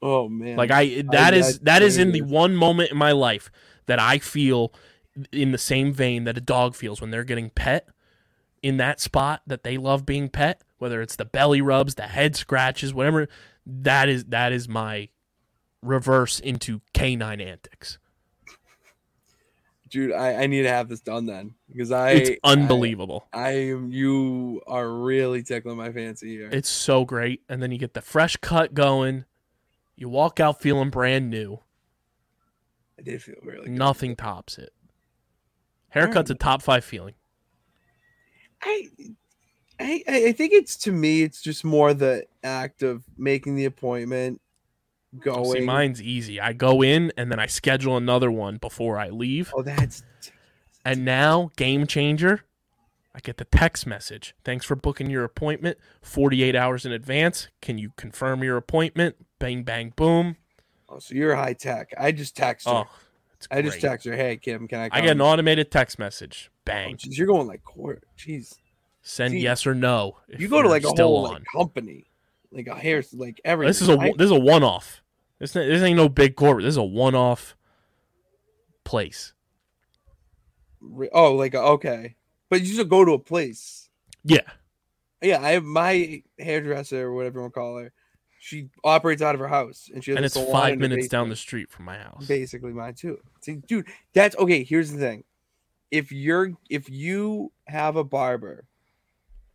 Oh 0.00 0.28
man. 0.28 0.56
Like 0.56 0.70
I 0.70 1.02
that 1.10 1.34
is 1.34 1.58
that's 1.58 1.64
that 1.64 1.82
is 1.82 1.98
in 1.98 2.12
the 2.12 2.22
one 2.22 2.54
moment 2.54 2.90
in 2.92 2.96
my 2.96 3.12
life 3.12 3.50
that 3.86 3.98
I 3.98 4.18
feel 4.18 4.72
in 5.32 5.50
the 5.52 5.58
same 5.58 5.92
vein 5.92 6.24
that 6.24 6.38
a 6.38 6.40
dog 6.40 6.74
feels 6.76 7.00
when 7.00 7.10
they're 7.10 7.24
getting 7.24 7.50
pet 7.50 7.88
in 8.62 8.76
that 8.76 9.00
spot 9.00 9.42
that 9.46 9.64
they 9.64 9.76
love 9.76 10.06
being 10.06 10.28
pet, 10.28 10.62
whether 10.78 11.02
it's 11.02 11.16
the 11.16 11.24
belly 11.24 11.60
rubs, 11.60 11.96
the 11.96 12.02
head 12.04 12.36
scratches, 12.36 12.94
whatever. 12.94 13.28
That 13.66 14.08
is 14.08 14.26
that 14.26 14.52
is 14.52 14.68
my 14.68 15.08
reverse 15.82 16.40
into 16.40 16.80
canine 16.92 17.40
antics. 17.40 17.98
dude, 19.88 20.12
I, 20.12 20.42
I 20.42 20.46
need 20.46 20.62
to 20.62 20.68
have 20.68 20.88
this 20.88 21.00
done 21.00 21.26
then 21.26 21.54
because 21.70 21.90
I 21.90 22.10
It's 22.10 22.40
unbelievable. 22.44 23.26
I 23.32 23.50
am 23.70 23.90
you 23.90 24.62
are 24.66 24.88
really 24.88 25.42
tickling 25.42 25.76
my 25.76 25.92
fancy 25.92 26.36
here. 26.36 26.48
It's 26.52 26.68
so 26.68 27.04
great. 27.04 27.42
And 27.48 27.62
then 27.62 27.72
you 27.72 27.78
get 27.78 27.94
the 27.94 28.02
fresh 28.02 28.36
cut 28.36 28.74
going. 28.74 29.24
You 29.96 30.08
walk 30.08 30.40
out 30.40 30.60
feeling 30.60 30.90
brand 30.90 31.30
new. 31.30 31.60
I 32.98 33.02
did 33.02 33.22
feel 33.22 33.36
really 33.42 33.66
good. 33.66 33.70
Nothing 33.70 34.16
tops 34.16 34.58
it. 34.58 34.72
Haircut's 35.88 36.30
a 36.30 36.34
um, 36.34 36.38
top 36.38 36.62
five 36.62 36.84
feeling. 36.84 37.14
I, 38.62 38.88
I 39.80 40.02
I 40.08 40.32
think 40.32 40.52
it's 40.52 40.76
to 40.78 40.92
me 40.92 41.22
it's 41.22 41.40
just 41.40 41.64
more 41.64 41.94
the 41.94 42.26
act 42.42 42.82
of 42.82 43.04
making 43.16 43.54
the 43.54 43.64
appointment, 43.64 44.40
going. 45.18 45.38
Oh, 45.46 45.52
see, 45.52 45.60
mine's 45.60 46.02
easy. 46.02 46.40
I 46.40 46.52
go 46.52 46.82
in 46.82 47.12
and 47.16 47.30
then 47.30 47.38
I 47.38 47.46
schedule 47.46 47.96
another 47.96 48.30
one 48.30 48.56
before 48.58 48.98
I 48.98 49.08
leave. 49.10 49.52
Oh, 49.56 49.62
that's 49.62 50.02
And 50.84 51.04
now, 51.04 51.50
game 51.56 51.86
changer, 51.86 52.44
I 53.14 53.20
get 53.20 53.36
the 53.38 53.44
text 53.44 53.86
message. 53.86 54.34
Thanks 54.44 54.64
for 54.64 54.76
booking 54.76 55.10
your 55.10 55.24
appointment 55.24 55.78
48 56.02 56.54
hours 56.54 56.84
in 56.86 56.92
advance. 56.92 57.48
Can 57.60 57.78
you 57.78 57.90
confirm 57.96 58.42
your 58.44 58.56
appointment? 58.56 59.16
Bang, 59.38 59.62
bang, 59.64 59.92
boom. 59.96 60.36
oh, 60.88 60.98
so 60.98 61.14
you're 61.14 61.34
high 61.36 61.52
tech. 61.54 61.92
I 61.98 62.12
just 62.12 62.36
text 62.36 62.66
her. 62.66 62.72
Oh, 62.72 62.84
I 63.52 63.62
just 63.62 63.80
text 63.80 64.04
her, 64.06 64.16
hey 64.16 64.36
Kim, 64.36 64.66
can 64.66 64.80
I? 64.80 64.88
I 64.90 65.00
get 65.00 65.10
an 65.12 65.20
automated 65.20 65.70
text 65.70 65.96
message. 65.98 66.50
Oh, 66.50 66.54
Bang. 66.64 66.96
geez, 66.96 67.16
you're 67.16 67.28
going 67.28 67.46
like 67.46 67.62
court. 67.62 68.02
Jeez, 68.18 68.56
Send 69.00 69.30
see, 69.32 69.38
yes 69.38 69.64
or 69.66 69.74
no. 69.76 70.16
if 70.28 70.40
you 70.40 70.48
go 70.48 70.60
to 70.60 70.68
like 70.68 70.82
a 70.84 70.88
whole 70.88 71.22
like 71.22 71.44
company, 71.54 72.07
like 72.52 72.66
a 72.66 72.74
hair, 72.74 73.02
like 73.12 73.40
everything. 73.44 73.68
This 73.70 73.82
is 73.82 73.88
a 73.88 73.98
I- 73.98 74.12
this 74.16 74.26
is 74.26 74.30
a 74.30 74.38
one 74.38 74.62
off. 74.62 75.02
This 75.38 75.52
this 75.52 75.82
ain't 75.82 75.96
no 75.96 76.08
big 76.08 76.36
corporate. 76.36 76.64
This 76.64 76.72
is 76.74 76.78
a 76.78 76.82
one 76.82 77.14
off 77.14 77.56
place. 78.84 79.34
oh, 81.12 81.34
like 81.34 81.54
uh, 81.54 81.72
okay, 81.72 82.16
but 82.48 82.62
you 82.62 82.74
just 82.74 82.88
go 82.88 83.04
to 83.04 83.12
a 83.12 83.18
place. 83.18 83.88
Yeah. 84.24 84.40
Yeah, 85.20 85.40
I 85.42 85.50
have 85.52 85.64
my 85.64 86.22
hairdresser 86.38 87.06
or 87.06 87.14
whatever 87.14 87.38
you 87.38 87.42
want 87.42 87.54
to 87.54 87.60
call 87.60 87.78
her. 87.78 87.92
She 88.40 88.68
operates 88.84 89.20
out 89.20 89.34
of 89.34 89.40
her 89.40 89.48
house, 89.48 89.90
and 89.92 90.02
she 90.02 90.12
has 90.12 90.16
And 90.16 90.24
it's 90.24 90.38
five 90.52 90.78
minutes 90.78 91.08
down 91.08 91.28
the 91.28 91.34
street 91.36 91.70
from 91.70 91.86
my 91.86 91.98
house. 91.98 92.24
Basically, 92.26 92.72
mine 92.72 92.94
too. 92.94 93.18
See, 93.40 93.56
dude, 93.56 93.88
that's 94.14 94.36
okay. 94.36 94.62
Here's 94.62 94.92
the 94.92 94.98
thing: 94.98 95.24
if 95.90 96.12
you're 96.12 96.52
if 96.70 96.88
you 96.88 97.52
have 97.66 97.96
a 97.96 98.04
barber, 98.04 98.67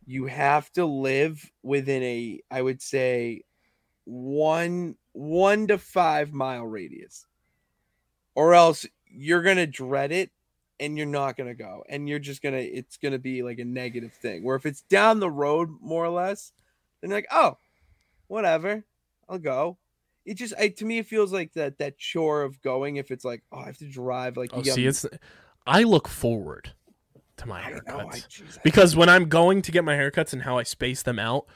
you 0.06 0.26
have 0.26 0.70
to 0.72 0.84
live 0.84 1.50
within 1.62 2.02
a, 2.02 2.40
I 2.50 2.62
would 2.62 2.82
say, 2.82 3.42
one 4.04 4.96
one 5.12 5.66
to 5.68 5.78
five 5.78 6.32
mile 6.32 6.66
radius, 6.66 7.26
or 8.34 8.54
else 8.54 8.86
you're 9.06 9.42
gonna 9.42 9.66
dread 9.66 10.12
it 10.12 10.30
and 10.80 10.98
you're 10.98 11.06
not 11.06 11.36
gonna 11.36 11.54
go, 11.54 11.84
and 11.88 12.08
you're 12.08 12.18
just 12.18 12.42
gonna 12.42 12.58
it's 12.58 12.96
gonna 12.96 13.18
be 13.18 13.42
like 13.42 13.58
a 13.58 13.64
negative 13.64 14.12
thing. 14.12 14.42
Where 14.42 14.56
if 14.56 14.66
it's 14.66 14.82
down 14.82 15.20
the 15.20 15.30
road 15.30 15.70
more 15.80 16.04
or 16.04 16.10
less, 16.10 16.52
then 17.00 17.10
you're 17.10 17.18
like, 17.18 17.28
oh, 17.30 17.56
whatever, 18.26 18.84
I'll 19.28 19.38
go. 19.38 19.78
It 20.24 20.34
just 20.34 20.54
I, 20.58 20.68
to 20.68 20.84
me 20.84 20.98
it 20.98 21.06
feels 21.06 21.32
like 21.32 21.52
that 21.54 21.78
that 21.78 21.98
chore 21.98 22.42
of 22.42 22.60
going 22.62 22.96
if 22.96 23.10
it's 23.10 23.24
like 23.24 23.42
oh 23.52 23.58
I 23.58 23.66
have 23.66 23.78
to 23.78 23.88
drive 23.88 24.36
like 24.36 24.50
Oh, 24.52 24.62
see, 24.62 24.86
it's 24.86 25.06
I 25.66 25.82
look 25.82 26.08
forward 26.08 26.72
to 27.36 27.46
my 27.46 27.60
I 27.62 27.70
know, 27.70 27.78
I- 27.86 28.04
haircuts 28.04 28.58
I- 28.58 28.60
because 28.62 28.96
when 28.96 29.08
I'm 29.08 29.28
going 29.28 29.62
to 29.62 29.72
get 29.72 29.84
my 29.84 29.94
haircuts 29.94 30.32
and 30.32 30.42
how 30.42 30.58
I 30.58 30.62
space 30.62 31.02
them 31.02 31.18
out, 31.18 31.46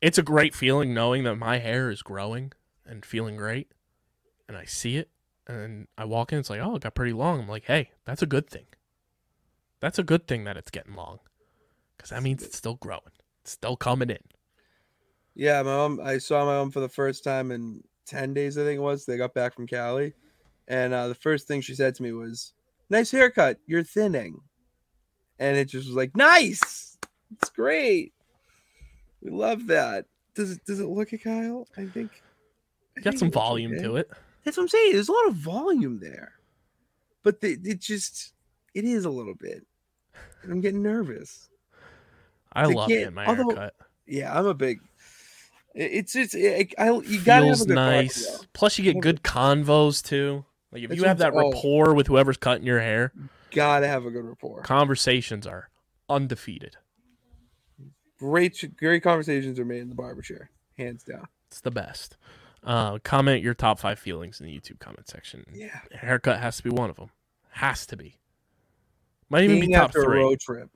it's 0.00 0.18
a 0.18 0.22
great 0.22 0.54
feeling 0.54 0.92
knowing 0.94 1.24
that 1.24 1.36
my 1.36 1.58
hair 1.58 1.90
is 1.90 2.02
growing 2.02 2.52
and 2.84 3.04
feeling 3.04 3.36
great, 3.36 3.72
and 4.48 4.56
I 4.56 4.64
see 4.64 4.96
it, 4.96 5.10
and 5.46 5.86
I 5.96 6.04
walk 6.04 6.32
in, 6.32 6.38
it's 6.40 6.50
like, 6.50 6.60
oh, 6.60 6.76
it 6.76 6.82
got 6.82 6.94
pretty 6.94 7.12
long. 7.12 7.40
I'm 7.40 7.48
like, 7.48 7.64
hey, 7.66 7.90
that's 8.04 8.22
a 8.22 8.26
good 8.26 8.50
thing. 8.50 8.66
That's 9.80 9.98
a 9.98 10.02
good 10.02 10.26
thing 10.26 10.44
that 10.44 10.56
it's 10.56 10.70
getting 10.70 10.94
long, 10.94 11.20
because 11.96 12.10
that 12.10 12.22
means 12.22 12.42
it's 12.42 12.58
still 12.58 12.74
growing, 12.74 13.12
it's 13.42 13.52
still 13.52 13.76
coming 13.76 14.10
in. 14.10 14.18
Yeah, 15.34 15.62
my 15.62 15.70
mom. 15.76 16.00
I 16.02 16.18
saw 16.18 16.44
my 16.44 16.58
mom 16.58 16.70
for 16.70 16.80
the 16.80 16.88
first 16.88 17.24
time 17.24 17.50
in 17.52 17.82
ten 18.04 18.34
days. 18.34 18.58
I 18.58 18.64
think 18.64 18.76
it 18.76 18.82
was. 18.82 19.06
They 19.06 19.16
got 19.16 19.32
back 19.32 19.54
from 19.54 19.66
Cali, 19.66 20.12
and 20.68 20.92
uh, 20.92 21.08
the 21.08 21.14
first 21.14 21.48
thing 21.48 21.62
she 21.62 21.74
said 21.74 21.94
to 21.94 22.02
me 22.02 22.12
was, 22.12 22.52
"Nice 22.90 23.10
haircut. 23.10 23.56
You're 23.66 23.82
thinning," 23.82 24.40
and 25.38 25.56
it 25.56 25.66
just 25.66 25.86
was 25.86 25.96
like, 25.96 26.16
"Nice. 26.16 26.96
It's 27.32 27.50
great. 27.50 28.12
We 29.20 29.30
love 29.30 29.66
that." 29.68 30.06
Does 30.34 30.52
it? 30.52 30.64
Does 30.64 30.80
it 30.80 30.86
look 30.88 31.12
at 31.12 31.22
Kyle? 31.22 31.66
I 31.76 31.84
think. 31.86 32.10
I 32.96 33.00
Got 33.00 33.12
think 33.12 33.18
some 33.18 33.30
volume 33.30 33.72
okay. 33.72 33.82
to 33.82 33.96
it. 33.96 34.10
That's 34.44 34.56
what 34.56 34.64
I'm 34.64 34.68
saying. 34.68 34.92
There's 34.92 35.08
a 35.08 35.12
lot 35.12 35.28
of 35.28 35.34
volume 35.34 35.98
there, 36.00 36.32
but 37.22 37.40
the, 37.40 37.58
it 37.64 37.80
just 37.80 38.32
it 38.74 38.84
is 38.84 39.04
a 39.04 39.10
little 39.10 39.34
bit. 39.34 39.64
I'm 40.44 40.60
getting 40.60 40.82
nervous. 40.82 41.48
I 42.52 42.66
They 42.66 42.74
love 42.74 42.88
can't- 42.88 43.14
my 43.14 43.26
although- 43.26 43.44
haircut. 43.54 43.74
Yeah, 44.06 44.36
I'm 44.36 44.46
a 44.46 44.54
big. 44.54 44.80
It's 45.74 46.14
it's 46.16 46.34
it, 46.34 46.74
I 46.76 46.90
you 46.90 47.20
gotta 47.22 47.46
Feels 47.46 47.66
nice. 47.66 48.44
Plus, 48.52 48.78
you 48.78 48.84
get 48.84 49.00
good 49.00 49.22
convos 49.22 50.04
too. 50.04 50.44
Like 50.70 50.82
if 50.82 50.88
That's 50.90 51.00
you 51.00 51.06
have 51.06 51.18
that 51.18 51.32
oh. 51.32 51.50
rapport 51.50 51.94
with 51.94 52.08
whoever's 52.08 52.36
cutting 52.36 52.66
your 52.66 52.80
hair, 52.80 53.12
Gotta 53.52 53.86
have 53.86 54.06
a 54.06 54.10
good 54.10 54.24
rapport. 54.24 54.62
conversations 54.62 55.46
are 55.46 55.68
undefeated. 56.08 56.76
Great 58.18 58.76
great 58.76 59.02
conversations 59.02 59.58
are 59.58 59.64
made 59.64 59.80
in 59.82 59.88
the 59.88 59.94
barber 59.94 60.22
chair, 60.22 60.50
hands 60.78 61.02
down. 61.02 61.26
It's 61.48 61.60
the 61.60 61.70
best. 61.70 62.16
Uh, 62.64 62.98
comment 63.02 63.42
your 63.42 63.54
top 63.54 63.78
five 63.80 63.98
feelings 63.98 64.40
in 64.40 64.46
the 64.46 64.52
YouTube 64.52 64.78
comment 64.78 65.08
section. 65.08 65.44
Yeah, 65.52 65.80
Haircut 65.92 66.38
has 66.40 66.56
to 66.58 66.62
be 66.62 66.70
one 66.70 66.90
of 66.90 66.96
them. 66.96 67.10
Has 67.50 67.84
to 67.86 67.96
be. 67.96 68.16
Might 69.28 69.44
even 69.44 69.60
be 69.60 69.72
top 69.72 69.84
after 69.84 70.02
a 70.02 70.04
three. 70.04 70.18
road 70.18 70.40
trip. 70.40 70.70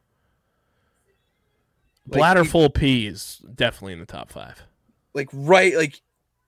Like, 2.09 2.18
Bladder 2.18 2.45
full 2.45 2.70
pee 2.70 3.07
is 3.07 3.43
definitely 3.55 3.93
in 3.93 4.01
the 4.01 4.07
top 4.07 4.31
five. 4.31 4.62
like 5.14 5.29
right, 5.33 5.77
like 5.77 6.01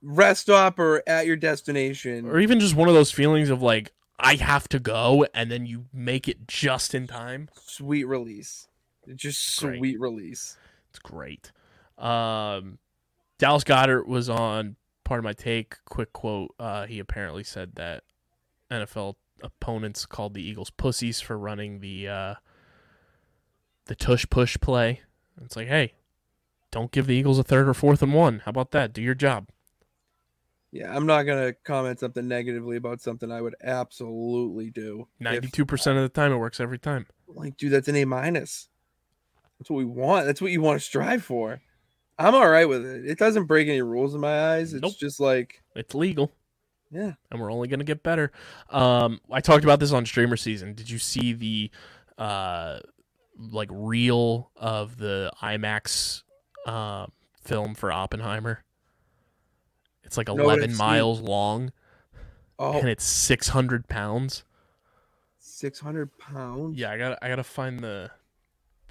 rest 0.03 0.43
stop 0.43 0.79
or 0.79 1.03
at 1.07 1.27
your 1.27 1.37
destination. 1.37 2.27
Or 2.27 2.39
even 2.39 2.61
just 2.61 2.75
one 2.75 2.89
of 2.89 2.95
those 2.95 3.11
feelings 3.11 3.51
of 3.51 3.63
like 3.63 3.93
I 4.19 4.35
have 4.37 4.69
to 4.71 4.79
go, 4.79 5.27
and 5.33 5.51
then 5.51 5.65
you 5.67 5.87
make 5.93 6.29
it 6.29 6.49
just 6.49 6.95
in 6.95 7.07
time. 7.07 7.49
Sweet 7.65 8.05
release, 8.05 8.69
just 9.15 9.61
Great. 9.61 9.79
sweet 9.79 10.01
release. 10.01 10.57
It's 10.91 10.99
great. 10.99 11.53
Um, 11.97 12.79
Dallas 13.39 13.65
Goedert 13.65 14.07
was 14.07 14.29
on 14.29 14.77
Pardon 15.05 15.25
My 15.25 15.33
Take. 15.33 15.77
Quick 15.85 16.13
quote. 16.13 16.55
Uh, 16.59 16.87
he 16.87 16.99
apparently 16.99 17.45
said 17.45 17.77
that 17.77 18.03
NFL 18.71 19.15
opponents 19.43 20.05
called 20.07 20.35
the 20.35 20.43
Eagles 20.43 20.71
pussies 20.71 21.21
for 21.21 21.39
running 21.39 21.79
the 21.81 22.09
uh, 22.09 22.35
the 23.87 23.95
tush 23.95 24.27
push 24.31 24.57
play. 24.61 25.03
It's 25.45 25.55
like, 25.57 25.69
hey, 25.69 25.95
don't 26.73 26.91
give 26.91 27.07
the 27.07 27.15
Eagles 27.15 27.39
a 27.39 27.45
third 27.45 27.69
or 27.69 27.75
fourth 27.75 28.03
and 28.03 28.13
one. 28.13 28.41
How 28.45 28.51
about 28.51 28.73
that? 28.73 28.93
Do 28.93 29.01
your 29.01 29.15
job. 29.15 29.49
Yeah, 30.71 30.95
I'm 30.95 31.07
not 31.07 31.23
gonna 31.23 31.55
comment 31.65 31.99
something 32.01 32.29
negatively 32.29 32.77
about 32.77 33.01
something 33.01 33.33
I 33.33 33.41
would 33.41 33.55
absolutely 33.63 34.71
do. 34.71 35.09
Ninety-two 35.21 35.65
percent 35.65 35.97
of 35.97 36.03
the 36.03 36.09
time, 36.11 36.33
it 36.33 36.37
works 36.37 36.61
every 36.61 36.79
time. 36.79 37.07
like, 37.27 37.57
dude, 37.57 37.73
that's 37.73 37.89
an 37.89 37.97
A 37.97 38.05
minus. 38.05 38.69
That's 39.59 39.71
what 39.71 39.79
we 39.79 39.85
want. 39.87 40.27
That's 40.27 40.41
what 40.43 40.53
you 40.53 40.61
want 40.61 40.79
to 40.79 40.85
strive 40.85 41.25
for. 41.25 41.61
I'm 42.19 42.35
all 42.35 42.49
right 42.49 42.69
with 42.69 42.85
it. 42.85 43.07
It 43.07 43.19
doesn't 43.19 43.45
break 43.47 43.69
any 43.69 43.81
rules 43.83 44.15
in 44.15 44.21
my 44.21 44.55
eyes. 44.55 44.73
It's 44.75 44.83
Nope. 44.83 44.95
just 44.99 45.21
like, 45.21 45.63
It's 45.75 45.95
legal. 45.95 46.33
yeah, 46.91 47.13
and 47.31 47.41
we're 47.41 47.51
only 47.53 47.69
going 47.69 47.79
to 47.81 47.85
get 47.85 48.03
better. 48.03 48.31
Um, 48.71 49.21
I 49.33 49.41
talked 49.41 49.65
about 49.65 49.79
this 49.81 49.93
on 49.93 50.05
Streamer 50.05 50.37
Season. 50.37 50.75
Did 50.75 50.91
you 50.91 50.99
see 50.99 51.33
the 51.33 51.71
uh, 52.19 52.81
like 53.39 53.69
reel 53.73 54.51
of 54.57 54.97
the 54.99 55.33
IMAX 55.43 56.23
uh, 56.67 57.07
film 57.45 57.75
for 57.75 57.91
Oppenheimer? 57.93 58.65
It's 60.09 60.17
like 60.17 60.29
No, 60.29 60.43
11 60.43 60.61
didn't 60.63 60.77
see 60.77 60.83
miles 60.83 61.21
long 61.21 61.71
oh, 62.59 62.79
and 62.79 62.89
it's 62.89 63.05
600 63.05 63.89
pounds. 63.89 64.43
600 65.39 66.17
pounds. 66.17 66.79
Yeah, 66.79 66.91
I 66.93 66.97
got 66.97 67.19
I 67.21 67.29
got 67.29 67.37
to 67.37 67.45
find 67.45 67.79
the 67.81 68.11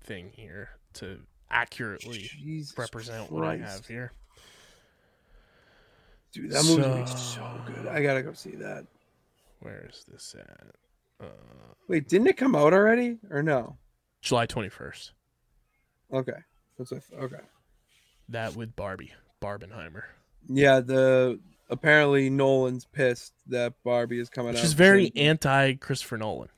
thing 0.03 0.29
here 0.35 0.69
to 0.93 1.17
accurately 1.49 2.19
Jesus 2.19 2.77
represent 2.77 3.31
what 3.31 3.45
I 3.45 3.57
have 3.57 3.87
here. 3.87 4.11
Dude, 6.31 6.51
that 6.51 6.63
movie's 6.65 6.85
gonna 6.85 7.01
be 7.03 7.07
so 7.07 7.15
So- 7.17 7.61
good. 7.65 7.87
I 7.87 8.03
gotta 8.03 8.21
go 8.21 8.33
see 8.33 8.51
that. 8.57 8.85
Where 9.61 9.87
is 9.89 10.05
this 10.07 10.35
at? 10.37 10.67
Uh, 11.19 11.29
Wait, 11.87 12.07
didn't 12.07 12.27
it 12.27 12.37
come 12.37 12.55
out 12.55 12.73
already 12.73 13.17
or 13.31 13.41
no? 13.41 13.75
July 14.21 14.45
21st. 14.45 15.13
Okay, 16.13 16.37
that's 16.77 16.91
what, 16.91 17.01
okay. 17.19 17.41
That 18.29 18.55
with 18.55 18.75
Barbie, 18.75 19.13
Barbenheimer. 19.41 20.03
Yeah, 20.47 20.79
the 20.79 21.39
apparently 21.69 22.29
Nolan's 22.29 22.85
pissed 22.85 23.33
that 23.47 23.73
Barbie 23.83 24.19
is 24.19 24.29
coming 24.29 24.51
which 24.53 24.59
out. 24.59 24.65
is 24.65 24.73
very 24.73 25.11
anti 25.15 25.73
Christopher 25.75 26.17
Nolan. 26.17 26.49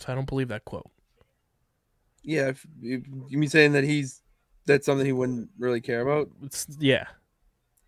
So 0.00 0.12
I 0.12 0.16
don't 0.16 0.28
believe 0.28 0.48
that 0.48 0.64
quote. 0.64 0.90
yeah. 2.22 2.48
If, 2.48 2.66
if, 2.82 3.02
you 3.28 3.38
mean 3.38 3.48
saying 3.48 3.72
that 3.72 3.84
he's 3.84 4.20
that's 4.66 4.86
something 4.86 5.06
he 5.06 5.12
wouldn't 5.12 5.50
really 5.58 5.80
care 5.80 6.00
about? 6.00 6.28
It's 6.42 6.66
yeah, 6.78 7.06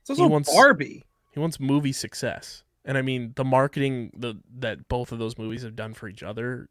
It's 0.02 0.10
also 0.10 0.26
wants- 0.26 0.52
Barbie. 0.54 1.04
he 1.32 1.40
wants 1.40 1.58
movie 1.58 1.92
success, 1.92 2.62
and 2.84 2.96
I 2.98 3.02
mean 3.02 3.32
the 3.36 3.44
marketing 3.44 4.12
the 4.16 4.34
that 4.58 4.88
both 4.88 5.10
of 5.12 5.18
those 5.18 5.38
movies 5.38 5.62
have 5.62 5.74
done 5.76 5.94
for 5.94 6.08
each 6.08 6.22
other 6.22 6.68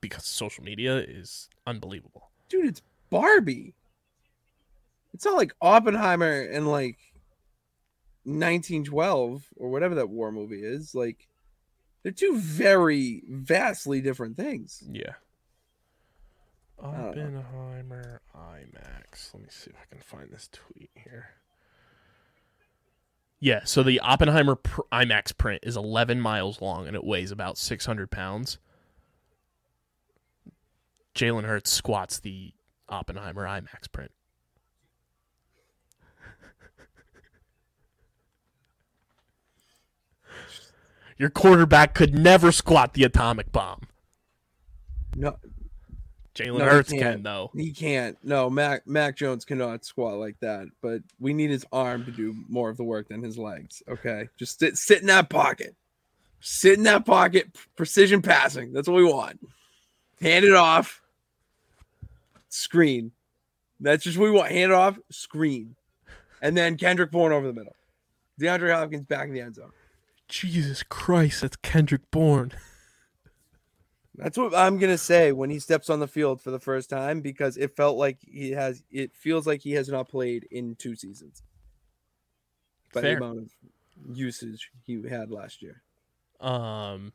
because 0.00 0.24
social 0.24 0.62
media 0.62 0.98
is 0.98 1.48
unbelievable. 1.66 2.30
dude, 2.48 2.66
it's 2.66 2.82
Barbie. 3.10 3.74
It's 5.14 5.24
not 5.24 5.36
like 5.36 5.54
Oppenheimer 5.60 6.42
and 6.42 6.68
like 6.68 6.98
1912 8.24 9.44
or 9.56 9.70
whatever 9.70 9.96
that 9.96 10.10
war 10.10 10.30
movie 10.30 10.62
is. 10.62 10.94
Like, 10.94 11.28
they're 12.02 12.12
two 12.12 12.38
very 12.38 13.22
vastly 13.28 14.00
different 14.00 14.36
things. 14.36 14.82
Yeah. 14.90 15.14
Oppenheimer 16.78 18.20
IMAX. 18.36 19.34
Let 19.34 19.42
me 19.42 19.48
see 19.50 19.70
if 19.70 19.76
I 19.76 19.86
can 19.90 20.00
find 20.00 20.30
this 20.30 20.48
tweet 20.52 20.90
here. 20.94 21.30
Yeah, 23.40 23.64
so 23.64 23.82
the 23.82 24.00
Oppenheimer 24.00 24.56
pr- 24.56 24.82
IMAX 24.92 25.36
print 25.36 25.62
is 25.62 25.76
11 25.76 26.20
miles 26.20 26.60
long 26.60 26.86
and 26.86 26.96
it 26.96 27.04
weighs 27.04 27.30
about 27.30 27.56
600 27.56 28.10
pounds. 28.10 28.58
Jalen 31.14 31.44
Hurts 31.44 31.70
squats 31.70 32.20
the 32.20 32.52
Oppenheimer 32.88 33.44
IMAX 33.44 33.90
print. 33.90 34.12
Your 41.18 41.30
quarterback 41.30 41.94
could 41.94 42.14
never 42.14 42.52
squat 42.52 42.94
the 42.94 43.04
atomic 43.04 43.50
bomb. 43.50 43.82
No, 45.16 45.36
Jalen 46.34 46.58
No, 46.58 46.64
Hurts 46.66 46.90
can 46.92 47.22
though. 47.22 47.50
he 47.54 47.72
can't. 47.72 48.16
No, 48.22 48.48
Mac 48.48 48.86
Mac 48.86 49.16
Jones 49.16 49.44
cannot 49.44 49.84
squat 49.84 50.18
like 50.18 50.38
that. 50.40 50.68
But 50.80 51.02
we 51.18 51.32
need 51.32 51.50
his 51.50 51.66
arm 51.72 52.04
to 52.04 52.12
do 52.12 52.34
more 52.48 52.70
of 52.70 52.76
the 52.76 52.84
work 52.84 53.08
than 53.08 53.22
his 53.22 53.36
legs. 53.36 53.82
Okay, 53.88 54.28
just 54.38 54.60
sit 54.60 54.76
sit 54.76 55.00
in 55.00 55.06
that 55.08 55.28
pocket. 55.28 55.74
Sit 56.40 56.78
in 56.78 56.84
that 56.84 57.04
pocket. 57.04 57.48
Precision 57.74 58.22
passing. 58.22 58.72
That's 58.72 58.86
what 58.86 58.96
we 58.96 59.04
want. 59.04 59.40
Hand 60.20 60.44
it 60.44 60.54
off. 60.54 61.02
Screen. 62.48 63.10
That's 63.80 64.04
just 64.04 64.18
what 64.18 64.26
we 64.26 64.30
want. 64.30 64.52
Hand 64.52 64.70
it 64.70 64.74
off. 64.76 64.98
Screen. 65.10 65.74
And 66.40 66.56
then 66.56 66.76
Kendrick 66.76 67.10
Bourne 67.10 67.32
over 67.32 67.46
the 67.48 67.52
middle. 67.52 67.74
DeAndre 68.40 68.72
Hopkins 68.72 69.06
back 69.06 69.26
in 69.26 69.34
the 69.34 69.40
end 69.40 69.56
zone. 69.56 69.72
Jesus 70.28 70.82
Christ, 70.82 71.40
that's 71.40 71.56
Kendrick 71.56 72.10
Bourne. 72.10 72.52
That's 74.18 74.36
what 74.36 74.52
I'm 74.52 74.78
gonna 74.78 74.98
say 74.98 75.30
when 75.30 75.48
he 75.48 75.60
steps 75.60 75.88
on 75.88 76.00
the 76.00 76.08
field 76.08 76.42
for 76.42 76.50
the 76.50 76.58
first 76.58 76.90
time 76.90 77.20
because 77.20 77.56
it 77.56 77.76
felt 77.76 77.96
like 77.96 78.18
he 78.20 78.50
has. 78.50 78.82
It 78.90 79.14
feels 79.14 79.46
like 79.46 79.60
he 79.60 79.74
has 79.74 79.88
not 79.88 80.08
played 80.08 80.48
in 80.50 80.74
two 80.74 80.96
seasons. 80.96 81.44
By 82.92 83.00
Fair. 83.00 83.10
the 83.12 83.24
amount 83.24 83.38
of 83.38 83.50
usage 84.12 84.72
he 84.84 85.00
had 85.08 85.30
last 85.30 85.62
year. 85.62 85.82
Um, 86.40 87.12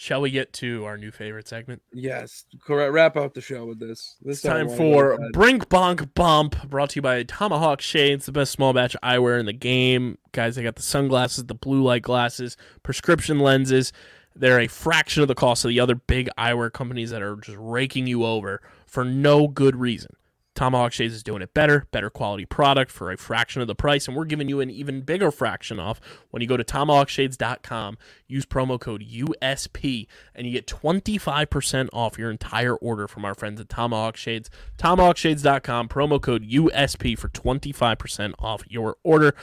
shall 0.00 0.22
we 0.22 0.30
get 0.30 0.50
to 0.54 0.86
our 0.86 0.96
new 0.96 1.10
favorite 1.10 1.46
segment? 1.46 1.82
Yes, 1.92 2.46
correct. 2.64 2.90
Wrap 2.90 3.18
out 3.18 3.34
the 3.34 3.42
show 3.42 3.66
with 3.66 3.78
this. 3.78 4.16
This 4.22 4.38
It's 4.38 4.42
time 4.42 4.70
for 4.70 5.18
Brink 5.34 5.68
Bonk 5.68 6.14
Bump, 6.14 6.56
brought 6.70 6.90
to 6.90 6.96
you 6.96 7.02
by 7.02 7.22
Tomahawk 7.24 7.82
Shades, 7.82 8.24
the 8.24 8.32
best 8.32 8.52
small 8.52 8.72
batch 8.72 8.96
eyewear 9.02 9.38
in 9.38 9.44
the 9.44 9.52
game. 9.52 10.16
Guys, 10.32 10.56
they 10.56 10.62
got 10.62 10.76
the 10.76 10.82
sunglasses, 10.82 11.44
the 11.44 11.54
blue 11.54 11.82
light 11.82 12.00
glasses, 12.00 12.56
prescription 12.82 13.40
lenses. 13.40 13.92
They're 14.34 14.60
a 14.60 14.68
fraction 14.68 15.20
of 15.20 15.28
the 15.28 15.34
cost 15.34 15.66
of 15.66 15.68
the 15.68 15.80
other 15.80 15.96
big 15.96 16.30
eyewear 16.38 16.72
companies 16.72 17.10
that 17.10 17.20
are 17.20 17.36
just 17.36 17.58
raking 17.60 18.06
you 18.06 18.24
over 18.24 18.62
for 18.86 19.04
no 19.04 19.48
good 19.48 19.76
reason. 19.76 20.16
Tomahawk 20.54 20.92
Shades 20.92 21.14
is 21.14 21.22
doing 21.22 21.42
it 21.42 21.54
better, 21.54 21.86
better 21.90 22.10
quality 22.10 22.44
product 22.44 22.90
for 22.90 23.10
a 23.10 23.16
fraction 23.16 23.62
of 23.62 23.68
the 23.68 23.74
price, 23.74 24.08
and 24.08 24.16
we're 24.16 24.24
giving 24.24 24.48
you 24.48 24.60
an 24.60 24.68
even 24.70 25.00
bigger 25.00 25.30
fraction 25.30 25.78
off 25.78 26.00
when 26.30 26.42
you 26.42 26.48
go 26.48 26.56
to 26.56 26.64
tomahawkshades.com, 26.64 27.96
use 28.26 28.44
promo 28.44 28.78
code 28.78 29.02
USP, 29.02 30.06
and 30.34 30.46
you 30.46 30.52
get 30.52 30.66
25% 30.66 31.88
off 31.92 32.18
your 32.18 32.30
entire 32.30 32.74
order 32.74 33.06
from 33.08 33.24
our 33.24 33.34
friends 33.34 33.60
at 33.60 33.68
Tomahawk 33.68 34.16
Shades. 34.16 34.50
Tomahawkshades.com, 34.76 35.88
promo 35.88 36.20
code 36.20 36.44
USP 36.44 37.18
for 37.18 37.28
25% 37.28 38.34
off 38.38 38.62
your 38.68 38.96
order. 39.02 39.34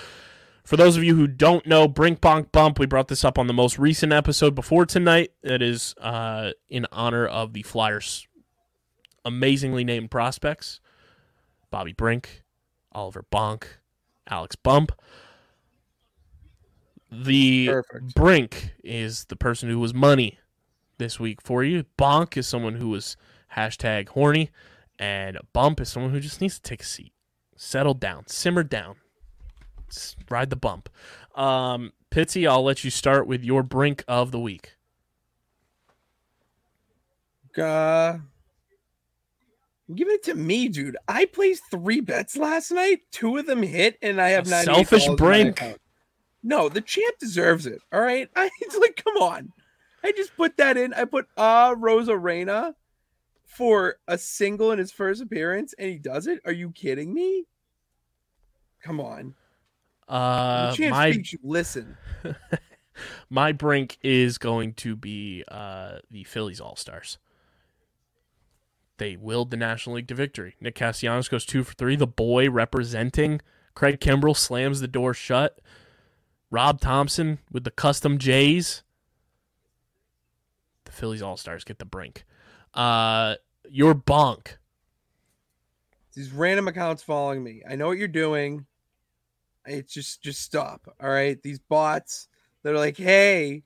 For 0.65 0.75
those 0.75 0.97
of 0.97 1.03
you 1.03 1.15
who 1.15 1.27
don't 1.27 1.65
know, 1.65 1.87
Brink 1.87 2.19
Bonk 2.19 2.51
Bump, 2.51 2.77
we 2.77 2.85
brought 2.85 3.07
this 3.07 3.23
up 3.23 3.39
on 3.39 3.47
the 3.47 3.53
most 3.53 3.79
recent 3.79 4.11
episode 4.11 4.53
before 4.53 4.85
tonight. 4.85 5.31
It 5.41 5.61
is 5.61 5.95
uh, 6.01 6.51
in 6.67 6.85
honor 6.91 7.25
of 7.25 7.53
the 7.53 7.63
Flyers' 7.63 8.27
amazingly 9.23 9.85
named 9.85 10.11
prospects 10.11 10.81
Bobby 11.69 11.93
Brink, 11.93 12.43
Oliver 12.91 13.25
Bonk, 13.31 13.63
Alex 14.29 14.55
Bump. 14.55 14.91
The 17.11 17.67
Perfect. 17.67 18.15
Brink 18.15 18.71
is 18.83 19.25
the 19.25 19.35
person 19.35 19.69
who 19.69 19.79
was 19.79 19.93
money 19.93 20.39
this 20.97 21.19
week 21.19 21.41
for 21.41 21.63
you. 21.63 21.85
Bonk 21.97 22.35
is 22.35 22.47
someone 22.47 22.75
who 22.75 22.89
was 22.89 23.15
hashtag 23.55 24.09
horny, 24.09 24.51
and 24.99 25.37
Bump 25.53 25.79
is 25.79 25.89
someone 25.89 26.11
who 26.11 26.19
just 26.19 26.41
needs 26.41 26.55
to 26.55 26.61
take 26.61 26.81
a 26.81 26.85
seat, 26.85 27.13
settle 27.55 27.93
down, 27.93 28.27
simmer 28.27 28.63
down, 28.63 28.95
ride 30.29 30.49
the 30.49 30.55
bump. 30.55 30.89
Um, 31.35 31.93
Pitsy, 32.11 32.49
I'll 32.49 32.63
let 32.63 32.83
you 32.83 32.89
start 32.89 33.27
with 33.27 33.43
your 33.43 33.63
Brink 33.63 34.03
of 34.07 34.31
the 34.31 34.39
week. 34.39 34.75
Uh, 37.57 38.17
give 39.95 40.09
it 40.09 40.23
to 40.23 40.35
me, 40.35 40.67
dude. 40.67 40.97
I 41.07 41.25
placed 41.25 41.63
three 41.71 42.01
bets 42.01 42.37
last 42.37 42.71
night. 42.71 42.99
Two 43.11 43.37
of 43.37 43.45
them 43.45 43.63
hit, 43.63 43.97
and 44.01 44.21
I 44.21 44.29
have 44.29 44.47
nine. 44.47 44.65
selfish 44.65 45.07
brink. 45.17 45.61
No, 46.43 46.69
the 46.69 46.81
champ 46.81 47.17
deserves 47.19 47.65
it. 47.65 47.79
All 47.91 48.01
right, 48.01 48.29
I 48.35 48.49
it's 48.61 48.77
like, 48.77 49.01
come 49.03 49.17
on. 49.17 49.51
I 50.03 50.11
just 50.11 50.35
put 50.37 50.57
that 50.57 50.77
in. 50.77 50.93
I 50.93 51.05
put 51.05 51.27
uh 51.35 51.75
Arozarena 51.75 52.73
for 53.45 53.95
a 54.07 54.17
single 54.17 54.71
in 54.71 54.79
his 54.79 54.91
first 54.91 55.21
appearance, 55.21 55.73
and 55.77 55.89
he 55.89 55.97
does 55.97 56.27
it. 56.27 56.39
Are 56.45 56.51
you 56.51 56.71
kidding 56.71 57.13
me? 57.13 57.45
Come 58.81 58.99
on. 58.99 59.35
Uh, 60.07 60.71
the 60.71 60.77
champ 60.77 60.91
my 60.95 61.11
speaks. 61.11 61.35
Listen. 61.43 61.97
my 63.29 63.51
brink 63.51 63.97
is 64.01 64.37
going 64.37 64.73
to 64.75 64.95
be 64.95 65.43
uh, 65.49 65.99
the 66.09 66.23
Phillies 66.23 66.61
All 66.61 66.75
Stars. 66.75 67.17
They 68.97 69.15
willed 69.15 69.51
the 69.51 69.57
National 69.57 69.95
League 69.97 70.07
to 70.07 70.15
victory. 70.15 70.55
Nick 70.59 70.75
Castellanos 70.75 71.27
goes 71.27 71.45
two 71.45 71.63
for 71.63 71.73
three. 71.73 71.95
The 71.95 72.07
boy 72.07 72.49
representing 72.49 73.41
Craig 73.75 73.99
Kimbrell 73.99 74.35
slams 74.35 74.79
the 74.79 74.87
door 74.87 75.13
shut. 75.13 75.59
Rob 76.49 76.79
Thompson 76.81 77.39
with 77.51 77.63
the 77.63 77.71
custom 77.71 78.17
Jays. 78.17 78.83
The 80.85 80.91
Phillies 80.91 81.21
All 81.21 81.37
Stars 81.37 81.63
get 81.63 81.77
the 81.79 81.85
brink. 81.85 82.25
Uh, 82.73 83.35
your 83.69 83.93
bonk. 83.93 84.57
these 86.15 86.31
random 86.31 86.67
accounts 86.67 87.03
following 87.03 87.43
me. 87.43 87.61
I 87.69 87.75
know 87.75 87.87
what 87.87 87.97
you're 87.97 88.07
doing. 88.07 88.65
It's 89.65 89.93
just 89.93 90.23
just 90.23 90.41
stop. 90.41 90.87
All 91.01 91.09
right. 91.09 91.41
These 91.43 91.59
bots 91.59 92.29
that 92.63 92.73
are 92.73 92.77
like, 92.77 92.97
hey, 92.97 93.63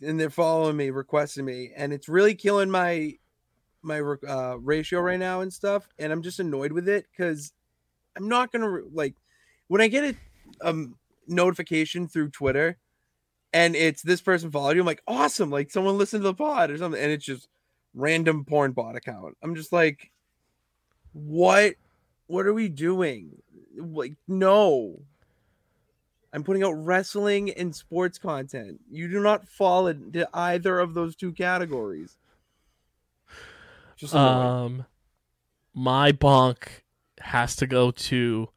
and 0.00 0.18
they're 0.18 0.30
following 0.30 0.76
me, 0.76 0.90
requesting 0.90 1.44
me, 1.44 1.72
and 1.76 1.92
it's 1.92 2.08
really 2.08 2.34
killing 2.34 2.70
my 2.70 3.18
my 3.84 4.00
uh, 4.00 4.56
ratio 4.56 5.00
right 5.00 5.18
now 5.18 5.40
and 5.40 5.52
stuff. 5.52 5.88
And 5.98 6.12
I'm 6.12 6.22
just 6.22 6.40
annoyed 6.40 6.72
with 6.72 6.88
it 6.88 7.06
because 7.10 7.52
I'm 8.16 8.28
not 8.28 8.52
gonna 8.52 8.80
like 8.92 9.14
when 9.68 9.80
I 9.80 9.88
get 9.88 10.04
a 10.04 10.66
um 10.66 10.96
notification 11.26 12.08
through 12.08 12.30
Twitter 12.30 12.78
and 13.54 13.76
it's 13.76 14.02
this 14.02 14.20
person 14.20 14.50
followed 14.50 14.74
you. 14.74 14.82
I'm 14.82 14.86
like, 14.86 15.02
awesome, 15.06 15.48
like 15.48 15.70
someone 15.70 15.96
listened 15.96 16.22
to 16.22 16.28
the 16.28 16.34
pod 16.34 16.70
or 16.70 16.76
something, 16.76 17.00
and 17.00 17.12
it's 17.12 17.24
just 17.24 17.48
random 17.94 18.44
porn 18.44 18.72
bot 18.72 18.96
account. 18.96 19.36
I'm 19.42 19.54
just 19.54 19.72
like, 19.72 20.10
what? 21.12 21.74
What 22.26 22.46
are 22.46 22.52
we 22.52 22.68
doing? 22.68 23.42
Like, 23.76 24.14
no. 24.26 25.00
I'm 26.32 26.42
putting 26.42 26.64
out 26.64 26.72
wrestling 26.72 27.50
and 27.50 27.74
sports 27.76 28.18
content. 28.18 28.80
You 28.90 29.08
do 29.08 29.20
not 29.20 29.46
fall 29.46 29.86
into 29.86 30.28
either 30.34 30.80
of 30.80 30.94
those 30.94 31.14
two 31.14 31.32
categories. 31.32 32.16
Just. 33.96 34.14
Um, 34.14 34.86
my 35.74 36.12
bonk 36.12 36.66
has 37.20 37.56
to 37.56 37.66
go 37.66 37.90
to 37.90 38.48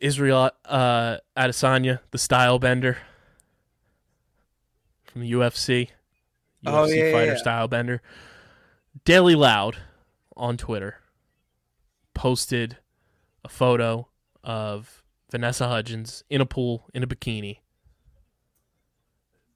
Israel 0.00 0.50
uh, 0.64 1.18
Adesanya, 1.36 2.00
the 2.10 2.18
Stylebender 2.18 2.96
from 5.04 5.22
the 5.22 5.32
UFC. 5.32 5.88
UFC 6.64 6.66
Oh, 6.66 6.84
yeah, 6.86 7.12
fighter 7.12 7.32
yeah. 7.32 7.36
style 7.36 7.68
bender. 7.68 8.02
Daily 9.04 9.34
Loud 9.34 9.76
on 10.36 10.56
Twitter 10.56 10.96
posted 12.14 12.78
a 13.44 13.48
photo 13.48 14.08
of 14.42 15.02
Vanessa 15.30 15.68
Hudgens 15.68 16.24
in 16.28 16.40
a 16.40 16.46
pool 16.46 16.88
in 16.92 17.02
a 17.02 17.06
bikini. 17.06 17.58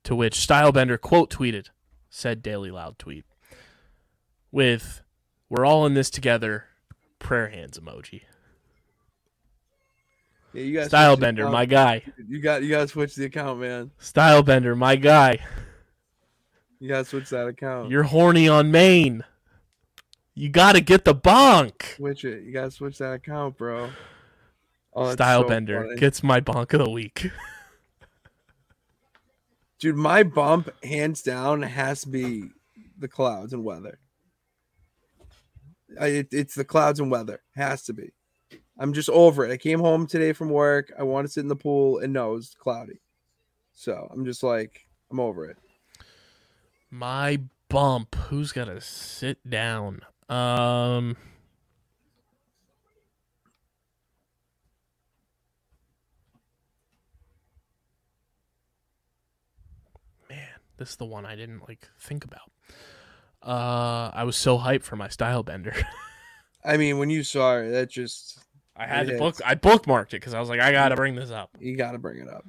To 0.05 0.15
which 0.15 0.35
Stylebender 0.35 1.01
quote 1.01 1.31
tweeted, 1.31 1.69
said 2.09 2.43
Daily 2.43 2.71
Loud 2.71 2.99
tweet, 2.99 3.25
with 4.51 5.03
"We're 5.49 5.65
all 5.65 5.87
in 5.87 5.95
this 5.95 6.11
together." 6.11 6.65
Prayer 7.19 7.49
hands 7.49 7.79
emoji. 7.79 8.23
yeah, 10.55 10.63
you 10.63 10.81
the 10.81 10.89
Stylebender, 10.89 11.53
my 11.53 11.67
guy. 11.67 12.03
You 12.27 12.41
got 12.41 12.63
you 12.63 12.71
got 12.71 12.83
to 12.83 12.89
switch 12.89 13.15
the 13.15 13.27
account, 13.27 13.61
man. 13.61 13.91
Stylebender, 14.01 14.77
my 14.77 14.97
guy. 14.97 15.39
You 16.79 16.89
got 16.89 17.01
to 17.01 17.05
switch 17.05 17.29
that 17.29 17.47
account. 17.47 17.91
You're 17.91 18.05
horny 18.05 18.49
on 18.49 18.71
Maine. 18.71 19.23
You 20.35 20.49
got 20.49 20.73
to 20.73 20.81
get 20.81 21.05
the 21.05 21.15
bonk. 21.15 21.97
switch 21.97 22.25
it. 22.25 22.45
You 22.45 22.53
got 22.53 22.65
to 22.65 22.71
switch 22.71 22.97
that 22.99 23.13
account, 23.13 23.59
bro. 23.59 23.91
Oh, 24.95 25.09
that's 25.09 25.19
so 25.19 25.45
Stylebender 25.45 25.85
funny. 25.85 25.97
gets 25.97 26.23
my 26.23 26.41
bonk 26.41 26.73
of 26.73 26.85
the 26.85 26.91
week. 26.91 27.31
Dude, 29.79 29.97
my 29.97 30.23
bump, 30.23 30.71
hands 30.83 31.23
down, 31.23 31.63
has 31.63 32.03
to 32.03 32.09
be 32.09 32.51
the 32.99 33.09
clouds 33.09 33.53
and 33.53 33.65
weather. 33.65 33.99
It, 35.99 36.29
it's 36.33 36.55
the 36.55 36.65
clouds 36.65 37.01
and 37.01 37.11
weather. 37.11 37.43
Has 37.55 37.83
to 37.85 37.93
be. 37.93 38.13
I'm 38.79 38.93
just 38.93 39.11
over 39.11 39.45
it. 39.45 39.53
I 39.53 39.57
came 39.57 39.81
home 39.81 40.07
today 40.07 40.33
from 40.33 40.51
work. 40.51 40.93
I 40.99 41.03
want 41.03 41.27
to 41.27 41.33
sit 41.33 41.41
in 41.41 41.49
the 41.49 41.57
pool, 41.57 41.99
and 41.99 42.13
no, 42.13 42.37
it's 42.37 42.55
cloudy. 42.55 43.01
So 43.75 44.09
I'm 44.13 44.25
just 44.25 44.43
like, 44.43 44.87
I'm 45.11 45.21
over 45.21 45.47
it. 45.47 45.59
My 46.91 47.41
bump. 47.69 48.15
Who's 48.15 48.53
got 48.53 48.67
to 48.67 48.81
sit 48.81 49.39
down? 49.49 50.01
Um. 50.29 51.17
Man, 60.29 60.49
this 60.79 60.91
is 60.91 60.97
the 60.97 61.05
one 61.05 61.27
I 61.27 61.37
didn't 61.37 61.69
like 61.69 61.89
think 61.99 62.25
about. 62.25 62.51
Uh, 63.43 64.11
I 64.13 64.25
was 64.25 64.37
so 64.37 64.59
hyped 64.59 64.83
for 64.83 64.97
my 64.97 65.09
Stylebender. 65.09 65.83
I 66.65 66.77
mean, 66.77 66.99
when 66.99 67.09
you 67.09 67.23
saw 67.23 67.57
it, 67.59 67.71
that 67.71 67.89
just 67.91 68.39
I 68.77 68.87
had 68.87 69.07
to 69.09 69.17
book. 69.19 69.37
I 69.45 69.55
bookmarked 69.55 70.09
it 70.09 70.21
because 70.21 70.35
I 70.35 70.41
was 70.41 70.49
like, 70.49 70.61
I 70.61 70.73
gotta 70.73 70.97
bring 70.97 71.15
this 71.15 71.31
up. 71.31 71.51
you 71.59 71.77
got 71.77 71.93
to 71.93 71.99
bring 71.99 72.19
it 72.19 72.29
up. 72.29 72.47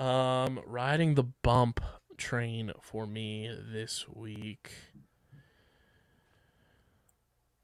Um, 0.00 0.60
riding 0.66 1.14
the 1.14 1.24
bump 1.24 1.80
train 2.16 2.72
for 2.80 3.06
me 3.06 3.50
this 3.72 4.06
week. 4.08 4.70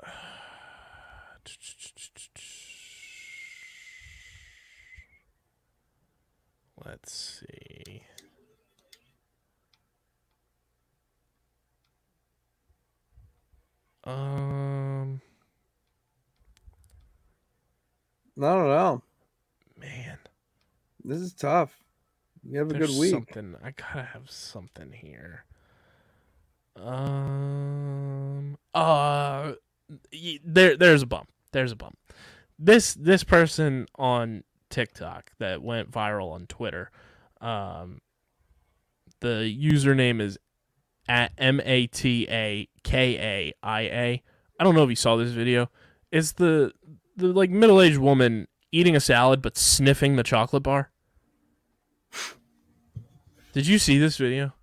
Let's 6.85 7.41
see. 7.41 8.03
Um, 14.05 15.21
I 18.39 18.41
don't 18.41 18.69
know. 18.69 19.03
man. 19.79 20.19
This 21.05 21.19
is 21.21 21.33
tough. 21.35 21.77
You 22.45 22.59
have 22.59 22.71
a 22.71 22.75
There's 22.75 22.91
good 22.91 22.99
week. 22.99 23.11
Something 23.11 23.57
I 23.63 23.73
gotta 23.73 24.03
have 24.03 24.31
something 24.31 24.93
here. 24.93 25.45
Um. 26.77 28.57
Uh. 28.75 29.53
There. 30.45 30.77
There's 30.77 31.03
a 31.03 31.07
bump. 31.07 31.29
There's 31.53 31.73
a 31.73 31.77
bump. 31.77 31.99
This 32.59 32.95
this 32.95 33.25
person 33.25 33.87
on 33.97 34.45
TikTok 34.71 35.33
that 35.39 35.63
went 35.63 35.91
viral 35.91 36.33
on 36.33 36.47
Twitter. 36.47 36.91
Um. 37.41 38.01
The 39.21 39.57
username 39.57 40.21
is 40.21 40.37
at 41.09 41.33
M 41.39 41.61
A 41.65 41.87
T 41.87 42.27
A 42.31 42.69
K 42.83 43.17
A 43.19 43.55
I 43.63 43.81
A. 43.83 44.23
I 44.59 44.65
don't 44.65 44.75
know 44.75 44.85
if 44.85 44.91
you 44.91 44.97
saw 44.97 45.17
this 45.17 45.33
video. 45.33 45.71
It's 46.11 46.33
the 46.33 46.73
the 47.17 47.29
like 47.29 47.51
middle 47.51 47.81
aged 47.81 47.99
woman 47.99 48.49
eating 48.71 48.97
a 48.97 49.01
salad 49.01 49.43
but 49.43 49.57
sniffing 49.57 50.17
the 50.17 50.23
chocolate 50.23 50.63
bar. 50.63 50.91
Did 53.53 53.67
you 53.67 53.79
see 53.79 53.99
this 53.99 54.17
video? 54.17 54.55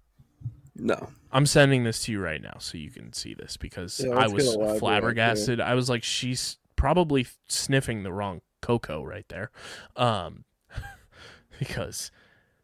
No. 0.76 1.10
I'm 1.32 1.45
sending 1.45 1.84
this 1.84 2.03
to 2.03 2.11
you 2.11 2.20
right 2.20 2.41
now 2.41 2.56
so 2.60 2.78
you 2.78 2.90
can 2.90 3.14
see 3.14 3.34
this 3.36 3.56
because 3.56 4.02
Yeah, 4.03 4.16
I 4.16 4.28
was 4.28 4.45
get 4.45 4.56
a 4.56 4.57
live 4.57 4.68
react, 4.68 4.80
flabbergasted. 4.80 5.61
I 5.61 5.76
was 5.76 5.90
like, 5.90 6.03
she's 6.03 6.57
probably 6.76 7.28
sniffing 7.48 8.02
the 8.03 8.11
wrong 8.11 8.41
cocoa 8.61 9.03
right 9.03 9.26
there, 9.30 9.52
um, 9.95 10.45
because 11.60 12.10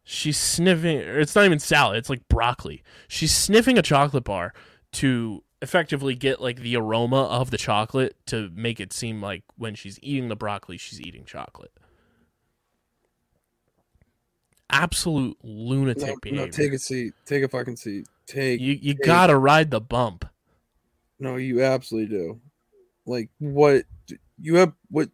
she's 0.06 0.38
sniffing. 0.38 1.00
or 1.00 1.18
It's 1.18 1.34
not 1.34 1.44
even 1.44 1.58
salad; 1.58 1.98
it's 1.98 2.08
like 2.08 2.26
broccoli. 2.28 2.82
She's 3.08 3.34
sniffing 3.36 3.76
a 3.76 3.82
chocolate 3.82 4.24
bar 4.24 4.54
to 4.92 5.42
effectively 5.60 6.14
get 6.14 6.40
like 6.40 6.60
the 6.60 6.76
aroma 6.76 7.24
of 7.24 7.50
the 7.50 7.58
chocolate 7.58 8.16
to 8.26 8.48
make 8.54 8.78
it 8.80 8.92
seem 8.92 9.20
like 9.20 9.42
when 9.58 9.74
she's 9.74 9.98
eating 10.02 10.28
the 10.28 10.36
broccoli, 10.36 10.78
she's 10.78 11.00
eating 11.00 11.24
chocolate. 11.24 11.72
Absolute 14.68 15.36
lunatic 15.42 16.06
No, 16.08 16.16
behavior. 16.20 16.46
no, 16.46 16.50
take 16.50 16.72
a 16.72 16.78
seat. 16.78 17.14
Take 17.24 17.44
a 17.44 17.48
fucking 17.48 17.76
seat. 17.76 18.06
Take. 18.26 18.60
You 18.60 18.72
you 18.72 18.94
Take- 18.94 19.04
gotta 19.04 19.36
ride 19.36 19.70
the 19.70 19.80
bump. 19.80 20.24
No, 21.18 21.36
you 21.36 21.62
absolutely 21.62 22.14
do. 22.16 22.40
Like 23.06 23.30
what 23.38 23.84
you 24.38 24.56
have 24.56 24.72
what 24.90 25.08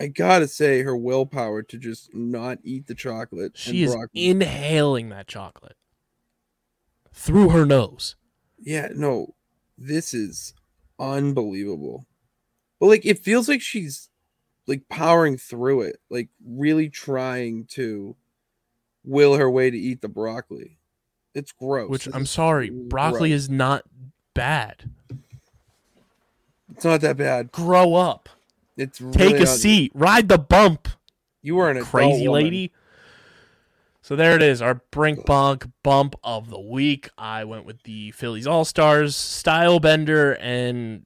I 0.00 0.06
gotta 0.06 0.48
say, 0.48 0.82
her 0.82 0.96
willpower 0.96 1.62
to 1.62 1.76
just 1.76 2.14
not 2.14 2.58
eat 2.64 2.86
the 2.86 2.94
chocolate. 2.94 3.52
She 3.58 3.82
and 3.82 3.88
is 3.88 3.94
broccoli. 3.94 4.28
inhaling 4.28 5.10
that 5.10 5.26
chocolate 5.28 5.76
through 7.12 7.50
her 7.50 7.66
nose. 7.66 8.16
Yeah, 8.58 8.88
no, 8.94 9.34
this 9.76 10.14
is 10.14 10.54
unbelievable. 10.98 12.06
But 12.78 12.86
like 12.86 13.04
it 13.04 13.18
feels 13.18 13.46
like 13.46 13.60
she's 13.60 14.08
like 14.66 14.88
powering 14.88 15.36
through 15.36 15.82
it, 15.82 15.96
like 16.08 16.30
really 16.46 16.88
trying 16.88 17.66
to 17.72 18.16
will 19.04 19.36
her 19.36 19.50
way 19.50 19.70
to 19.70 19.78
eat 19.78 20.00
the 20.00 20.08
broccoli. 20.08 20.78
It's 21.34 21.52
gross. 21.52 21.90
Which 21.90 22.08
I'm 22.12 22.24
sorry, 22.24 22.70
broccoli 22.70 23.30
gross. 23.30 23.42
is 23.42 23.50
not 23.50 23.84
bad. 24.32 24.90
It's 26.74 26.84
not 26.86 27.02
that 27.02 27.18
bad. 27.18 27.52
Grow 27.52 27.94
up. 27.94 28.30
It's 28.80 28.98
Take 29.12 29.36
a 29.36 29.46
seat. 29.46 29.92
Ride 29.94 30.28
the 30.28 30.38
bump, 30.38 30.88
You 31.42 31.56
were 31.56 31.70
an 31.70 31.82
crazy 31.84 32.26
woman. 32.28 32.44
lady. 32.44 32.72
So 34.02 34.16
there 34.16 34.34
it 34.34 34.42
is, 34.42 34.60
our 34.62 34.80
Brink 34.90 35.20
Bonk 35.26 35.70
bump 35.82 36.16
of 36.24 36.48
the 36.50 36.58
week. 36.60 37.10
I 37.18 37.44
went 37.44 37.64
with 37.66 37.82
the 37.84 38.10
Phillies 38.12 38.46
All 38.46 38.64
Stars, 38.64 39.14
Stylebender, 39.14 40.36
and 40.40 41.04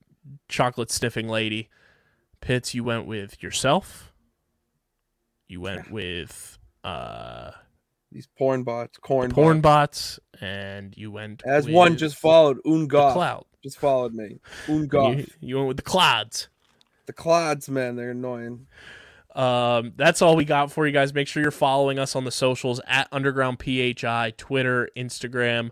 Chocolate 0.49 0.91
Sniffing 0.91 1.29
Lady. 1.29 1.69
Pitts, 2.41 2.73
you 2.75 2.85
went 2.85 3.07
with 3.07 3.43
yourself. 3.43 4.13
You 5.49 5.61
went 5.61 5.91
with 5.91 6.59
uh, 6.85 7.51
These 8.13 8.29
porn 8.39 8.63
bots, 8.63 8.97
corn 8.99 9.31
porn 9.31 9.61
bots. 9.61 10.21
bots, 10.33 10.43
and 10.43 10.97
you 10.97 11.11
went 11.11 11.43
As 11.45 11.69
one 11.69 11.97
just 11.97 12.17
followed 12.17 12.59
Ungoff. 12.65 13.13
cloud. 13.13 13.45
Just 13.63 13.79
followed 13.79 14.15
me. 14.15 14.39
Ungoff. 14.67 15.19
You, 15.19 15.27
you 15.41 15.57
went 15.57 15.69
with 15.69 15.77
the 15.79 15.83
clouds. 15.83 16.49
The 17.07 17.13
clods, 17.13 17.69
man, 17.69 17.97
they're 17.97 18.11
annoying. 18.11 18.67
Um, 19.35 19.93
that's 19.97 20.23
all 20.23 20.37
we 20.37 20.45
got 20.45 20.71
for 20.71 20.87
you 20.87 20.93
guys. 20.93 21.13
Make 21.13 21.27
sure 21.27 21.43
you're 21.43 21.51
following 21.51 21.99
us 21.99 22.15
on 22.15 22.25
the 22.25 22.31
socials 22.31 22.81
at 22.87 23.09
Underground 23.11 23.61
PHI, 23.61 24.33
Twitter, 24.37 24.89
Instagram, 24.97 25.71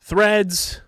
Threads, 0.00 0.80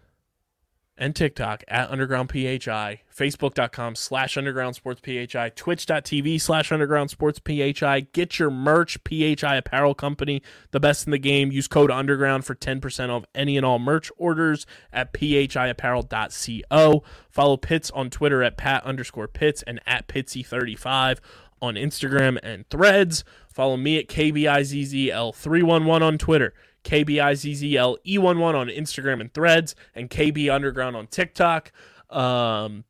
and 0.97 1.17
TikTok 1.17 1.65
at 1.69 1.91
Underground 1.91 2.31
PHI, 2.31 3.03
Facebook.com 3.15 3.97
slash 3.97 4.37
Underground 4.37 4.77
Sports 4.77 5.01
PHI, 5.05 5.51
Twitch.tv 5.55 6.41
slash 6.41 6.71
Underground 6.71 7.11
Sports 7.11 7.41
PHI. 7.45 8.07
Get 8.13 8.39
your 8.39 8.51
merch, 8.51 8.99
PHI 9.05 9.57
Apparel 9.57 9.95
Company, 9.95 10.43
the 10.71 10.81
best 10.81 11.07
in 11.07 11.11
the 11.11 11.19
game. 11.19 11.51
Use 11.51 11.69
code 11.69 11.91
Underground 11.91 12.45
for 12.45 12.55
10% 12.55 13.11
off 13.11 13.25
any 13.35 13.57
and 13.57 13.67
all 13.67 13.79
merch 13.79 14.11
orders 14.17 14.67
at 14.93 15.13
phiapparel.co. 15.13 17.03
Follow 17.29 17.57
Pitts 17.57 17.91
on 17.91 18.11
Twitter 18.11 18.43
at 18.43 18.57
Pat 18.57 18.85
underscore 18.85 19.29
Pitts 19.29 19.63
and 19.63 19.81
at 19.87 20.07
Pitsy35 20.07 21.19
on 21.61 21.75
Instagram 21.75 22.39
and 22.43 22.69
threads. 22.69 23.25
Follow 23.49 23.77
me 23.77 23.99
at 23.99 24.09
KBIZZL311 24.09 26.03
on 26.03 26.19
Twitter, 26.19 26.53
KBIZZLE11 26.85 27.99
E 28.07 28.19
on 28.19 28.69
Instagram 28.69 29.21
and 29.21 29.33
threads, 29.33 29.75
and 29.95 30.11
KB 30.11 30.53
Underground 30.53 30.97
on 30.97 31.07
TikTok. 31.07 31.73
Um, 32.11 32.85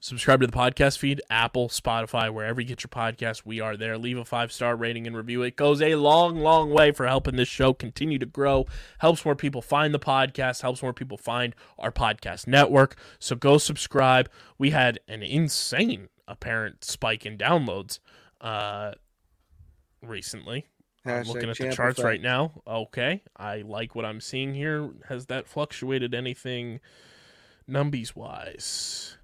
subscribe 0.00 0.40
to 0.40 0.46
the 0.46 0.52
podcast 0.52 0.98
feed, 0.98 1.22
Apple, 1.30 1.68
Spotify, 1.68 2.32
wherever 2.32 2.60
you 2.60 2.66
get 2.66 2.82
your 2.82 2.88
podcast. 2.88 3.42
We 3.46 3.60
are 3.60 3.76
there. 3.76 3.96
Leave 3.96 4.18
a 4.18 4.24
five 4.24 4.52
star 4.52 4.76
rating 4.76 5.06
and 5.06 5.16
review. 5.16 5.42
It 5.42 5.56
goes 5.56 5.80
a 5.80 5.94
long, 5.94 6.40
long 6.40 6.70
way 6.70 6.92
for 6.92 7.06
helping 7.06 7.36
this 7.36 7.48
show 7.48 7.72
continue 7.72 8.18
to 8.18 8.26
grow. 8.26 8.66
Helps 8.98 9.24
more 9.24 9.36
people 9.36 9.62
find 9.62 9.94
the 9.94 9.98
podcast. 9.98 10.62
Helps 10.62 10.82
more 10.82 10.92
people 10.92 11.16
find 11.16 11.54
our 11.78 11.92
podcast 11.92 12.46
network. 12.46 12.96
So 13.18 13.34
go 13.36 13.58
subscribe. 13.58 14.28
We 14.58 14.70
had 14.70 14.98
an 15.08 15.22
insane 15.22 16.08
apparent 16.28 16.84
spike 16.84 17.24
in 17.24 17.38
downloads 17.38 17.98
uh, 18.40 18.92
recently. 20.02 20.66
I'm 21.04 21.24
looking 21.24 21.50
at 21.50 21.58
the 21.58 21.72
charts 21.72 21.98
effect. 21.98 22.04
right 22.04 22.20
now. 22.20 22.62
Okay, 22.66 23.22
I 23.36 23.62
like 23.62 23.94
what 23.94 24.04
I'm 24.04 24.20
seeing 24.20 24.54
here. 24.54 24.90
Has 25.08 25.26
that 25.26 25.46
fluctuated 25.46 26.14
anything, 26.14 26.80
numbies 27.68 28.16
wise? 28.16 29.18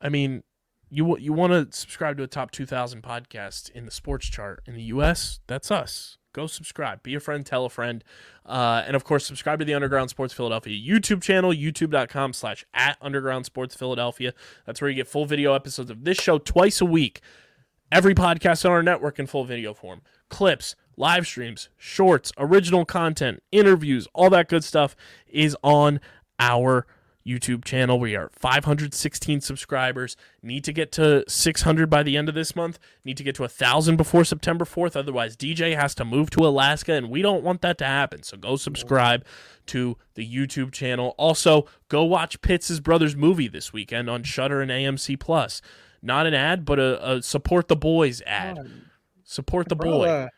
I 0.00 0.08
mean, 0.08 0.42
you 0.90 1.16
you 1.18 1.32
want 1.32 1.52
to 1.52 1.76
subscribe 1.76 2.18
to 2.18 2.22
a 2.22 2.26
top 2.26 2.50
2,000 2.50 3.02
podcast 3.02 3.70
in 3.70 3.86
the 3.86 3.90
sports 3.90 4.28
chart 4.28 4.62
in 4.66 4.74
the 4.74 4.82
U.S. 4.84 5.40
That's 5.46 5.70
us. 5.70 6.18
Go 6.34 6.46
subscribe. 6.46 7.02
Be 7.02 7.14
a 7.14 7.20
friend. 7.20 7.44
Tell 7.44 7.66
a 7.66 7.70
friend. 7.70 8.02
Uh, 8.44 8.82
and 8.86 8.96
of 8.96 9.04
course, 9.04 9.26
subscribe 9.26 9.58
to 9.58 9.64
the 9.64 9.74
Underground 9.74 10.10
Sports 10.10 10.32
Philadelphia 10.32 10.74
YouTube 10.74 11.22
channel, 11.22 11.52
youtube.com 11.52 12.32
slash 12.32 12.64
at 12.72 12.96
Underground 13.02 13.44
Sports 13.44 13.74
Philadelphia. 13.74 14.32
That's 14.66 14.80
where 14.80 14.88
you 14.88 14.96
get 14.96 15.08
full 15.08 15.26
video 15.26 15.54
episodes 15.54 15.90
of 15.90 16.04
this 16.04 16.18
show 16.18 16.38
twice 16.38 16.80
a 16.80 16.86
week. 16.86 17.20
Every 17.92 18.14
podcast 18.14 18.64
on 18.64 18.70
our 18.70 18.82
network 18.82 19.18
in 19.18 19.26
full 19.26 19.44
video 19.44 19.74
form. 19.74 20.00
Clips, 20.30 20.76
live 20.96 21.26
streams, 21.26 21.68
shorts, 21.76 22.32
original 22.38 22.86
content, 22.86 23.42
interviews, 23.52 24.08
all 24.14 24.30
that 24.30 24.48
good 24.48 24.64
stuff 24.64 24.96
is 25.28 25.54
on 25.62 26.00
our 26.40 26.86
YouTube 27.26 27.66
channel. 27.66 28.00
We 28.00 28.16
are 28.16 28.30
516 28.32 29.42
subscribers. 29.42 30.16
Need 30.42 30.64
to 30.64 30.72
get 30.72 30.90
to 30.92 31.22
600 31.28 31.90
by 31.90 32.02
the 32.02 32.16
end 32.16 32.30
of 32.30 32.34
this 32.34 32.56
month. 32.56 32.78
Need 33.04 33.18
to 33.18 33.24
get 33.24 33.34
to 33.34 33.42
1,000 33.42 33.96
before 33.96 34.24
September 34.24 34.64
4th. 34.64 34.96
Otherwise, 34.96 35.36
DJ 35.36 35.76
has 35.76 35.94
to 35.96 36.04
move 36.06 36.30
to 36.30 36.46
Alaska, 36.46 36.94
and 36.94 37.10
we 37.10 37.20
don't 37.20 37.44
want 37.44 37.60
that 37.60 37.76
to 37.76 37.84
happen. 37.84 38.22
So 38.22 38.38
go 38.38 38.56
subscribe 38.56 39.22
to 39.66 39.98
the 40.14 40.26
YouTube 40.26 40.72
channel. 40.72 41.14
Also, 41.18 41.66
go 41.90 42.04
watch 42.04 42.40
Pitts' 42.40 42.80
brother's 42.80 43.14
movie 43.14 43.48
this 43.48 43.70
weekend 43.70 44.08
on 44.08 44.22
Shudder 44.22 44.62
and 44.62 44.70
AMC 44.70 45.20
Plus. 45.20 45.60
Not 46.02 46.26
an 46.26 46.34
ad, 46.34 46.64
but 46.64 46.78
a, 46.78 47.12
a 47.12 47.22
support 47.22 47.68
the 47.68 47.76
boys 47.76 48.20
ad. 48.26 48.58
Support 49.24 49.68
the 49.68 49.76
boy. 49.76 50.28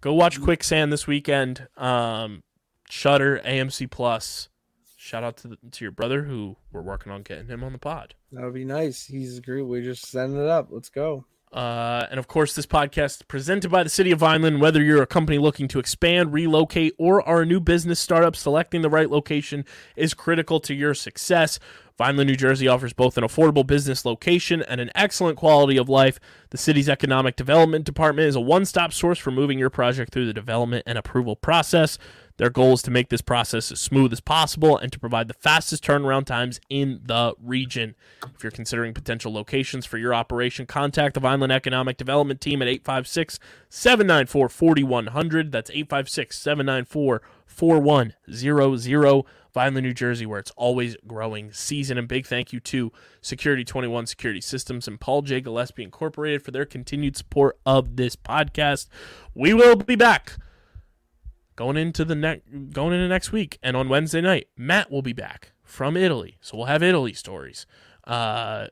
Go 0.00 0.12
watch 0.12 0.40
Quicksand 0.40 0.92
this 0.92 1.06
weekend. 1.06 1.66
Um, 1.76 2.42
Shudder, 2.90 3.40
AMC 3.44 3.90
Plus. 3.90 4.48
Shout 4.96 5.24
out 5.24 5.36
to 5.38 5.48
the, 5.48 5.58
to 5.70 5.84
your 5.84 5.92
brother 5.92 6.24
who 6.24 6.56
we're 6.72 6.82
working 6.82 7.12
on 7.12 7.22
getting 7.22 7.46
him 7.46 7.64
on 7.64 7.72
the 7.72 7.78
pod. 7.78 8.14
That 8.32 8.44
would 8.44 8.54
be 8.54 8.64
nice. 8.64 9.06
He's 9.06 9.40
great. 9.40 9.62
We're 9.62 9.82
just 9.82 10.06
setting 10.06 10.36
it 10.36 10.48
up. 10.48 10.68
Let's 10.70 10.88
go. 10.88 11.24
Uh, 11.52 12.06
and 12.10 12.18
of 12.18 12.26
course, 12.26 12.54
this 12.54 12.66
podcast 12.66 13.16
is 13.16 13.22
presented 13.22 13.70
by 13.70 13.82
the 13.82 13.88
City 13.88 14.10
of 14.10 14.18
Vineland. 14.18 14.60
Whether 14.60 14.82
you're 14.82 15.02
a 15.02 15.06
company 15.06 15.38
looking 15.38 15.68
to 15.68 15.78
expand, 15.78 16.32
relocate, 16.32 16.94
or 16.98 17.26
are 17.26 17.42
a 17.42 17.46
new 17.46 17.60
business 17.60 18.00
startup, 18.00 18.36
selecting 18.36 18.82
the 18.82 18.90
right 18.90 19.08
location 19.08 19.64
is 19.94 20.12
critical 20.12 20.60
to 20.60 20.74
your 20.74 20.92
success. 20.92 21.58
Vineland, 21.98 22.28
New 22.28 22.36
Jersey 22.36 22.68
offers 22.68 22.92
both 22.92 23.16
an 23.16 23.24
affordable 23.24 23.66
business 23.66 24.04
location 24.04 24.62
and 24.62 24.80
an 24.80 24.90
excellent 24.94 25.38
quality 25.38 25.78
of 25.78 25.88
life. 25.88 26.20
The 26.50 26.58
city's 26.58 26.90
economic 26.90 27.36
development 27.36 27.86
department 27.86 28.28
is 28.28 28.36
a 28.36 28.40
one 28.40 28.66
stop 28.66 28.92
source 28.92 29.18
for 29.18 29.30
moving 29.30 29.58
your 29.58 29.70
project 29.70 30.12
through 30.12 30.26
the 30.26 30.34
development 30.34 30.84
and 30.86 30.98
approval 30.98 31.36
process. 31.36 31.98
Their 32.36 32.50
goal 32.50 32.74
is 32.74 32.82
to 32.82 32.90
make 32.90 33.08
this 33.08 33.22
process 33.22 33.72
as 33.72 33.80
smooth 33.80 34.12
as 34.12 34.20
possible 34.20 34.76
and 34.76 34.92
to 34.92 35.00
provide 35.00 35.28
the 35.28 35.34
fastest 35.34 35.82
turnaround 35.82 36.26
times 36.26 36.60
in 36.68 37.00
the 37.02 37.34
region. 37.42 37.94
If 38.34 38.42
you're 38.42 38.50
considering 38.50 38.92
potential 38.92 39.32
locations 39.32 39.86
for 39.86 39.96
your 39.96 40.12
operation, 40.12 40.66
contact 40.66 41.14
the 41.14 41.20
Vineland 41.20 41.52
Economic 41.52 41.96
Development 41.96 42.38
Team 42.38 42.60
at 42.60 42.68
856 42.68 43.38
794 43.70 44.50
4100. 44.50 45.50
That's 45.50 45.70
856 45.70 46.38
794 46.38 47.22
4100. 47.46 49.24
Vineland, 49.56 49.86
New 49.86 49.94
Jersey, 49.94 50.26
where 50.26 50.38
it's 50.38 50.50
always 50.54 50.98
growing 51.06 51.50
season. 51.50 51.96
And 51.96 52.06
big 52.06 52.26
thank 52.26 52.52
you 52.52 52.60
to 52.60 52.92
Security 53.22 53.64
21 53.64 54.04
Security 54.04 54.42
Systems 54.42 54.86
and 54.86 55.00
Paul 55.00 55.22
J. 55.22 55.40
Gillespie 55.40 55.82
Incorporated 55.82 56.42
for 56.42 56.50
their 56.50 56.66
continued 56.66 57.16
support 57.16 57.58
of 57.64 57.96
this 57.96 58.16
podcast. 58.16 58.88
We 59.34 59.54
will 59.54 59.74
be 59.74 59.96
back 59.96 60.34
going 61.56 61.78
into 61.78 62.04
the 62.04 62.14
next 62.14 62.42
going 62.70 62.92
into 62.92 63.08
next 63.08 63.32
week 63.32 63.58
and 63.62 63.78
on 63.78 63.88
wednesday 63.88 64.20
night 64.20 64.46
matt 64.58 64.90
will 64.90 65.00
be 65.00 65.14
back 65.14 65.52
from 65.64 65.96
italy 65.96 66.36
so 66.42 66.54
we'll 66.54 66.66
have 66.66 66.82
italy 66.82 67.14
stories 67.14 67.64
uh 68.06 68.66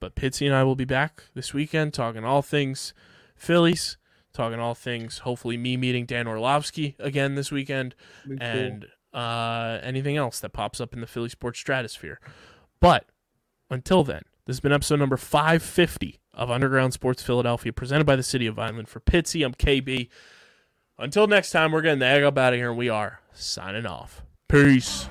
but 0.00 0.14
pitsy 0.14 0.44
and 0.44 0.54
i 0.54 0.62
will 0.62 0.76
be 0.76 0.84
back 0.84 1.22
this 1.32 1.54
weekend 1.54 1.94
talking 1.94 2.26
all 2.26 2.42
things 2.42 2.92
phillies 3.34 3.96
talking 4.34 4.60
all 4.60 4.74
things 4.74 5.20
hopefully 5.20 5.56
me 5.56 5.78
meeting 5.78 6.04
dan 6.04 6.26
orlovsky 6.26 6.94
again 6.98 7.36
this 7.36 7.50
weekend 7.50 7.94
and 8.38 8.86
uh 9.16 9.80
anything 9.82 10.16
else 10.16 10.38
that 10.40 10.52
pops 10.52 10.80
up 10.80 10.92
in 10.92 11.00
the 11.00 11.06
philly 11.06 11.28
sports 11.28 11.58
stratosphere 11.58 12.20
but 12.80 13.06
until 13.70 14.04
then 14.04 14.22
this 14.44 14.56
has 14.56 14.60
been 14.60 14.72
episode 14.72 14.98
number 14.98 15.16
550 15.16 16.20
of 16.34 16.50
underground 16.50 16.92
sports 16.92 17.22
philadelphia 17.22 17.72
presented 17.72 18.04
by 18.04 18.14
the 18.14 18.22
city 18.22 18.46
of 18.46 18.54
vineland 18.54 18.88
for 18.88 19.00
pitsy 19.00 19.44
i'm 19.44 19.54
kb 19.54 20.08
until 20.98 21.26
next 21.26 21.50
time, 21.50 21.72
we're 21.72 21.82
getting 21.82 21.98
the 21.98 22.06
egg 22.06 22.22
up 22.22 22.38
out 22.38 22.52
of 22.54 22.58
here, 22.58 22.70
and 22.70 22.78
we 22.78 22.88
are 22.88 23.20
signing 23.32 23.86
off. 23.86 24.22
Peace. 24.48 25.08